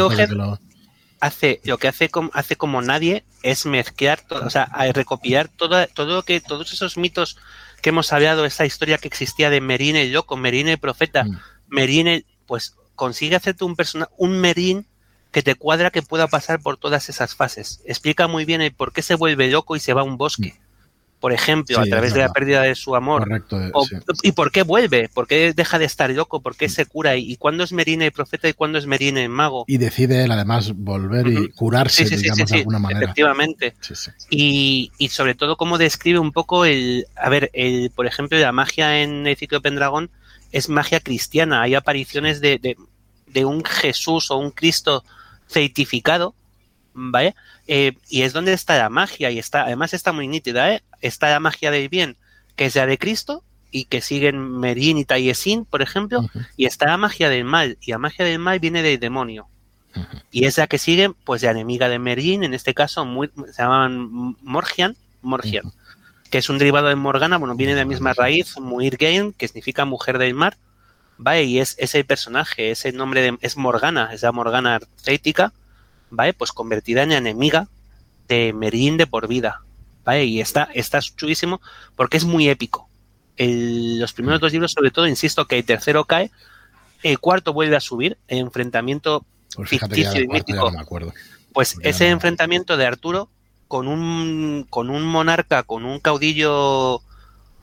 hace, 1.22 1.61
lo 1.64 1.78
que 1.78 1.88
hace 1.88 2.10
como, 2.10 2.32
hace 2.34 2.56
como 2.56 2.82
nadie 2.82 3.23
es 3.44 3.65
mezclar, 3.65 4.22
todo, 4.28 4.45
o 4.45 4.49
sea, 4.49 4.65
recopilar 4.91 5.48
todo, 5.48 5.88
todo 5.88 6.15
lo 6.15 6.23
que, 6.23 6.41
todos 6.41 6.73
esos 6.73 6.98
mitos 6.98 7.38
que 7.82 7.90
hemos 7.90 8.11
hablado, 8.11 8.44
esa 8.44 8.65
historia 8.65 8.98
que 8.98 9.07
existía 9.07 9.49
de 9.49 9.61
Merine 9.61 10.02
el 10.02 10.14
loco, 10.14 10.36
Merine 10.36 10.73
el 10.73 10.78
profeta, 10.80 11.23
mm. 11.23 11.40
Merine, 11.68 12.26
pues 12.48 12.76
consigue 12.95 13.36
hacerte 13.36 13.64
un 13.64 13.76
personaje, 13.76 14.11
un 14.18 14.40
Merín 14.40 14.88
que 15.32 15.41
te 15.41 15.56
cuadra 15.56 15.91
que 15.91 16.02
pueda 16.02 16.28
pasar 16.28 16.62
por 16.62 16.78
todas 16.78 17.10
esas 17.10 17.36
fases. 17.36 17.82
Explica 17.86 18.28
muy 18.28 18.45
bien 18.45 18.62
el 18.62 18.74
por 18.74 18.91
qué 18.91 19.02
se 19.02 19.16
vuelve 19.16 19.49
loco 19.49 19.76
y 19.76 19.80
se 19.80 19.94
va 19.94 20.02
a 20.02 20.03
un 20.03 20.18
bosque. 20.18 20.56
por 21.22 21.32
ejemplo, 21.34 21.80
a 21.80 21.86
través 21.86 22.16
de 22.16 22.20
la 22.20 22.34
pérdida 22.34 22.64
de 22.64 22.74
su 22.74 22.95
amor. 22.95 23.44
¿Y 24.24 24.32
por 24.32 24.52
qué 24.52 24.64
vuelve? 24.64 25.08
¿Por 25.08 25.28
qué 25.28 25.53
deja 25.53 25.78
de 25.78 25.86
estar 25.86 26.10
loco? 26.10 26.41
¿Por 26.41 26.56
qué 26.56 26.68
se 26.68 26.88
cura? 26.88 27.16
¿Y 27.16 27.38
cuándo 27.38 27.64
es 27.64 27.72
Merine 27.72 28.12
profeta 28.12 28.49
y 28.49 28.53
cuándo 28.53 28.80
es 28.80 28.88
Merine 28.88 29.30
mago? 29.30 29.64
Y 29.68 29.78
decide 29.78 30.24
él 30.24 30.32
además 30.32 30.74
volver 30.74 31.28
y 31.28 31.49
curarse, 31.52 32.06
digamos, 32.06 32.49
de 32.49 32.58
alguna 32.58 32.80
manera. 32.80 33.06
Efectivamente. 33.06 33.76
Y, 34.32 34.91
y, 34.98 35.10
sobre 35.10 35.36
todo 35.36 35.58
cómo 35.58 35.78
describe 35.78 36.18
un 36.18 36.32
poco 36.32 36.66
el... 36.66 37.06
A 37.16 37.30
ver, 37.30 37.52
el, 37.53 37.91
por 37.91 38.08
ejemplo, 38.08 38.40
la 38.40 38.52
magia 38.52 39.03
en 39.03 39.28
el 39.28 39.38
ciclo 39.38 39.60
de 39.60 39.62
Pendragón 39.62 40.10
es 40.52 40.70
magia 40.70 40.99
cristiana. 40.99 41.62
Hay 41.62 41.76
apariciones 41.76 42.41
de, 42.41 42.58
de, 42.58 42.76
de 43.28 43.45
un 43.45 43.64
Jesús 43.64 44.32
o 44.32 44.38
un 44.38 44.49
Cristo 44.49 45.06
certificado, 45.52 46.34
¿vale? 46.94 47.36
Eh, 47.68 47.94
y 48.10 48.23
es 48.23 48.34
donde 48.34 48.53
está 48.53 48.78
la 48.78 48.90
magia, 48.90 49.32
y 49.32 49.40
está, 49.40 49.64
además 49.64 49.94
está 49.94 50.11
muy 50.11 50.28
nítida, 50.28 50.73
¿eh? 50.73 50.82
Está 51.02 51.30
la 51.30 51.40
magia 51.40 51.72
del 51.72 51.90
bien, 51.90 52.18
que 52.56 52.65
es 52.65 52.76
la 52.76 52.86
de 52.86 52.98
Cristo, 52.98 53.44
y 53.72 53.86
que 53.86 54.02
siguen 54.02 54.60
Merín 54.60 54.98
y 54.98 55.06
Taliesin, 55.06 55.65
por 55.65 55.82
ejemplo, 55.82 56.30
y 56.57 56.65
está 56.65 56.88
la 56.88 56.98
magia 56.98 57.30
del 57.30 57.45
mal, 57.45 57.78
y 57.82 57.91
la 57.91 57.98
magia 57.98 58.26
del 58.26 58.40
mal 58.40 58.60
viene 58.60 58.84
del 58.84 58.99
demonio. 58.99 59.48
Y 60.32 60.45
es 60.45 60.57
la 60.57 60.68
que 60.68 60.78
sigue, 60.78 61.11
pues, 61.26 61.44
la 61.44 61.52
enemiga 61.52 61.90
de 61.90 61.99
Merín, 61.99 62.44
en 62.44 62.53
este 62.53 62.73
caso, 62.73 63.06
muy, 63.06 63.30
se 63.52 63.61
llaman 63.61 64.36
Morgian, 64.41 64.95
Morgian, 65.22 65.72
que 66.30 66.38
es 66.38 66.49
un 66.49 66.57
derivado 66.57 66.88
de 66.88 66.95
Morgana, 66.95 67.38
bueno, 67.38 67.56
viene 67.56 67.73
de 67.73 67.82
la 67.82 67.86
misma 67.86 68.14
raíz, 68.14 68.57
Muirgain, 68.57 69.34
que 69.34 69.48
significa 69.48 69.86
mujer 69.86 70.18
del 70.18 70.34
mar, 70.34 70.57
¿vale? 71.22 71.43
Y 71.43 71.60
es 71.60 71.76
ese 71.77 72.03
personaje, 72.03 72.72
ese 72.72 72.91
nombre 72.91 73.22
de, 73.22 73.38
es 73.41 73.56
Morgana, 73.56 74.10
es 74.11 74.23
la 74.23 74.31
Morgana 74.31 74.76
arcética, 74.76 75.53
¿vale? 76.10 76.34
Pues 76.34 76.52
convertida 76.52 77.03
en 77.03 77.11
enemiga 77.11 77.68
de 78.27 78.53
Merín 78.53 78.98
de 78.98 79.06
por 79.06 79.27
vida, 79.27 79.61
¿vale? 80.03 80.26
Y 80.26 80.41
está, 80.41 80.68
está 80.73 80.99
chulísimo 80.99 81.61
porque 81.95 82.18
es 82.18 82.26
muy 82.26 82.49
épico. 82.49 82.89
los 83.38 84.14
primeros 84.14 84.39
mm. 84.39 84.41
dos 84.41 84.52
libros, 84.52 84.72
sobre 84.72 84.89
todo, 84.89 85.07
insisto 85.07 85.45
que 85.45 85.60
el 85.60 85.64
tercero 85.64 86.06
cae, 86.06 86.31
el 87.03 87.19
cuarto 87.19 87.53
vuelve 87.53 87.76
a 87.76 87.81
subir, 87.81 88.18
el 88.27 88.39
enfrentamiento 88.39 89.23
pues 89.56 89.69
ficticio 89.69 90.22
y 90.22 90.27
mítico. 90.27 90.72
pues 91.53 91.77
ese 91.84 92.10
enfrentamiento 92.10 92.77
de 92.77 92.88
Arturo 92.88 93.30
con 93.68 93.88
un, 93.88 94.65
con 94.69 94.89
un 94.89 95.03
monarca, 95.03 95.61
con 95.61 95.85
un 95.85 95.99
caudillo 95.99 97.03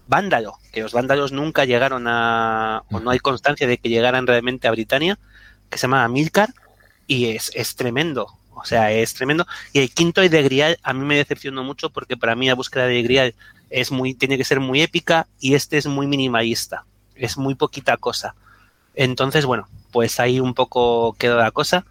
vándalo, 0.09 0.59
que 0.73 0.81
los 0.83 0.93
vándalos 0.93 1.33
nunca 1.33 1.65
llegaron 1.65 2.07
a, 2.09 2.83
o 2.91 2.99
no 2.99 3.11
hay 3.11 3.21
constancia 3.21 3.67
de 3.67 3.79
que 3.79 3.89
llegaran 3.89 4.27
realmente 4.27 4.67
a 4.67 4.73
Britania, 4.73 5.19
que 5.71 5.79
se 5.79 5.83
llama 5.83 6.09
Milcar, 6.09 6.53
y 7.07 7.27
es, 7.27 7.53
es 7.55 7.77
tremendo. 7.77 8.27
O 8.55 8.65
sea, 8.65 8.91
es 8.91 9.15
tremendo. 9.15 9.47
Y 9.73 9.79
el 9.79 9.91
quinto 9.91 10.25
y 10.25 10.29
de 10.29 10.43
Grial 10.43 10.79
a 10.83 10.93
mí 10.93 11.05
me 11.05 11.17
decepcionó 11.17 11.63
mucho 11.63 11.91
porque 11.91 12.17
para 12.17 12.35
mí 12.35 12.49
la 12.49 12.55
búsqueda 12.55 12.87
de 12.87 13.03
Grial 13.03 13.35
es 13.71 13.93
muy, 13.93 14.15
tiene 14.15 14.37
que 14.37 14.45
ser 14.45 14.59
muy 14.59 14.81
épica 14.81 15.29
y 15.39 15.55
este 15.55 15.79
es 15.79 15.87
muy 15.87 16.09
minimalista. 16.09 16.85
Es 17.15 17.39
muy 17.39 17.55
poquita 17.55 17.97
cosa. 17.99 18.35
Entonces, 18.95 19.45
bueno, 19.45 19.69
pues 19.93 20.19
ahí 20.19 20.41
un 20.41 20.55
poco 20.55 21.15
quedó 21.19 21.39
la 21.39 21.53
cosa. 21.53 21.85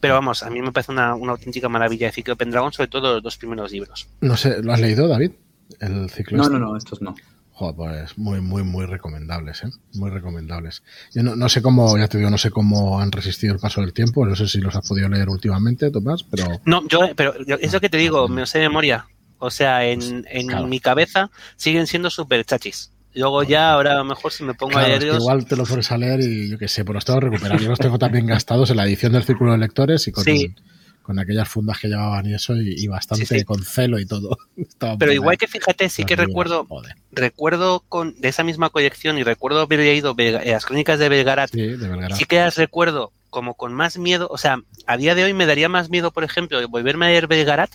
Pero 0.00 0.14
vamos, 0.14 0.42
a 0.42 0.50
mí 0.50 0.60
me 0.60 0.72
parece 0.72 0.90
una, 0.90 1.14
una 1.14 1.32
auténtica 1.32 1.68
maravilla 1.68 2.08
de 2.08 2.12
Ciclo 2.12 2.34
Pendragon, 2.34 2.72
sobre 2.72 2.88
todo 2.88 3.14
los 3.14 3.22
dos 3.22 3.36
primeros 3.36 3.70
libros. 3.70 4.08
No 4.20 4.36
sé, 4.36 4.60
¿lo 4.60 4.72
has 4.72 4.80
leído, 4.80 5.06
David? 5.06 5.30
El 5.78 6.10
ciclo. 6.10 6.38
No, 6.38 6.42
este? 6.44 6.52
no, 6.54 6.58
no, 6.58 6.76
estos 6.76 7.00
no. 7.00 7.14
Joder, 7.54 7.74
pues 7.76 8.18
muy, 8.18 8.40
muy, 8.40 8.62
muy 8.62 8.86
recomendables, 8.86 9.64
¿eh? 9.64 9.70
Muy 9.94 10.10
recomendables. 10.10 10.82
Yo 11.14 11.22
no, 11.22 11.36
no, 11.36 11.48
sé 11.48 11.60
cómo, 11.60 11.98
ya 11.98 12.08
te 12.08 12.16
digo, 12.16 12.30
no 12.30 12.38
sé 12.38 12.50
cómo 12.50 12.98
han 12.98 13.12
resistido 13.12 13.52
el 13.54 13.60
paso 13.60 13.82
del 13.82 13.92
tiempo, 13.92 14.24
no 14.26 14.34
sé 14.34 14.48
si 14.48 14.58
los 14.58 14.74
has 14.74 14.88
podido 14.88 15.08
leer 15.08 15.28
últimamente, 15.28 15.90
Tomás, 15.90 16.22
pero... 16.22 16.60
No, 16.64 16.86
yo, 16.88 17.00
pero 17.14 17.34
eso 17.60 17.80
que 17.80 17.90
te 17.90 17.98
digo, 17.98 18.26
me 18.28 18.40
lo 18.40 18.46
sé 18.46 18.58
de 18.58 18.68
memoria. 18.68 19.06
O 19.38 19.50
sea, 19.50 19.84
en, 19.84 20.24
en 20.30 20.68
mi 20.68 20.80
cabeza 20.80 21.30
siguen 21.56 21.86
siendo 21.86 22.10
súper 22.10 22.44
chachis. 22.44 22.92
Luego 23.14 23.42
ya, 23.42 23.72
ahora 23.72 23.92
a 23.92 23.96
lo 23.96 24.04
mejor 24.04 24.32
si 24.32 24.44
me 24.44 24.54
pongo 24.54 24.78
a 24.78 24.88
leer... 24.88 25.02
igual 25.02 25.44
te 25.44 25.56
los 25.56 25.68
fueres 25.68 25.92
a 25.92 25.98
leer 25.98 26.20
y 26.20 26.48
yo 26.48 26.58
qué 26.58 26.68
sé, 26.68 26.84
por 26.84 26.94
los 26.94 27.04
tengo 27.04 27.20
recuperado. 27.20 27.60
Yo 27.60 27.68
los 27.68 27.78
tengo 27.78 27.98
también 27.98 28.26
gastados 28.26 28.70
en 28.70 28.78
la 28.78 28.84
edición 28.84 29.12
del 29.12 29.24
Círculo 29.24 29.52
de 29.52 29.58
Lectores 29.58 30.08
y 30.08 30.12
con... 30.12 30.24
Sí 30.24 30.54
con 31.02 31.18
aquellas 31.18 31.48
fundas 31.48 31.78
que 31.78 31.88
llevaban 31.88 32.26
y 32.26 32.34
eso, 32.34 32.54
y, 32.56 32.86
bastante 32.86 33.44
con 33.44 33.62
celo 33.62 33.98
y 33.98 34.06
todo. 34.06 34.38
Pero 34.98 35.12
igual 35.12 35.36
que 35.36 35.48
fíjate, 35.48 35.88
sí 35.88 36.04
que 36.04 36.16
recuerdo, 36.16 36.66
recuerdo 37.10 37.80
con 37.88 38.18
de 38.20 38.28
esa 38.28 38.44
misma 38.44 38.70
colección 38.70 39.18
y 39.18 39.22
recuerdo 39.22 39.60
haber 39.60 39.80
leído 39.80 40.14
las 40.16 40.64
crónicas 40.64 40.98
de 40.98 41.08
Belgarat, 41.08 41.50
sí, 41.52 42.24
que 42.26 42.36
las 42.36 42.56
recuerdo 42.56 43.12
como 43.30 43.54
con 43.54 43.72
más 43.72 43.98
miedo, 43.98 44.28
o 44.30 44.36
sea, 44.36 44.60
a 44.86 44.96
día 44.96 45.14
de 45.14 45.24
hoy 45.24 45.32
me 45.32 45.46
daría 45.46 45.68
más 45.68 45.88
miedo, 45.88 46.10
por 46.10 46.22
ejemplo, 46.22 46.60
volverme 46.68 47.06
a 47.06 47.08
leer 47.08 47.26
Belgarat 47.26 47.70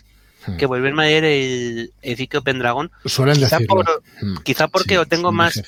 hmm. 0.45 0.57
que 0.57 0.67
volverme 0.67 1.03
a 1.03 1.05
leer 1.07 1.23
el, 1.23 1.93
el 2.01 2.41
Pendragón. 2.43 2.91
Suelen 3.05 3.37
quizá, 3.37 3.59
hmm. 3.59 4.37
quizá 4.43 4.67
porque 4.67 4.95
lo 4.95 5.07
tengo 5.07 5.31
más, 5.31 5.61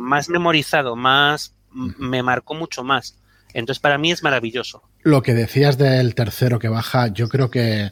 más 0.00 0.28
memorizado, 0.30 0.96
más, 0.96 1.52
me 1.72 2.22
marcó 2.22 2.54
mucho 2.54 2.82
más. 2.84 3.16
Entonces, 3.54 3.80
para 3.80 3.98
mí 3.98 4.12
es 4.12 4.22
maravilloso. 4.22 4.82
Lo 5.02 5.22
que 5.22 5.34
decías 5.34 5.78
del 5.78 6.14
tercero 6.14 6.58
que 6.58 6.68
baja, 6.68 7.08
yo 7.08 7.28
creo 7.28 7.50
que 7.50 7.90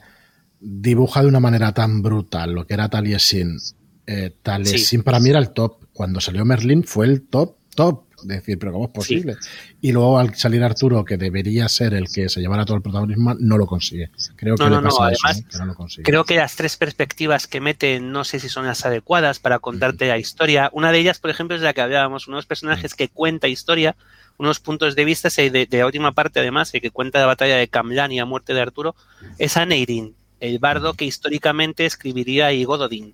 dibuja 0.60 1.22
de 1.22 1.28
una 1.28 1.40
manera 1.40 1.72
tan 1.72 2.02
brutal 2.02 2.52
lo 2.52 2.66
que 2.66 2.74
era 2.74 2.88
Taliesin. 2.88 3.58
Eh, 4.06 4.34
Taliesin 4.42 5.02
para 5.02 5.20
mí 5.20 5.30
era 5.30 5.38
el 5.38 5.50
top. 5.50 5.78
Cuando 5.92 6.20
salió 6.20 6.44
Merlin 6.44 6.84
fue 6.84 7.06
el 7.06 7.22
top, 7.22 7.56
top. 7.74 8.04
decir, 8.22 8.58
pero 8.58 8.72
¿cómo 8.72 8.86
es 8.86 8.92
posible? 8.92 9.36
Y 9.80 9.92
luego 9.92 10.18
al 10.18 10.34
salir 10.34 10.62
Arturo, 10.62 11.04
que 11.04 11.16
debería 11.16 11.68
ser 11.68 11.94
el 11.94 12.08
que 12.08 12.28
se 12.28 12.40
llevara 12.40 12.64
todo 12.64 12.76
el 12.76 12.82
protagonismo, 12.82 13.34
no 13.38 13.56
lo 13.56 13.66
consigue. 13.66 14.10
Creo 14.36 14.56
que, 14.56 14.68
no, 14.68 14.82
pasa 14.82 15.04
Además, 15.04 15.38
¿eh? 15.38 15.44
que 15.50 15.58
no 15.58 15.66
lo 15.66 15.74
consigue. 15.74 16.02
Creo 16.02 16.24
que 16.24 16.36
las 16.36 16.56
tres 16.56 16.76
perspectivas 16.76 17.46
que 17.46 17.60
mete, 17.60 18.00
no 18.00 18.24
sé 18.24 18.40
si 18.40 18.48
son 18.48 18.66
las 18.66 18.84
adecuadas 18.84 19.38
para 19.38 19.58
contarte 19.58 20.08
la 20.08 20.18
historia. 20.18 20.70
Una 20.72 20.92
de 20.92 20.98
ellas, 20.98 21.18
por 21.18 21.30
ejemplo, 21.30 21.56
es 21.56 21.62
la 21.62 21.72
que 21.72 21.80
hablábamos, 21.80 22.28
unos 22.28 22.46
personajes 22.46 22.94
que 22.94 23.08
cuenta 23.08 23.48
historia 23.48 23.96
unos 24.40 24.58
puntos 24.58 24.96
de 24.96 25.04
vista 25.04 25.28
de, 25.28 25.66
de 25.66 25.78
la 25.78 25.86
última 25.86 26.12
parte 26.12 26.40
además 26.40 26.72
que 26.72 26.90
cuenta 26.90 27.20
la 27.20 27.26
batalla 27.26 27.56
de 27.56 27.68
Camlan 27.68 28.10
y 28.10 28.16
la 28.16 28.24
muerte 28.24 28.54
de 28.54 28.62
Arturo 28.62 28.96
es 29.38 29.58
Aneirin, 29.58 30.14
el 30.40 30.58
bardo 30.58 30.94
que 30.94 31.04
históricamente 31.04 31.84
escribiría 31.84 32.50
y 32.52 32.64
Gododin. 32.64 33.12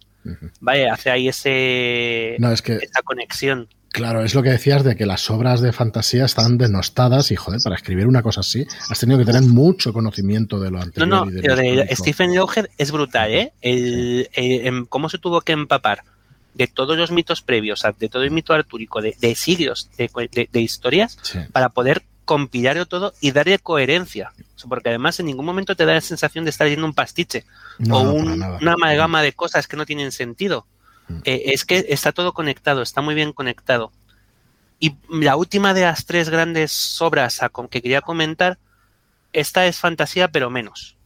Vaya, 0.60 0.92
hace 0.92 1.10
ahí 1.10 1.28
ese 1.28 2.36
no, 2.38 2.50
es 2.52 2.62
que, 2.62 2.74
esa 2.76 3.02
conexión. 3.04 3.68
Claro, 3.90 4.22
es 4.22 4.34
lo 4.34 4.42
que 4.42 4.50
decías 4.50 4.84
de 4.84 4.94
que 4.94 5.06
las 5.06 5.30
obras 5.30 5.60
de 5.60 5.72
fantasía 5.72 6.24
están 6.24 6.58
denostadas 6.58 7.30
y, 7.30 7.36
joder, 7.36 7.60
para 7.62 7.76
escribir 7.76 8.06
una 8.06 8.22
cosa 8.22 8.40
así 8.40 8.66
has 8.90 9.00
tenido 9.00 9.18
que 9.18 9.24
tener 9.24 9.42
mucho 9.42 9.92
conocimiento 9.92 10.60
de 10.60 10.70
lo 10.70 10.80
anterior. 10.80 11.08
No, 11.08 11.24
no, 11.24 11.32
pero 11.40 11.56
de 11.56 11.88
Stephen 11.92 12.34
Loger 12.34 12.70
es 12.78 12.92
brutal, 12.92 13.32
¿eh? 13.32 13.52
El, 13.62 14.28
cómo 14.88 15.08
se 15.08 15.18
tuvo 15.18 15.40
que 15.40 15.52
empapar 15.52 16.04
de 16.56 16.66
todos 16.66 16.96
los 16.96 17.10
mitos 17.10 17.42
previos, 17.42 17.84
de 17.98 18.08
todo 18.08 18.22
el 18.22 18.30
mito 18.30 18.54
artúrico, 18.54 19.02
de, 19.02 19.34
siglos 19.34 19.90
de, 19.96 20.60
historias, 20.60 21.18
para 21.52 21.68
poder 21.68 22.02
compilarlo 22.24 22.86
todo 22.86 23.12
y 23.20 23.32
darle 23.32 23.58
coherencia. 23.58 24.32
Porque 24.68 24.88
además 24.88 25.20
en 25.20 25.26
ningún 25.26 25.44
momento 25.44 25.76
te 25.76 25.84
da 25.84 25.94
la 25.94 26.00
sensación 26.00 26.44
de 26.44 26.50
estar 26.50 26.64
leyendo 26.64 26.86
un 26.86 26.94
pastiche 26.94 27.44
o 27.90 28.00
una 28.00 28.72
amalgama 28.72 29.22
de 29.22 29.32
cosas 29.32 29.68
que 29.68 29.76
no 29.76 29.84
tienen 29.84 30.12
sentido. 30.12 30.66
Mm. 31.08 31.18
Eh, 31.24 31.42
es 31.46 31.64
que 31.64 31.86
está 31.90 32.12
todo 32.12 32.32
conectado, 32.32 32.80
está 32.82 33.02
muy 33.02 33.14
bien 33.14 33.32
conectado. 33.32 33.92
Y 34.80 34.94
la 35.10 35.36
última 35.36 35.74
de 35.74 35.82
las 35.82 36.06
tres 36.06 36.30
grandes 36.30 37.00
obras 37.00 37.40
que 37.70 37.82
quería 37.82 38.00
comentar, 38.00 38.58
esta 39.32 39.66
es 39.66 39.78
fantasía, 39.78 40.28
pero 40.28 40.50
menos. 40.50 40.96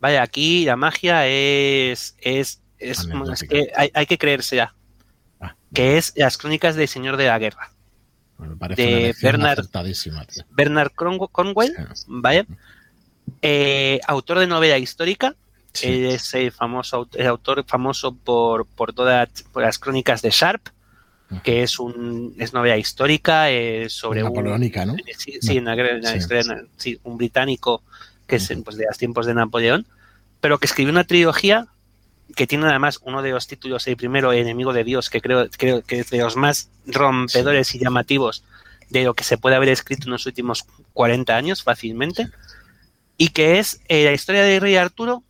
Vaya, 0.00 0.22
aquí 0.22 0.64
la 0.64 0.76
magia 0.76 1.26
es. 1.26 2.16
es, 2.20 2.60
es, 2.78 3.06
que 3.48 3.70
hay, 3.76 3.90
hay, 3.94 4.06
que 4.06 4.18
creerse 4.18 4.60
ya 5.48 5.56
que 5.74 5.98
es 5.98 6.12
Las 6.16 6.38
Crónicas 6.38 6.76
del 6.76 6.88
Señor 6.88 7.16
de 7.16 7.26
la 7.26 7.38
Guerra. 7.38 7.70
de 8.76 9.14
Bernard, 9.20 9.66
Bernard 10.50 10.92
Conwell, 10.92 11.74
eh, 13.42 14.00
autor 14.06 14.38
de 14.38 14.46
novela 14.46 14.78
histórica. 14.78 15.34
es 15.82 16.34
el 16.34 16.52
famoso 16.52 17.08
el 17.14 17.26
autor 17.26 17.64
famoso 17.66 18.14
por, 18.14 18.66
por 18.66 18.92
todas 18.92 19.28
las 19.54 19.78
crónicas 19.78 20.22
de 20.22 20.30
Sharp, 20.30 20.68
que 21.42 21.62
es 21.62 21.78
un 21.78 22.34
es 22.38 22.52
novela 22.52 22.76
histórica 22.76 23.50
eh, 23.50 23.88
sobre 23.88 24.22
Napoleónica, 24.22 24.86
¿no? 24.86 24.94
Sí, 25.16 25.38
sí, 25.40 27.00
un 27.02 27.16
británico 27.16 27.82
que 28.26 28.36
es 28.36 28.52
pues, 28.64 28.76
de 28.76 28.86
los 28.86 28.98
tiempos 28.98 29.26
de 29.26 29.34
Napoleón, 29.34 29.86
pero 30.40 30.58
que 30.58 30.66
escribió 30.66 30.92
una 30.92 31.04
trilogía 31.04 31.66
que 32.34 32.46
tiene 32.46 32.66
además 32.66 33.00
uno 33.02 33.22
de 33.22 33.30
los 33.30 33.46
títulos, 33.46 33.86
el 33.86 33.96
primero, 33.96 34.32
Enemigo 34.32 34.72
de 34.72 34.84
Dios, 34.84 35.10
que 35.10 35.20
creo, 35.20 35.48
creo 35.56 35.82
que 35.82 36.00
es 36.00 36.10
de 36.10 36.18
los 36.18 36.36
más 36.36 36.70
rompedores 36.86 37.74
y 37.74 37.78
llamativos 37.78 38.44
de 38.90 39.04
lo 39.04 39.14
que 39.14 39.24
se 39.24 39.38
puede 39.38 39.56
haber 39.56 39.68
escrito 39.68 40.04
en 40.04 40.12
los 40.12 40.26
últimos 40.26 40.66
40 40.92 41.36
años 41.36 41.62
fácilmente, 41.62 42.28
y 43.16 43.28
que 43.28 43.58
es 43.58 43.80
eh, 43.88 44.04
la 44.04 44.12
historia 44.12 44.42
de 44.42 44.60
Rey 44.60 44.76
Arturo 44.76 45.22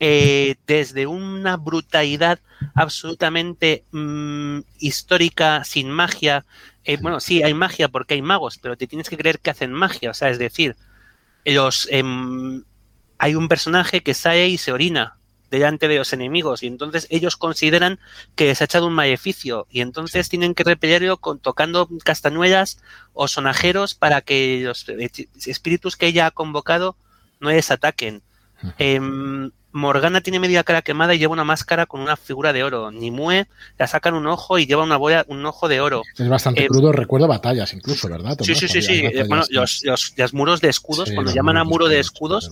eh, 0.00 0.56
desde 0.66 1.06
una 1.06 1.56
brutalidad 1.56 2.38
absolutamente 2.74 3.84
mm, 3.90 4.60
histórica, 4.78 5.64
sin 5.64 5.90
magia. 5.90 6.44
Eh, 6.84 6.98
bueno, 7.00 7.18
sí, 7.20 7.42
hay 7.42 7.54
magia 7.54 7.88
porque 7.88 8.14
hay 8.14 8.22
magos, 8.22 8.58
pero 8.58 8.76
te 8.76 8.86
tienes 8.86 9.08
que 9.08 9.16
creer 9.16 9.40
que 9.40 9.50
hacen 9.50 9.72
magia, 9.72 10.10
o 10.10 10.14
sea, 10.14 10.30
es 10.30 10.38
decir, 10.38 10.76
los, 11.44 11.88
em, 11.90 12.62
hay 13.18 13.34
un 13.34 13.48
personaje 13.48 14.02
que 14.02 14.14
sale 14.14 14.48
y 14.48 14.58
se 14.58 14.72
orina 14.72 15.17
delante 15.50 15.88
de 15.88 15.96
los 15.96 16.12
enemigos 16.12 16.62
y 16.62 16.66
entonces 16.66 17.06
ellos 17.10 17.36
consideran 17.36 17.98
que 18.34 18.54
se 18.54 18.64
ha 18.64 18.66
echado 18.66 18.86
un 18.86 18.94
maleficio 18.94 19.66
y 19.70 19.80
entonces 19.80 20.28
tienen 20.28 20.54
que 20.54 20.64
repellerlo 20.64 21.18
con, 21.18 21.38
tocando 21.38 21.88
castañuelas 22.04 22.80
o 23.12 23.28
sonajeros 23.28 23.94
para 23.94 24.20
que 24.20 24.60
los 24.62 24.86
espíritus 25.46 25.96
que 25.96 26.06
ella 26.06 26.26
ha 26.26 26.30
convocado 26.30 26.96
no 27.40 27.50
les 27.50 27.70
ataquen. 27.70 28.22
Morgana 29.70 30.20
tiene 30.22 30.40
media 30.40 30.64
cara 30.64 30.82
quemada 30.82 31.14
y 31.14 31.18
lleva 31.18 31.32
una 31.32 31.44
máscara 31.44 31.86
con 31.86 32.00
una 32.00 32.16
figura 32.16 32.52
de 32.52 32.64
oro. 32.64 32.90
Nimue 32.90 33.46
la 33.78 33.86
sacan 33.86 34.14
un 34.14 34.26
ojo 34.26 34.58
y 34.58 34.66
lleva 34.66 34.82
una 34.82 34.96
boya, 34.96 35.24
un 35.28 35.44
ojo 35.44 35.68
de 35.68 35.80
oro. 35.80 36.02
Es 36.16 36.28
bastante 36.28 36.64
eh, 36.64 36.68
crudo, 36.68 36.90
recuerdo 36.92 37.28
batallas 37.28 37.72
incluso, 37.74 38.08
¿verdad? 38.08 38.36
Sí, 38.40 38.54
sí, 38.54 38.66
sí, 38.66 38.82
sí. 38.82 39.02
Bueno, 39.28 39.44
los, 39.50 39.84
los, 39.84 40.34
muros 40.34 40.60
de 40.60 40.68
escudos, 40.68 41.10
cuando 41.12 41.32
llaman 41.32 41.58
a 41.58 41.64
muro 41.64 41.86
de 41.88 42.00
escudos, 42.00 42.50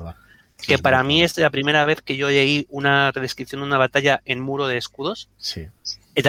que 0.65 0.79
para 0.79 1.03
mí 1.03 1.23
es 1.23 1.37
la 1.39 1.51
primera 1.51 1.85
vez 1.85 2.03
que 2.03 2.17
yo 2.17 2.29
leí 2.29 2.67
una 2.71 3.13
descripción 3.13 3.61
de 3.61 3.67
una 3.67 3.79
batalla 3.79 4.23
en 4.25 4.41
muro 4.41 4.67
de 4.67 4.79
escudos. 4.79 5.29
Sí. 5.39 5.67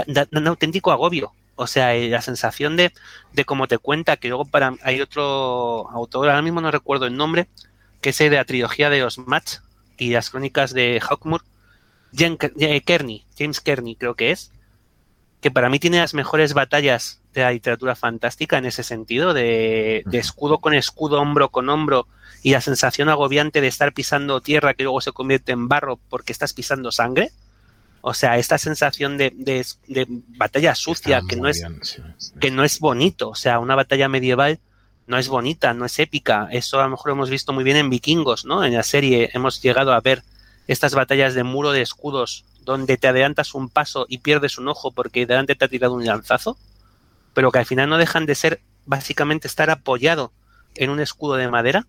Da, 0.08 0.28
un 0.32 0.48
auténtico 0.48 0.92
agobio. 0.92 1.34
O 1.56 1.66
sea, 1.66 1.96
eh, 1.96 2.10
la 2.10 2.22
sensación 2.22 2.76
de, 2.76 2.94
de 3.34 3.46
como 3.46 3.68
te 3.68 3.78
cuenta, 3.78 4.18
que 4.18 4.28
luego 4.28 4.46
para 4.46 4.76
hay 4.84 5.02
otro 5.02 5.90
autor, 5.90 6.30
ahora 6.30 6.42
mismo 6.42 6.62
no 6.62 6.70
recuerdo 6.70 7.06
el 7.06 7.16
nombre, 7.16 7.48
que 8.02 8.10
es 8.10 8.18
de 8.18 8.30
la 8.30 8.46
trilogía 8.46 8.90
de 8.90 9.00
los 9.00 9.18
Match, 9.18 9.56
y 9.98 10.12
las 10.12 10.30
crónicas 10.30 10.74
de 10.74 11.02
Hawkmoor, 11.02 11.44
Kearney, 12.16 13.26
James 13.38 13.60
Kearney 13.60 13.96
creo 13.96 14.16
que 14.16 14.32
es, 14.32 14.52
que 15.42 15.52
para 15.52 15.70
mí 15.70 15.80
tiene 15.80 16.00
las 16.00 16.14
mejores 16.14 16.54
batallas 16.54 17.22
de 17.42 17.46
la 17.46 17.52
literatura 17.52 17.96
fantástica 17.96 18.58
en 18.58 18.66
ese 18.66 18.84
sentido, 18.84 19.34
de, 19.34 20.04
escudo 20.12 20.60
con 20.60 20.74
escudo, 20.74 21.22
hombro 21.22 21.50
con 21.50 21.70
hombro, 21.70 22.08
y 22.44 22.52
la 22.52 22.62
sensación 22.62 23.10
agobiante 23.10 23.62
de 23.62 23.68
estar 23.68 23.94
pisando 23.94 24.42
tierra 24.42 24.74
que 24.74 24.84
luego 24.84 25.02
se 25.02 25.12
convierte 25.12 25.52
en 25.52 25.68
barro 25.68 26.00
porque 26.10 26.32
estás 26.32 26.54
pisando 26.54 26.92
sangre. 26.92 27.32
O 28.02 28.14
sea, 28.14 28.38
esta 28.38 28.58
sensación 28.58 29.18
de, 29.18 29.34
batalla 30.38 30.76
sucia 30.76 31.22
que 31.28 31.36
no, 31.36 31.50
es, 31.50 31.66
que 32.40 32.52
no 32.52 32.64
es 32.64 32.80
bonito. 32.80 33.30
O 33.30 33.36
sea, 33.36 33.60
una 33.60 33.76
batalla 33.76 34.08
medieval 34.08 34.60
no 35.08 35.18
es 35.18 35.28
bonita, 35.28 35.74
no 35.74 35.86
es 35.86 36.00
épica. 36.00 36.48
Eso 36.52 36.80
a 36.80 36.84
lo 36.84 36.92
mejor 36.92 37.12
hemos 37.12 37.30
visto 37.30 37.54
muy 37.54 37.64
bien 37.64 37.78
en 37.78 37.90
Vikingos, 37.90 38.46
¿no? 38.46 38.64
En 38.64 38.74
la 38.74 38.84
serie 38.84 39.32
hemos 39.34 39.62
llegado 39.62 39.94
a 39.94 40.00
ver 40.00 40.24
estas 40.68 40.94
batallas 40.94 41.34
de 41.34 41.44
muro 41.44 41.72
de 41.72 41.82
escudos 41.82 42.46
donde 42.68 42.98
te 42.98 43.08
adelantas 43.08 43.56
un 43.56 43.70
paso 43.70 44.06
y 44.10 44.20
pierdes 44.20 44.58
un 44.58 44.68
ojo 44.68 44.92
porque 44.92 45.26
delante 45.26 45.56
te 45.56 45.66
ha 45.66 45.70
tirado 45.70 45.94
un 45.94 46.06
lanzazo, 46.06 46.58
pero 47.38 47.52
que 47.52 47.60
al 47.60 47.68
final 47.68 47.88
no 47.88 48.00
dejan 48.00 48.26
de 48.26 48.34
ser 48.34 48.62
básicamente 48.88 49.48
estar 49.48 49.70
apoyado 49.70 50.32
en 50.74 50.90
un 50.90 51.00
escudo 51.00 51.36
de 51.36 51.48
madera. 51.48 51.86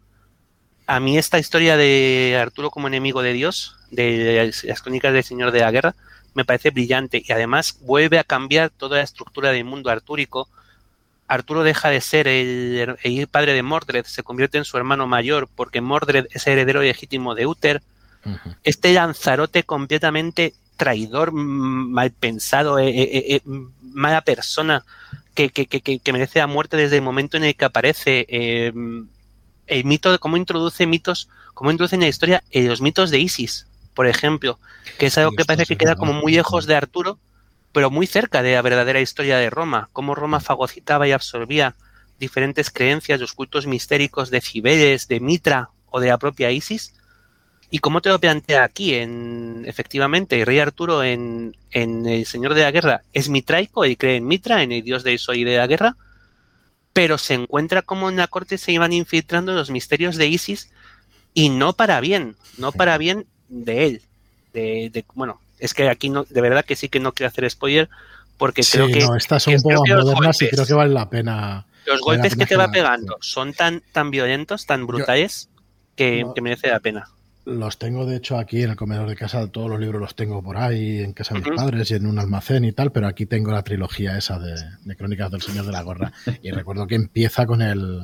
A 0.86 1.00
mí 1.00 1.16
esta 1.16 1.38
historia 1.38 1.78
de 1.78 2.38
Arturo 2.38 2.70
como 2.70 2.86
enemigo 2.86 3.22
de 3.22 3.32
Dios, 3.32 3.74
de 3.90 4.52
las 4.64 4.82
crónicas 4.82 5.14
del 5.14 5.24
Señor 5.24 5.50
de 5.50 5.60
la 5.60 5.70
Guerra, 5.70 5.94
me 6.34 6.44
parece 6.44 6.68
brillante 6.68 7.22
y 7.26 7.32
además 7.32 7.78
vuelve 7.80 8.18
a 8.18 8.24
cambiar 8.24 8.68
toda 8.68 8.98
la 8.98 9.04
estructura 9.04 9.50
del 9.50 9.64
mundo 9.64 9.88
artúrico 9.88 10.50
Arturo 11.26 11.62
deja 11.62 11.88
de 11.88 12.02
ser 12.02 12.28
el, 12.28 13.26
padre 13.30 13.54
de 13.54 13.62
Mordred, 13.62 14.04
se 14.04 14.22
convierte 14.22 14.58
en 14.58 14.66
su 14.66 14.76
hermano 14.76 15.06
mayor 15.06 15.48
porque 15.56 15.80
Mordred 15.80 16.26
es 16.30 16.46
heredero 16.46 16.82
legítimo 16.82 17.34
de 17.34 17.46
Uther. 17.46 17.82
Este 18.64 18.92
Lanzarote 18.92 19.62
completamente 19.62 20.52
traidor, 20.76 21.32
mal 21.32 22.10
pensado, 22.10 22.78
eh, 22.78 22.88
eh, 22.88 23.36
eh, 23.36 23.40
mala 23.92 24.20
persona, 24.20 24.84
que, 25.38 26.12
merece 26.12 26.40
la 26.40 26.46
muerte 26.46 26.76
desde 26.76 26.96
el 26.96 27.02
momento 27.02 27.36
en 27.36 27.44
el 27.44 27.54
que 27.54 27.64
aparece. 27.64 28.26
el 28.28 29.84
mito 29.84 30.10
de 30.10 30.18
cómo 30.18 30.36
introduce 30.36 30.86
mitos, 30.86 31.28
cómo 31.54 31.70
introduce 31.70 31.94
en 31.94 32.02
la 32.02 32.08
historia 32.08 32.42
los 32.52 32.80
mitos 32.80 33.10
de 33.10 33.20
Isis, 33.20 33.66
por 33.94 34.06
ejemplo, 34.06 34.58
que 34.98 35.06
es 35.06 35.18
algo 35.18 35.32
que 35.32 35.44
parece 35.44 35.66
que 35.66 35.76
queda 35.76 35.96
como 35.96 36.12
muy 36.12 36.32
lejos 36.32 36.66
de 36.66 36.74
Arturo, 36.74 37.18
pero 37.72 37.90
muy 37.90 38.06
cerca 38.06 38.42
de 38.42 38.54
la 38.54 38.62
verdadera 38.62 39.00
historia 39.00 39.38
de 39.38 39.50
Roma, 39.50 39.88
cómo 39.92 40.14
Roma 40.14 40.40
fagocitaba 40.40 41.06
y 41.06 41.12
absorbía 41.12 41.76
diferentes 42.18 42.70
creencias, 42.70 43.20
los 43.20 43.32
cultos 43.32 43.66
mistéricos 43.66 44.30
de 44.30 44.40
Cibeles, 44.40 45.08
de 45.08 45.20
Mitra 45.20 45.70
o 45.90 46.00
de 46.00 46.08
la 46.08 46.18
propia 46.18 46.50
Isis, 46.50 46.94
y 47.70 47.78
cómo 47.80 48.00
te 48.00 48.08
lo 48.08 48.18
plantea 48.18 48.64
aquí, 48.64 48.94
en 48.94 49.64
efectivamente, 49.66 50.44
rey 50.44 50.58
Arturo 50.58 51.02
en, 51.02 51.54
en 51.70 52.06
El 52.06 52.24
Señor 52.24 52.54
de 52.54 52.62
la 52.62 52.70
Guerra 52.70 53.02
es 53.12 53.28
mitraico 53.28 53.84
y 53.84 53.96
cree 53.96 54.16
en 54.16 54.26
Mitra, 54.26 54.62
en 54.62 54.72
el 54.72 54.82
dios 54.82 55.04
de 55.04 55.14
eso 55.14 55.34
y 55.34 55.44
de 55.44 55.58
la 55.58 55.66
guerra, 55.66 55.96
pero 56.92 57.18
se 57.18 57.34
encuentra 57.34 57.82
como 57.82 58.08
en 58.08 58.16
la 58.16 58.26
corte 58.26 58.58
se 58.58 58.72
iban 58.72 58.92
infiltrando 58.92 59.52
los 59.52 59.70
misterios 59.70 60.16
de 60.16 60.28
Isis 60.28 60.70
y 61.34 61.50
no 61.50 61.74
para 61.74 62.00
bien, 62.00 62.36
no 62.56 62.72
para 62.72 62.96
bien 62.96 63.26
de 63.48 63.86
él, 63.86 64.02
de, 64.52 64.90
de 64.90 65.04
bueno, 65.14 65.40
es 65.58 65.74
que 65.74 65.88
aquí 65.88 66.08
no, 66.08 66.24
de 66.24 66.40
verdad 66.40 66.64
que 66.64 66.76
sí 66.76 66.88
que 66.88 67.00
no 67.00 67.12
quiero 67.12 67.28
hacer 67.28 67.48
spoiler, 67.50 67.88
porque 68.38 68.62
creo 68.62 68.86
que. 68.86 69.00
No, 69.00 69.16
estas 69.16 69.42
son 69.42 69.54
un 69.54 69.62
poco 69.62 69.84
modernas 69.86 70.40
y 70.42 70.48
creo 70.48 70.64
que 70.64 70.74
vale 70.74 70.94
la 70.94 71.10
pena. 71.10 71.66
Los 71.84 72.00
golpes 72.00 72.36
que 72.36 72.46
te 72.46 72.56
va 72.56 72.70
pegando 72.70 73.16
son 73.20 73.54
tan, 73.54 73.82
tan 73.92 74.10
violentos, 74.10 74.66
tan 74.66 74.86
brutales, 74.86 75.48
que, 75.96 76.24
merece 76.40 76.68
la 76.68 76.80
pena. 76.80 77.08
Los 77.48 77.78
tengo, 77.78 78.04
de 78.04 78.16
hecho, 78.16 78.36
aquí 78.36 78.62
en 78.62 78.70
el 78.70 78.76
comedor 78.76 79.08
de 79.08 79.16
casa, 79.16 79.46
todos 79.48 79.70
los 79.70 79.80
libros 79.80 80.00
los 80.00 80.14
tengo 80.14 80.42
por 80.42 80.58
ahí, 80.58 80.98
en 80.98 81.14
casa 81.14 81.34
de 81.34 81.40
mis 81.40 81.56
padres 81.56 81.90
y 81.90 81.94
en 81.94 82.06
un 82.06 82.18
almacén 82.18 82.64
y 82.64 82.72
tal, 82.72 82.92
pero 82.92 83.06
aquí 83.06 83.24
tengo 83.24 83.52
la 83.52 83.62
trilogía 83.62 84.18
esa 84.18 84.38
de, 84.38 84.54
de 84.84 84.96
Crónicas 84.96 85.30
del 85.30 85.40
Señor 85.40 85.64
de 85.66 85.72
la 85.72 85.82
Gorra. 85.82 86.12
Y 86.42 86.50
recuerdo 86.50 86.86
que 86.86 86.94
empieza 86.94 87.46
con 87.46 87.62
el, 87.62 88.02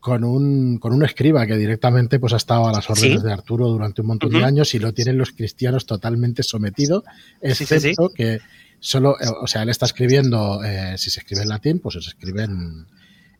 con 0.00 0.24
un, 0.24 0.78
con 0.78 0.92
un 0.92 1.04
escriba 1.04 1.46
que 1.46 1.56
directamente 1.56 2.18
pues 2.18 2.32
ha 2.32 2.36
estado 2.36 2.68
a 2.68 2.72
las 2.72 2.90
órdenes 2.90 3.22
de 3.22 3.32
Arturo 3.32 3.68
durante 3.68 4.00
un 4.00 4.08
montón 4.08 4.30
de 4.30 4.44
años 4.44 4.74
y 4.74 4.80
lo 4.80 4.92
tienen 4.92 5.16
los 5.16 5.30
cristianos 5.30 5.86
totalmente 5.86 6.42
sometido, 6.42 7.04
excepto 7.40 8.10
que 8.10 8.40
solo, 8.80 9.16
o 9.40 9.46
sea, 9.46 9.62
él 9.62 9.68
está 9.68 9.86
escribiendo, 9.86 10.62
eh, 10.64 10.98
si 10.98 11.08
se 11.08 11.20
escribe 11.20 11.42
en 11.42 11.48
latín, 11.48 11.78
pues 11.78 11.94
se 11.94 12.10
escribe 12.10 12.42
en, 12.42 12.86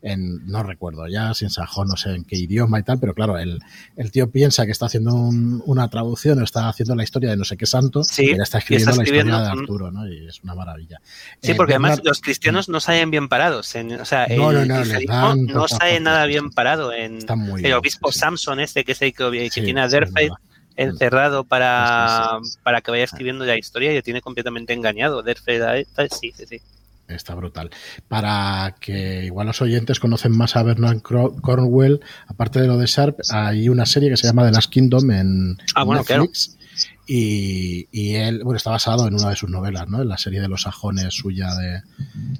en, 0.03 0.45
no 0.45 0.63
recuerdo 0.63 1.07
ya, 1.07 1.33
sin 1.33 1.49
sajón, 1.49 1.87
no 1.87 1.95
sé 1.95 2.13
en 2.13 2.25
qué 2.25 2.35
idioma 2.35 2.79
y 2.79 2.83
tal, 2.83 2.99
pero 2.99 3.13
claro, 3.13 3.37
el, 3.37 3.61
el 3.95 4.11
tío 4.11 4.29
piensa 4.29 4.65
que 4.65 4.71
está 4.73 4.87
haciendo 4.87 5.13
una 5.13 5.89
traducción 5.89 6.39
o 6.39 6.43
está 6.43 6.67
haciendo 6.67 6.93
la 6.93 7.03
historia 7.03 7.29
de 7.29 7.37
no 7.37 7.45
sé 7.45 7.55
qué 7.55 7.65
santo, 7.65 8.03
sí, 8.03 8.33
y 8.37 8.41
está 8.41 8.57
escribiendo, 8.57 8.95
la 8.97 9.03
historia 9.03 9.23
de 9.23 9.47
Arturo, 9.47 9.91
¿no? 9.91 10.07
Y 10.07 10.27
es 10.27 10.43
una 10.43 10.55
maravilla. 10.55 10.99
Sí, 11.41 11.51
eh, 11.51 11.55
porque 11.55 11.73
además 11.73 12.01
los 12.03 12.19
cristianos 12.19 12.67
no 12.67 12.81
salen 12.81 13.11
bien 13.11 13.29
parados, 13.29 13.73
en, 13.75 13.93
o 13.93 14.05
sea, 14.05 14.27
no, 14.27 14.51
el 14.51 14.67
no, 14.67 14.83
no, 15.07 15.35
no 15.35 15.67
sale 15.69 15.99
nada 16.01 16.25
bien 16.25 16.51
parado 16.51 16.91
en 16.93 17.19
el 17.63 17.73
obispo 17.73 18.11
Samson 18.11 18.59
este 18.59 18.83
que 18.83 18.91
es 18.91 19.01
el 19.01 19.13
que, 19.13 19.49
tiene 19.49 19.81
a 19.81 19.87
Derfeld 19.87 20.33
encerrado 20.75 21.43
para, 21.43 22.39
para 22.63 22.81
que 22.81 22.91
vaya 22.91 23.03
escribiendo 23.03 23.45
la 23.45 23.57
historia 23.57 23.91
y 23.91 23.95
lo 23.95 24.01
tiene 24.01 24.21
completamente 24.21 24.73
engañado. 24.73 25.21
Derfeld, 25.21 25.85
sí, 26.11 26.33
sí, 26.35 26.45
sí. 26.47 26.61
Está 27.07 27.35
brutal. 27.35 27.69
Para 28.07 28.75
que 28.79 29.25
igual 29.25 29.47
los 29.47 29.61
oyentes 29.61 29.99
conocen 29.99 30.31
más 30.35 30.55
a 30.55 30.63
Vernon 30.63 30.99
Cornwell, 30.99 32.01
aparte 32.27 32.61
de 32.61 32.67
lo 32.67 32.77
de 32.77 32.85
Sharp, 32.85 33.19
hay 33.29 33.69
una 33.69 33.85
serie 33.85 34.09
que 34.09 34.17
se 34.17 34.27
llama 34.27 34.45
The 34.45 34.51
Last 34.51 34.71
Kingdom 34.71 35.11
en 35.11 35.57
ah, 35.75 35.85
Netflix. 35.85 36.57
Y, 37.05 37.87
y, 37.91 38.15
él, 38.15 38.43
bueno, 38.43 38.55
está 38.55 38.69
basado 38.69 39.05
en 39.07 39.13
una 39.13 39.29
de 39.29 39.35
sus 39.35 39.49
novelas, 39.49 39.89
¿no? 39.89 40.01
En 40.01 40.07
la 40.07 40.17
serie 40.17 40.39
de 40.39 40.47
los 40.47 40.61
sajones 40.61 41.13
suya 41.13 41.53
de, 41.53 41.81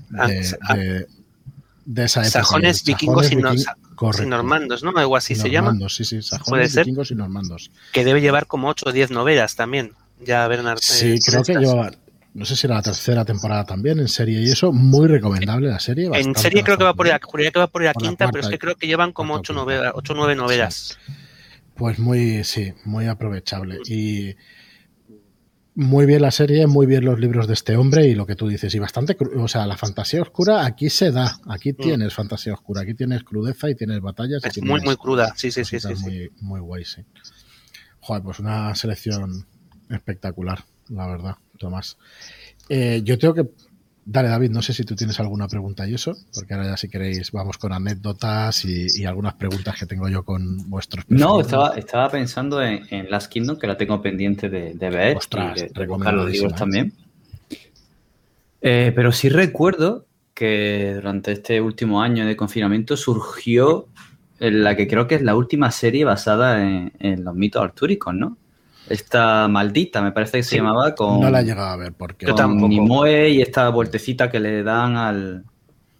de, 0.09 0.57
ah, 0.61 0.75
de, 1.85 2.03
esa 2.05 2.21
época. 2.21 2.43
Sajones, 2.43 2.85
vikingos 2.85 3.29
y, 3.31 3.35
normandos, 4.25 4.83
¿no? 4.83 4.93
Algo 4.95 5.17
así 5.17 5.35
se 5.35 5.49
llama. 5.49 5.77
Sí, 5.89 6.05
sí, 6.05 6.21
sajones, 6.21 6.75
vikingos 6.77 7.11
y 7.11 7.15
normandos. 7.15 7.71
Que 7.91 8.05
debe 8.05 8.21
llevar 8.21 8.47
como 8.47 8.69
8 8.69 8.85
o 8.87 8.91
10 8.93 9.11
novelas 9.11 9.57
también. 9.57 9.91
Ya 10.25 10.47
Bernard. 10.47 10.79
Sí, 10.81 11.19
creo 11.25 11.43
que 11.43 11.55
lleva 11.55 11.91
no 12.33 12.45
sé 12.45 12.55
si 12.55 12.65
era 12.65 12.75
la 12.75 12.81
tercera 12.81 13.23
temporada 13.23 13.63
también 13.63 13.99
en 13.99 14.07
serie 14.07 14.41
y 14.41 14.49
eso, 14.49 14.71
muy 14.71 15.07
recomendable 15.07 15.69
la 15.69 15.79
serie. 15.79 16.09
En 16.13 16.35
serie 16.35 16.63
creo 16.63 16.77
que 16.77 16.83
va 16.83 16.93
por 16.93 17.07
la, 17.07 17.19
que 17.19 17.59
va 17.59 17.67
por 17.67 17.83
la 17.83 17.93
quinta, 17.93 18.29
pero 18.31 18.43
es 18.43 18.49
que 18.49 18.57
creo 18.57 18.75
que 18.75 18.87
llevan 18.87 19.11
como 19.11 19.35
ocho, 19.35 19.53
novelas, 19.53 19.93
ocho 19.95 20.13
nueve 20.15 20.35
novelas. 20.35 20.97
Pues 21.75 21.99
muy, 21.99 22.43
sí, 22.43 22.73
muy 22.85 23.07
aprovechable. 23.07 23.79
Y 23.87 24.35
muy 25.75 26.05
bien 26.05 26.21
la 26.21 26.31
serie, 26.31 26.67
muy 26.67 26.85
bien 26.85 27.05
los 27.05 27.19
libros 27.19 27.47
de 27.47 27.53
este 27.53 27.75
hombre 27.77 28.07
y 28.07 28.15
lo 28.15 28.25
que 28.25 28.35
tú 28.35 28.47
dices, 28.47 28.73
y 28.75 28.79
bastante, 28.79 29.17
o 29.35 29.47
sea, 29.47 29.65
la 29.65 29.77
fantasía 29.77 30.21
oscura 30.21 30.65
aquí 30.65 30.89
se 30.89 31.11
da, 31.11 31.39
aquí 31.47 31.73
mm. 31.73 31.77
tienes 31.77 32.13
fantasía 32.13 32.53
oscura, 32.53 32.81
aquí 32.81 32.93
tienes 32.93 33.23
crudeza 33.23 33.69
y 33.69 33.75
tienes 33.75 33.99
batallas. 34.01 34.43
Es 34.43 34.61
muy, 34.61 34.81
muy 34.81 34.97
cruda, 34.97 35.33
sí, 35.35 35.51
sí, 35.51 35.65
sí. 35.65 35.79
sí, 35.79 35.93
muy, 36.01 36.31
muy 36.41 36.59
guay, 36.59 36.85
sí. 36.85 37.03
Joder, 37.99 38.23
pues 38.23 38.39
una 38.39 38.75
selección 38.75 39.47
espectacular, 39.89 40.63
la 40.89 41.07
verdad. 41.07 41.35
Tomás. 41.63 41.97
Eh, 42.69 43.01
yo 43.03 43.17
tengo 43.17 43.33
que. 43.33 43.45
Dale, 44.05 44.27
David, 44.27 44.49
no 44.49 44.61
sé 44.61 44.73
si 44.73 44.83
tú 44.83 44.97
tienes 44.97 45.17
alguna 45.21 45.47
pregunta 45.47 45.87
y 45.87 45.93
eso, 45.93 46.13
porque 46.33 46.53
ahora 46.53 46.71
ya 46.71 46.77
si 46.77 46.89
queréis 46.89 47.31
vamos 47.31 47.57
con 47.57 47.71
anécdotas 47.71 48.65
y, 48.65 49.05
algunas 49.05 49.35
preguntas 49.35 49.79
que 49.79 49.85
tengo 49.85 50.09
yo 50.09 50.23
con 50.23 50.69
vuestros. 50.69 51.05
No, 51.07 51.39
estaba, 51.39 51.69
estaba 51.77 52.09
pensando 52.09 52.61
en, 52.61 53.09
Last 53.09 53.31
Kingdom, 53.31 53.57
que 53.57 53.65
la 53.65 53.77
tengo 53.77 54.01
pendiente 54.01 54.49
de, 54.49 54.89
ver 54.89 55.15
Ostras, 55.15 55.57
y 55.57 55.73
de, 55.73 55.85
los 55.87 56.29
libros 56.29 56.51
¿eh? 56.51 56.55
también. 56.57 56.93
Eh, 58.61 58.91
pero 58.93 59.13
sí 59.13 59.29
recuerdo 59.29 60.05
que 60.33 60.95
durante 60.95 61.31
este 61.31 61.61
último 61.61 62.01
año 62.01 62.25
de 62.25 62.35
confinamiento 62.35 62.97
surgió 62.97 63.87
la 64.39 64.75
que 64.75 64.89
creo 64.89 65.07
que 65.07 65.15
es 65.15 65.21
la 65.21 65.35
última 65.35 65.71
serie 65.71 66.03
basada 66.03 66.61
en, 66.61 66.91
en 66.99 67.23
los 67.23 67.35
mitos 67.35 67.63
artúricos, 67.63 68.13
¿no? 68.13 68.37
Esta 68.93 69.47
maldita, 69.47 70.01
me 70.01 70.11
parece 70.11 70.37
que 70.37 70.43
se 70.43 70.57
llamaba, 70.57 70.95
con... 70.95 71.19
No 71.19 71.29
la 71.29 71.41
he 71.41 71.43
llegado 71.43 71.69
a 71.69 71.75
ver 71.75 71.93
porque... 71.93 72.25
Con 72.27 72.57
Nimue 72.69 73.29
y 73.29 73.41
esta 73.41 73.69
vueltecita 73.69 74.29
que 74.29 74.39
le 74.39 74.63
dan 74.63 74.95
al, 74.95 75.43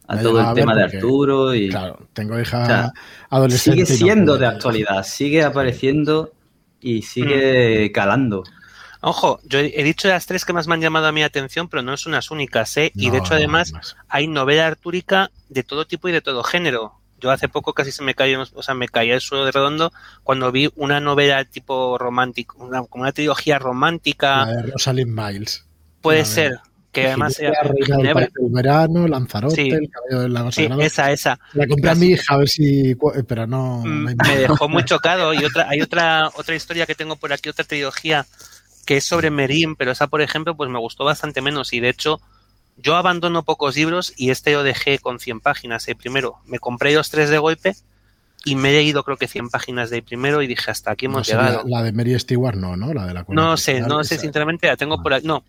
a 0.08 0.18
todo 0.20 0.40
el 0.40 0.54
tema 0.54 0.76
de 0.76 0.84
Arturo 0.84 1.54
y... 1.54 1.70
Claro, 1.70 2.08
tengo 2.14 2.40
hija 2.40 2.92
adolescente. 3.30 3.86
Sigue 3.86 3.98
siendo 3.98 4.38
de 4.38 4.46
actualidad, 4.46 5.04
sigue 5.04 5.44
apareciendo 5.44 6.34
y 6.80 7.02
sigue 7.02 7.90
mm. 7.90 7.92
calando. 7.94 8.44
Ojo, 9.06 9.42
yo 9.44 9.60
he 9.60 9.84
dicho 9.84 10.08
las 10.08 10.26
tres 10.26 10.46
que 10.46 10.54
más 10.54 10.68
me 10.68 10.76
han 10.76 10.82
llamado 10.82 11.08
a 11.08 11.12
mi 11.12 11.24
atención, 11.24 11.68
pero 11.68 11.84
no 11.84 11.98
son 11.98 12.14
las 12.14 12.32
únicas, 12.32 12.78
¿eh? 12.78 12.90
y 12.96 13.10
de 13.10 13.18
hecho, 13.18 13.34
además, 13.34 13.74
hay 14.08 14.28
novela 14.28 14.66
artúrica 14.66 15.30
de 15.50 15.64
todo 15.64 15.86
tipo 15.86 16.08
y 16.08 16.14
de 16.14 16.22
todo 16.22 16.42
género. 16.42 16.94
Yo 17.24 17.32
hace 17.32 17.48
poco 17.48 17.74
casi 17.74 17.94
se 17.94 18.04
me 18.04 18.16
cayó, 18.16 18.44
o 18.54 18.64
sea, 18.64 18.76
me 18.76 18.90
caía 18.90 19.14
el 19.14 19.22
suelo 19.22 19.46
de 19.46 19.54
redondo 19.54 19.94
cuando 20.24 20.52
vi 20.52 20.70
una 20.76 21.00
novela 21.00 21.46
tipo 21.46 21.98
romántico, 21.98 22.58
una, 22.62 22.84
como 22.84 23.04
una 23.04 23.14
trilogía 23.14 23.60
romántica. 23.60 24.46
La 24.46 24.62
de 24.62 24.72
Rosalind 24.74 25.10
Miles. 25.10 25.66
Puede 26.02 26.26
ser, 26.26 26.60
que 26.92 27.08
además 27.08 27.40
era 27.40 27.54
el 27.62 28.50
verano, 28.50 29.08
Lanzarote, 29.08 29.70
el 29.70 29.90
cabello 29.90 30.22
del 30.24 30.34
lago 30.34 30.52
sí, 30.52 30.68
esa, 30.82 31.14
esa. 31.14 31.40
La 31.54 31.66
compré 31.66 31.92
a 31.92 31.96
mi 31.96 32.08
hija 32.08 32.36
a 32.36 32.38
ver 32.40 32.50
si, 32.50 32.94
pero 33.26 33.48
no. 33.48 33.84
Mm, 33.86 34.16
me 34.28 34.38
dejó 34.38 34.68
muy 34.68 34.84
chocado 34.84 35.34
y 35.34 35.46
otra, 35.46 35.70
hay 35.70 35.82
otra, 35.82 36.30
otra 36.36 36.56
historia 36.56 36.86
que 36.86 36.94
tengo 36.94 37.16
por 37.16 37.32
aquí, 37.32 37.48
otra 37.48 37.64
trilogía 37.64 38.26
que 38.86 38.98
es 38.98 39.06
sobre 39.06 39.32
Merín, 39.32 39.78
pero 39.78 39.92
esa, 39.92 40.08
por 40.08 40.22
ejemplo, 40.22 40.58
pues 40.58 40.70
me 40.70 40.78
gustó 40.78 41.06
bastante 41.06 41.42
menos 41.42 41.72
y 41.72 41.80
de 41.80 41.88
hecho 41.88 42.20
yo 42.78 42.96
abandono 42.96 43.44
pocos 43.44 43.76
libros 43.76 44.14
y 44.18 44.30
este 44.30 44.54
lo 44.54 44.64
dejé 44.64 45.00
con 45.00 45.20
100 45.20 45.40
páginas 45.40 45.88
el 45.88 45.96
primero. 45.96 46.38
Me 46.46 46.60
compré 46.60 46.94
los 46.94 47.10
tres 47.10 47.30
de 47.30 47.38
golpe 47.38 47.76
y 48.46 48.56
me 48.56 48.70
he 48.70 48.74
leído 48.74 49.04
creo 49.04 49.18
que 49.18 49.28
100 49.28 49.50
páginas 49.50 49.90
de 49.90 50.02
primero 50.02 50.42
y 50.42 50.48
dije 50.48 50.72
hasta 50.72 50.92
aquí 50.92 51.06
hemos 51.06 51.28
llegado. 51.28 51.64
La, 51.66 51.84
de 51.84 51.92
Mary 51.92 52.18
Stewart 52.20 52.58
no, 52.58 52.76
¿no? 52.76 52.94
La 52.94 53.06
de 53.06 53.14
la 53.14 53.26
No 53.30 53.58
sé, 53.58 53.82
no 53.82 54.04
sé, 54.04 54.18
sinceramente 54.18 54.68
la 54.68 54.76
tengo 54.76 55.02
por 55.02 55.14
aquí. 55.14 55.28
No, 55.28 55.44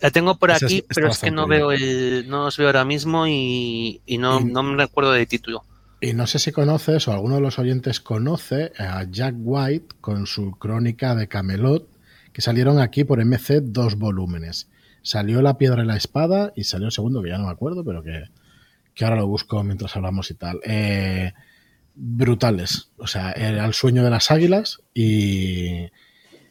la 0.00 0.10
tengo 0.10 0.36
por 0.36 0.50
aquí, 0.50 0.84
pero 0.88 1.08
es 1.08 1.18
que 1.18 1.30
no 1.30 1.46
veo 1.46 1.72
el, 1.72 2.26
no 2.28 2.46
os 2.46 2.56
veo 2.56 2.68
ahora 2.68 2.84
mismo 2.84 3.26
y, 3.26 4.00
no, 4.18 4.40
no 4.40 4.62
me 4.62 4.76
recuerdo 4.76 5.12
del 5.12 5.26
título. 5.26 5.62
Y 6.00 6.14
no 6.14 6.26
sé 6.26 6.38
si 6.38 6.50
conoces 6.50 7.06
o 7.08 7.12
alguno 7.12 7.34
de 7.34 7.42
los 7.42 7.58
oyentes 7.58 8.00
conoce 8.00 8.72
a 8.78 9.04
Jack 9.04 9.34
White 9.38 9.96
con 10.00 10.26
su 10.26 10.52
crónica 10.52 11.14
de 11.14 11.28
Camelot 11.28 11.86
que 12.32 12.40
salieron 12.40 12.78
aquí 12.78 13.04
por 13.04 13.22
MC 13.22 13.60
dos 13.60 13.96
volúmenes. 13.96 14.68
Salió 15.02 15.42
La 15.42 15.58
Piedra 15.58 15.82
y 15.82 15.86
la 15.86 15.96
Espada 15.96 16.52
y 16.56 16.64
salió 16.64 16.86
el 16.86 16.92
segundo, 16.92 17.22
que 17.22 17.30
ya 17.30 17.38
no 17.38 17.46
me 17.46 17.52
acuerdo, 17.52 17.84
pero 17.84 18.02
que, 18.02 18.24
ahora 19.04 19.16
lo 19.16 19.26
busco 19.26 19.62
mientras 19.62 19.96
hablamos 19.96 20.30
y 20.30 20.34
tal. 20.34 20.60
Eh, 20.64 21.32
brutales. 21.94 22.90
O 22.98 23.06
sea, 23.06 23.32
era 23.32 23.64
el 23.64 23.74
sueño 23.74 24.04
de 24.04 24.10
las 24.10 24.30
águilas 24.30 24.80
y, 24.94 25.88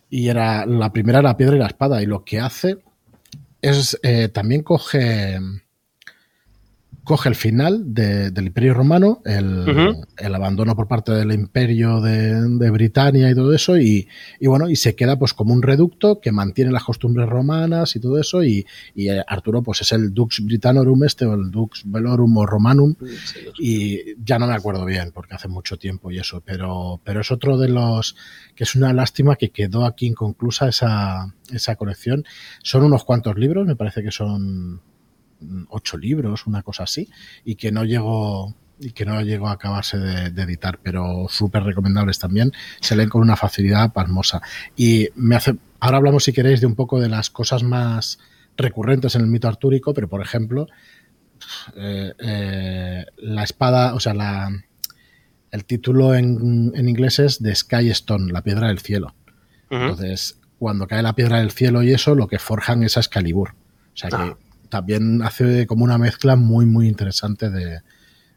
y 0.10 0.28
era 0.28 0.66
la 0.66 0.92
primera 0.92 1.22
La 1.22 1.38
Piedra 1.38 1.56
y 1.56 1.60
la 1.60 1.68
Espada. 1.68 2.02
Y 2.02 2.06
lo 2.06 2.24
que 2.24 2.40
hace 2.40 2.78
es 3.62 4.00
eh, 4.04 4.30
también 4.30 4.64
coge 4.64 5.40
coge 7.10 7.28
el 7.28 7.34
final 7.34 7.92
del 7.92 8.46
Imperio 8.46 8.76
Romano, 8.76 9.24
el, 9.26 10.36
abandono 10.36 10.76
por 10.76 10.88
parte 10.88 11.12
del 11.12 11.32
Imperio 11.32 12.02
de, 12.02 12.40
de 12.40 12.70
Britania 12.70 13.32
y 13.32 13.34
todo 13.34 13.52
eso, 13.52 13.80
y, 13.80 14.08
bueno, 14.40 14.70
y 14.70 14.76
se 14.76 14.94
queda 14.94 15.18
pues 15.18 15.34
como 15.34 15.56
un 15.56 15.64
reducto 15.64 16.20
que 16.22 16.32
mantiene 16.32 16.72
las 16.72 16.84
costumbres 16.84 17.28
romanas 17.28 17.96
y 17.96 18.00
todo 18.00 18.20
eso, 18.20 18.44
y, 18.44 18.64
eh, 18.96 19.24
Arturo 19.26 19.64
pues 19.64 19.82
es 19.82 19.92
el 19.92 20.14
Dux 20.14 20.46
Britannorum 20.46 21.04
este, 21.04 21.26
o 21.26 21.34
el 21.34 21.50
Dux 21.50 21.82
Velorum 21.84 22.38
o 22.38 22.46
Romanum, 22.46 22.94
y 23.58 24.16
ya 24.24 24.38
no 24.38 24.46
me 24.46 24.54
acuerdo 24.54 24.86
bien, 24.86 25.12
porque 25.12 25.34
hace 25.34 25.48
mucho 25.48 25.78
tiempo 25.78 26.12
y 26.12 26.20
eso, 26.20 26.44
pero, 26.46 27.02
pero 27.04 27.22
es 27.22 27.32
otro 27.32 27.58
de 27.58 27.70
los 27.70 28.16
que 28.54 28.66
es 28.66 28.76
una 28.76 28.94
lástima 28.94 29.36
que 29.36 29.50
quedó 29.50 29.84
aquí 29.88 30.06
inconclusa 30.06 30.70
esa, 30.70 31.34
esa 31.52 31.76
colección. 31.76 32.24
Son 32.62 32.84
unos 32.84 33.04
cuantos 33.04 33.36
libros, 33.36 33.66
me 33.66 33.76
parece 33.76 34.04
que 34.04 34.12
son 34.12 34.84
ocho 35.70 35.98
libros, 35.98 36.48
una 36.48 36.64
cosa 36.64 36.84
así, 36.84 37.10
y 37.46 37.56
que 37.56 37.72
no 37.72 37.84
llegó 37.84 38.56
y 38.80 38.92
que 38.92 39.06
no 39.06 39.22
llegó 39.22 39.50
a 39.50 39.54
acabarse 39.54 39.98
de, 39.98 40.42
editar, 40.42 40.80
pero 40.82 41.28
súper 41.30 41.64
recomendables 41.64 42.18
también, 42.18 42.54
se 42.80 42.96
leen 42.96 43.10
con 43.10 43.22
una 43.22 43.36
facilidad 43.36 43.92
pasmosa. 43.92 44.42
Y 44.78 45.10
me 45.16 45.36
hace, 45.36 45.56
ahora 45.82 45.98
hablamos 45.98 46.24
si 46.24 46.32
queréis 46.32 46.62
de 46.62 46.68
un 46.68 46.76
poco 46.76 47.00
de 47.00 47.10
las 47.10 47.30
cosas 47.30 47.62
más 47.62 48.20
recurrentes 48.56 49.16
en 49.16 49.22
el 49.22 49.28
mito 49.28 49.50
artúrico, 49.50 49.94
pero 49.94 50.08
por 50.08 50.22
ejemplo, 50.22 50.68
eh, 51.76 52.14
eh, 52.20 53.06
la 53.18 53.44
espada, 53.44 53.96
o 53.96 54.00
sea, 54.00 54.14
la, 54.14 54.50
el 55.52 55.66
título 55.66 56.16
en, 56.16 56.72
en, 56.74 56.88
inglés 56.88 57.20
es 57.20 57.40
The 57.40 57.54
Sky 57.56 57.90
Stone, 57.90 58.32
la 58.32 58.44
piedra 58.44 58.70
del 58.70 58.80
cielo. 58.80 59.14
Entonces, 59.70 60.40
cuando 60.58 60.88
cae 60.88 61.04
la 61.04 61.14
piedra 61.14 61.40
del 61.40 61.52
cielo 61.52 61.84
y 61.84 61.92
eso, 61.92 62.16
lo 62.16 62.28
que 62.28 62.40
forjan 62.40 62.82
es 62.84 62.96
a 62.96 63.02
Excalibur. 63.02 63.50
O 63.94 63.98
sea 63.98 64.10
que 64.10 64.16
ah 64.16 64.38
también 64.70 65.22
hace 65.22 65.68
como 65.68 65.84
una 65.84 65.98
mezcla 65.98 66.36
muy, 66.36 66.66
muy 66.66 66.88
interesante 66.88 67.50
de, 67.50 67.82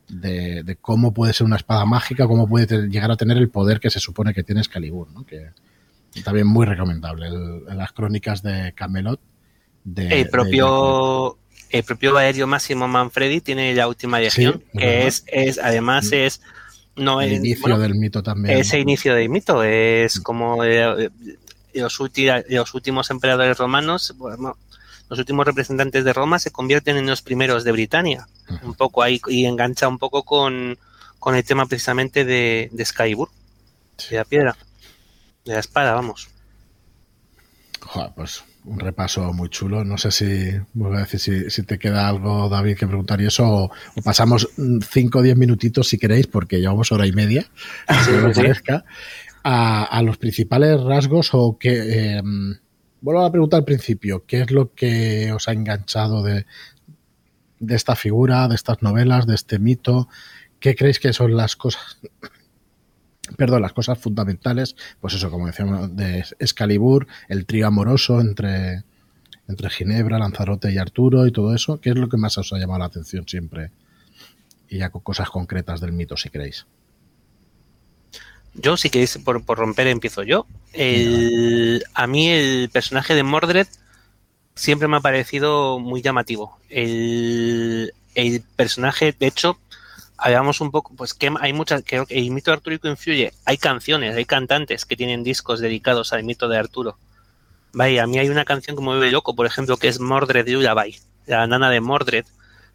de, 0.09 0.77
cómo 0.81 1.15
puede 1.15 1.33
ser 1.33 1.47
una 1.47 1.57
espada 1.57 1.85
mágica, 1.85 2.27
cómo 2.27 2.49
puede 2.49 2.89
llegar 2.89 3.11
a 3.11 3.17
tener 3.17 3.37
el 3.39 3.49
poder 3.49 3.81
que 3.81 3.91
se 3.91 4.01
supone 4.01 4.35
que 4.35 4.43
tiene 4.43 4.61
Excalibur, 4.61 5.11
¿no? 5.11 5.25
que 5.25 5.51
también 6.25 6.47
muy 6.47 6.67
recomendable. 6.67 7.31
las 7.75 7.93
crónicas 7.93 8.43
de 8.43 8.73
Camelot. 8.75 9.21
De, 9.85 10.21
el 10.21 10.29
propio 10.29 11.39
el 11.71 11.83
propio 11.83 12.13
Valerio 12.13 12.47
Máximo 12.47 12.87
Manfredi 12.87 13.41
tiene 13.41 13.75
la 13.75 13.89
última 13.89 14.21
edición, 14.21 14.63
que 14.73 15.07
es, 15.07 15.25
es, 15.27 15.59
además 15.59 16.11
mm. 16.11 16.15
es 16.15 16.41
no 16.95 17.21
el 17.23 17.33
inicio 17.33 17.79
del 17.79 17.95
mito 17.95 18.23
también. 18.23 18.59
Ese 18.59 18.79
inicio 18.79 19.15
del 19.15 19.29
mito 19.31 19.65
es 19.65 20.21
mm. 20.21 20.23
como 20.23 20.63
eh, 20.65 21.11
los, 21.75 21.99
los, 22.49 22.75
últimos 22.75 23.11
emperadores 23.11 23.57
romanos, 23.57 24.15
bueno, 24.19 24.59
los 25.13 25.19
últimos 25.19 25.45
representantes 25.45 26.07
de 26.07 26.15
Roma 26.15 26.39
se 26.39 26.51
convierten 26.51 26.97
en 26.97 27.07
los 27.07 27.21
primeros 27.21 27.65
de 27.65 27.73
Britania. 27.73 28.27
Un 28.63 28.73
poco 28.73 29.03
ahí, 29.03 29.21
y 29.29 29.45
engancha 29.45 29.87
un 29.87 29.99
poco 29.99 30.23
con, 30.23 30.79
el 31.27 31.45
tema 31.45 31.67
precisamente 31.67 32.25
de, 32.25 32.71
de 32.73 32.85
Skybur, 32.87 33.29
de 34.09 34.17
la 34.17 34.25
piedra, 34.25 34.57
de 35.45 35.53
la 35.53 35.61
espada, 35.61 35.93
vamos. 35.93 36.31
pues 38.17 38.43
un 38.65 38.81
repaso 38.81 39.35
muy 39.35 39.51
chulo. 39.51 39.85
No 39.85 39.99
sé 39.99 40.11
si, 40.13 40.25
a 40.25 40.99
decir, 41.01 41.51
si, 41.51 41.63
te 41.65 41.79
queda 41.79 42.09
algo, 42.09 42.49
David, 42.49 42.79
que 42.79 42.87
preguntar 42.87 43.21
y 43.21 43.27
eso, 43.27 43.45
o, 43.47 43.71
pasamos 44.03 44.49
5 44.57 45.19
o 45.19 45.21
10 45.21 45.37
minutitos 45.37 45.89
si 45.89 45.99
queréis, 45.99 46.27
porque 46.27 46.59
llevamos 46.59 46.91
hora 46.91 47.07
y 47.07 47.13
media, 47.13 47.51
si 48.03 48.13
me 48.13 48.33
parezca, 48.33 48.87
a, 49.45 50.01
los 50.03 50.17
principales 50.17 50.81
rasgos 50.81 51.35
o 51.35 51.59
que... 51.59 52.17
Em, 52.17 52.63
vuelvo 53.03 53.21
a 53.21 53.25
la 53.25 53.31
pregunta 53.31 53.57
al 53.57 53.65
principio, 53.65 54.25
¿qué 54.27 54.41
es 54.41 54.51
lo 54.51 54.73
que 54.73 55.33
os 55.33 55.49
ha 55.49 55.53
enganchado 55.53 56.23
de, 56.23 56.47
de 57.59 57.75
esta 57.75 57.97
figura, 57.97 58.49
de 58.49 58.55
estas 58.55 58.83
novelas, 58.83 59.27
de 59.27 59.35
este 59.35 59.59
mito? 59.59 60.09
¿Qué 60.61 60.75
creéis 60.75 61.01
que 61.01 61.13
son 61.13 61.37
las 61.37 61.57
cosas, 61.57 61.99
perdón, 63.37 63.63
las 63.63 63.73
cosas 63.73 63.99
fundamentales? 63.99 64.77
Pues 65.01 65.15
eso, 65.15 65.31
como 65.31 65.47
decíamos, 65.47 65.95
de 65.95 66.25
Excalibur, 66.39 67.07
el 67.29 67.45
trío 67.45 67.67
amoroso 67.67 68.21
entre, 68.21 68.85
entre 69.49 69.71
Ginebra, 69.71 70.19
Lanzarote 70.19 70.73
y 70.73 70.79
Arturo 70.79 71.27
y 71.27 71.33
todo 71.33 71.55
eso. 71.55 71.81
¿Qué 71.81 71.91
es 71.91 71.97
lo 71.97 72.09
que 72.09 72.17
más 72.17 72.39
os 72.39 72.53
ha 72.53 72.59
llamado 72.59 72.79
la 72.79 72.87
atención 72.87 73.27
siempre? 73.27 73.71
Y 74.69 74.79
ya 74.79 74.91
con 74.91 75.03
cosas 75.03 75.29
concretas 75.29 75.81
del 75.81 75.93
mito, 75.93 76.17
si 76.17 76.31
queréis. 76.31 76.67
Yo, 78.55 78.77
si 78.77 78.91
queréis, 78.91 79.19
por, 79.19 79.45
por 79.45 79.59
romper, 79.59 79.87
empiezo 79.87 80.23
yo. 80.23 80.47
El, 80.73 81.85
a 81.95 82.07
mí 82.07 82.29
el 82.29 82.69
personaje 82.71 83.15
de 83.15 83.23
Mordred 83.23 83.67
siempre 84.55 84.89
me 84.89 84.99
ha 84.99 85.01
parecido 85.01 85.79
muy 85.79 86.03
llamativo. 86.03 86.59
El, 86.69 87.95
el 88.15 88.43
personaje, 88.57 89.15
de 89.19 89.27
hecho, 89.27 89.59
hablamos 90.17 90.61
un 90.61 90.71
poco, 90.71 90.95
pues 90.95 91.15
que 91.15 91.33
hay 91.41 91.53
muchas, 91.53 91.83
creo 91.85 92.07
que 92.07 92.19
el 92.19 92.31
mito 92.31 92.51
de 92.51 92.57
Artúrico 92.57 92.89
influye. 92.89 93.33
Hay 93.45 93.57
canciones, 93.57 94.17
hay 94.17 94.25
cantantes 94.25 94.85
que 94.85 94.97
tienen 94.97 95.25
discos 95.25 95.61
dedicados 95.61 96.13
al 96.13 96.25
mito 96.25 96.49
de 96.49 96.59
Arturo. 96.59 96.97
Vaya, 97.73 98.03
a 98.03 98.07
mí 98.07 98.19
hay 98.19 98.29
una 98.29 98.45
canción 98.45 98.77
que 98.77 98.83
me 98.83 98.89
vuelve 98.89 99.11
loco, 99.11 99.35
por 99.35 99.47
ejemplo, 99.47 99.79
que 99.79 99.89
es 99.89 99.99
Mordred 99.99 100.47
Lullaby, 100.47 100.97
la 101.27 101.47
nana 101.47 101.71
de 101.71 101.81
Mordred, 101.81 102.27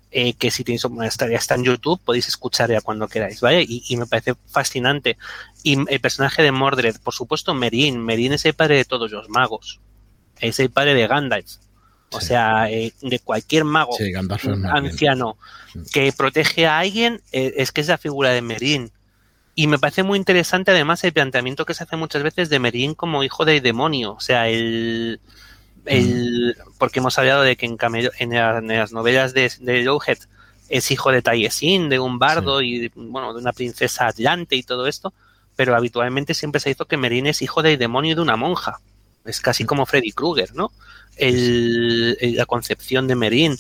eh, 0.10 0.34
que 0.34 0.52
si 0.52 0.64
tenéis 0.64 0.86
está, 1.04 1.28
está 1.28 1.56
en 1.56 1.66
YouTube, 1.66 2.00
podéis 2.04 2.28
escuchar 2.28 2.70
ya 2.70 2.82
cuando 2.82 3.08
queráis, 3.08 3.42
¿vale? 3.42 3.66
Y, 3.68 3.98
me 3.98 4.06
parece 4.06 4.36
fascinante. 4.48 5.18
Y 5.64 5.78
el 5.92 6.00
personaje 6.00 6.44
de 6.44 6.52
Mordred, 6.52 6.96
por 7.04 7.14
supuesto, 7.14 7.54
Merin. 7.54 8.04
Merin 8.04 8.34
es 8.34 8.46
el 8.46 8.54
padre 8.54 8.78
de 8.78 8.86
todos 8.86 9.12
los 9.12 9.30
magos. 9.30 9.82
Es 10.40 10.60
el 10.60 10.70
padre 10.70 10.94
de 10.94 11.08
Gandalf. 11.08 11.58
O 12.12 12.22
sea, 12.22 12.72
eh, 12.72 12.94
de 13.02 13.20
cualquier 13.20 13.66
mago 13.66 13.98
anciano 14.72 15.38
que 15.92 16.14
protege 16.14 16.66
a 16.66 16.80
alguien, 16.80 17.22
eh, 17.34 17.56
es 17.58 17.74
que 17.74 17.82
es 17.82 17.88
la 17.90 17.98
figura 17.98 18.30
de 18.30 18.42
Merin. 18.42 18.92
Y 19.56 19.68
me 19.68 19.78
parece 19.78 20.04
muy 20.04 20.18
interesante 20.18 20.72
además 20.72 21.04
el 21.04 21.12
planteamiento 21.12 21.66
que 21.66 21.74
se 21.74 21.84
hace 21.84 21.98
muchas 21.98 22.24
veces 22.24 22.50
de 22.50 22.60
Merin 22.60 22.94
como 22.94 23.24
hijo 23.24 23.44
del 23.44 23.62
demonio. 23.62 24.14
O 24.14 24.22
sea, 24.22 24.48
el, 24.48 25.20
el, 25.88 26.56
porque 26.78 27.00
hemos 27.00 27.18
hablado 27.18 27.42
de 27.42 27.56
que 27.56 27.66
en, 27.66 27.78
en, 28.20 28.68
las 28.68 28.92
novelas 28.92 29.34
de, 29.34 29.52
de 29.60 29.98
es 30.70 30.92
hijo 30.92 31.12
de 31.12 31.22
Taliesin, 31.22 31.90
de 31.90 32.00
un 32.00 32.20
bardo 32.20 32.62
y 32.62 32.92
bueno, 32.96 33.34
de 33.34 33.40
una 33.40 33.54
princesa 33.54 34.08
atlante 34.08 34.56
y 34.56 34.64
todo 34.64 34.88
esto, 34.88 35.14
pero 35.56 35.76
habitualmente 35.76 36.34
siempre 36.34 36.62
se 36.62 36.70
hizo 36.70 36.86
que 36.86 36.98
Merín 36.98 37.26
es 37.26 37.42
hijo 37.42 37.62
del 37.62 37.78
demonio 37.78 38.12
y 38.12 38.16
de 38.16 38.22
una 38.22 38.36
monja. 38.36 38.80
Es 39.26 39.42
casi 39.42 39.66
como 39.66 39.86
Freddy 39.86 40.12
Krueger, 40.12 40.56
¿no? 40.56 40.72
la 41.20 42.46
concepción 42.46 43.08
de 43.08 43.16
Merín. 43.16 43.58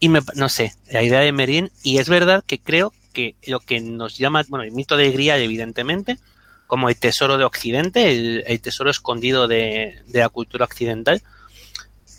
Y 0.00 0.08
me, 0.08 0.20
no 0.34 0.48
sé, 0.48 0.74
la 0.90 1.02
idea 1.02 1.20
de 1.20 1.32
Merín, 1.32 1.70
y 1.82 1.98
es 1.98 2.08
verdad 2.08 2.42
que 2.46 2.58
creo 2.58 2.92
que 3.12 3.34
lo 3.46 3.60
que 3.60 3.80
nos 3.80 4.16
llama, 4.16 4.44
bueno, 4.48 4.64
el 4.64 4.72
mito 4.72 4.96
de 4.96 5.10
Grial, 5.10 5.40
evidentemente, 5.40 6.18
como 6.66 6.88
el 6.88 6.96
tesoro 6.96 7.36
de 7.36 7.44
Occidente, 7.44 8.44
el, 8.46 8.60
tesoro 8.60 8.90
escondido 8.90 9.48
de, 9.48 10.02
la 10.12 10.28
cultura 10.28 10.64
occidental. 10.64 11.22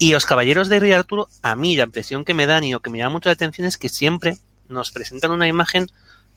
Y 0.01 0.13
los 0.13 0.25
caballeros 0.25 0.67
de 0.67 0.79
Rey 0.79 0.93
Arturo, 0.93 1.29
a 1.43 1.55
mí 1.55 1.75
la 1.75 1.83
impresión 1.83 2.25
que 2.25 2.33
me 2.33 2.47
dan 2.47 2.63
y 2.63 2.71
lo 2.71 2.79
que 2.79 2.89
me 2.89 2.97
llama 2.97 3.11
mucho 3.11 3.29
la 3.29 3.33
atención 3.33 3.67
es 3.67 3.77
que 3.77 3.87
siempre 3.87 4.39
nos 4.67 4.89
presentan 4.89 5.29
una 5.29 5.47
imagen 5.47 5.91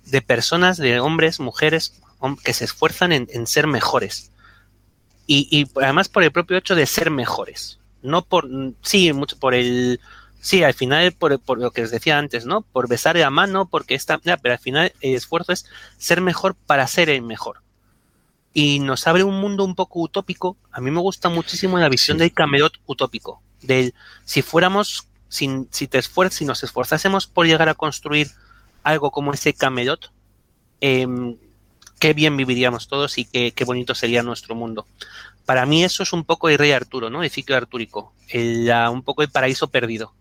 de 0.05 0.20
personas, 0.20 0.77
de 0.77 1.01
hombres, 1.01 1.41
mujeres, 1.41 1.99
que 2.45 2.53
se 2.53 2.66
esfuerzan 2.66 3.11
en, 3.12 3.47
ser 3.47 3.66
mejores. 3.66 4.31
Y, 5.27 5.66
además 5.77 6.11
por 6.11 6.24
el 6.24 6.31
propio 6.31 6.59
hecho 6.59 6.74
de 6.74 6.85
ser 6.85 7.11
mejores. 7.11 7.78
No 8.03 8.20
por, 8.20 8.47
sí, 8.82 9.15
mucho 9.15 9.39
por 9.39 9.55
el, 9.55 9.99
sí, 10.43 10.62
al 10.62 10.74
final 10.74 11.12
por, 11.12 11.41
por 11.41 11.59
lo 11.59 11.70
que 11.70 11.85
os 11.85 11.91
decía 11.91 12.19
antes, 12.19 12.45
¿no? 12.45 12.61
Por 12.61 12.86
besar 12.86 13.16
la 13.16 13.31
mano, 13.31 13.65
porque 13.65 13.95
está, 13.95 14.19
pero 14.19 14.53
al 14.53 14.61
final 14.61 14.93
el 15.01 15.15
esfuerzo 15.15 15.53
es 15.53 15.65
ser 15.97 16.20
mejor 16.20 16.55
para 16.55 16.86
ser 16.86 17.09
el 17.09 17.23
mejor 17.23 17.62
y 18.53 18.78
nos 18.78 19.07
abre 19.07 19.24
un 19.24 19.41
mundo 19.41 19.65
un 19.65 19.74
poco 19.74 20.01
utópico. 20.01 20.57
A 20.70 20.81
mí 20.81 20.91
me 20.91 21.01
gusta 21.01 21.28
muchísimo 21.28 21.77
la 21.78 21.89
visión 21.89 22.19
del 22.19 22.32
Camelot 22.32 22.74
utópico. 22.86 23.43
Del 23.66 23.95
si 24.24 24.43
fuéramos, 24.43 25.09
si, 25.28 25.66
si 25.70 25.89
te 25.89 25.99
esfuerzas, 25.99 26.39
si 26.39 26.45
nos 26.45 26.62
esforzásemos 26.62 27.27
por 27.27 27.47
llegar 27.47 27.69
a 27.69 27.74
construir 27.74 28.31
algo 28.82 29.11
como 29.11 29.32
ese 29.32 29.55
Camelot, 29.55 30.12
em, 30.81 31.36
qué 31.99 32.12
bien 32.12 32.36
viviríamos 32.36 32.86
todos 32.89 33.19
y 33.19 33.24
qué, 33.24 33.65
bonito 33.65 33.95
sería 33.95 34.23
nuestro 34.23 34.55
mundo. 34.55 34.86
Para 35.47 35.66
mí 35.66 35.85
eso 35.85 36.03
es 36.03 36.12
un 36.12 36.24
poco 36.24 36.49
el 36.49 36.59
rey 36.59 36.73
Arturo, 36.73 37.11
¿no? 37.11 37.23
El 37.23 37.31
ciclo 37.31 37.57
artúrico, 37.57 38.12
un 38.32 39.03
poco 39.03 39.23
el 39.23 39.31
paraíso 39.31 39.69
perdido. 39.69 40.12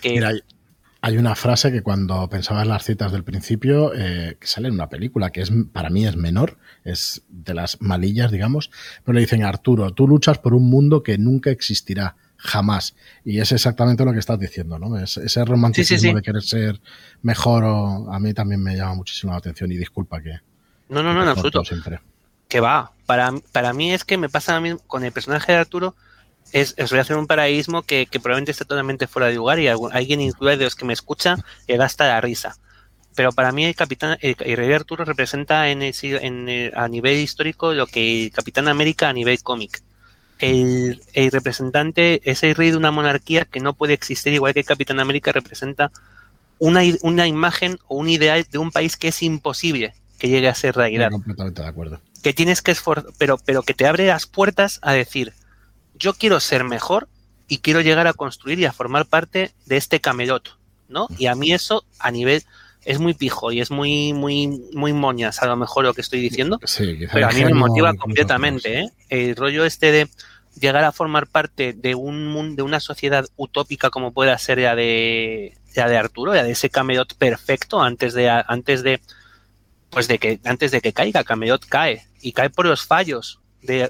Que, 0.00 0.42
hay 1.00 1.18
una 1.18 1.34
frase 1.34 1.70
que 1.70 1.82
cuando 1.82 2.30
pensaba 2.30 2.62
en 2.62 2.70
las 2.70 2.84
citas 2.84 3.12
del 3.12 3.24
principio, 3.24 3.92
eh, 3.94 4.38
que 4.40 4.46
sale 4.46 4.68
en 4.68 4.74
una 4.74 4.88
película, 4.88 5.30
que 5.30 5.42
es 5.42 5.52
para 5.70 5.90
mí 5.90 6.06
es 6.06 6.16
menor, 6.16 6.56
es 6.82 7.24
de 7.28 7.52
las 7.52 7.82
malillas, 7.82 8.30
digamos, 8.30 8.70
pero 9.04 9.14
le 9.14 9.20
dicen, 9.20 9.44
Arturo, 9.44 9.92
tú 9.92 10.08
luchas 10.08 10.38
por 10.38 10.54
un 10.54 10.70
mundo 10.70 11.02
que 11.02 11.18
nunca 11.18 11.50
existirá, 11.50 12.16
jamás. 12.44 12.94
Y 13.24 13.40
es 13.40 13.50
exactamente 13.52 14.04
lo 14.04 14.12
que 14.12 14.18
estás 14.18 14.38
diciendo, 14.38 14.78
¿no? 14.78 14.98
Es, 14.98 15.16
ese 15.16 15.44
romanticismo 15.44 16.14
de 16.14 16.22
querer 16.22 16.42
ser 16.42 16.80
mejor, 17.22 17.64
o, 17.64 18.12
a 18.12 18.20
mí 18.20 18.34
también 18.34 18.62
me 18.62 18.76
llama 18.76 18.94
muchísimo 18.94 19.32
la 19.32 19.38
atención 19.38 19.72
y 19.72 19.76
disculpa 19.76 20.22
que... 20.22 20.38
No, 20.90 21.02
no, 21.02 21.14
no, 21.14 21.22
en 21.22 21.28
absoluto. 21.28 21.64
Siempre. 21.64 22.00
Que 22.48 22.60
va. 22.60 22.92
Para, 23.06 23.32
para 23.52 23.72
mí 23.72 23.92
es 23.92 24.04
que 24.04 24.18
me 24.18 24.28
pasa 24.28 24.56
a 24.56 24.60
mí 24.60 24.76
con 24.86 25.04
el 25.04 25.12
personaje 25.12 25.52
de 25.52 25.58
Arturo 25.58 25.96
es, 26.52 26.76
voy 26.76 26.98
a 26.98 27.02
hacer 27.02 27.16
un 27.16 27.26
paraísmo 27.26 27.82
que, 27.82 28.06
probablemente 28.12 28.52
esté 28.52 28.64
totalmente 28.64 29.06
fuera 29.06 29.28
de 29.28 29.34
lugar 29.34 29.58
y 29.58 29.68
alguien 29.68 30.20
incluye 30.20 30.56
de 30.56 30.64
los 30.64 30.76
que 30.76 30.84
me 30.84 30.92
escucha 30.92 31.36
le 31.66 31.76
da 31.76 31.86
hasta 31.86 32.06
la 32.06 32.20
risa. 32.20 32.56
Pero 33.16 33.32
para 33.32 33.52
mí 33.52 33.64
el 33.64 33.74
Capitán, 33.74 34.18
el, 34.20 34.36
Rey 34.36 34.72
Arturo 34.72 35.04
representa 35.04 35.68
en, 35.68 35.82
en 35.82 36.72
a 36.74 36.88
nivel 36.88 37.18
histórico 37.18 37.72
lo 37.72 37.86
que 37.86 38.24
el 38.24 38.32
Capitán 38.32 38.68
América 38.68 39.08
a 39.08 39.12
nivel 39.12 39.42
cómic. 39.42 39.82
El, 40.50 41.02
el, 41.12 41.30
representante 41.30 42.20
es 42.30 42.42
el 42.42 42.54
rey 42.54 42.70
de 42.70 42.76
una 42.76 42.90
monarquía 42.90 43.44
que 43.44 43.60
no 43.60 43.74
puede 43.74 43.94
existir, 43.94 44.32
igual 44.32 44.54
que 44.54 44.64
Capitán 44.64 45.00
América 45.00 45.32
representa 45.32 45.90
una, 46.58 46.82
una 47.02 47.26
imagen 47.26 47.78
o 47.88 47.96
un 47.96 48.08
ideal 48.08 48.46
de 48.50 48.58
un 48.58 48.70
país 48.70 48.96
que 48.96 49.08
es 49.08 49.22
imposible 49.22 49.94
que 50.18 50.28
llegue 50.28 50.48
a 50.48 50.54
ser 50.54 50.76
realidad. 50.76 51.10
completamente 51.10 51.62
de 51.62 51.68
acuerdo. 51.68 52.00
Que 52.22 52.32
tienes 52.32 52.62
que 52.62 52.70
esforzar, 52.70 53.12
pero, 53.18 53.38
pero 53.44 53.62
que 53.62 53.74
te 53.74 53.86
abre 53.86 54.06
las 54.06 54.26
puertas 54.26 54.78
a 54.82 54.92
decir, 54.92 55.34
yo 55.94 56.14
quiero 56.14 56.40
ser 56.40 56.64
mejor 56.64 57.08
y 57.48 57.58
quiero 57.58 57.80
llegar 57.80 58.06
a 58.06 58.14
construir 58.14 58.58
y 58.58 58.64
a 58.64 58.72
formar 58.72 59.06
parte 59.06 59.52
de 59.66 59.76
este 59.76 60.00
camelot, 60.00 60.58
¿no? 60.88 61.08
Y 61.18 61.26
a 61.26 61.34
mí 61.34 61.52
eso 61.52 61.84
a 61.98 62.10
nivel 62.10 62.42
es 62.84 62.98
muy 62.98 63.14
pijo 63.14 63.52
y 63.52 63.60
es 63.60 63.70
muy 63.70 64.12
muy 64.12 64.46
muy 64.74 64.92
moñas 64.92 65.42
a 65.42 65.46
lo 65.46 65.56
mejor 65.56 65.84
lo 65.84 65.94
que 65.94 66.02
estoy 66.02 66.20
diciendo, 66.20 66.60
pero 67.12 67.28
a 67.28 67.32
mí 67.32 67.44
me 67.44 67.54
motiva 67.54 67.94
completamente, 67.94 68.80
¿eh? 68.80 68.90
El 69.08 69.36
rollo 69.36 69.64
este 69.64 69.90
de 69.90 70.08
llegar 70.58 70.84
a 70.84 70.92
formar 70.92 71.26
parte 71.26 71.72
de 71.72 71.94
un 71.94 72.26
mundo, 72.26 72.56
de 72.56 72.62
una 72.62 72.80
sociedad 72.80 73.26
utópica 73.36 73.90
como 73.90 74.12
pueda 74.12 74.36
ser 74.38 74.60
ya 74.60 74.74
de 74.74 75.56
ya 75.74 75.88
de 75.88 75.96
Arturo, 75.96 76.34
ya 76.34 76.44
de 76.44 76.52
ese 76.52 76.70
camelot 76.70 77.14
perfecto 77.16 77.82
antes 77.82 78.14
de 78.14 78.28
antes 78.30 78.82
de 78.82 79.00
pues 79.90 80.08
de 80.08 80.18
que 80.18 80.40
antes 80.44 80.70
de 80.70 80.80
que 80.80 80.92
caiga 80.92 81.24
Camelot 81.24 81.64
cae 81.66 82.06
y 82.20 82.32
cae 82.32 82.50
por 82.50 82.66
los 82.66 82.84
fallos 82.84 83.40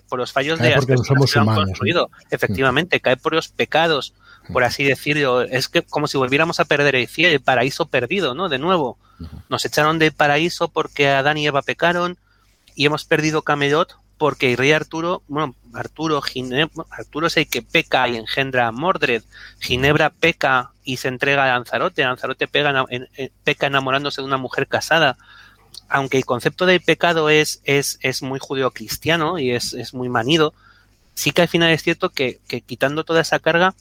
por 0.09 0.19
los 0.19 0.33
fallos 0.33 0.59
de 0.59 0.71
las 0.71 0.87
personas 0.87 1.33
que 1.33 1.39
han 1.39 1.47
construido. 1.47 2.11
Efectivamente, 2.31 3.01
cae 3.01 3.17
por 3.17 3.35
los 3.35 3.49
pecados, 3.49 4.15
por 4.53 4.65
así 4.65 4.85
decirlo. 4.85 5.43
Es 5.43 5.69
que 5.69 5.83
como 5.83 6.07
si 6.07 6.17
volviéramos 6.17 6.61
a 6.61 6.65
perder 6.65 6.95
el 6.95 7.09
cielo, 7.09 7.35
el 7.35 7.41
paraíso 7.41 7.87
perdido, 7.87 8.35
¿no? 8.35 8.49
De 8.49 8.59
nuevo. 8.59 8.99
Nos 9.49 9.65
echaron 9.65 9.99
del 9.99 10.13
paraíso 10.13 10.69
porque 10.69 11.09
Adán 11.09 11.39
y 11.39 11.47
Eva 11.47 11.63
pecaron 11.63 12.19
y 12.75 12.87
hemos 12.87 13.05
perdido 13.05 13.43
Camelot 13.43 13.97
porque 14.25 14.53
el 14.53 14.57
rey 14.57 14.73
Arturo, 14.73 15.23
bueno, 15.29 15.55
Arturo, 15.75 16.23
Arturo 16.89 17.27
es 17.27 17.37
el 17.37 17.47
que 17.47 17.61
peca 17.61 18.09
y 18.09 18.17
engendra 18.17 18.67
a 18.67 18.73
Mordred. 18.73 19.23
Ginebra 19.61 20.09
peca 20.09 20.71
y 20.83 20.97
se 20.97 21.09
entrega 21.09 21.45
a 21.45 21.49
Lanzarote. 21.49 22.05
Lanzarote 22.05 22.49
pega, 22.49 22.87
peca 23.45 23.67
enamorándose 23.67 24.23
de 24.23 24.27
una 24.27 24.39
mujer 24.39 24.67
casada 24.67 25.19
aunque 25.91 26.17
el 26.17 26.25
concepto 26.25 26.65
del 26.65 26.81
pecado 26.81 27.29
es, 27.29 27.61
es, 27.65 27.99
es 28.01 28.23
muy 28.23 28.39
judeocristiano 28.41 29.39
y 29.39 29.51
es, 29.51 29.75
es, 29.75 29.93
muy 29.93 30.09
manido, 30.09 30.55
sí 31.13 31.33
que 31.33 31.43
al 31.43 31.49
final 31.49 31.71
es 31.71 31.83
cierto 31.83 32.09
que, 32.09 32.41
quitando 32.65 33.05
toda 33.05 33.21
esa 33.21 33.41
carga, 33.41 33.75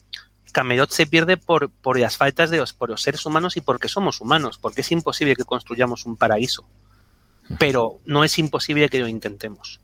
Camelot 0.52 0.90
se 0.90 1.06
pierde 1.06 1.38
por, 1.38 1.70
por 1.70 1.98
las 1.98 2.18
faltas 2.18 2.50
de 2.50 2.58
los, 2.58 2.74
por 2.74 2.90
los 2.90 3.00
seres 3.00 3.24
humanos 3.24 3.56
y 3.56 3.62
porque 3.62 3.88
somos 3.88 4.20
humanos, 4.20 4.58
porque 4.58 4.82
es 4.82 4.92
imposible 4.92 5.36
que 5.36 5.44
construyamos 5.44 6.04
un 6.04 6.18
paraíso. 6.18 6.66
Pero 7.58 8.00
no 8.04 8.24
es 8.24 8.38
imposible 8.38 8.90
que 8.90 9.00
lo 9.00 9.08
intentemos. 9.08 9.80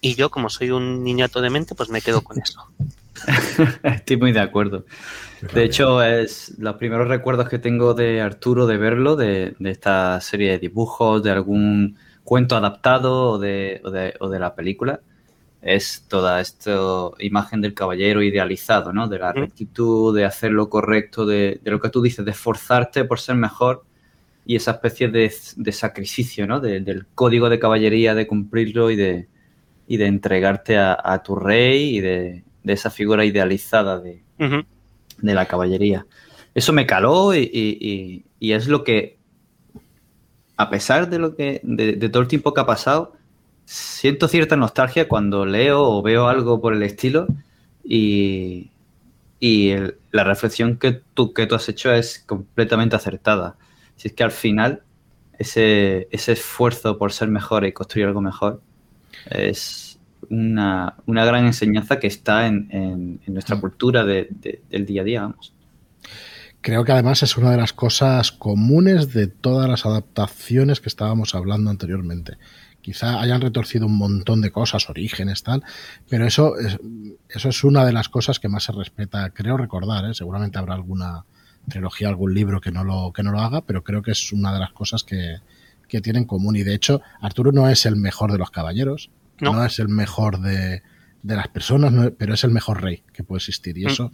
Y 0.00 0.14
yo, 0.14 0.30
como 0.30 0.48
soy 0.48 0.70
un 0.70 1.02
niñato 1.02 1.40
de 1.40 1.50
mente, 1.50 1.74
pues 1.74 1.90
me 1.90 2.00
quedo 2.00 2.22
con 2.22 2.38
eso. 2.38 2.68
Estoy 3.82 4.16
muy 4.16 4.32
de 4.32 4.40
acuerdo. 4.40 4.84
De 5.54 5.64
hecho, 5.64 6.02
es 6.02 6.54
los 6.58 6.76
primeros 6.76 7.08
recuerdos 7.08 7.48
que 7.48 7.58
tengo 7.58 7.94
de 7.94 8.20
Arturo 8.20 8.66
de 8.66 8.76
verlo, 8.76 9.16
de, 9.16 9.54
esta 9.64 10.20
serie 10.20 10.52
de 10.52 10.58
dibujos, 10.58 11.22
de 11.22 11.30
algún 11.30 11.96
cuento 12.24 12.56
adaptado 12.56 13.32
o 13.32 13.38
de, 13.38 13.80
la 14.38 14.54
película, 14.54 15.00
es 15.62 16.04
toda 16.08 16.40
esta 16.40 16.76
imagen 17.18 17.60
del 17.60 17.74
caballero 17.74 18.22
idealizado, 18.22 18.92
¿no? 18.92 19.08
De 19.08 19.18
la 19.18 19.32
rectitud, 19.32 20.14
de 20.14 20.24
hacer 20.24 20.52
lo 20.52 20.68
correcto, 20.68 21.26
de, 21.26 21.60
lo 21.64 21.80
que 21.80 21.88
tú 21.88 22.02
dices, 22.02 22.24
de 22.24 22.30
esforzarte 22.32 23.04
por 23.04 23.18
ser 23.18 23.36
mejor 23.36 23.84
y 24.46 24.56
esa 24.56 24.72
especie 24.72 25.08
de, 25.08 25.30
sacrificio, 25.72 26.46
¿no? 26.46 26.60
del 26.60 27.06
código 27.14 27.48
de 27.48 27.58
caballería, 27.58 28.14
de 28.14 28.26
cumplirlo 28.26 28.90
y 28.90 28.96
de, 28.96 29.28
y 29.88 29.96
de 29.96 30.06
entregarte 30.06 30.78
a 30.78 31.22
tu 31.24 31.34
rey 31.34 31.96
y 31.96 32.00
de, 32.00 32.44
de 32.68 32.74
esa 32.74 32.90
figura 32.90 33.24
idealizada 33.24 33.98
de, 33.98 34.22
de 34.38 35.34
la 35.34 35.46
caballería. 35.46 36.06
Eso 36.54 36.72
me 36.72 36.86
caló 36.86 37.34
y, 37.34 38.24
es 38.40 38.68
lo 38.68 38.84
que, 38.84 39.18
a 40.56 40.70
pesar 40.70 41.08
de 41.08 41.18
lo 41.18 41.34
que, 41.34 41.60
de, 41.62 42.08
todo 42.08 42.22
el 42.22 42.28
tiempo 42.28 42.52
que 42.52 42.60
ha 42.60 42.66
pasado, 42.66 43.14
siento 43.64 44.28
cierta 44.28 44.56
nostalgia 44.56 45.08
cuando 45.08 45.46
leo 45.46 45.82
o 45.82 46.02
veo 46.02 46.28
algo 46.28 46.60
por 46.60 46.74
el 46.74 46.82
estilo 46.82 47.26
y, 47.82 48.70
y 49.40 49.72
la 50.10 50.24
reflexión 50.24 50.76
que 50.76 51.00
tú, 51.14 51.32
que 51.32 51.46
tú 51.46 51.54
has 51.54 51.68
hecho 51.68 51.92
es 51.92 52.18
completamente 52.20 52.96
acertada. 52.96 53.56
Si 53.96 54.08
es 54.08 54.14
que 54.14 54.24
al 54.24 54.30
final 54.30 54.82
ese, 55.38 56.08
ese 56.10 56.32
esfuerzo 56.32 56.98
por 56.98 57.12
ser 57.12 57.28
mejor 57.28 57.64
y 57.64 57.72
construir 57.72 58.08
algo 58.08 58.20
mejor 58.20 58.60
es, 59.26 59.98
una, 60.30 60.94
gran 61.06 61.46
enseñanza 61.46 61.98
que 61.98 62.06
está 62.06 62.46
en, 62.46 63.20
nuestra 63.26 63.56
mm. 63.56 63.60
cultura 63.60 64.04
del 64.04 64.86
día 64.86 65.02
a 65.02 65.04
día, 65.04 65.20
vamos. 65.22 65.52
Creo 66.60 66.84
que 66.84 66.92
además 66.92 67.22
es 67.22 67.36
una 67.36 67.52
de 67.52 67.56
las 67.56 67.72
cosas 67.72 68.32
comunes 68.32 69.12
de 69.12 69.28
todas 69.28 69.70
las 69.70 69.86
adaptaciones 69.86 70.80
que 70.80 70.88
estábamos 70.88 71.34
hablando 71.34 71.70
anteriormente. 71.70 72.36
Quizá 72.82 73.20
hayan 73.20 73.40
retorcido 73.40 73.86
un 73.86 73.96
montón 73.96 74.40
de 74.40 74.50
cosas, 74.50 74.90
orígenes, 74.90 75.42
tal, 75.42 75.62
pero 76.08 76.26
eso 76.26 76.58
es, 76.58 76.78
eso 77.28 77.48
es 77.48 77.64
una 77.64 77.84
de 77.84 77.92
las 77.92 78.08
cosas 78.08 78.40
que 78.40 78.48
más 78.48 78.64
se 78.64 78.72
respeta, 78.72 79.30
creo 79.30 79.56
recordar, 79.56 80.04
¿eh? 80.06 80.14
seguramente 80.14 80.58
habrá 80.58 80.74
alguna 80.74 81.24
trilogía, 81.68 82.08
algún 82.08 82.34
libro 82.34 82.60
que 82.60 82.72
no 82.72 82.82
lo, 82.82 83.12
que 83.12 83.22
no 83.22 83.30
lo 83.30 83.40
haga, 83.40 83.62
pero 83.62 83.84
creo 83.84 84.02
que 84.02 84.12
es 84.12 84.32
una 84.32 84.52
de 84.52 84.58
las 84.58 84.72
cosas 84.72 85.04
que, 85.04 85.36
que 85.88 86.00
tienen 86.00 86.22
en 86.22 86.28
común. 86.28 86.56
Y 86.56 86.62
de 86.62 86.74
hecho, 86.74 87.00
Arturo 87.20 87.50
no 87.52 87.68
es 87.68 87.86
el 87.86 87.96
mejor 87.96 88.30
de 88.30 88.38
los 88.38 88.50
caballeros, 88.50 89.10
no, 89.40 89.64
es 89.64 89.78
el 89.78 89.88
mejor 89.88 90.40
de, 90.40 90.82
las 91.22 91.48
personas, 91.48 92.12
pero 92.18 92.34
es 92.34 92.44
el 92.44 92.50
mejor 92.50 92.82
rey 92.82 93.02
que 93.12 93.24
puede 93.24 93.38
existir. 93.38 93.78
Y 93.78 93.84
mm. 93.84 93.88
eso, 93.88 94.12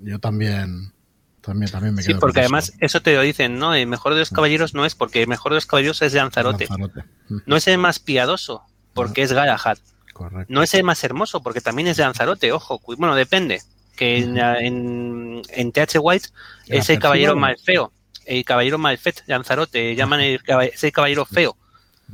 yo 0.00 0.18
también, 0.18 0.92
También, 1.40 1.70
también 1.70 1.94
me 1.94 2.02
Sí, 2.02 2.14
porque 2.14 2.40
además 2.40 2.74
eso 2.80 3.00
te 3.00 3.14
lo 3.14 3.22
dicen, 3.22 3.58
¿no? 3.58 3.74
El 3.74 3.86
mejor 3.86 4.14
de 4.14 4.20
los 4.20 4.30
caballeros 4.30 4.74
no 4.74 4.84
es 4.84 4.94
porque 4.94 5.22
el 5.22 5.28
mejor 5.28 5.52
de 5.52 5.56
los 5.56 5.66
caballeros 5.66 6.00
es 6.02 6.14
Lanzarote. 6.14 6.66
Lanzarote. 6.68 7.04
No 7.46 7.56
es 7.56 7.66
el 7.68 7.78
más 7.78 7.98
piadoso, 7.98 8.62
porque 8.94 9.22
es 9.22 9.32
Galahad. 9.32 9.78
Correcto. 10.12 10.52
No 10.52 10.62
es 10.62 10.74
el 10.74 10.84
más 10.84 11.02
hermoso, 11.04 11.42
porque 11.42 11.60
también 11.60 11.88
es 11.88 11.96
de 11.96 12.02
Lanzarote, 12.02 12.52
ojo. 12.52 12.80
Bueno, 12.96 13.14
depende. 13.14 13.62
Que 13.96 14.18
en, 14.18 15.42
en, 15.48 15.72
TH 15.72 15.98
White 16.00 16.28
es 16.66 16.88
el 16.88 17.00
caballero 17.00 17.34
más 17.34 17.60
feo. 17.64 17.92
El 18.28 18.44
caballero 18.44 18.78
Malfet, 18.78 19.24
Lanzarote, 19.26 19.94
llaman 19.94 20.20
el, 20.20 20.40
es 20.72 20.84
el 20.84 20.92
caballero 20.92 21.24
feo. 21.24 21.56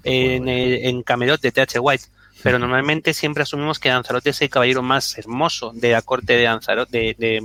En, 0.03 0.49
en 0.49 1.03
Camelot 1.05 1.41
de 1.41 1.53
TH 1.53 1.79
White 1.81 2.07
pero 2.45 2.59
normalmente 2.59 3.15
siempre 3.15 3.43
asumimos 3.43 3.79
que 3.79 3.89
Lanzarote 3.89 4.29
es 4.29 4.43
el 4.43 4.51
caballero 4.51 4.83
más 4.83 5.17
hermoso 5.17 5.73
de 5.75 5.93
la 5.93 6.03
corte 6.03 6.35
de 6.35 6.45
Lanzarote, 6.45 7.17
de, 7.19 7.41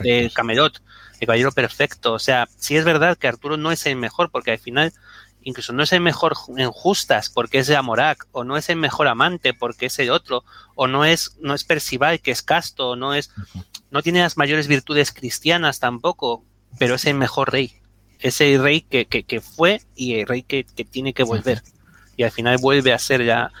de, 0.00 0.30
Camelot, 0.34 0.82
el 1.20 1.26
caballero 1.28 1.52
perfecto. 1.52 2.14
O 2.14 2.18
sea, 2.18 2.48
sí 2.56 2.76
es 2.76 2.84
verdad 2.84 3.16
que 3.16 3.28
Arturo 3.28 3.56
no 3.56 3.70
es 3.70 3.86
el 3.86 3.94
mejor, 3.94 4.32
porque 4.32 4.50
al 4.50 4.58
final 4.58 4.92
incluso 5.42 5.72
no 5.72 5.84
es 5.84 5.92
el 5.92 6.00
mejor 6.00 6.34
en 6.56 6.72
justas 6.72 7.30
porque 7.30 7.58
es 7.58 7.68
de 7.68 7.76
Amorak, 7.76 8.26
o 8.32 8.42
no 8.42 8.56
es 8.56 8.68
el 8.68 8.74
mejor 8.74 9.06
amante 9.06 9.54
porque 9.54 9.86
es 9.86 9.98
el 10.00 10.10
otro, 10.10 10.42
o 10.74 10.88
no 10.88 11.04
es, 11.04 11.36
no 11.40 11.54
es 11.54 11.62
Percival 11.62 12.20
que 12.20 12.32
es 12.32 12.42
casto, 12.42 12.90
o 12.90 12.96
no 12.96 13.14
es, 13.14 13.30
no 13.92 14.02
tiene 14.02 14.22
las 14.22 14.36
mayores 14.36 14.66
virtudes 14.66 15.12
cristianas 15.12 15.78
tampoco, 15.78 16.44
pero 16.80 16.96
es 16.96 17.04
el 17.04 17.14
mejor 17.14 17.52
rey. 17.52 17.80
Es 18.20 18.40
el 18.40 18.62
rey 18.62 18.80
que, 18.80 19.06
que, 19.06 19.22
que 19.24 19.40
fue 19.40 19.82
y 19.94 20.20
el 20.20 20.26
rey 20.26 20.42
que, 20.42 20.64
que 20.64 20.84
tiene 20.84 21.12
que 21.12 21.22
volver. 21.22 21.62
Y 22.16 22.22
al 22.22 22.30
final 22.30 22.56
vuelve 22.58 22.92
a 22.92 22.98
ser 22.98 23.24
ya 23.24 23.52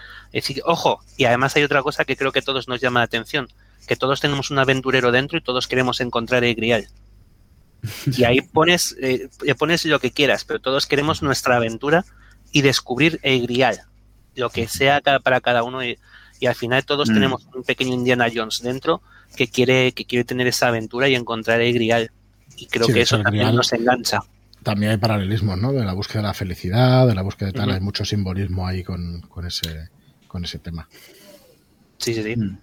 ojo, 0.64 1.00
y 1.16 1.24
además 1.24 1.56
hay 1.56 1.62
otra 1.62 1.82
cosa 1.82 2.04
que 2.04 2.16
creo 2.16 2.32
que 2.32 2.42
todos 2.42 2.68
nos 2.68 2.80
llama 2.80 3.00
la 3.00 3.04
atención, 3.04 3.48
que 3.86 3.96
todos 3.96 4.20
tenemos 4.20 4.50
un 4.50 4.58
aventurero 4.58 5.12
dentro 5.12 5.38
y 5.38 5.40
todos 5.40 5.68
queremos 5.68 6.00
encontrar 6.00 6.44
el 6.44 6.54
grial. 6.54 6.88
Y 8.06 8.24
ahí 8.24 8.40
pones, 8.52 8.96
eh, 9.00 9.28
pones 9.58 9.84
lo 9.84 10.00
que 10.00 10.10
quieras, 10.10 10.44
pero 10.44 10.60
todos 10.60 10.86
queremos 10.86 11.22
nuestra 11.22 11.56
aventura 11.56 12.04
y 12.52 12.62
descubrir 12.62 13.18
el 13.22 13.42
grial, 13.42 13.80
lo 14.34 14.50
que 14.50 14.68
sea 14.68 15.00
para 15.00 15.40
cada 15.40 15.62
uno. 15.62 15.84
Y, 15.84 15.98
al 16.46 16.54
final 16.54 16.84
todos 16.84 17.08
mm. 17.08 17.14
tenemos 17.14 17.46
un 17.54 17.62
pequeño 17.62 17.94
Indiana 17.94 18.28
Jones 18.32 18.60
dentro 18.60 19.00
que 19.36 19.48
quiere, 19.48 19.92
que 19.92 20.04
quiere 20.04 20.22
tener 20.22 20.46
esa 20.46 20.68
aventura 20.68 21.08
y 21.08 21.14
encontrar 21.14 21.62
el 21.62 21.72
grial. 21.72 22.10
Y 22.56 22.66
creo 22.66 22.88
que 22.88 23.00
eso 23.00 23.20
también 23.22 23.54
nos 23.54 23.72
engancha. 23.72 24.20
También 24.66 24.90
hay 24.90 24.98
paralelismos, 24.98 25.56
¿no? 25.58 25.72
De 25.72 25.84
la 25.84 25.92
búsqueda 25.92 26.22
de 26.22 26.26
la 26.26 26.34
felicidad, 26.34 27.06
de 27.06 27.14
la 27.14 27.22
búsqueda 27.22 27.52
de 27.52 27.52
tal. 27.52 27.70
Hay 27.70 27.78
mucho 27.78 28.04
simbolismo 28.04 28.66
ahí 28.66 28.82
con, 28.82 29.20
con 29.20 29.46
ese 29.46 29.90
con 30.26 30.44
ese 30.44 30.58
tema. 30.58 30.88
Sí, 31.98 32.12
sí, 32.12 32.24
sí. 32.24 32.34
Mm. 32.34 32.58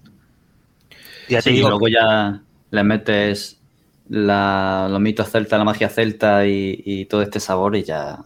Ya 1.29 1.41
te 1.41 1.51
digo. 1.51 1.67
Y 1.67 1.69
luego 1.69 1.87
ya 1.87 2.41
le 2.71 2.83
metes 2.83 3.61
la, 4.09 4.89
los 4.91 4.99
mitos 4.99 5.31
celta, 5.31 5.57
la 5.57 5.63
magia 5.63 5.87
celta 5.87 6.45
y, 6.45 7.05
todo 7.09 7.21
este 7.21 7.39
sabor 7.39 7.77
y 7.77 7.83
ya, 7.83 8.19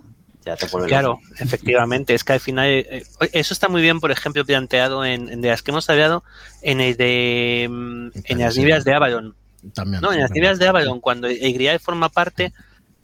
ya 0.43 0.55
te 0.55 0.65
vuelve 0.65 0.87
Claro, 0.87 1.19
efectivamente. 1.37 2.15
Es 2.15 2.23
que 2.23 2.33
al 2.33 2.39
final, 2.39 2.67
eh, 2.67 3.03
eso 3.31 3.53
está 3.53 3.69
muy 3.69 3.83
bien, 3.83 3.99
por 3.99 4.09
ejemplo, 4.09 4.43
planteado 4.43 5.05
en, 5.05 5.39
de 5.39 5.49
las 5.49 5.61
que 5.61 5.69
hemos 5.69 5.87
hablado 5.87 6.23
en 6.63 6.81
el 6.81 6.97
de 6.97 7.67
mm, 7.69 8.07
en 8.23 8.39
las 8.39 8.57
nieblas 8.57 8.85
de 8.85 8.95
Avalon. 8.95 9.35
También. 9.75 10.01
No, 10.01 10.11
en 10.11 10.21
las 10.21 10.31
nieblas 10.31 10.57
de 10.57 10.67
Avalon, 10.67 10.99
cuando 10.99 11.27
el 11.27 11.53
Grial 11.53 11.79
forma 11.79 12.09
parte 12.09 12.53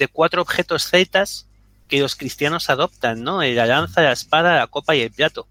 de 0.03 0.07
cuatro 0.07 0.41
objetos 0.41 0.85
celtas 0.85 1.47
que 1.87 1.99
los 1.99 2.15
cristianos 2.15 2.69
adoptan, 2.69 3.23
¿no? 3.23 3.41
La 3.41 3.65
lanza, 3.65 4.01
la 4.01 4.11
espada, 4.11 4.55
la 4.55 4.67
copa 4.67 4.95
y 4.95 5.01
el 5.01 5.11
plato 5.11 5.47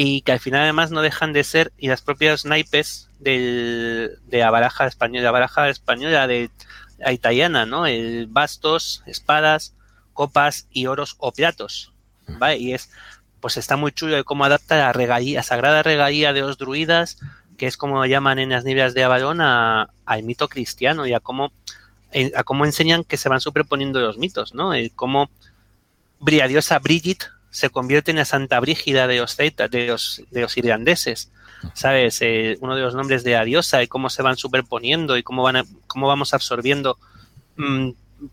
y 0.00 0.20
que 0.20 0.30
al 0.30 0.38
final 0.38 0.60
además 0.60 0.92
no 0.92 1.02
dejan 1.02 1.32
de 1.32 1.42
ser 1.42 1.72
y 1.76 1.88
las 1.88 2.02
propias 2.02 2.44
naipes 2.44 3.10
del, 3.18 4.20
de 4.26 4.38
la 4.38 4.52
baraja 4.52 4.86
española, 4.86 5.24
la 5.24 5.30
baraja 5.32 5.68
española 5.68 6.28
de 6.28 6.52
la 6.98 7.12
italiana, 7.12 7.66
¿no? 7.66 7.84
El 7.84 8.28
bastos, 8.28 9.02
espadas, 9.06 9.74
copas 10.12 10.68
y 10.70 10.86
oros 10.86 11.16
o 11.18 11.32
platos, 11.32 11.92
¿vale? 12.28 12.58
Y 12.58 12.74
es, 12.74 12.92
pues 13.40 13.56
está 13.56 13.76
muy 13.76 13.90
chulo 13.90 14.14
de 14.14 14.22
cómo 14.22 14.44
adapta 14.44 14.76
la 14.76 14.92
regalía, 14.92 15.42
sagrada 15.42 15.82
regalía 15.82 16.32
de 16.32 16.42
los 16.42 16.58
druidas, 16.58 17.18
que 17.56 17.66
es 17.66 17.76
como 17.76 18.06
llaman 18.06 18.38
en 18.38 18.50
las 18.50 18.62
nieblas 18.62 18.94
de 18.94 19.02
Avalon 19.02 19.40
al 19.40 20.22
mito 20.22 20.48
cristiano 20.48 21.08
y 21.08 21.12
a 21.12 21.18
cómo, 21.18 21.46
eh, 21.46 21.50
a 22.34 22.44
cómo 22.44 22.64
enseñan 22.64 23.04
que 23.04 23.16
se 23.16 23.28
van 23.28 23.40
superponiendo 23.40 24.00
los 24.00 24.18
mitos, 24.18 24.54
¿no? 24.54 24.72
Cómo 24.94 25.30
diosa 26.20 26.78
Brigitte 26.78 27.26
se 27.50 27.70
convierte 27.70 28.10
en 28.10 28.18
la 28.18 28.24
Santa 28.24 28.60
Brígida 28.60 29.06
de 29.06 29.18
los 29.18 29.36
los, 29.86 30.22
de 30.30 30.40
los 30.40 30.56
irlandeses. 30.56 31.30
¿Sabes? 31.74 32.18
Eh, 32.20 32.56
uno 32.60 32.76
de 32.76 32.82
los 32.82 32.94
nombres 32.94 33.24
de 33.24 33.32
la 33.32 33.44
diosa 33.44 33.82
y 33.82 33.88
cómo 33.88 34.10
se 34.10 34.22
van 34.22 34.36
superponiendo 34.36 35.16
y 35.16 35.24
cómo, 35.24 35.42
van 35.42 35.64
cómo 35.88 36.06
vamos 36.06 36.32
absorbiendo 36.32 36.98
mm, 37.56 37.90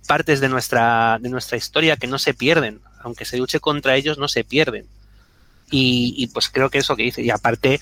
partes 0.07 0.41
de 0.41 0.49
nuestra, 0.49 1.18
de 1.19 1.30
nuestra 1.30 1.57
historia 1.57 1.97
que 1.97 2.06
no 2.06 2.19
se 2.19 2.35
pierden. 2.35 2.81
Aunque 3.02 3.26
se 3.26 3.38
luche 3.38 3.60
contra 3.60 3.95
ellos, 3.95 4.19
no 4.19 4.27
se 4.27 4.43
pierden. 4.43 4.85
Y, 5.72 6.14
y 6.18 6.27
pues 6.27 6.49
creo 6.49 6.69
que 6.69 6.77
eso 6.77 6.95
que 6.95 7.03
dice. 7.03 7.23
Y 7.23 7.31
aparte, 7.31 7.80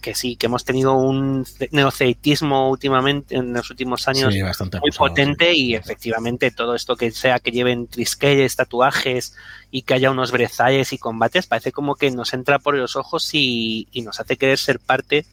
que 0.00 0.14
sí, 0.14 0.36
que 0.36 0.46
hemos 0.46 0.64
tenido 0.64 0.94
un 0.94 1.46
neoceitismo 1.70 2.70
últimamente, 2.70 3.36
en 3.36 3.52
los 3.54 3.70
últimos 3.70 4.06
años, 4.08 4.34
muy 4.80 4.90
potente 4.90 5.54
y 5.54 5.74
efectivamente 5.74 6.50
todo 6.50 6.74
esto 6.74 6.96
que 6.96 7.10
sea 7.10 7.38
que 7.38 7.50
lleven 7.50 7.86
trisquelles, 7.86 8.56
tatuajes 8.56 9.34
y 9.70 9.82
que 9.82 9.94
haya 9.94 10.10
unos 10.10 10.32
brezales 10.32 10.92
y 10.92 10.98
combates, 10.98 11.46
parece 11.46 11.72
como 11.72 11.94
que 11.94 12.10
nos 12.10 12.34
entra 12.34 12.58
por 12.58 12.76
los 12.76 12.94
ojos 12.94 13.30
y, 13.32 13.88
nos 14.04 14.20
hace 14.20 14.36
querer 14.36 14.58
ser 14.58 14.80
parte, 14.80 15.24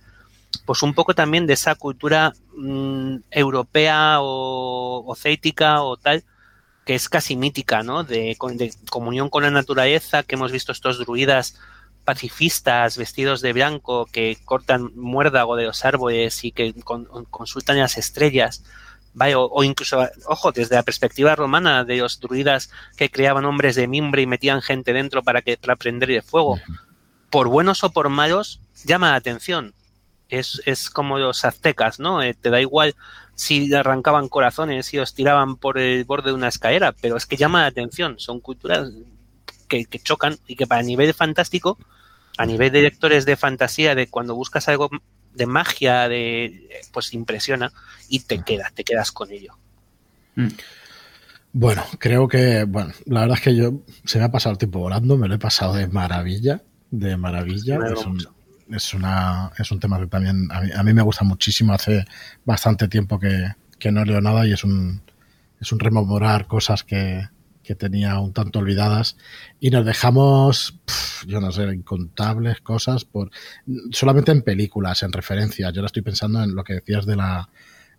pues 0.66 0.82
un 0.82 0.94
poco 0.94 1.14
también 1.14 1.46
de 1.46 1.54
esa 1.54 1.76
cultura 1.76 2.34
mm, 2.56 3.18
europea 3.32 4.22
o, 4.22 5.04
o 5.06 5.16
céitica 5.16 5.82
o 5.82 5.98
tal, 5.98 6.24
que 6.86 6.96
es 6.96 7.10
casi 7.10 7.36
mítica, 7.36 7.84
¿no? 7.84 8.04
De, 8.04 8.38
de 8.54 8.74
comunión 8.90 9.30
con 9.30 9.44
la 9.44 9.52
naturaleza, 9.52 10.24
que 10.24 10.36
hemos 10.36 10.52
visto 10.52 10.72
estos 10.72 11.00
druidas 11.00 11.60
pacifistas 12.04 12.98
vestidos 12.98 13.42
de 13.42 13.54
blanco 13.54 14.06
que 14.12 14.38
cortan 14.46 14.92
muérdago 14.96 15.56
de 15.56 15.66
los 15.66 15.86
árboles 15.86 16.44
y 16.44 16.52
que 16.52 16.74
consultan 17.30 17.78
las 17.80 17.98
estrellas. 17.98 18.64
O, 19.36 19.64
incluso, 19.64 20.08
ojo, 20.26 20.52
desde 20.52 20.76
la 20.76 20.84
perspectiva 20.84 21.36
romana 21.36 21.84
de 21.84 21.98
los 21.98 22.20
druidas 22.20 22.72
que 22.96 23.10
creaban 23.10 23.46
hombres 23.46 23.76
de 23.76 23.88
mimbre 23.88 24.22
y 24.22 24.28
metían 24.28 24.62
gente 24.62 24.94
dentro 24.94 25.22
para, 25.22 25.42
que, 25.42 25.58
para 25.58 25.76
prender 25.76 26.12
el 26.12 26.24
fuego. 26.24 26.60
Por 27.30 27.48
buenos 27.48 27.84
o 27.84 27.92
por 27.92 28.10
malos, 28.10 28.62
llama 28.86 29.12
la 29.12 29.16
atención. 29.16 29.74
Es, 30.30 30.62
es 30.66 30.90
como 30.90 31.20
los 31.20 31.44
aztecas, 31.44 32.00
¿no? 32.00 32.22
Eh, 32.24 32.34
te 32.34 32.50
da 32.50 32.62
igual 32.62 32.96
si 33.36 33.74
arrancaban 33.74 34.30
corazones 34.30 34.94
y 34.94 35.00
os 35.00 35.14
tiraban 35.14 35.58
por 35.58 35.78
el 35.78 36.06
borde 36.06 36.30
de 36.30 36.36
una 36.36 36.48
escalera, 36.48 36.94
pero 36.94 37.18
es 37.18 37.26
que 37.26 37.38
llama 37.38 37.62
la 37.62 37.68
atención. 37.68 38.18
Son 38.18 38.40
culturas 38.40 38.92
que, 39.80 40.00
chocan 40.00 40.38
y 40.48 40.56
que 40.56 40.68
para 40.68 40.82
nivel 40.82 41.14
fantástico, 41.14 41.78
a 42.38 42.46
nivel 42.46 42.72
de 42.72 42.82
lectores 42.82 43.26
de 43.26 43.38
fantasía, 43.38 43.96
de 43.96 44.08
cuando 44.08 44.36
buscas 44.36 44.68
algo 44.68 44.90
de 45.34 45.46
magia, 45.46 46.10
de 46.10 46.70
pues 46.92 47.14
impresiona 47.14 47.72
y 48.10 48.20
te 48.22 48.44
quedas, 48.44 48.74
te 48.74 48.84
quedas 48.84 49.12
con 49.12 49.32
ello. 49.32 49.58
Mm. 50.36 50.48
Bueno, 51.54 51.84
creo 52.00 52.28
que, 52.28 52.64
bueno, 52.64 52.94
la 53.06 53.22
verdad 53.22 53.38
es 53.38 53.44
que 53.44 53.56
yo 53.56 53.82
se 54.06 54.20
me 54.20 54.26
ha 54.26 54.32
pasado 54.32 54.54
el 54.54 54.58
tiempo 54.58 54.80
volando, 54.80 55.18
me 55.18 55.28
lo 55.28 55.36
he 55.36 55.40
pasado 55.40 55.74
de 55.74 55.88
maravilla, 55.88 56.62
de 56.92 57.18
maravilla. 57.18 57.78
Es 57.94 58.06
un, 58.06 58.26
es, 58.72 58.94
una, 58.94 59.52
es 59.58 59.70
un 59.72 59.80
tema 59.80 60.00
que 60.00 60.08
también 60.08 60.48
a 60.52 60.84
mí, 60.84 60.94
me 60.94 61.02
gusta 61.02 61.26
muchísimo. 61.26 61.74
Hace 61.74 62.06
bastante 62.46 62.88
tiempo 62.88 63.20
que, 63.20 63.54
que 63.78 63.92
no 63.92 64.06
leo 64.06 64.22
nada 64.22 64.48
y 64.48 64.54
es 64.54 64.64
un, 64.64 65.02
es 65.60 65.72
un 65.74 65.80
rememorar 65.80 66.48
cosas 66.48 66.86
que, 66.86 67.28
que 67.64 67.76
tenía 67.76 68.20
un 68.20 68.34
tanto 68.34 68.60
olvidadas 68.60 69.18
y 69.60 69.70
nos 69.70 69.86
dejamos, 69.86 70.80
yo 71.28 71.40
no 71.40 71.52
sé, 71.52 71.64
incontables 71.74 72.62
cosas 72.62 73.06
por 73.06 73.32
solamente 73.92 74.32
en 74.32 74.42
películas, 74.42 75.04
en 75.04 75.12
referencias. 75.12 75.72
Yo 75.74 75.80
ahora 75.80 75.88
estoy 75.88 76.02
pensando 76.02 76.44
en 76.44 76.56
lo 76.56 76.64
que 76.64 76.74
decías 76.76 77.06
de 77.06 77.16
la 77.16 77.50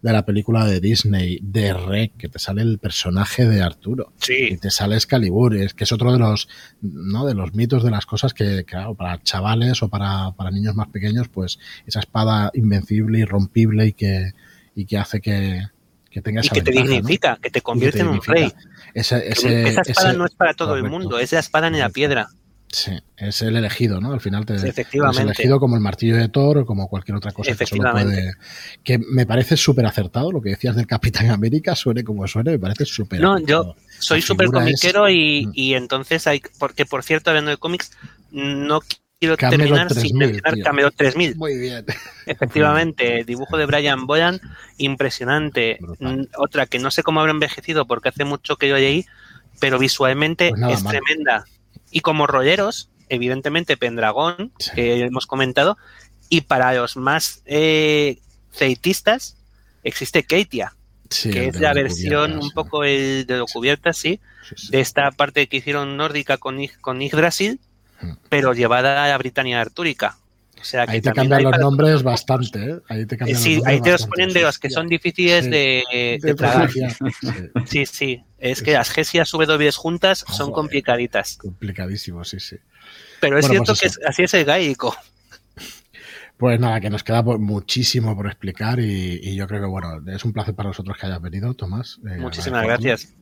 de 0.03 0.13
la 0.13 0.27
película 0.27 0.67
de 0.67 0.81
Disney, 0.81 1.39
de 1.43 1.73
Rec, 1.73 2.17
que 2.17 2.29
te 2.29 2.41
sale 2.41 2.63
el 2.63 2.79
personaje 2.79 3.47
de 3.47 3.63
Arturo. 3.63 4.13
Sí. 4.17 4.49
Y 4.51 4.57
te 4.57 4.71
sale 4.71 4.97
Excalibur, 4.97 5.57
es 5.57 5.75
que 5.75 5.85
es 5.85 5.93
otro 5.93 6.13
de 6.13 6.19
los, 6.19 6.49
¿no? 6.81 7.25
de 7.25 7.35
los 7.35 7.55
mitos 7.55 7.85
de 7.85 7.93
las 7.93 8.05
cosas 8.05 8.35
que, 8.35 8.65
claro, 8.65 8.97
para 8.97 9.23
chavales 9.23 9.81
o 9.83 9.89
para, 9.89 10.33
para 10.33 10.51
niños 10.51 10.75
más 10.75 10.89
pequeños, 10.89 11.29
pues 11.29 11.61
esa 11.87 12.01
espada 12.01 12.51
invencible, 12.55 13.21
irrompible 13.21 13.87
y 13.87 13.93
que, 13.93 14.33
y 14.75 14.87
que 14.87 14.99
hace 14.99 15.21
que, 15.21 15.63
que 16.11 16.21
tenga 16.21 16.43
y 16.45 16.49
que 16.49 16.63
te 16.63 16.73
dignifica, 16.73 17.39
que 17.41 17.51
te 17.51 17.63
convierte 17.63 18.01
en 18.01 18.09
un 18.09 18.23
rey. 18.23 18.53
Esa 18.95 19.19
espada 19.19 20.13
no 20.13 20.27
es 20.27 20.35
para 20.35 20.55
todo 20.55 20.77
el 20.77 20.85
mundo, 20.85 21.19
es 21.19 21.33
la 21.33 21.41
espada 21.41 21.69
en 21.69 21.79
la 21.79 21.91
piedra. 21.91 22.29
Sí, 22.73 22.93
es 23.19 23.43
el 23.43 23.55
elegido, 23.55 24.01
¿no? 24.01 24.15
Al 24.15 24.21
final 24.23 24.47
te 24.47 24.55
es 24.55 24.65
elegido 24.65 25.61
como 25.61 25.77
el 25.77 25.83
martillo 25.83 26.17
de 26.17 26.31
Thor 26.31 26.57
o 26.57 26.67
como 26.67 26.89
cualquier 26.89 27.19
otra 27.19 27.31
cosa 27.31 27.55
que 27.55 27.67
solo 27.67 27.93
puede. 27.93 28.33
Que 28.83 28.99
me 28.99 29.27
parece 29.27 29.59
súper 29.59 29.85
acertado 29.85 30.33
lo 30.33 30.41
que 30.41 30.51
decías 30.51 30.75
del 30.75 30.87
Capitán 30.87 31.31
América, 31.31 31.77
suene 31.77 32.03
como 32.03 32.27
suene, 32.27 32.53
me 32.53 32.59
parece 32.59 32.87
súper. 32.87 33.21
No, 33.21 33.39
yo 33.39 33.77
soy 33.99 34.23
súper 34.23 34.47
comiquero 34.47 35.07
y, 35.11 35.47
mm. 35.47 35.53
y, 35.53 35.75
entonces 35.75 36.27
hay. 36.27 36.41
Porque 36.59 36.87
por 36.87 37.03
cierto, 37.03 37.29
hablando 37.29 37.51
de 37.51 37.59
cómics, 37.59 37.93
no 38.31 38.81
quiero 39.23 39.37
terminar 39.37 39.95
sin 39.95 40.17
mencionar 40.17 40.59
Camelot 40.65 40.97
3000. 40.97 41.37
Muy 41.37 41.57
bien. 41.57 41.87
Efectivamente, 42.27 43.21
el 43.21 43.27
dibujo 43.27 43.57
de 43.57 43.67
Brian 43.67 44.07
Boyan, 44.07 44.41
impresionante. 44.79 45.79
Mm, 46.01 46.23
otra 46.39 46.67
que 46.67 46.81
no 46.81 46.91
sé 46.91 47.05
cómo 47.05 47.21
habrá 47.21 47.31
envejecido 47.31 47.87
porque 47.87 48.09
hace 48.09 48.25
mucho 48.25 48.57
que 48.57 48.69
yo 48.69 48.75
leí, 48.75 49.07
pero 49.61 49.79
visualmente 49.79 50.51
pues 50.51 50.79
es 50.79 50.85
tremenda. 50.85 51.45
Y 51.93 52.01
como 52.01 52.27
rolleros, 52.27 52.91
evidentemente 53.09 53.77
Pendragón, 53.77 54.53
que 54.75 55.05
hemos 55.05 55.29
comentado, 55.29 55.79
y 56.29 56.41
para 56.41 56.75
los 56.75 56.97
más 56.97 57.43
eh, 57.47 58.19
ceitistas 58.51 59.37
existe 59.85 60.25
Keitia, 60.25 60.75
que 61.09 61.47
es 61.47 61.61
la 61.61 61.75
versión 61.75 62.39
un 62.39 62.51
poco 62.51 62.83
el 62.83 63.25
de 63.27 63.37
lo 63.37 63.47
cubierta, 63.47 63.93
sí, 63.93 64.19
de 64.71 64.81
esta 64.81 65.13
parte 65.13 65.47
que 65.47 65.59
hicieron 65.59 65.97
nórdica 65.97 66.39
con, 66.39 66.59
con 66.81 67.01
Yggdrasil. 67.01 67.61
Pero 68.29 68.53
llevada 68.53 69.05
a 69.05 69.09
la 69.09 69.19
Britania 69.19 69.61
artúrica. 69.61 70.17
O 70.61 70.65
sea, 70.65 70.85
ahí 70.87 71.01
te 71.01 71.13
cambian 71.13 71.43
los 71.43 71.59
nombres 71.59 72.03
bastante, 72.05 72.65
¿eh? 72.65 72.81
Ahí 72.89 73.05
te 73.05 73.17
cambian 73.17 73.39
sí, 73.39 73.61
ahí 73.67 73.81
te 73.81 73.91
los 73.91 74.07
ponen 74.07 74.33
de 74.33 74.43
los 74.43 74.61
que 74.61 74.71
son 74.71 74.87
difíciles 74.89 75.51
de, 75.51 75.83
de, 76.23 77.63
Sí. 77.67 77.85
sí, 77.85 78.23
Es 78.39 78.63
que 78.63 78.73
las 78.73 78.91
Gesias 78.91 79.33
W 79.33 79.73
juntas 79.73 80.25
son 80.29 80.53
complicaditas. 80.53 81.39
Complicadísimo, 81.39 82.25
sí, 82.25 82.39
sí. 82.39 82.57
Pero 83.21 83.39
es 83.39 83.49
cierto 83.49 83.75
pues 83.75 83.99
que 83.99 84.07
así 84.07 84.23
es 84.23 84.35
el 84.35 84.45
gaico. 84.45 84.97
Pues 86.37 86.59
nada, 86.59 86.81
que 86.81 86.91
nos 86.91 87.05
queda 87.05 87.23
muchísimo 87.23 88.17
por 88.17 88.27
explicar 88.27 88.81
y, 88.81 89.35
yo 89.37 89.47
creo 89.47 89.61
que 89.61 89.67
bueno, 89.69 90.01
es 90.13 90.25
un 90.25 90.33
placer 90.33 90.55
para 90.55 90.71
nosotros 90.71 90.97
que 90.97 91.07
hayas 91.07 91.23
venido, 91.23 91.55
Tomás. 91.55 92.01
Eh, 92.05 92.19
Muchísimas 92.19 92.65
gracias. 92.65 93.15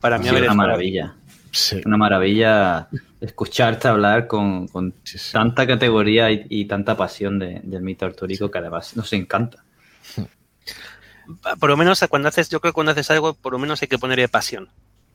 Para 0.00 0.18
mí 0.18 0.26
es 0.28 0.32
una 0.32 0.54
maravilla. 0.54 1.16
Sí. 1.56 1.80
Una 1.86 1.96
maravilla 1.96 2.88
escucharte 3.20 3.88
hablar 3.88 4.26
con, 4.26 4.68
tanta 5.32 5.66
categoría 5.66 6.30
y, 6.30 6.66
tanta 6.66 6.96
pasión 6.96 7.38
del 7.38 7.80
mito 7.80 8.04
artúrico 8.04 8.50
que 8.50 8.58
además 8.58 8.94
nos 8.94 9.12
encanta. 9.14 9.64
Por 11.58 11.70
lo 11.70 11.76
menos 11.76 12.04
cuando 12.10 12.28
haces, 12.28 12.50
yo 12.50 12.60
creo 12.60 12.72
que 12.72 12.74
cuando 12.74 12.92
haces 12.92 13.10
algo, 13.10 13.34
por 13.34 13.52
lo 13.52 13.58
menos 13.58 13.80
hay 13.80 13.88
que 13.88 13.98
ponerle 13.98 14.28
pasión. 14.28 14.68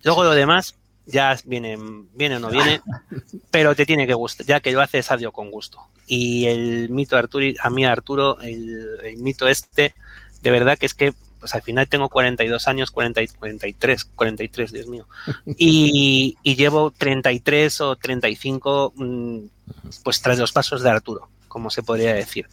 Luego 0.03 0.23
lo 0.23 0.31
demás, 0.31 0.75
ya 1.05 1.37
viene, 1.45 1.77
viene 2.13 2.37
o 2.37 2.39
no 2.39 2.49
viene, 2.49 2.81
pero 3.51 3.75
te 3.75 3.85
tiene 3.85 4.07
que 4.07 4.15
gustar, 4.15 4.47
ya 4.47 4.59
que 4.59 4.71
lo 4.71 4.81
haces 4.81 5.11
adiós 5.11 5.31
con 5.31 5.51
gusto. 5.51 5.79
Y 6.07 6.47
el 6.47 6.89
mito 6.89 7.17
Arturo, 7.17 7.45
a 7.61 7.69
mí 7.69 7.85
Arturo, 7.85 8.39
el, 8.41 9.17
mito 9.17 9.47
este, 9.47 9.93
de 10.41 10.51
verdad 10.51 10.77
que 10.77 10.87
es 10.87 10.95
que 10.95 11.13
pues 11.41 11.53
al 11.53 11.61
final 11.61 11.89
tengo 11.89 12.07
42 12.07 12.69
años, 12.69 12.91
40, 12.91 13.21
43, 13.37 14.05
43, 14.05 14.71
Dios 14.71 14.87
mío, 14.87 15.07
y, 15.57 16.37
y 16.41 16.55
llevo 16.55 16.91
33 16.91 17.81
o 17.81 17.95
35 17.97 18.93
mm, 18.95 19.39
pues 20.03 20.21
tras 20.21 20.39
los 20.39 20.53
pasos 20.53 20.81
de 20.81 20.89
Arturo, 20.89 21.27
como 21.49 21.69
se 21.69 21.83
podría 21.83 22.13
decir. 22.13 22.47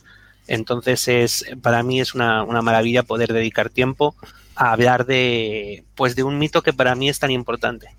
Entonces 0.49 1.07
es, 1.07 1.45
para 1.63 1.85
mí 1.85 2.01
es 2.01 2.15
una, 2.15 2.43
una 2.43 2.63
maravilla 2.63 3.05
poder 3.05 3.33
dedicar 3.33 3.71
tiempo 3.71 4.17
a 4.57 4.73
hablar 4.73 5.07
de, 5.07 5.85
pues 5.95 6.17
de 6.17 6.25
un 6.25 6.39
mito 6.39 6.63
que 6.63 6.73
para 6.73 6.97
mí 6.97 7.09
es 7.09 7.21
tan 7.21 7.31
importante 7.31 7.91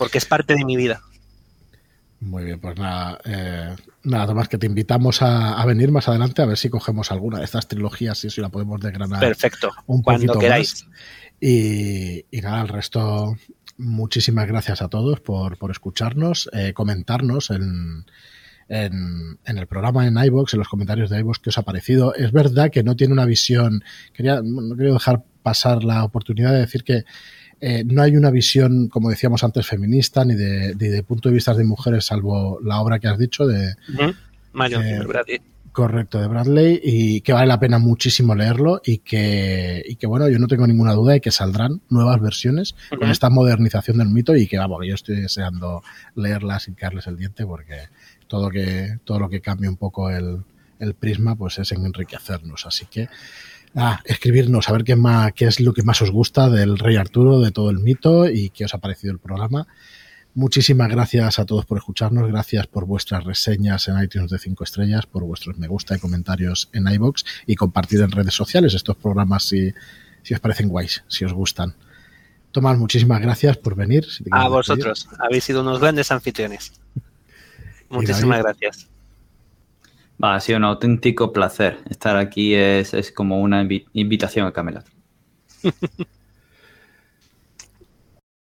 porque 0.00 0.16
es 0.16 0.24
parte 0.24 0.54
de 0.54 0.64
mi 0.64 0.78
vida. 0.78 1.02
Muy 2.20 2.44
bien, 2.44 2.60
pues 2.60 2.78
nada, 2.78 3.18
eh, 3.24 3.74
nada 4.02 4.34
más 4.34 4.48
que 4.48 4.58
te 4.58 4.66
invitamos 4.66 5.22
a, 5.22 5.64
venir 5.64 5.90
más 5.90 6.06
adelante 6.06 6.42
a 6.42 6.46
ver 6.46 6.58
si 6.58 6.68
cogemos 6.68 7.10
alguna 7.10 7.38
de 7.38 7.44
estas 7.44 7.66
trilogías 7.66 8.22
y 8.24 8.30
si 8.30 8.42
la 8.42 8.50
podemos 8.50 8.78
desgranar. 8.78 9.20
Perfecto, 9.20 9.70
un 9.86 10.02
cuando 10.02 10.38
queráis. 10.38 10.86
Y, 11.40 12.24
nada, 12.42 12.60
el 12.60 12.68
resto, 12.68 13.36
muchísimas 13.78 14.46
gracias 14.46 14.82
a 14.82 14.88
todos 14.88 15.20
por, 15.20 15.56
escucharnos, 15.70 16.50
eh, 16.52 16.74
comentarnos 16.74 17.50
en, 17.50 18.04
en, 18.68 19.38
el 19.46 19.66
programa 19.66 20.06
en 20.06 20.18
iBox, 20.18 20.52
en 20.52 20.58
los 20.58 20.68
comentarios 20.68 21.08
de 21.08 21.20
iBox 21.20 21.38
que 21.38 21.48
os 21.48 21.56
ha 21.56 21.62
parecido. 21.62 22.14
Es 22.14 22.32
verdad 22.32 22.70
que 22.70 22.82
no 22.82 22.96
tiene 22.96 23.14
una 23.14 23.24
visión, 23.24 23.82
quería, 24.12 24.42
no 24.44 24.76
quería 24.76 24.92
dejar 24.92 25.24
pasar 25.42 25.84
la 25.84 26.04
oportunidad 26.04 26.52
de 26.52 26.58
decir 26.58 26.84
que 26.84 27.04
eh, 27.60 27.84
no 27.84 28.02
hay 28.02 28.16
una 28.16 28.30
visión, 28.30 28.88
como 28.88 29.10
decíamos 29.10 29.44
antes, 29.44 29.66
feminista 29.66 30.24
ni 30.24 30.34
de, 30.34 30.74
de, 30.74 31.02
punto 31.02 31.28
de 31.28 31.34
vista 31.34 31.54
de 31.54 31.64
mujeres, 31.64 32.06
salvo 32.06 32.58
la 32.62 32.80
obra 32.80 32.98
que 32.98 33.08
has 33.08 33.18
dicho 33.18 33.46
de... 33.46 33.74
Bradley. 35.06 35.40
Correcto, 35.72 36.20
de 36.20 36.26
Bradley, 36.26 36.80
y 36.82 37.20
que 37.20 37.32
vale 37.32 37.46
la 37.46 37.60
pena 37.60 37.78
muchísimo 37.78 38.34
leerlo 38.34 38.80
y 38.84 38.98
que, 38.98 39.84
y 39.86 39.94
que 39.96 40.06
bueno, 40.06 40.28
yo 40.28 40.38
no 40.40 40.48
tengo 40.48 40.66
ninguna 40.66 40.94
duda 40.94 41.12
de 41.12 41.20
que 41.20 41.30
saldrán 41.30 41.80
nuevas 41.90 42.20
versiones 42.20 42.74
con 42.98 43.08
esta 43.08 43.30
modernización 43.30 43.98
del 43.98 44.08
mito 44.08 44.34
y 44.34 44.48
que 44.48 44.58
vamos, 44.58 44.84
yo 44.84 44.94
estoy 44.94 45.20
deseando 45.20 45.82
leerlas 46.16 46.64
sin 46.64 46.74
caerles 46.74 47.06
el 47.06 47.16
diente 47.16 47.46
porque 47.46 47.88
todo 48.26 48.50
que, 48.50 48.98
todo 49.04 49.20
lo 49.20 49.28
que 49.28 49.40
cambie 49.40 49.68
un 49.68 49.76
poco 49.76 50.10
el, 50.10 50.42
el 50.80 50.94
prisma 50.94 51.36
pues 51.36 51.58
es 51.58 51.70
enriquecernos. 51.70 52.66
Así 52.66 52.86
que 52.86 53.08
Ah, 53.74 54.00
escribirnos 54.04 54.68
a 54.68 54.72
ver 54.72 54.84
qué, 54.84 54.96
más, 54.96 55.32
qué 55.32 55.46
es 55.46 55.60
lo 55.60 55.72
que 55.72 55.82
más 55.82 56.02
os 56.02 56.10
gusta 56.10 56.48
del 56.48 56.78
Rey 56.78 56.96
Arturo, 56.96 57.40
de 57.40 57.52
todo 57.52 57.70
el 57.70 57.78
mito 57.78 58.28
y 58.28 58.50
qué 58.50 58.64
os 58.64 58.74
ha 58.74 58.78
parecido 58.78 59.12
el 59.12 59.20
programa. 59.20 59.66
Muchísimas 60.34 60.88
gracias 60.88 61.38
a 61.38 61.44
todos 61.44 61.66
por 61.66 61.78
escucharnos, 61.78 62.28
gracias 62.28 62.66
por 62.66 62.86
vuestras 62.86 63.24
reseñas 63.24 63.88
en 63.88 64.00
iTunes 64.00 64.30
de 64.30 64.38
5 64.38 64.64
estrellas, 64.64 65.06
por 65.06 65.24
vuestros 65.24 65.58
me 65.58 65.66
gusta 65.66 65.96
y 65.96 65.98
comentarios 65.98 66.68
en 66.72 66.86
iBox 66.86 67.24
y 67.46 67.56
compartir 67.56 68.00
en 68.00 68.10
redes 68.10 68.34
sociales 68.34 68.74
estos 68.74 68.96
programas 68.96 69.44
si, 69.44 69.72
si 70.22 70.34
os 70.34 70.40
parecen 70.40 70.68
guays, 70.68 71.04
si 71.08 71.24
os 71.24 71.32
gustan. 71.32 71.74
Tomás, 72.52 72.76
muchísimas 72.78 73.20
gracias 73.20 73.56
por 73.56 73.76
venir. 73.76 74.06
a 74.32 74.48
vosotros, 74.48 75.08
habéis 75.18 75.44
sido 75.44 75.62
unos 75.62 75.80
grandes 75.80 76.10
anfitriones. 76.10 76.72
Muchísimas 77.88 78.42
gracias. 78.42 78.89
Va, 80.22 80.34
ha 80.34 80.40
sido 80.40 80.58
un 80.58 80.64
auténtico 80.64 81.32
placer. 81.32 81.78
Estar 81.88 82.16
aquí 82.16 82.54
es, 82.54 82.94
es 82.94 83.10
como 83.10 83.40
una 83.40 83.66
invitación 83.92 84.46
a 84.46 84.52
Camelot. 84.52 84.84